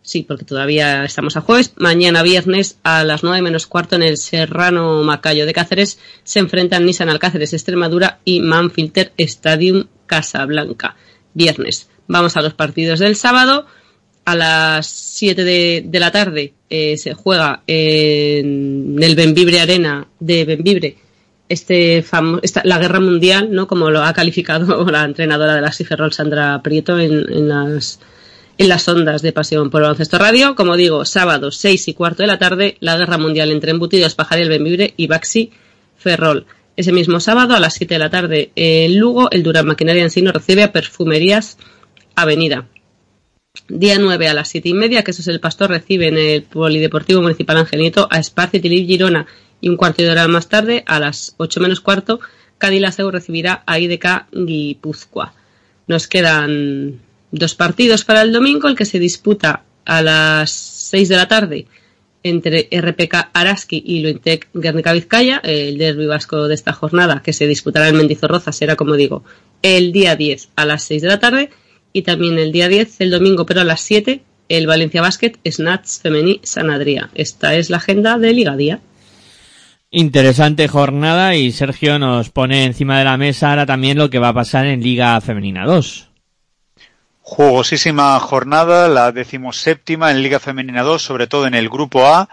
sí, 0.09 0.23
porque 0.23 0.45
todavía 0.45 1.05
estamos 1.05 1.37
a 1.37 1.41
jueves. 1.41 1.73
Mañana 1.77 2.23
viernes 2.23 2.79
a 2.83 3.03
las 3.03 3.23
9 3.23 3.41
menos 3.41 3.67
cuarto 3.67 3.95
en 3.95 4.03
el 4.03 4.17
Serrano 4.17 5.03
Macayo 5.03 5.45
de 5.45 5.53
Cáceres 5.53 5.99
se 6.23 6.39
enfrentan 6.39 6.85
Nissan 6.85 7.09
Alcáceres 7.09 7.53
Extremadura 7.53 8.19
y 8.25 8.41
Manfilter 8.41 9.13
Stadium 9.17 9.85
Casablanca. 10.07 10.95
Viernes. 11.33 11.89
Vamos 12.07 12.35
a 12.37 12.41
los 12.41 12.55
partidos 12.55 12.99
del 12.99 13.15
sábado. 13.15 13.67
A 14.25 14.35
las 14.35 14.87
7 14.87 15.43
de, 15.43 15.99
la 15.99 16.11
tarde 16.11 16.53
eh, 16.69 16.97
se 16.97 17.13
juega 17.13 17.63
en 17.67 18.97
el 19.01 19.15
Benvibre 19.15 19.59
Arena 19.59 20.07
de 20.19 20.45
Benvibre 20.45 20.97
este 21.49 22.05
esta, 22.43 22.61
la 22.63 22.77
guerra 22.77 22.99
mundial, 22.99 23.49
¿no? 23.51 23.67
Como 23.67 23.89
lo 23.89 24.03
ha 24.03 24.13
calificado 24.13 24.85
la 24.91 25.03
entrenadora 25.03 25.55
de 25.55 25.61
la 25.61 25.71
Ferrol, 25.71 26.13
Sandra 26.13 26.61
Prieto, 26.61 26.99
en, 26.99 27.11
en 27.31 27.49
las 27.49 27.99
en 28.59 28.67
las 28.67 28.87
ondas 28.89 29.21
de 29.21 29.31
Pasión 29.31 29.69
por 29.69 29.81
Baloncesto 29.81 30.17
Radio. 30.17 30.53
Como 30.53 30.75
digo, 30.75 31.05
sábado, 31.05 31.49
6 31.49 31.87
y 31.87 31.93
cuarto 31.93 32.23
de 32.23 32.27
la 32.27 32.37
tarde, 32.37 32.75
la 32.81 32.97
guerra 32.97 33.17
mundial 33.17 33.51
entre 33.51 33.71
Embutidos, 33.71 34.15
Pajariel, 34.15 34.49
Benvibre 34.49 34.93
y 34.97 35.07
Baxi 35.07 35.51
Ferrol. 35.97 36.45
Ese 36.75 36.91
mismo 36.91 37.21
sábado, 37.21 37.55
a 37.55 37.59
las 37.61 37.75
7 37.75 37.95
de 37.95 37.99
la 37.99 38.09
tarde, 38.09 38.51
en 38.55 38.99
Lugo, 38.99 39.31
el 39.31 39.43
Durán 39.43 39.65
Maquinaria 39.65 40.03
Ensino 40.03 40.33
recibe 40.33 40.63
a 40.63 40.73
Perfumerías 40.73 41.57
Avenida. 42.15 42.67
Día 43.69 43.97
9 43.97 44.27
a 44.27 44.33
las 44.33 44.49
7 44.49 44.67
y 44.67 44.73
media, 44.73 45.03
que 45.05 45.11
eso 45.11 45.21
es 45.21 45.29
el 45.29 45.39
Pastor, 45.39 45.69
recibe 45.69 46.09
en 46.09 46.17
el 46.17 46.43
Polideportivo 46.43 47.21
Municipal 47.21 47.57
Angelito 47.57 48.09
a 48.11 48.19
Esparci 48.19 48.59
Tilip 48.59 48.85
Girona 48.85 49.25
y 49.61 49.69
un 49.69 49.77
cuarto 49.77 50.03
de 50.03 50.11
hora 50.11 50.27
más 50.27 50.49
tarde, 50.49 50.83
a 50.85 50.99
las 50.99 51.33
8 51.37 51.61
menos 51.61 51.79
cuarto, 51.79 52.19
Cádiz 52.57 52.83
recibirá 52.97 53.63
a 53.65 53.79
IDK 53.79 54.27
Guipúzcoa. 54.33 55.33
Nos 55.87 56.07
quedan 56.07 56.99
dos 57.31 57.55
partidos 57.55 58.03
para 58.05 58.21
el 58.21 58.31
domingo, 58.31 58.67
el 58.67 58.75
que 58.75 58.85
se 58.85 58.99
disputa 58.99 59.63
a 59.85 60.01
las 60.01 60.51
6 60.51 61.09
de 61.09 61.15
la 61.15 61.27
tarde 61.27 61.67
entre 62.23 62.67
RPK 62.71 63.29
Araski 63.33 63.81
y 63.85 64.01
Luintec 64.01 64.49
Guernica 64.53 64.93
Vizcaya, 64.93 65.37
el 65.43 65.77
derbi 65.77 66.05
vasco 66.05 66.47
de 66.47 66.55
esta 66.55 66.73
jornada 66.73 67.21
que 67.23 67.33
se 67.33 67.47
disputará 67.47 67.87
en 67.87 67.95
Mendizorroza 67.95 68.51
será, 68.51 68.75
como 68.75 68.95
digo, 68.95 69.23
el 69.61 69.91
día 69.91 70.15
10 70.15 70.49
a 70.55 70.65
las 70.65 70.83
6 70.83 71.01
de 71.01 71.07
la 71.07 71.19
tarde 71.19 71.49
y 71.93 72.01
también 72.01 72.37
el 72.37 72.51
día 72.51 72.67
10, 72.67 73.01
el 73.01 73.11
domingo, 73.11 73.45
pero 73.45 73.61
a 73.61 73.63
las 73.63 73.81
7, 73.81 74.21
el 74.49 74.67
Valencia 74.67 75.01
Basket 75.01 75.33
Snatch 75.49 76.01
Femení 76.01 76.41
Sanadría. 76.43 77.09
Esta 77.15 77.55
es 77.55 77.69
la 77.69 77.77
agenda 77.77 78.17
de 78.17 78.33
Liga 78.33 78.55
Día. 78.55 78.81
Interesante 79.91 80.67
jornada 80.67 81.35
y 81.35 81.51
Sergio 81.51 81.97
nos 81.97 82.29
pone 82.29 82.65
encima 82.65 82.99
de 82.99 83.05
la 83.05 83.17
mesa 83.17 83.49
ahora 83.49 83.65
también 83.65 83.97
lo 83.97 84.09
que 84.09 84.19
va 84.19 84.29
a 84.29 84.33
pasar 84.33 84.67
en 84.67 84.81
Liga 84.83 85.19
Femenina 85.21 85.65
2. 85.65 86.08
Jugosísima 87.31 88.19
jornada, 88.19 88.87
la 88.87 89.11
decimoséptima 89.11 90.09
en 90.09 90.23
Liga 90.23 90.39
Femenina 90.39 90.81
2, 90.81 90.99
sobre 90.99 91.27
todo 91.27 91.45
en 91.45 91.53
el 91.53 91.69
Grupo 91.69 92.07
A. 92.07 92.27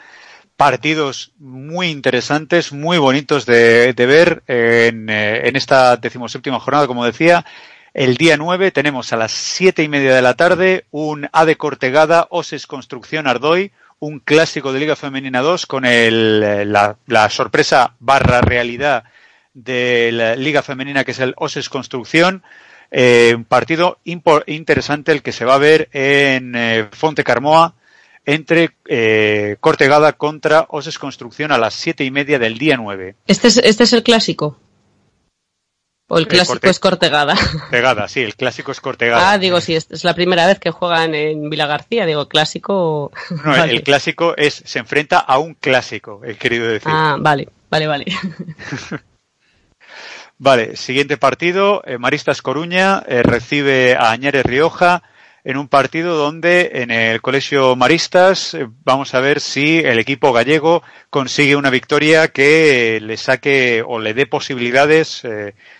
Partidos 0.56 1.32
muy 1.38 1.88
interesantes, 1.88 2.72
muy 2.72 2.96
bonitos 2.96 3.44
de, 3.44 3.92
de 3.92 4.06
ver 4.06 4.42
en, 4.46 5.10
eh, 5.10 5.48
en 5.48 5.54
esta 5.54 5.98
decimoséptima 5.98 6.58
jornada, 6.60 6.86
como 6.86 7.04
decía. 7.04 7.44
El 7.92 8.16
día 8.16 8.38
9 8.38 8.70
tenemos 8.70 9.12
a 9.12 9.18
las 9.18 9.32
siete 9.32 9.82
y 9.82 9.88
media 9.88 10.14
de 10.14 10.22
la 10.22 10.32
tarde 10.32 10.86
un 10.90 11.28
A 11.30 11.44
de 11.44 11.56
Cortegada, 11.56 12.26
Oses 12.30 12.66
Construcción 12.66 13.26
Ardoy, 13.26 13.72
un 13.98 14.18
clásico 14.18 14.72
de 14.72 14.80
Liga 14.80 14.96
Femenina 14.96 15.42
2 15.42 15.66
con 15.66 15.84
el, 15.84 16.42
eh, 16.42 16.64
la, 16.64 16.96
la 17.06 17.28
sorpresa 17.28 17.92
barra 18.00 18.40
realidad 18.40 19.04
de 19.52 20.10
la 20.10 20.36
Liga 20.36 20.62
Femenina 20.62 21.04
que 21.04 21.10
es 21.10 21.20
el 21.20 21.34
Oses 21.36 21.68
Construcción. 21.68 22.42
Eh, 22.90 23.34
un 23.36 23.44
partido 23.44 23.98
interesante 24.04 25.12
el 25.12 25.22
que 25.22 25.32
se 25.32 25.44
va 25.44 25.54
a 25.56 25.58
ver 25.58 25.88
en 25.92 26.54
eh, 26.54 26.88
Fonte 26.92 27.24
Carmoa 27.24 27.74
entre 28.24 28.70
eh, 28.86 29.56
Cortegada 29.60 30.12
contra 30.14 30.66
Oses 30.70 30.98
Construcción 30.98 31.52
a 31.52 31.58
las 31.58 31.74
siete 31.74 32.04
y 32.04 32.10
media 32.10 32.38
del 32.38 32.58
día 32.58 32.76
9. 32.76 33.14
Este 33.26 33.48
es, 33.48 33.58
este 33.58 33.84
es 33.84 33.92
el 33.92 34.02
clásico. 34.02 34.58
O 36.08 36.18
el 36.18 36.24
Eh, 36.24 36.28
clásico 36.28 36.52
Corte- 36.54 36.70
es 36.70 36.78
Cortegada. 36.78 37.34
Cortegada, 37.60 38.06
sí, 38.08 38.20
el 38.20 38.36
clásico 38.36 38.70
es 38.70 38.80
Cortegada. 38.80 39.32
Ah, 39.32 39.38
digo, 39.38 39.60
sí, 39.60 39.74
es, 39.74 39.88
es 39.90 40.04
la 40.04 40.14
primera 40.14 40.46
vez 40.46 40.58
que 40.60 40.70
juegan 40.70 41.14
en 41.16 41.50
Vila 41.50 41.66
García. 41.66 42.06
Digo, 42.06 42.28
clásico. 42.28 43.10
No, 43.30 43.50
vale. 43.50 43.72
el 43.72 43.82
clásico 43.82 44.36
es, 44.36 44.62
se 44.64 44.78
enfrenta 44.78 45.18
a 45.18 45.38
un 45.38 45.54
clásico, 45.54 46.20
he 46.24 46.36
querido 46.36 46.66
decir. 46.68 46.92
Ah, 46.92 47.16
vale, 47.18 47.48
vale, 47.70 47.86
vale. 47.88 48.04
Vale, 50.38 50.76
siguiente 50.76 51.16
partido, 51.16 51.82
eh, 51.86 51.96
Maristas 51.96 52.42
Coruña 52.42 53.02
eh, 53.06 53.22
recibe 53.22 53.96
a 53.96 54.10
Añares 54.10 54.44
Rioja 54.44 55.02
en 55.44 55.56
un 55.56 55.66
partido 55.66 56.14
donde 56.14 56.72
en 56.74 56.90
el 56.90 57.22
Colegio 57.22 57.74
Maristas 57.74 58.52
eh, 58.52 58.68
vamos 58.84 59.14
a 59.14 59.20
ver 59.20 59.40
si 59.40 59.78
el 59.78 59.98
equipo 59.98 60.34
gallego 60.34 60.82
consigue 61.08 61.56
una 61.56 61.70
victoria 61.70 62.28
que 62.28 62.98
le 63.00 63.16
saque 63.16 63.82
o 63.86 63.98
le 63.98 64.12
dé 64.12 64.26
posibilidades 64.26 65.22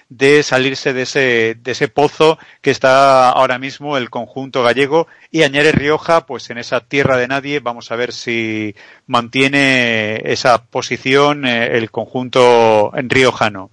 de 0.08 0.42
salirse 0.42 0.92
de 0.92 1.02
ese, 1.02 1.56
de 1.60 1.72
ese 1.72 1.88
pozo 1.88 2.38
que 2.60 2.70
está 2.70 3.30
ahora 3.30 3.58
mismo 3.58 3.96
el 3.96 4.10
conjunto 4.10 4.62
gallego 4.62 5.08
y 5.30 5.42
Añares 5.42 5.74
Rioja, 5.74 6.26
pues 6.26 6.48
en 6.50 6.58
esa 6.58 6.80
tierra 6.80 7.16
de 7.16 7.28
nadie, 7.28 7.60
vamos 7.60 7.90
a 7.90 7.96
ver 7.96 8.12
si 8.12 8.74
mantiene 9.06 10.22
esa 10.24 10.64
posición 10.64 11.44
eh, 11.44 11.76
el 11.76 11.90
conjunto 11.90 12.92
riojano. 12.94 13.70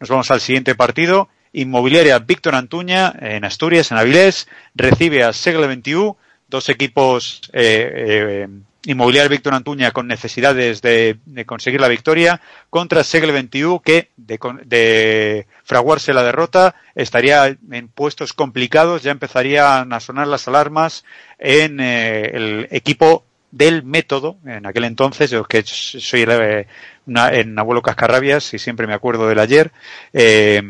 Nos 0.00 0.08
vamos 0.08 0.30
al 0.30 0.40
siguiente 0.40 0.74
partido. 0.74 1.28
Inmobiliaria 1.52 2.18
Víctor 2.18 2.54
Antuña 2.54 3.12
en 3.20 3.44
Asturias, 3.44 3.92
en 3.92 3.98
Avilés, 3.98 4.48
recibe 4.74 5.22
a 5.22 5.32
Segle 5.32 5.66
21, 5.66 6.16
dos 6.48 6.68
equipos 6.70 7.42
eh, 7.52 7.92
eh, 7.94 8.48
Inmobiliaria 8.84 9.28
Víctor 9.28 9.54
Antuña 9.54 9.92
con 9.92 10.08
necesidades 10.08 10.82
de, 10.82 11.18
conseguir 11.46 11.80
la 11.80 11.88
victoria 11.88 12.40
contra 12.68 13.04
Segle 13.04 13.32
21 13.32 13.80
que 13.80 14.10
de, 14.16 14.38
de 14.64 15.46
fraguarse 15.64 16.12
la 16.12 16.24
derrota 16.24 16.74
estaría 16.94 17.46
en 17.70 17.88
puestos 17.88 18.32
complicados, 18.32 19.02
ya 19.02 19.12
empezarían 19.12 19.92
a 19.92 20.00
sonar 20.00 20.26
las 20.26 20.48
alarmas 20.48 21.04
en 21.38 21.78
eh, 21.80 22.30
el 22.34 22.68
equipo 22.72 23.24
del 23.52 23.82
método, 23.84 24.38
en 24.46 24.64
aquel 24.66 24.84
entonces, 24.84 25.30
yo 25.30 25.44
que 25.44 25.62
soy 25.64 26.24
eh, 26.26 26.66
una- 27.06 27.28
en 27.34 27.56
abuelo 27.58 27.82
Cascarrabias 27.82 28.54
y 28.54 28.58
siempre 28.58 28.86
me 28.86 28.94
acuerdo 28.94 29.28
del 29.28 29.38
ayer, 29.38 29.70
eh, 30.12 30.62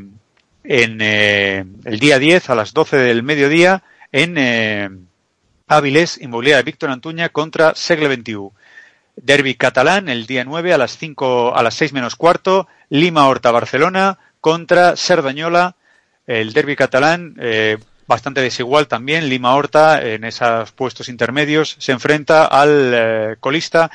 en 0.65 0.99
eh, 1.01 1.65
el 1.85 1.99
día 1.99 2.19
10 2.19 2.51
a 2.51 2.55
las 2.55 2.73
12 2.75 2.97
del 2.99 3.23
mediodía 3.23 3.83
en 4.13 5.09
Áviles, 5.73 6.21
Inmobiliaria 6.21 6.63
Víctor 6.63 6.91
Antuña 6.91 7.31
contra 7.31 7.75
Segle 7.75 8.09
21. 8.09 8.53
Derby 9.17 9.55
catalán 9.55 10.09
el 10.09 10.27
día 10.27 10.45
9 10.45 10.73
a 10.73 10.79
las 10.79 10.97
5 10.97 11.57
a 11.57 11.63
las 11.63 11.75
6 11.75 11.93
menos 11.93 12.17
cuarto, 12.17 12.69
Lima 12.89 13.27
Horta 13.27 13.51
Barcelona 13.51 14.19
contra 14.41 14.97
Cerdañola, 14.97 15.77
el 16.27 16.53
derby 16.53 16.77
catalán 16.77 17.37
eh, 17.41 17.79
bastante 18.07 18.41
desigual 18.41 18.87
también, 18.89 19.29
Lima 19.29 19.55
Horta 19.55 20.03
en 20.03 20.25
esos 20.25 20.73
puestos 20.73 21.09
intermedios 21.09 21.77
se 21.79 21.93
enfrenta 21.93 22.45
al 22.45 22.93
eh, 22.95 23.37
colista 23.41 23.91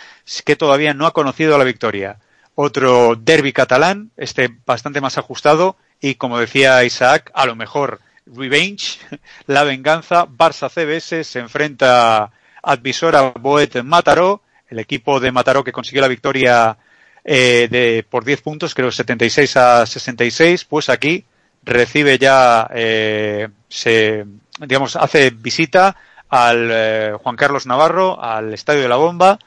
que 0.45 0.55
todavía 0.55 0.93
no 0.93 1.05
ha 1.05 1.13
conocido 1.13 1.57
la 1.57 1.63
victoria. 1.63 2.17
Otro 2.55 3.15
derby 3.15 3.53
catalán, 3.53 4.11
este 4.17 4.49
bastante 4.65 5.01
más 5.01 5.17
ajustado 5.17 5.77
y 6.01 6.15
como 6.15 6.39
decía 6.39 6.83
Isaac, 6.83 7.31
a 7.35 7.45
lo 7.45 7.55
mejor 7.55 7.99
Revenge, 8.35 8.99
la 9.47 9.63
venganza, 9.63 10.25
Barça 10.25 10.69
CBS 10.69 11.23
se 11.23 11.39
enfrenta 11.39 12.23
a 12.23 12.31
Advisora 12.61 13.33
Boet 13.39 13.81
Mataró, 13.83 14.41
el 14.69 14.79
equipo 14.79 15.19
de 15.19 15.31
Mataró 15.31 15.63
que 15.63 15.71
consiguió 15.71 16.01
la 16.01 16.07
victoria 16.07 16.77
eh, 17.23 17.67
de, 17.69 18.05
por 18.09 18.25
10 18.25 18.41
puntos, 18.41 18.73
creo 18.73 18.91
76 18.91 19.57
a 19.57 19.85
66, 19.85 20.65
pues 20.65 20.89
aquí 20.89 21.25
recibe 21.63 22.17
ya, 22.17 22.69
eh, 22.73 23.49
se, 23.67 24.25
digamos, 24.59 24.95
hace 24.95 25.29
visita 25.31 25.95
al 26.29 26.69
eh, 26.71 27.13
Juan 27.21 27.35
Carlos 27.35 27.65
Navarro, 27.65 28.21
al 28.21 28.53
Estadio 28.53 28.81
de 28.81 28.89
la 28.89 28.95
Bomba, 28.95 29.39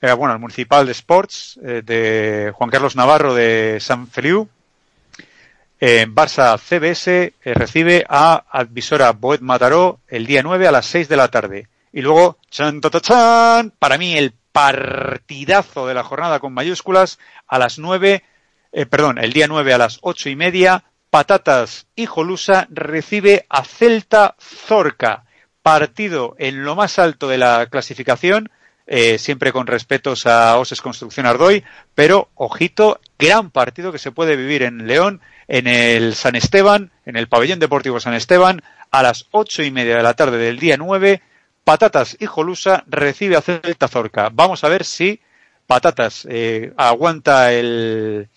eh, 0.00 0.12
bueno, 0.12 0.34
al 0.34 0.40
Municipal 0.40 0.84
de 0.84 0.92
Sports 0.92 1.58
eh, 1.62 1.82
de 1.84 2.52
Juan 2.54 2.70
Carlos 2.70 2.96
Navarro 2.96 3.34
de 3.34 3.78
San 3.80 4.06
Feliu. 4.06 4.48
Eh, 5.80 6.06
Barça 6.08 6.56
CBS 6.56 7.34
recibe 7.44 8.04
a 8.08 8.44
Advisora 8.50 9.12
Boet 9.12 9.40
Mataró 9.40 10.00
el 10.08 10.26
día 10.26 10.42
9 10.42 10.68
a 10.68 10.72
las 10.72 10.86
6 10.86 11.08
de 11.08 11.16
la 11.16 11.28
tarde. 11.28 11.68
Y 11.92 12.00
luego, 12.00 12.38
chan, 12.50 12.80
ta, 12.80 12.90
ta, 12.90 13.00
chan, 13.00 13.72
para 13.78 13.98
mí 13.98 14.16
el 14.16 14.32
partidazo 14.52 15.86
de 15.86 15.94
la 15.94 16.04
jornada 16.04 16.38
con 16.38 16.54
mayúsculas 16.54 17.18
a 17.46 17.58
las 17.58 17.78
9, 17.78 18.22
eh, 18.72 18.86
perdón, 18.86 19.18
el 19.18 19.32
día 19.32 19.48
9 19.48 19.74
a 19.74 19.78
las 19.78 19.98
8 20.00 20.28
y 20.28 20.36
media, 20.36 20.84
Patatas 21.10 21.86
y 21.94 22.06
Jolusa 22.06 22.66
recibe 22.70 23.46
a 23.48 23.64
Celta 23.64 24.36
Zorca. 24.38 25.24
Partido 25.62 26.34
en 26.38 26.64
lo 26.64 26.76
más 26.76 26.98
alto 26.98 27.28
de 27.28 27.38
la 27.38 27.66
clasificación, 27.66 28.50
eh, 28.86 29.18
siempre 29.18 29.52
con 29.52 29.66
respetos 29.66 30.26
a 30.26 30.58
Oses 30.58 30.80
Construcción 30.80 31.26
Ardoy, 31.26 31.64
pero 31.94 32.28
ojito, 32.34 33.00
gran 33.18 33.50
partido 33.50 33.92
que 33.92 33.98
se 33.98 34.12
puede 34.12 34.36
vivir 34.36 34.62
en 34.62 34.86
León, 34.86 35.20
en 35.48 35.66
el 35.66 36.14
San 36.14 36.34
Esteban, 36.34 36.90
en 37.06 37.16
el 37.16 37.28
pabellón 37.28 37.58
deportivo 37.58 38.00
San 38.00 38.14
Esteban, 38.14 38.62
a 38.90 39.02
las 39.02 39.26
ocho 39.30 39.62
y 39.62 39.70
media 39.70 39.96
de 39.96 40.02
la 40.02 40.14
tarde 40.14 40.38
del 40.38 40.58
día 40.58 40.76
9, 40.76 41.22
Patatas 41.64 42.16
y 42.20 42.26
Jolusa 42.26 42.84
recibe 42.86 43.36
a 43.36 43.40
Celta 43.40 43.88
Zorca. 43.88 44.30
Vamos 44.32 44.64
a 44.64 44.68
ver 44.68 44.84
si 44.84 45.20
Patatas 45.66 46.26
eh, 46.30 46.72
aguanta 46.76 47.52
el, 47.52 48.28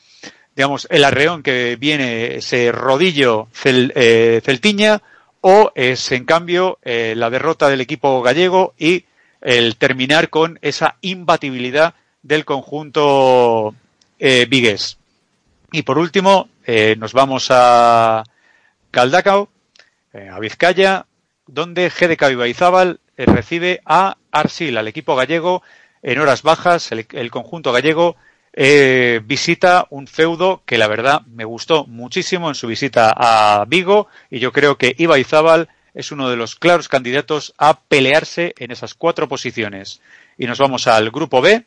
digamos, 0.56 0.88
el 0.90 1.04
arreón 1.04 1.44
que 1.44 1.76
viene 1.76 2.38
ese 2.38 2.72
rodillo 2.72 3.50
eh, 3.64 4.42
celtiña 4.44 5.02
o 5.42 5.72
es 5.76 6.12
en 6.12 6.26
cambio 6.26 6.80
eh, 6.84 7.14
la 7.16 7.30
derrota 7.30 7.70
del 7.70 7.82
equipo 7.82 8.22
gallego 8.22 8.74
y 8.78 9.06
el 9.42 9.78
terminar 9.78 10.30
con 10.30 10.60
esa 10.62 10.98
imbatibilidad 11.02 11.94
del 12.22 12.46
conjunto 12.46 13.76
eh. 14.20 14.48
Y 15.72 15.82
por 15.84 15.98
último, 15.98 16.50
eh, 16.66 16.96
nos 16.98 17.14
vamos 17.14 17.48
a 17.50 18.24
Caldacao, 18.92 19.50
eh, 20.14 20.30
a 20.32 20.40
Vizcaya, 20.40 21.06
donde 21.46 21.90
GDK 21.90 22.32
Ibaizábal 22.32 23.00
eh, 23.16 23.26
recibe 23.26 23.82
a 23.86 24.18
Arsil, 24.32 24.78
al 24.78 24.88
equipo 24.88 25.16
gallego, 25.16 25.62
en 26.02 26.20
horas 26.20 26.44
bajas. 26.44 26.92
El, 26.92 27.32
conjunto 27.32 27.72
gallego 27.72 28.16
visita 28.54 29.86
un 29.92 30.08
feudo 30.08 30.64
que 30.66 30.80
la 30.80 30.88
verdad 30.88 31.22
me 31.28 31.46
gustó 31.46 31.86
muchísimo 31.86 32.50
en 32.50 32.56
su 32.56 32.66
visita 32.66 33.14
a 33.16 33.66
Vigo 33.66 34.08
y 34.32 34.40
yo 34.40 34.52
creo 34.52 34.80
que 34.80 34.96
Ibaizábal 34.98 35.70
es 35.98 36.12
uno 36.12 36.30
de 36.30 36.36
los 36.38 36.56
claros 36.56 36.88
candidatos 36.88 37.54
a 37.58 37.80
pelearse 37.80 38.54
en 38.60 38.70
esas 38.72 38.94
cuatro 38.94 39.28
posiciones. 39.28 40.00
Y 40.38 40.46
nos 40.46 40.60
vamos 40.60 40.86
al 40.88 41.10
grupo 41.10 41.42
B. 41.42 41.66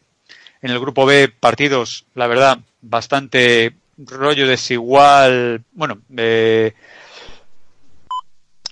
En 0.63 0.71
el 0.71 0.79
grupo 0.79 1.05
B, 1.05 1.29
partidos, 1.29 2.07
la 2.15 2.29
verdad, 2.29 2.59
bastante 2.81 3.75
rollo 3.99 4.47
desigual. 4.47 5.65
Bueno, 5.73 5.99
eh, 6.17 6.75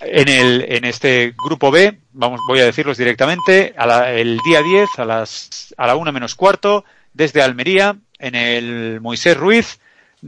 en, 0.01 0.29
el, 0.29 0.65
en 0.69 0.85
este 0.85 1.33
grupo 1.43 1.71
B, 1.71 1.99
vamos, 2.13 2.39
voy 2.47 2.59
a 2.59 2.65
decirlos 2.65 2.97
directamente, 2.97 3.73
a 3.77 3.85
la- 3.85 4.13
el 4.13 4.37
día 4.45 4.61
10 4.61 4.87
a, 4.97 5.03
las, 5.05 5.73
a 5.77 5.87
la 5.87 5.95
una 5.97 6.11
menos 6.13 6.35
cuarto, 6.35 6.85
desde 7.13 7.41
Almería, 7.41 7.97
en 8.17 8.35
el 8.35 9.01
Moisés 9.01 9.35
Ruiz, 9.35 9.79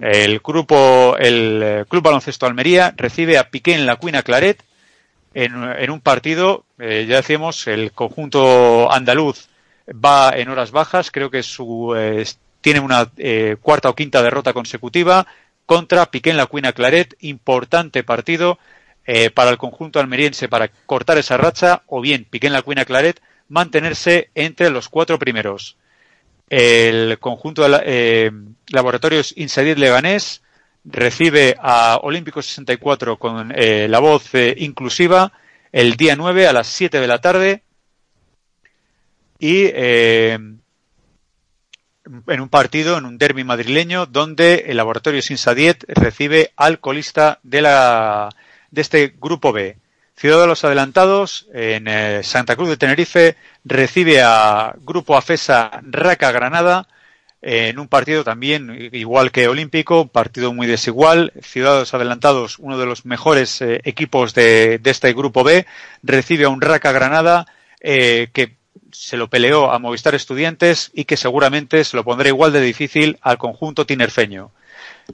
el 0.02 0.40
grupo, 0.40 1.16
el 1.18 1.62
eh, 1.64 1.86
Club 1.88 2.03
Baloncesto 2.03 2.45
Almería 2.45 2.94
recibe 2.98 3.38
a 3.38 3.49
Piqué 3.49 3.76
en 3.76 3.86
la 3.86 3.95
Cuina 3.98 4.24
Claret 4.24 4.62
en, 5.34 5.90
un 5.90 6.02
partido, 6.02 6.66
eh, 6.80 7.06
ya 7.08 7.18
decíamos, 7.18 7.68
el 7.68 7.91
conjunto 7.91 8.91
andaluz 8.91 9.48
va 9.88 10.32
en 10.36 10.49
horas 10.49 10.72
bajas, 10.72 11.12
creo 11.12 11.30
que 11.32 11.44
su, 11.44 11.94
eh, 11.95 12.26
tiene 12.62 12.80
una 12.80 13.10
eh, 13.18 13.58
cuarta 13.62 13.90
o 13.90 13.95
quinta 13.95 14.22
derrota 14.22 14.53
consecutiva 14.53 15.28
contra 15.66 16.12
Piqué 16.12 16.32
en 16.32 16.38
la 16.38 16.48
Cuina 16.48 16.74
Claret, 16.74 17.16
importante 17.22 18.03
partido 18.03 18.60
eh, 19.06 19.30
para 19.30 19.52
el 19.52 19.58
conjunto 19.58 19.99
almeriense 19.99 20.49
para 20.49 20.68
cortar 20.68 21.18
esa 21.18 21.38
racha, 21.38 21.84
o 21.88 22.02
bien 22.02 22.26
Piqué 22.30 22.48
en 22.48 22.53
la 22.53 22.62
Cuina 22.62 22.86
Claret 22.86 23.22
mantenerse 23.48 24.30
entre 24.36 24.70
los 24.70 24.90
cuatro 24.90 25.18
primeros. 25.18 25.78
El 26.49 27.18
conjunto 27.20 27.64
de 27.64 27.70
la- 27.70 28.52
Laboratorios 28.68 29.34
Insadid 29.38 29.78
Leganés 29.78 30.41
recibe 30.84 31.56
a 31.60 31.99
Olímpico 32.02 32.41
64 32.41 33.18
con 33.18 33.53
eh, 33.56 33.88
la 33.88 33.99
voz 33.99 34.34
eh, 34.34 34.56
inclusiva 34.58 35.32
el 35.72 35.95
día 35.95 36.16
9 36.16 36.48
a 36.48 36.53
las 36.53 36.68
7 36.68 36.99
de 36.99 37.08
la 37.08 37.22
tarde 37.22 37.64
y 39.40 39.66
eh, 39.74 40.38
en 42.28 42.41
un 42.41 42.49
partido, 42.49 42.98
en 42.98 43.06
un 43.06 43.18
derby 43.18 43.44
madrileño, 43.44 44.06
donde 44.06 44.66
el 44.68 44.78
Laboratorio 44.78 45.22
Sinsadiet 45.22 45.84
recibe 45.88 46.52
al 46.56 46.80
colista 46.80 47.40
de, 47.44 47.62
la, 47.62 48.30
de 48.70 48.82
este 48.82 49.16
grupo 49.20 49.52
B. 49.52 49.78
Ciudad 50.16 50.41
de 50.41 50.48
los 50.48 50.64
Adelantados, 50.64 51.48
en 51.53 52.24
Santa 52.24 52.56
Cruz 52.56 52.70
de 52.70 52.78
Tenerife, 52.78 53.38
recibe 53.64 54.22
a 54.22 54.76
Grupo 54.82 55.16
Afesa 55.16 55.72
Raca 55.84 56.32
Granada, 56.32 56.88
en 57.41 57.80
un 57.80 57.88
partido 57.88 58.23
también 58.23 58.89
igual 58.91 59.31
que 59.31 59.47
Olímpico, 59.47 60.03
un 60.03 60.09
partido 60.09 60.53
muy 60.53 60.68
desigual. 60.68 61.34
Ciudad 61.41 61.73
de 61.73 61.80
los 61.80 61.93
Adelantados, 61.93 62.59
uno 62.59 62.77
de 62.77 62.85
los 62.85 63.05
mejores 63.05 63.61
eh, 63.61 63.81
equipos 63.84 64.34
de, 64.35 64.77
de 64.77 64.91
este 64.91 65.13
grupo 65.13 65.43
B, 65.43 65.65
recibe 66.03 66.45
a 66.45 66.49
un 66.49 66.61
Raca 66.61 66.91
Granada 66.91 67.47
eh, 67.80 68.30
que 68.34 68.55
se 68.91 69.18
lo 69.18 69.30
peleó 69.30 69.72
a 69.72 69.80
Movistar 69.80 70.13
Estudiantes 70.13 70.91
y 70.93 71.05
que 71.05 71.18
seguramente 71.18 71.84
se 71.84 71.97
lo 71.97 72.03
pondrá 72.03 72.27
igual 72.27 72.53
de 72.53 72.61
difícil 72.61 73.18
al 73.22 73.38
conjunto 73.38 73.85
tinerfeño. 73.85 74.51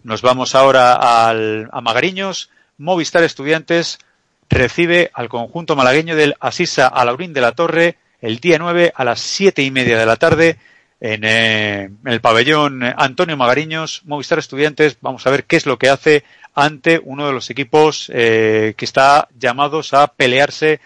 Nos 0.04 0.22
vamos 0.22 0.56
ahora 0.56 1.28
al, 1.30 1.70
a 1.72 1.82
Magariños. 1.82 2.50
Movistar 2.78 3.24
Estudiantes 3.24 4.00
recibe 4.50 5.12
al 5.14 5.30
conjunto 5.30 5.76
malagueño 5.76 6.16
del 6.16 6.36
Asisa 6.40 6.88
Alaurín 6.88 7.34
de 7.34 7.42
la 7.42 7.54
Torre 7.54 7.98
el 8.20 8.40
día 8.40 8.58
9 8.58 8.94
a 8.96 9.04
las 9.04 9.20
siete 9.20 9.62
y 9.62 9.72
media 9.72 9.98
de 9.98 10.06
la 10.06 10.16
tarde 10.16 10.58
en, 11.00 11.24
eh, 11.24 11.84
en 11.84 12.00
el 12.06 12.22
pabellón 12.22 12.84
Antonio 12.84 13.38
Magariños. 13.38 14.02
Movistar 14.06 14.40
Estudiantes, 14.40 14.98
vamos 15.02 15.26
a 15.26 15.30
ver 15.30 15.46
qué 15.46 15.56
es 15.56 15.66
lo 15.66 15.78
que 15.78 15.90
hace 15.90 16.24
ante 16.58 17.00
uno 17.04 17.28
de 17.28 17.34
los 17.34 17.52
equipos 17.52 18.12
eh, 18.12 18.74
que 18.76 18.86
está 18.86 19.28
llamados 19.38 19.94
a 19.94 20.08
pelearse 20.08 20.80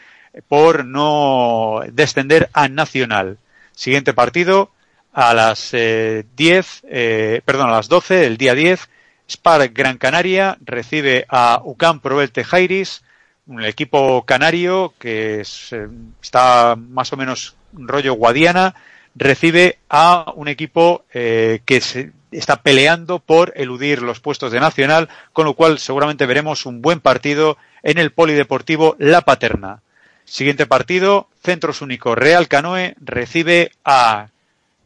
por 0.49 0.83
no 0.83 1.81
descender 1.93 2.49
a 2.51 2.67
Nacional. 2.67 3.37
Siguiente 3.73 4.13
partido 4.13 4.71
a 5.13 5.33
las 5.33 5.69
eh, 5.73 6.25
10, 6.35 6.81
eh, 6.89 7.41
perdón, 7.45 7.69
a 7.69 7.73
las 7.73 7.87
12, 7.87 8.25
el 8.25 8.37
día 8.37 8.53
10, 8.53 8.89
Spar 9.29 9.69
Gran 9.69 9.97
Canaria 9.97 10.57
recibe 10.59 11.25
a 11.29 11.61
UCAM 11.63 12.01
Provelte 12.01 12.43
Jairis, 12.43 13.03
un 13.47 13.63
equipo 13.63 14.25
canario 14.25 14.93
que 14.99 15.39
es, 15.39 15.73
está 16.21 16.75
más 16.75 17.13
o 17.13 17.17
menos 17.17 17.55
rollo 17.71 18.13
Guadiana, 18.13 18.75
recibe 19.15 19.79
a 19.89 20.31
un 20.35 20.47
equipo 20.47 21.03
eh, 21.13 21.61
que 21.65 21.81
se 21.81 22.11
está 22.31 22.61
peleando 22.61 23.19
por 23.19 23.53
eludir 23.55 24.01
los 24.01 24.19
puestos 24.19 24.51
de 24.51 24.59
Nacional, 24.59 25.09
con 25.33 25.45
lo 25.45 25.53
cual 25.53 25.79
seguramente 25.79 26.25
veremos 26.25 26.65
un 26.65 26.81
buen 26.81 26.99
partido 26.99 27.57
en 27.83 27.97
el 27.97 28.11
Polideportivo 28.11 28.95
La 28.99 29.21
Paterna. 29.21 29.81
Siguiente 30.23 30.65
partido, 30.65 31.27
Centros 31.43 31.81
Único 31.81 32.15
Real 32.15 32.47
Canoe 32.47 32.95
recibe 33.01 33.71
a, 33.83 34.29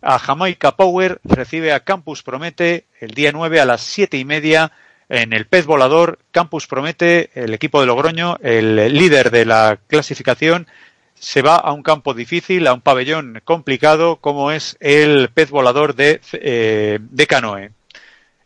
a 0.01 0.19
Jamaica 0.19 0.75
Power, 0.75 1.19
recibe 1.23 1.71
a 1.71 1.81
Campus 1.81 2.23
Promete 2.23 2.85
el 2.99 3.11
día 3.11 3.31
9 3.31 3.59
a 3.59 3.65
las 3.65 3.81
siete 3.81 4.17
y 4.17 4.25
media 4.25 4.71
en 5.09 5.33
el 5.33 5.45
Pez 5.45 5.65
Volador. 5.65 6.19
Campus 6.31 6.65
Promete, 6.65 7.29
el 7.35 7.53
equipo 7.53 7.79
de 7.79 7.87
Logroño, 7.87 8.37
el 8.41 8.75
líder 8.93 9.29
de 9.29 9.45
la 9.45 9.77
clasificación, 9.87 10.67
se 11.25 11.41
va 11.41 11.55
a 11.55 11.73
un 11.73 11.81
campo 11.81 12.13
difícil, 12.13 12.67
a 12.67 12.73
un 12.75 12.81
pabellón 12.81 13.41
complicado 13.43 14.17
como 14.17 14.51
es 14.51 14.77
el 14.79 15.29
Pez 15.33 15.49
Volador 15.49 15.95
de, 15.95 16.21
eh, 16.33 16.99
Canoe. 17.27 17.71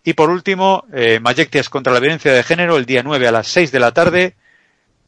Y 0.06 0.14
por 0.14 0.30
último, 0.30 0.86
eh, 0.94 1.20
Mayectias 1.20 1.68
contra 1.68 1.92
la 1.92 2.00
violencia 2.00 2.32
de 2.32 2.42
género 2.42 2.78
el 2.78 2.86
día 2.86 3.04
9 3.04 3.28
a 3.28 3.34
las 3.34 3.48
6 3.48 3.74
de 3.74 3.80
la 3.82 3.92
tarde. 3.92 4.36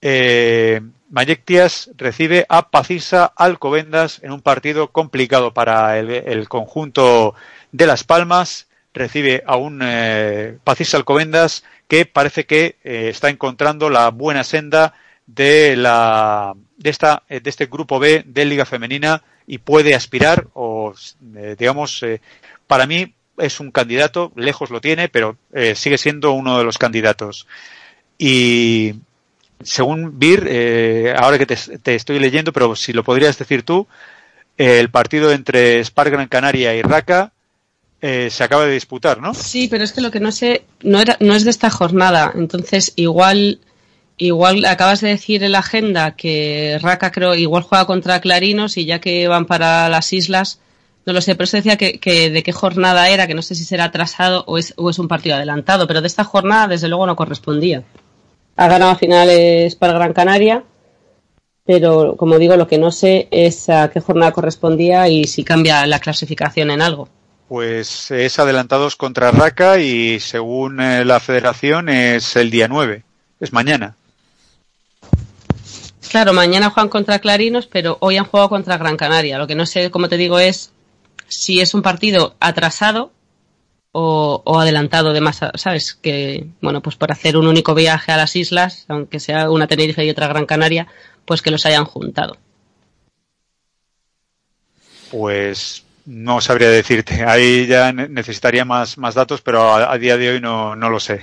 Eh, 0.02 0.81
Mayectias 1.10 1.89
recibe 1.95 2.45
a 2.49 2.72
Pacisa 2.72 3.23
Alcobendas 3.38 4.19
en 4.22 4.34
un 4.34 4.41
partido 4.41 4.91
complicado 4.91 5.53
para 5.53 5.98
el, 5.98 6.49
conjunto 6.49 7.35
de 7.72 7.88
Las 7.88 8.03
Palmas. 8.03 8.68
Recibe 8.93 9.43
a 9.48 9.56
un 9.56 9.80
eh, 9.81 10.57
Pacisa 10.65 10.98
Alcobendas 10.98 11.64
que 11.88 12.06
parece 12.06 12.45
que 12.45 12.76
está 12.84 13.30
encontrando 13.30 13.89
la 13.89 14.10
buena 14.10 14.43
senda 14.43 14.93
de 15.35 15.75
la 15.75 16.53
de 16.77 16.89
esta 16.89 17.23
de 17.29 17.41
este 17.43 17.67
grupo 17.67 17.99
B 17.99 18.23
de 18.25 18.45
Liga 18.45 18.65
Femenina 18.65 19.23
y 19.47 19.59
puede 19.59 19.95
aspirar 19.95 20.47
o 20.53 20.93
eh, 21.35 21.55
digamos 21.57 22.01
eh, 22.03 22.21
para 22.67 22.85
mí 22.85 23.13
es 23.37 23.59
un 23.59 23.71
candidato 23.71 24.31
lejos 24.35 24.69
lo 24.69 24.81
tiene 24.81 25.09
pero 25.09 25.37
eh, 25.53 25.75
sigue 25.75 25.97
siendo 25.97 26.31
uno 26.31 26.57
de 26.57 26.63
los 26.63 26.77
candidatos 26.77 27.47
y 28.17 28.95
según 29.63 30.19
Vir, 30.19 30.45
eh, 30.47 31.13
ahora 31.17 31.37
que 31.37 31.45
te, 31.45 31.55
te, 31.55 31.95
estoy 31.95 32.19
leyendo, 32.19 32.53
pero 32.53 32.75
si 32.75 32.93
lo 32.93 33.03
podrías 33.03 33.37
decir 33.37 33.63
tú, 33.63 33.87
eh, 34.57 34.79
el 34.79 34.89
partido 34.89 35.31
entre 35.31 35.79
Spar 35.83 36.09
Gran 36.11 36.27
Canaria 36.27 36.75
y 36.75 36.81
Raca 36.81 37.31
eh, 38.01 38.29
se 38.31 38.43
acaba 38.43 38.65
de 38.65 38.73
disputar, 38.73 39.19
¿no? 39.19 39.33
Sí, 39.33 39.67
pero 39.67 39.83
es 39.83 39.91
que 39.91 40.01
lo 40.01 40.11
que 40.11 40.19
no 40.19 40.31
sé, 40.31 40.65
no, 40.81 40.99
era, 40.99 41.17
no 41.19 41.33
es 41.33 41.43
de 41.43 41.51
esta 41.51 41.69
jornada, 41.69 42.31
entonces 42.35 42.93
igual, 42.95 43.59
igual 44.26 44.65
acabas 44.65 45.02
de 45.02 45.10
decir 45.10 45.43
en 45.43 45.52
la 45.52 45.60
agenda 45.60 46.15
que 46.15 46.77
Raca 46.81 47.11
creo 47.11 47.35
igual 47.35 47.64
juega 47.64 47.85
contra 47.85 48.22
Clarinos 48.22 48.77
y 48.77 48.85
ya 48.85 48.99
que 48.99 49.27
van 49.27 49.45
para 49.45 49.89
las 49.89 50.14
islas, 50.14 50.60
no 51.06 51.14
lo 51.14 51.22
sé, 51.22 51.35
pero 51.35 51.45
eso 51.45 51.57
decía 51.57 51.77
que, 51.77 52.30
de 52.30 52.43
qué 52.43 52.52
jornada 52.52 53.10
era, 53.10 53.27
que 53.27 53.34
no 53.34 53.41
sé 53.41 53.56
si 53.56 53.64
será 53.64 53.85
atrasado 53.85 54.43
o 54.48 54.57
es, 54.57 54.73
o 54.77 54.89
es 54.89 54.99
un 54.99 55.07
partido 55.07 55.35
adelantado, 55.35 55.88
pero 55.88 56.02
de 56.02 56.07
esta 56.07 56.23
jornada 56.23 56.68
desde 56.68 56.88
luego 56.88 57.06
no 57.06 57.15
correspondía 57.15 57.84
ha 58.56 58.68
ganado 58.68 58.95
finales 58.95 59.76
para 59.76 59.93
Gran 59.93 60.14
Canaria, 60.14 60.64
pero 61.65 62.15
como 62.15 62.38
digo, 62.38 62.56
lo 62.57 62.68
que 62.68 62.77
no 62.77 62.91
sé 62.91 63.27
es 63.31 63.69
a 63.69 63.89
qué 63.89 63.99
jornada 63.99 64.31
correspondía 64.31 65.07
y 65.07 65.26
si 65.26 65.43
cambia 65.43 65.85
la 65.88 65.99
clasificación 65.99 66.72
en 66.72 66.81
algo. 66.81 67.10
Pues 67.48 68.11
es 68.11 68.39
adelantados 68.39 68.95
contra 68.95 69.31
Raca 69.31 69.80
y 69.80 70.19
según 70.19 70.80
eh, 70.80 71.03
la 71.06 71.19
federación 71.19 71.89
es 71.89 72.35
el 72.35 72.49
día 72.49 72.68
9, 72.68 73.03
es 73.39 73.52
mañana. 73.52 73.95
Claro, 76.11 76.33
mañana 76.33 76.69
juegan 76.69 76.89
contra 76.89 77.19
Clarinos, 77.19 77.67
pero 77.67 77.95
hoy 78.01 78.17
han 78.17 78.25
jugado 78.25 78.49
contra 78.49 78.77
Gran 78.77 78.97
Canaria. 78.97 79.38
Lo 79.38 79.47
que 79.47 79.55
no 79.55 79.65
sé, 79.65 79.89
como 79.89 80.09
te 80.09 80.17
digo, 80.17 80.39
es 80.39 80.73
si 81.29 81.61
es 81.61 81.73
un 81.73 81.81
partido 81.81 82.35
atrasado 82.41 83.13
o, 83.93 84.59
adelantado 84.59 85.13
de 85.13 85.21
¿sabes? 85.55 85.93
Que, 85.93 86.47
bueno, 86.59 86.81
pues 86.81 86.97
por 86.97 87.13
hacer 87.13 87.38
un 87.38 87.47
único 87.47 87.73
viaje 87.73 88.11
a 88.11 88.17
las 88.17 88.35
islas, 88.35 88.83
aunque 88.89 89.21
sea 89.21 89.49
una 89.49 89.67
Tenerife 89.67 90.03
y 90.03 90.09
otra 90.09 90.27
Gran 90.27 90.45
Canaria, 90.45 90.85
pues 91.23 91.41
que 91.41 91.49
los 91.49 91.65
hayan 91.65 91.85
juntado. 91.85 92.35
Pues 95.11 95.85
no 96.05 96.41
sabría 96.41 96.71
decirte. 96.71 97.23
Ahí 97.25 97.67
ya 97.67 97.93
ne- 97.93 98.09
necesitaría 98.09 98.65
más, 98.65 98.97
datos, 99.15 99.39
pero 99.39 99.61
a, 99.61 99.93
a 99.93 99.97
día 99.97 100.17
de 100.17 100.31
hoy 100.31 100.41
no, 100.41 100.75
no 100.75 100.89
lo 100.89 100.99
sé. 100.99 101.21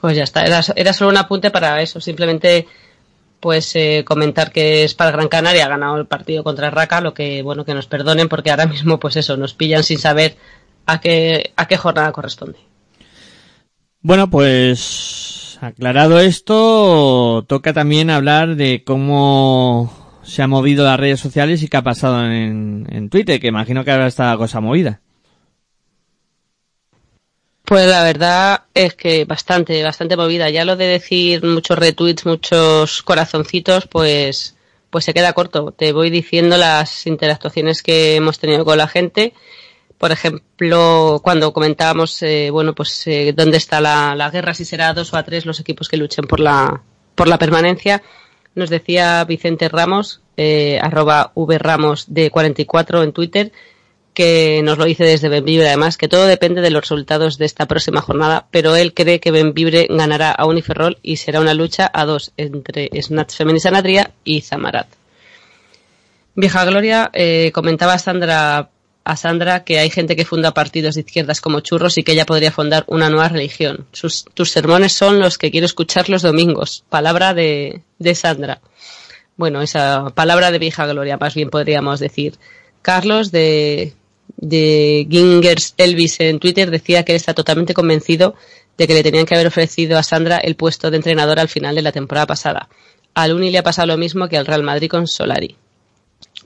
Pues 0.00 0.16
ya 0.16 0.22
está, 0.22 0.44
era, 0.44 0.92
solo 0.92 1.10
un 1.10 1.16
apunte 1.16 1.50
para 1.50 1.82
eso, 1.82 2.00
simplemente 2.00 2.68
pues 3.40 3.74
eh, 3.74 4.04
comentar 4.06 4.52
que 4.52 4.84
es 4.84 4.94
para 4.94 5.10
Gran 5.10 5.26
Canaria, 5.26 5.66
ha 5.66 5.68
ganado 5.68 5.96
el 5.96 6.06
partido 6.06 6.44
contra 6.44 6.70
Raca, 6.70 7.00
lo 7.00 7.14
que 7.14 7.42
bueno 7.42 7.64
que 7.64 7.74
nos 7.74 7.88
perdonen 7.88 8.28
porque 8.28 8.52
ahora 8.52 8.66
mismo 8.66 9.00
pues 9.00 9.16
eso, 9.16 9.36
nos 9.36 9.54
pillan 9.54 9.82
sin 9.82 9.98
saber 9.98 10.36
a 10.86 11.00
qué, 11.00 11.52
a 11.56 11.66
qué 11.66 11.76
jornada 11.76 12.12
corresponde. 12.12 12.58
Bueno, 14.00 14.30
pues 14.30 15.58
aclarado 15.60 16.20
esto, 16.20 17.44
toca 17.48 17.72
también 17.72 18.10
hablar 18.10 18.54
de 18.54 18.84
cómo 18.84 20.20
se 20.22 20.42
han 20.42 20.50
movido 20.50 20.84
las 20.84 21.00
redes 21.00 21.18
sociales 21.18 21.60
y 21.64 21.68
qué 21.68 21.76
ha 21.76 21.82
pasado 21.82 22.24
en, 22.24 22.86
en 22.88 23.10
Twitter, 23.10 23.40
que 23.40 23.48
imagino 23.48 23.84
que 23.84 24.06
está 24.06 24.30
la 24.30 24.36
cosa 24.36 24.60
movida. 24.60 25.00
Pues 27.68 27.86
la 27.86 28.02
verdad 28.02 28.62
es 28.72 28.94
que 28.94 29.26
bastante, 29.26 29.82
bastante 29.82 30.16
movida. 30.16 30.48
Ya 30.48 30.64
lo 30.64 30.74
de 30.74 30.86
decir 30.86 31.44
muchos 31.44 31.78
retweets, 31.78 32.24
muchos 32.24 33.02
corazoncitos, 33.02 33.86
pues, 33.86 34.56
pues 34.88 35.04
se 35.04 35.12
queda 35.12 35.34
corto. 35.34 35.72
Te 35.72 35.92
voy 35.92 36.08
diciendo 36.08 36.56
las 36.56 37.06
interactuaciones 37.06 37.82
que 37.82 38.16
hemos 38.16 38.38
tenido 38.38 38.64
con 38.64 38.78
la 38.78 38.88
gente. 38.88 39.34
Por 39.98 40.12
ejemplo, 40.12 41.20
cuando 41.22 41.52
comentábamos, 41.52 42.22
eh, 42.22 42.48
bueno, 42.50 42.74
pues 42.74 43.06
eh, 43.06 43.34
dónde 43.36 43.58
está 43.58 43.82
la, 43.82 44.14
la 44.14 44.30
guerra, 44.30 44.54
si 44.54 44.64
será 44.64 44.94
dos 44.94 45.12
o 45.12 45.18
a 45.18 45.22
tres 45.22 45.44
los 45.44 45.60
equipos 45.60 45.90
que 45.90 45.98
luchen 45.98 46.24
por 46.26 46.40
la, 46.40 46.80
por 47.14 47.28
la 47.28 47.36
permanencia, 47.36 48.02
nos 48.54 48.70
decía 48.70 49.22
Vicente 49.24 49.68
Ramos, 49.68 50.22
eh, 50.38 50.78
arroba 50.80 51.32
vramos 51.34 52.06
de 52.08 52.30
44 52.30 53.02
en 53.02 53.12
Twitter, 53.12 53.52
que 54.18 54.62
nos 54.64 54.78
lo 54.78 54.84
dice 54.84 55.04
desde 55.04 55.28
Benvibre 55.28 55.68
además, 55.68 55.96
que 55.96 56.08
todo 56.08 56.26
depende 56.26 56.60
de 56.60 56.72
los 56.72 56.80
resultados 56.80 57.38
de 57.38 57.44
esta 57.46 57.66
próxima 57.66 58.00
jornada, 58.00 58.48
pero 58.50 58.74
él 58.74 58.92
cree 58.92 59.20
que 59.20 59.30
Benvibre 59.30 59.86
ganará 59.88 60.32
a 60.32 60.44
Uniferrol 60.44 60.98
y 61.04 61.18
será 61.18 61.40
una 61.40 61.54
lucha 61.54 61.88
a 61.94 62.04
dos 62.04 62.32
entre 62.36 62.90
Snatch 63.00 63.40
y 64.24 64.40
Zamarat. 64.40 64.88
Vieja 66.34 66.64
Gloria 66.64 67.12
eh, 67.12 67.52
comentaba 67.54 67.92
a 67.92 68.00
Sandra, 68.00 68.70
a 69.04 69.16
Sandra 69.16 69.62
que 69.62 69.78
hay 69.78 69.88
gente 69.88 70.16
que 70.16 70.24
funda 70.24 70.52
partidos 70.52 70.96
de 70.96 71.02
izquierdas 71.02 71.40
como 71.40 71.60
churros 71.60 71.96
y 71.96 72.02
que 72.02 72.10
ella 72.10 72.26
podría 72.26 72.50
fundar 72.50 72.82
una 72.88 73.10
nueva 73.10 73.28
religión. 73.28 73.86
Tus 73.92 74.50
sermones 74.50 74.94
son 74.94 75.20
los 75.20 75.38
que 75.38 75.52
quiero 75.52 75.66
escuchar 75.66 76.08
los 76.08 76.22
domingos. 76.22 76.82
Palabra 76.88 77.34
de, 77.34 77.82
de 78.00 78.14
Sandra. 78.16 78.60
Bueno, 79.36 79.62
esa 79.62 80.10
palabra 80.10 80.50
de 80.50 80.58
vieja 80.58 80.88
gloria, 80.88 81.18
más 81.18 81.36
bien 81.36 81.50
podríamos 81.50 82.00
decir. 82.00 82.34
Carlos 82.82 83.30
de, 83.32 83.94
de 84.38 85.06
Gingers 85.10 85.74
Elvis 85.76 86.20
en 86.20 86.38
Twitter 86.38 86.70
decía 86.70 87.04
que 87.04 87.12
él 87.12 87.16
está 87.16 87.34
totalmente 87.34 87.74
convencido 87.74 88.34
de 88.76 88.86
que 88.86 88.94
le 88.94 89.02
tenían 89.02 89.26
que 89.26 89.34
haber 89.34 89.48
ofrecido 89.48 89.98
a 89.98 90.02
Sandra 90.02 90.38
el 90.38 90.54
puesto 90.54 90.90
de 90.90 90.96
entrenador 90.96 91.40
al 91.40 91.48
final 91.48 91.74
de 91.74 91.82
la 91.82 91.92
temporada 91.92 92.26
pasada. 92.26 92.68
Al 93.14 93.32
Uni 93.32 93.50
le 93.50 93.58
ha 93.58 93.64
pasado 93.64 93.88
lo 93.88 93.98
mismo 93.98 94.28
que 94.28 94.36
al 94.36 94.46
Real 94.46 94.62
Madrid 94.62 94.88
con 94.88 95.08
Solari. 95.08 95.56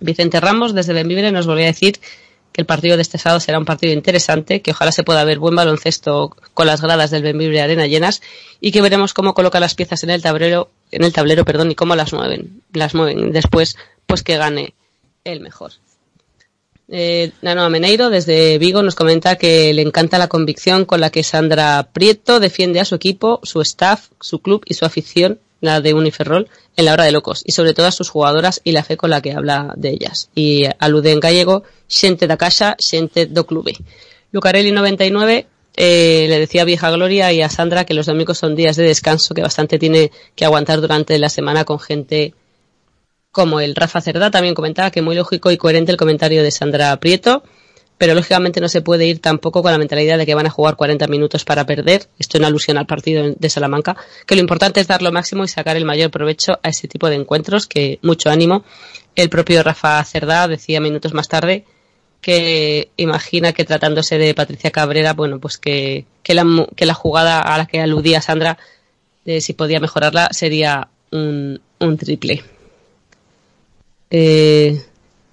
Vicente 0.00 0.40
Ramos 0.40 0.74
desde 0.74 0.94
Benvibre 0.94 1.30
nos 1.30 1.46
volvió 1.46 1.64
a 1.64 1.66
decir 1.66 2.00
que 2.52 2.62
el 2.62 2.66
partido 2.66 2.96
de 2.96 3.02
este 3.02 3.18
sábado 3.18 3.40
será 3.40 3.58
un 3.58 3.66
partido 3.66 3.92
interesante, 3.92 4.62
que 4.62 4.72
ojalá 4.72 4.92
se 4.92 5.04
pueda 5.04 5.24
ver 5.24 5.38
buen 5.38 5.54
baloncesto 5.54 6.34
con 6.54 6.66
las 6.66 6.80
gradas 6.80 7.10
del 7.10 7.22
Benvibre 7.22 7.60
Arena 7.60 7.86
llenas 7.86 8.22
y 8.60 8.72
que 8.72 8.82
veremos 8.82 9.12
cómo 9.12 9.34
coloca 9.34 9.60
las 9.60 9.74
piezas 9.74 10.02
en 10.02 10.10
el 10.10 10.22
tablero, 10.22 10.70
en 10.90 11.04
el 11.04 11.12
tablero, 11.12 11.44
perdón, 11.44 11.70
y 11.70 11.74
cómo 11.74 11.94
las 11.94 12.12
mueven, 12.12 12.62
las 12.72 12.94
mueven 12.94 13.32
después, 13.32 13.76
pues 14.06 14.22
que 14.22 14.38
gane 14.38 14.74
el 15.24 15.40
mejor. 15.40 15.72
Eh, 16.94 17.32
Nano 17.40 17.62
Ameneiro 17.62 18.10
desde 18.10 18.58
Vigo 18.58 18.82
nos 18.82 18.94
comenta 18.94 19.36
que 19.36 19.72
le 19.72 19.80
encanta 19.80 20.18
la 20.18 20.28
convicción 20.28 20.84
con 20.84 21.00
la 21.00 21.08
que 21.08 21.22
Sandra 21.22 21.88
Prieto 21.90 22.38
defiende 22.38 22.80
a 22.80 22.84
su 22.84 22.94
equipo, 22.94 23.40
su 23.44 23.62
staff, 23.62 24.08
su 24.20 24.40
club 24.40 24.62
y 24.66 24.74
su 24.74 24.84
afición, 24.84 25.40
la 25.62 25.80
de 25.80 25.94
Uniferrol, 25.94 26.50
en 26.76 26.84
la 26.84 26.92
hora 26.92 27.04
de 27.04 27.12
locos, 27.12 27.44
y 27.46 27.52
sobre 27.52 27.72
todo 27.72 27.86
a 27.86 27.92
sus 27.92 28.10
jugadoras 28.10 28.60
y 28.62 28.72
la 28.72 28.84
fe 28.84 28.98
con 28.98 29.08
la 29.08 29.22
que 29.22 29.32
habla 29.32 29.72
de 29.74 29.88
ellas. 29.88 30.28
Y 30.34 30.64
alude 30.78 31.12
en 31.12 31.20
gallego, 31.20 31.62
xente 31.88 32.26
da 32.26 32.36
casa, 32.36 32.76
xente 32.78 33.24
do 33.24 33.46
clube. 33.46 33.72
Lucarelli 34.30 34.70
99 34.70 35.46
eh, 35.74 36.26
le 36.28 36.38
decía 36.40 36.60
a 36.60 36.64
Vieja 36.66 36.90
Gloria 36.90 37.32
y 37.32 37.40
a 37.40 37.48
Sandra 37.48 37.86
que 37.86 37.94
los 37.94 38.04
domingos 38.04 38.36
son 38.36 38.54
días 38.54 38.76
de 38.76 38.84
descanso 38.84 39.32
que 39.32 39.40
bastante 39.40 39.78
tiene 39.78 40.10
que 40.34 40.44
aguantar 40.44 40.82
durante 40.82 41.18
la 41.18 41.30
semana 41.30 41.64
con 41.64 41.78
gente 41.80 42.34
como 43.32 43.60
el 43.60 43.74
Rafa 43.74 44.00
Cerdá 44.00 44.30
también 44.30 44.54
comentaba 44.54 44.90
que 44.90 45.02
muy 45.02 45.16
lógico 45.16 45.50
y 45.50 45.56
coherente 45.56 45.90
el 45.90 45.96
comentario 45.96 46.42
de 46.42 46.50
Sandra 46.50 46.94
Prieto, 46.98 47.42
pero 47.96 48.14
lógicamente 48.14 48.60
no 48.60 48.68
se 48.68 48.82
puede 48.82 49.06
ir 49.06 49.20
tampoco 49.20 49.62
con 49.62 49.72
la 49.72 49.78
mentalidad 49.78 50.18
de 50.18 50.26
que 50.26 50.34
van 50.34 50.46
a 50.46 50.50
jugar 50.50 50.76
40 50.76 51.06
minutos 51.06 51.44
para 51.44 51.64
perder, 51.64 52.08
esto 52.18 52.36
en 52.36 52.44
alusión 52.44 52.76
al 52.76 52.86
partido 52.86 53.32
de 53.36 53.50
Salamanca, 53.50 53.96
que 54.26 54.34
lo 54.34 54.40
importante 54.42 54.80
es 54.80 54.86
dar 54.86 55.02
lo 55.02 55.12
máximo 55.12 55.44
y 55.44 55.48
sacar 55.48 55.76
el 55.76 55.84
mayor 55.84 56.10
provecho 56.10 56.58
a 56.62 56.68
ese 56.68 56.88
tipo 56.88 57.08
de 57.08 57.16
encuentros, 57.16 57.66
que 57.66 57.98
mucho 58.02 58.28
ánimo. 58.28 58.64
El 59.16 59.30
propio 59.30 59.62
Rafa 59.62 60.02
Cerdá 60.04 60.46
decía 60.46 60.80
minutos 60.80 61.14
más 61.14 61.28
tarde 61.28 61.64
que 62.20 62.90
imagina 62.96 63.52
que 63.52 63.64
tratándose 63.64 64.18
de 64.18 64.34
Patricia 64.34 64.70
Cabrera, 64.70 65.12
bueno, 65.12 65.40
pues 65.40 65.58
que, 65.58 66.06
la, 66.26 66.66
que 66.76 66.86
la 66.86 66.94
jugada 66.94 67.40
a 67.40 67.58
la 67.58 67.66
que 67.66 67.80
aludía 67.80 68.20
Sandra, 68.20 68.58
de 69.24 69.40
si 69.40 69.54
podía 69.54 69.80
mejorarla, 69.80 70.28
sería 70.32 70.88
un 71.10 71.60
triple. 71.98 72.42
Eh, 74.14 74.84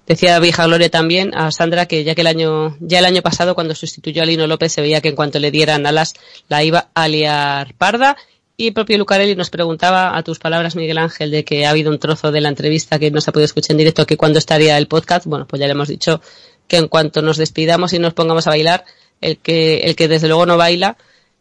decía 0.06 0.40
Vieja 0.40 0.64
Gloria 0.64 0.88
también 0.88 1.34
a 1.34 1.52
Sandra 1.52 1.84
que 1.84 2.02
ya 2.02 2.14
que 2.14 2.22
el 2.22 2.26
año, 2.26 2.78
ya 2.80 2.98
el 2.98 3.04
año 3.04 3.20
pasado 3.20 3.54
cuando 3.54 3.74
sustituyó 3.74 4.22
a 4.22 4.26
Lino 4.26 4.46
López 4.46 4.72
se 4.72 4.80
veía 4.80 5.02
que 5.02 5.10
en 5.10 5.16
cuanto 5.16 5.38
le 5.38 5.50
dieran 5.50 5.84
alas 5.84 6.14
la 6.48 6.64
iba 6.64 6.88
a 6.94 7.06
liar 7.06 7.74
parda. 7.74 8.16
Y 8.56 8.68
el 8.68 8.74
propio 8.74 8.98
Lucarelli 8.98 9.36
nos 9.36 9.48
preguntaba 9.48 10.16
a 10.16 10.22
tus 10.22 10.38
palabras, 10.38 10.76
Miguel 10.76 10.98
Ángel, 10.98 11.30
de 11.30 11.44
que 11.44 11.64
ha 11.64 11.70
habido 11.70 11.90
un 11.90 11.98
trozo 11.98 12.30
de 12.30 12.42
la 12.42 12.50
entrevista 12.50 12.98
que 12.98 13.10
no 13.10 13.20
se 13.20 13.30
ha 13.30 13.32
podido 13.32 13.46
escuchar 13.46 13.72
en 13.72 13.78
directo, 13.78 14.04
que 14.04 14.18
cuándo 14.18 14.38
estaría 14.38 14.76
el 14.76 14.86
podcast. 14.86 15.24
Bueno, 15.24 15.46
pues 15.46 15.60
ya 15.60 15.66
le 15.66 15.72
hemos 15.72 15.88
dicho 15.88 16.20
que 16.68 16.76
en 16.76 16.88
cuanto 16.88 17.22
nos 17.22 17.38
despidamos 17.38 17.94
y 17.94 17.98
nos 17.98 18.12
pongamos 18.12 18.46
a 18.46 18.50
bailar, 18.50 18.84
el 19.22 19.38
que, 19.38 19.78
el 19.78 19.96
que 19.96 20.08
desde 20.08 20.28
luego 20.28 20.44
no 20.44 20.58
baila 20.58 20.98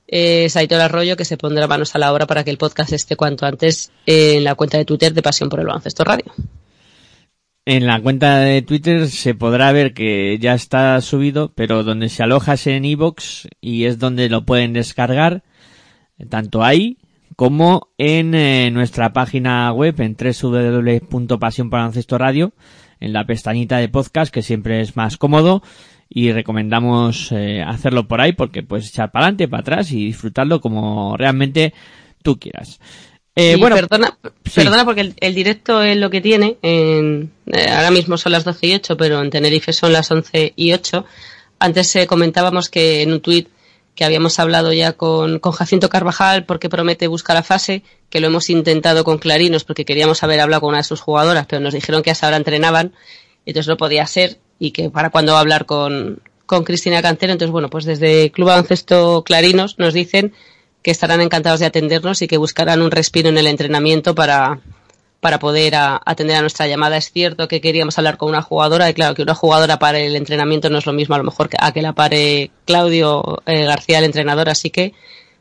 es 0.07 0.55
Aitor 0.55 0.79
Arroyo, 0.79 1.17
que 1.17 1.25
se 1.25 1.35
pondrá 1.35 1.67
manos 1.67 1.93
a 1.93 1.99
la 1.99 2.13
obra 2.13 2.25
para 2.25 2.45
que 2.45 2.51
el 2.51 2.57
podcast 2.57 2.93
esté 2.93 3.17
cuanto 3.17 3.45
antes 3.45 3.91
en 4.05 4.45
la 4.45 4.55
cuenta 4.55 4.77
de 4.77 4.85
Twitter 4.85 5.13
de 5.13 5.21
Pasión 5.21 5.49
por 5.49 5.59
el 5.59 5.67
Baloncesto 5.67 6.05
Radio. 6.05 6.25
En 7.65 7.85
la 7.85 8.01
cuenta 8.01 8.39
de 8.39 8.61
Twitter 8.61 9.07
se 9.07 9.35
podrá 9.35 9.71
ver 9.71 9.93
que 9.93 10.37
ya 10.39 10.53
está 10.53 10.99
subido, 11.01 11.51
pero 11.53 11.83
donde 11.83 12.09
se 12.09 12.23
aloja 12.23 12.53
es 12.53 12.67
en 12.67 12.85
iVoox 12.85 13.47
y 13.61 13.85
es 13.85 13.99
donde 13.99 14.29
lo 14.29 14.45
pueden 14.45 14.73
descargar, 14.73 15.43
tanto 16.29 16.63
ahí 16.63 16.97
como 17.35 17.89
en 17.97 18.35
eh, 18.35 18.69
nuestra 18.71 19.13
página 19.13 19.71
web 19.71 19.95
en 20.01 20.17
www.pasionbaloncestoradio, 20.17 22.53
en 22.99 23.13
la 23.13 23.25
pestañita 23.25 23.77
de 23.77 23.87
podcast, 23.87 24.33
que 24.33 24.41
siempre 24.41 24.81
es 24.81 24.97
más 24.97 25.17
cómodo, 25.17 25.61
y 26.09 26.31
recomendamos 26.31 27.31
eh, 27.31 27.63
hacerlo 27.65 28.07
por 28.07 28.19
ahí 28.19 28.33
porque 28.33 28.63
puedes 28.63 28.89
echar 28.89 29.11
para 29.11 29.27
adelante, 29.27 29.47
para 29.47 29.61
atrás 29.61 29.91
y 29.91 30.07
disfrutarlo 30.07 30.59
como 30.59 31.15
realmente 31.15 31.75
tú 32.23 32.39
quieras. 32.39 32.79
Eh, 33.35 33.55
bueno, 33.57 33.75
perdona, 33.75 34.17
sí. 34.45 34.51
perdona 34.55 34.83
porque 34.85 35.01
el, 35.01 35.13
el 35.19 35.35
directo 35.35 35.81
es 35.81 35.95
lo 35.97 36.09
que 36.09 36.21
tiene. 36.21 36.57
En, 36.61 37.31
eh, 37.47 37.69
ahora 37.69 37.91
mismo 37.91 38.17
son 38.17 38.33
las 38.33 38.43
12 38.43 38.67
y 38.67 38.73
8, 38.75 38.97
pero 38.97 39.21
en 39.21 39.29
Tenerife 39.29 39.71
son 39.71 39.93
las 39.93 40.11
11 40.11 40.53
y 40.55 40.73
8. 40.73 41.05
Antes 41.59 41.95
eh, 41.95 42.07
comentábamos 42.07 42.69
que 42.69 43.01
en 43.01 43.13
un 43.13 43.21
tuit 43.21 43.47
que 43.95 44.05
habíamos 44.05 44.39
hablado 44.39 44.71
ya 44.71 44.93
con, 44.93 45.39
con 45.39 45.51
Jacinto 45.51 45.89
Carvajal 45.89 46.45
porque 46.45 46.69
promete 46.69 47.07
buscar 47.07 47.35
la 47.35 47.43
fase, 47.43 47.83
que 48.09 48.21
lo 48.21 48.27
hemos 48.27 48.49
intentado 48.49 49.03
con 49.03 49.17
Clarinos 49.17 49.65
porque 49.65 49.83
queríamos 49.83 50.23
haber 50.23 50.39
hablado 50.39 50.61
con 50.61 50.69
una 50.69 50.77
de 50.77 50.83
sus 50.85 51.01
jugadoras, 51.01 51.45
pero 51.47 51.59
nos 51.59 51.73
dijeron 51.73 52.01
que 52.01 52.11
hasta 52.11 52.27
ahora 52.27 52.37
entrenaban, 52.37 52.93
entonces 53.45 53.67
no 53.67 53.75
podía 53.75 54.07
ser 54.07 54.37
y 54.57 54.71
que 54.71 54.89
para 54.89 55.09
cuando 55.09 55.33
va 55.33 55.39
a 55.39 55.41
hablar 55.41 55.65
con, 55.65 56.21
con 56.45 56.63
Cristina 56.63 57.01
Cantero. 57.01 57.33
Entonces, 57.33 57.51
bueno, 57.51 57.69
pues 57.69 57.85
desde 57.85 58.31
Club 58.31 58.47
Baloncesto 58.47 59.23
Clarinos 59.25 59.77
nos 59.79 59.93
dicen 59.93 60.33
que 60.81 60.91
estarán 60.91 61.21
encantados 61.21 61.59
de 61.59 61.65
atendernos 61.65 62.21
y 62.21 62.27
que 62.27 62.37
buscarán 62.37 62.81
un 62.81 62.91
respiro 62.91 63.29
en 63.29 63.37
el 63.37 63.47
entrenamiento 63.47 64.15
para, 64.15 64.59
para 65.19 65.39
poder 65.39 65.75
a- 65.75 66.01
atender 66.05 66.37
a 66.37 66.41
nuestra 66.41 66.67
llamada. 66.67 66.95
Es 66.97 67.11
cierto 67.11 67.47
que 67.47 67.59
queríamos 67.61 67.97
hablar 67.97 68.17
con 68.17 68.29
una 68.29 68.41
jugadora 68.41 68.89
y 68.89 68.93
claro 68.93 69.13
que 69.15 69.21
una 69.23 69.35
jugadora 69.35 69.77
para 69.79 69.99
el 69.99 70.15
entrenamiento 70.15 70.69
no 70.69 70.77
es 70.77 70.85
lo 70.85 70.93
mismo 70.93 71.15
a 71.15 71.17
lo 71.17 71.23
mejor 71.25 71.49
que 71.49 71.57
a 71.59 71.71
que 71.73 71.81
la 71.81 71.93
pare 71.93 72.51
Claudio 72.65 73.41
eh, 73.45 73.65
García, 73.65 73.99
el 73.99 74.05
entrenador. 74.05 74.47
Así 74.49 74.69
que, 74.69 74.93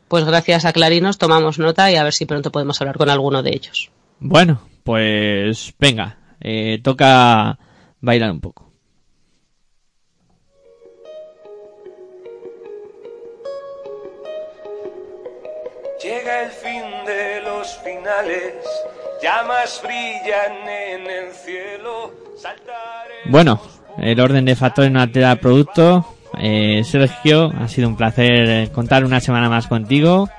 pues 0.09 0.25
gracias 0.25 0.65
a 0.65 0.73
Clarinos 0.73 1.17
tomamos 1.17 1.57
nota 1.59 1.89
y 1.91 1.95
a 1.95 2.03
ver 2.03 2.13
si 2.13 2.25
pronto 2.25 2.51
podemos 2.51 2.79
hablar 2.81 2.97
con 2.97 3.09
alguno 3.09 3.41
de 3.41 3.51
ellos. 3.51 3.89
Bueno, 4.19 4.61
pues 4.83 5.73
venga, 5.79 6.17
eh, 6.41 6.79
toca 6.83 7.57
bailar 8.01 8.31
un 8.31 8.41
poco. 8.41 8.68
Llega 16.03 16.43
el 16.43 16.51
fin 16.51 16.83
de 17.05 17.41
los 17.41 17.77
finales, 17.83 18.53
llamas 19.21 19.81
brillan 19.83 20.67
en 20.69 21.01
el 21.09 21.33
cielo. 21.33 22.13
Bueno, 23.25 23.61
el 23.97 24.19
orden 24.19 24.45
de 24.45 24.55
factores 24.55 24.91
no 24.91 25.01
altera 25.01 25.33
el 25.33 25.39
producto. 25.39 26.15
Eh, 26.37 26.83
Sergio, 26.89 27.51
ha 27.59 27.67
sido 27.67 27.89
un 27.89 27.97
placer 27.97 28.31
eh, 28.31 28.69
contar 28.73 29.03
una 29.03 29.19
semana 29.19 29.49
más 29.49 29.67
contigo 29.67 30.29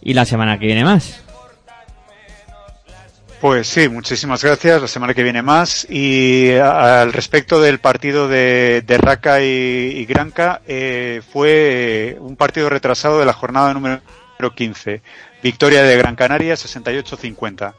y 0.00 0.14
la 0.14 0.24
semana 0.24 0.58
que 0.58 0.66
viene 0.66 0.84
más. 0.84 1.20
Pues 3.40 3.66
sí, 3.66 3.88
muchísimas 3.88 4.44
gracias. 4.44 4.80
La 4.80 4.86
semana 4.86 5.14
que 5.14 5.24
viene 5.24 5.42
más. 5.42 5.84
Y 5.90 6.52
a- 6.54 7.02
al 7.02 7.12
respecto 7.12 7.60
del 7.60 7.80
partido 7.80 8.28
de, 8.28 8.84
de 8.86 8.98
Raca 8.98 9.40
y, 9.42 9.46
y 9.96 10.04
Granca, 10.06 10.60
eh, 10.68 11.22
fue 11.32 12.16
un 12.20 12.36
partido 12.36 12.68
retrasado 12.68 13.18
de 13.18 13.26
la 13.26 13.32
jornada 13.32 13.74
número 13.74 14.00
15. 14.50 15.00
Victoria 15.42 15.82
de 15.82 15.96
Gran 15.96 16.16
Canaria, 16.16 16.54
68-50. 16.54 17.74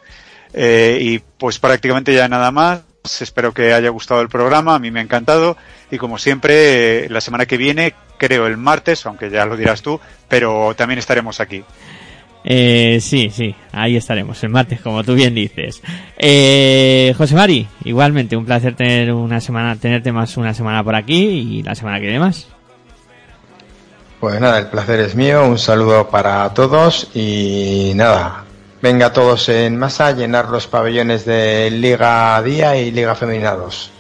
Eh, 0.54 0.98
y 1.02 1.20
pues 1.20 1.60
prácticamente 1.60 2.14
ya 2.14 2.28
nada 2.30 2.52
más. 2.52 2.84
Espero 3.20 3.54
que 3.54 3.74
haya 3.74 3.90
gustado 3.90 4.22
el 4.22 4.30
programa. 4.30 4.76
A 4.76 4.80
mí 4.80 4.90
me 4.90 5.02
ha 5.02 5.04
encantado. 5.04 5.58
Y 5.92 5.98
como 5.98 6.18
siempre, 6.18 7.06
eh, 7.06 7.10
la 7.10 7.22
semana 7.22 7.46
que 7.46 7.58
viene, 7.58 7.94
creo 8.18 8.48
el 8.48 8.58
martes, 8.58 9.06
aunque 9.06 9.30
ya 9.30 9.46
lo 9.46 9.58
dirás 9.58 9.82
tú, 9.82 10.00
pero 10.30 10.74
también 10.76 11.00
estaremos 11.00 11.40
aquí. 11.42 11.64
Eh, 12.46 13.00
sí, 13.02 13.30
sí, 13.30 13.56
ahí 13.72 13.96
estaremos 13.96 14.44
el 14.44 14.50
martes, 14.50 14.82
como 14.82 15.04
tú 15.04 15.16
bien 15.16 15.34
dices. 15.34 15.82
Eh, 16.18 17.14
José 17.18 17.36
Mari, 17.36 17.68
igualmente 17.86 18.36
un 18.36 18.46
placer 18.46 18.76
tener 18.76 19.14
una 19.14 19.40
semana, 19.40 19.76
tenerte 19.78 20.12
más 20.12 20.36
una 20.38 20.54
semana 20.54 20.84
por 20.84 20.96
aquí 20.96 21.60
y 21.60 21.64
la 21.64 21.76
semana 21.76 22.00
que 22.00 22.06
viene 22.06 22.20
más. 22.20 22.53
Pues 24.24 24.40
nada, 24.40 24.58
el 24.58 24.68
placer 24.68 25.02
es 25.02 25.16
mío, 25.16 25.46
un 25.46 25.60
saludo 25.60 26.08
para 26.10 26.54
todos 26.54 27.10
y 27.14 27.92
nada, 27.94 28.46
venga 28.82 29.12
todos 29.12 29.50
en 29.50 29.76
masa 29.76 30.08
a 30.08 30.12
llenar 30.14 30.48
los 30.48 30.66
pabellones 30.66 31.26
de 31.26 31.70
Liga 31.70 32.42
Día 32.42 32.78
y 32.78 32.92
Liga 32.92 33.18
2. 33.20 33.92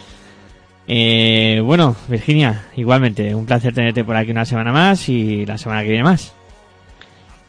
Eh, 0.87 1.61
bueno, 1.65 1.97
Virginia, 2.07 2.67
igualmente 2.77 3.35
un 3.35 3.45
placer 3.45 3.73
tenerte 3.73 4.05
por 4.05 4.15
aquí 4.15 4.31
una 4.31 4.45
semana 4.45 4.71
más 4.71 5.09
y 5.09 5.45
la 5.45 5.57
semana 5.57 5.81
que 5.81 5.89
viene 5.89 6.05
más. 6.05 6.33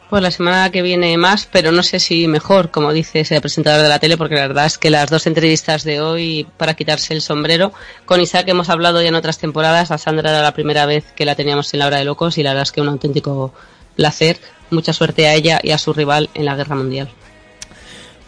Pues 0.09 0.21
la 0.21 0.29
semana 0.29 0.69
que 0.71 0.83
viene 0.83 1.17
más, 1.17 1.47
pero 1.51 1.71
no 1.71 1.81
sé 1.81 1.99
si 1.99 2.27
mejor, 2.27 2.69
como 2.69 2.93
dice 2.93 3.21
ese 3.21 3.41
presentador 3.41 3.81
de 3.81 3.89
la 3.89 3.97
tele, 3.97 4.17
porque 4.17 4.35
la 4.35 4.47
verdad 4.47 4.67
es 4.67 4.77
que 4.77 4.91
las 4.91 5.09
dos 5.09 5.25
entrevistas 5.25 5.83
de 5.83 5.99
hoy, 5.99 6.45
para 6.57 6.75
quitarse 6.75 7.13
el 7.15 7.21
sombrero, 7.21 7.73
con 8.05 8.21
Isaac 8.21 8.47
hemos 8.47 8.69
hablado 8.69 9.01
ya 9.01 9.07
en 9.07 9.15
otras 9.15 9.39
temporadas, 9.39 9.89
a 9.89 9.97
Sandra 9.97 10.29
era 10.29 10.43
la 10.43 10.53
primera 10.53 10.85
vez 10.85 11.05
que 11.15 11.25
la 11.25 11.35
teníamos 11.35 11.73
en 11.73 11.79
la 11.79 11.87
hora 11.87 11.97
de 11.97 12.05
locos 12.05 12.37
y 12.37 12.43
la 12.43 12.51
verdad 12.51 12.63
es 12.63 12.71
que 12.71 12.81
un 12.81 12.89
auténtico 12.89 13.51
placer, 13.95 14.37
mucha 14.69 14.93
suerte 14.93 15.27
a 15.27 15.33
ella 15.33 15.59
y 15.63 15.71
a 15.71 15.77
su 15.79 15.91
rival 15.91 16.29
en 16.35 16.45
la 16.45 16.55
guerra 16.55 16.75
mundial. 16.75 17.09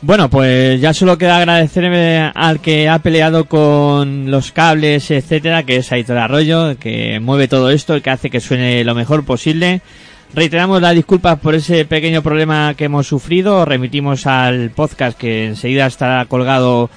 Bueno, 0.02 0.30
pues 0.30 0.80
ya 0.80 0.94
solo 0.94 1.18
queda 1.18 1.38
agradecerme 1.38 2.32
al 2.34 2.60
que 2.60 2.88
ha 2.88 3.00
peleado 3.00 3.46
con 3.46 4.30
los 4.30 4.52
cables, 4.52 5.10
etcétera, 5.10 5.64
que 5.64 5.78
es 5.78 5.92
Aitor 5.92 6.18
Arroyo, 6.18 6.78
que 6.78 7.20
mueve 7.20 7.48
todo 7.48 7.72
esto, 7.72 7.96
el 7.96 8.04
que 8.04 8.12
hace 8.12 8.30
que 8.30 8.40
suene 8.40 8.84
lo 8.84 8.94
mejor 8.94 9.26
posible. 9.26 9.82
Reiteramos 10.34 10.82
las 10.82 10.94
disculpas 10.94 11.40
por 11.40 11.56
ese 11.56 11.86
pequeño 11.86 12.22
problema 12.22 12.74
que 12.76 12.86
hemos 12.86 13.08
sufrido. 13.08 13.66
Remitimos 13.66 14.28
al 14.28 14.72
podcast 14.72 15.18
que 15.18 15.48
enseguida 15.48 15.88
estará 15.88 16.26
colgado 16.26 16.90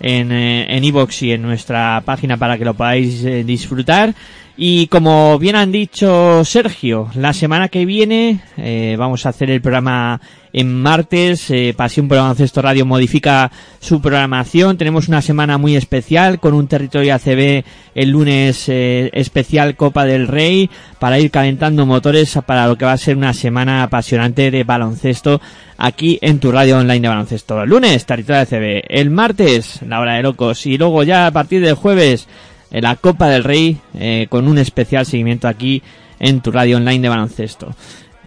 en 0.00 0.32
eh, 0.32 0.76
en 0.76 0.84
iVoox 0.84 1.22
y 1.22 1.32
en 1.32 1.42
nuestra 1.42 2.02
página 2.04 2.36
para 2.36 2.56
que 2.56 2.64
lo 2.64 2.74
podáis 2.74 3.24
eh, 3.24 3.44
disfrutar. 3.44 4.14
Y 4.56 4.86
como 4.86 5.38
bien 5.38 5.56
han 5.56 5.70
dicho 5.70 6.42
Sergio, 6.44 7.10
la 7.14 7.34
semana 7.34 7.68
que 7.68 7.84
viene 7.84 8.40
eh, 8.56 8.96
vamos 8.98 9.26
a 9.26 9.28
hacer 9.28 9.50
el 9.50 9.60
programa 9.60 10.20
en 10.56 10.74
martes. 10.74 11.50
Eh, 11.50 11.74
Pasión 11.76 12.08
por 12.08 12.16
Baloncesto 12.16 12.62
Radio 12.62 12.86
modifica 12.86 13.52
su 13.78 14.00
programación. 14.00 14.78
Tenemos 14.78 15.06
una 15.06 15.20
semana 15.20 15.58
muy 15.58 15.76
especial 15.76 16.40
con 16.40 16.54
un 16.54 16.66
territorio 16.66 17.14
ACB 17.14 17.62
el 17.94 18.10
lunes 18.10 18.64
eh, 18.68 19.10
especial 19.12 19.76
Copa 19.76 20.06
del 20.06 20.26
Rey 20.26 20.70
para 20.98 21.18
ir 21.18 21.30
calentando 21.30 21.84
motores 21.84 22.38
para 22.46 22.66
lo 22.66 22.76
que 22.76 22.86
va 22.86 22.92
a 22.92 22.96
ser 22.96 23.18
una 23.18 23.34
semana 23.34 23.82
apasionante 23.82 24.50
de 24.50 24.64
baloncesto 24.64 25.42
aquí 25.76 26.18
en 26.22 26.40
tu 26.40 26.50
radio 26.50 26.78
online 26.78 27.00
de 27.00 27.08
baloncesto. 27.08 27.62
El 27.62 27.68
lunes, 27.68 28.06
territorio 28.06 28.40
ACB. 28.40 28.82
El 28.88 29.10
martes, 29.10 29.80
la 29.86 30.00
hora 30.00 30.14
de 30.14 30.22
locos. 30.22 30.64
Y 30.64 30.78
luego 30.78 31.02
ya 31.02 31.26
a 31.26 31.32
partir 31.32 31.60
del 31.62 31.74
jueves 31.74 32.28
en 32.70 32.84
la 32.84 32.96
Copa 32.96 33.28
del 33.28 33.44
Rey 33.44 33.76
eh, 33.92 34.26
con 34.30 34.48
un 34.48 34.56
especial 34.56 35.04
seguimiento 35.04 35.48
aquí 35.48 35.82
en 36.18 36.40
tu 36.40 36.50
radio 36.50 36.78
online 36.78 37.00
de 37.00 37.08
baloncesto. 37.10 37.74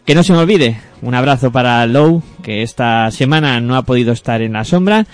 Que 0.10 0.16
no 0.16 0.24
se 0.24 0.34
me 0.34 0.40
olvide, 0.40 0.82
un 1.04 1.14
abrazo 1.14 1.52
para 1.52 1.86
Low, 1.86 2.24
que 2.42 2.64
esta 2.64 3.12
semana 3.12 3.62
no 3.62 3.76
ha 3.76 3.84
podido 3.84 4.12
estar 4.12 4.42
en 4.42 4.54
la 4.54 4.64
sombra. 4.64 5.06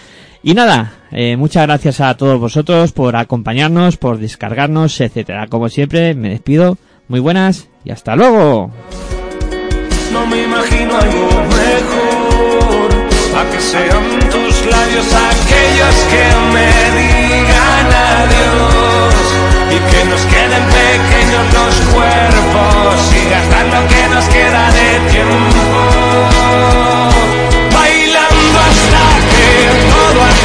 Y 0.42 0.54
nada, 0.54 0.94
eh, 1.12 1.36
muchas 1.36 1.64
gracias 1.64 2.00
a 2.00 2.16
todos 2.16 2.40
vosotros 2.40 2.94
por 2.94 3.18
acompañarnos, 3.18 3.98
por 3.98 4.20
descargarnos, 4.20 5.02
etcétera. 5.02 5.48
Como 5.48 5.68
siempre, 5.68 6.14
me 6.14 6.30
despido. 6.30 6.78
Muy 7.10 7.20
buenas 7.20 7.68
y 7.84 7.92
hasta 7.92 8.16
luego. 8.16 8.72
No 10.14 10.26
me 10.28 10.44
imagino 10.44 10.96
algo 10.96 11.44
mejor 11.44 12.90
que 13.52 13.60
sean 13.60 14.20
tus 14.32 14.66
labios 14.72 15.14
aquellos 15.14 15.96
que 16.10 16.24
me 16.54 16.72
digan 17.02 17.88
adiós 17.92 18.85
y 19.72 19.78
que 19.92 20.06
nos 20.06 20.22
queden 20.26 20.64
pequeños 20.80 21.46
los 21.54 21.76
cuerpos 21.94 22.96
y 23.14 23.30
gastar 23.30 23.66
lo 23.66 23.88
que 23.88 24.08
nos 24.14 24.26
queda 24.26 24.72
de 24.72 25.12
tiempo. 25.12 25.62
Bailando 27.74 28.60
hasta 28.70 29.04
que 29.32 29.48
todo 29.92 30.45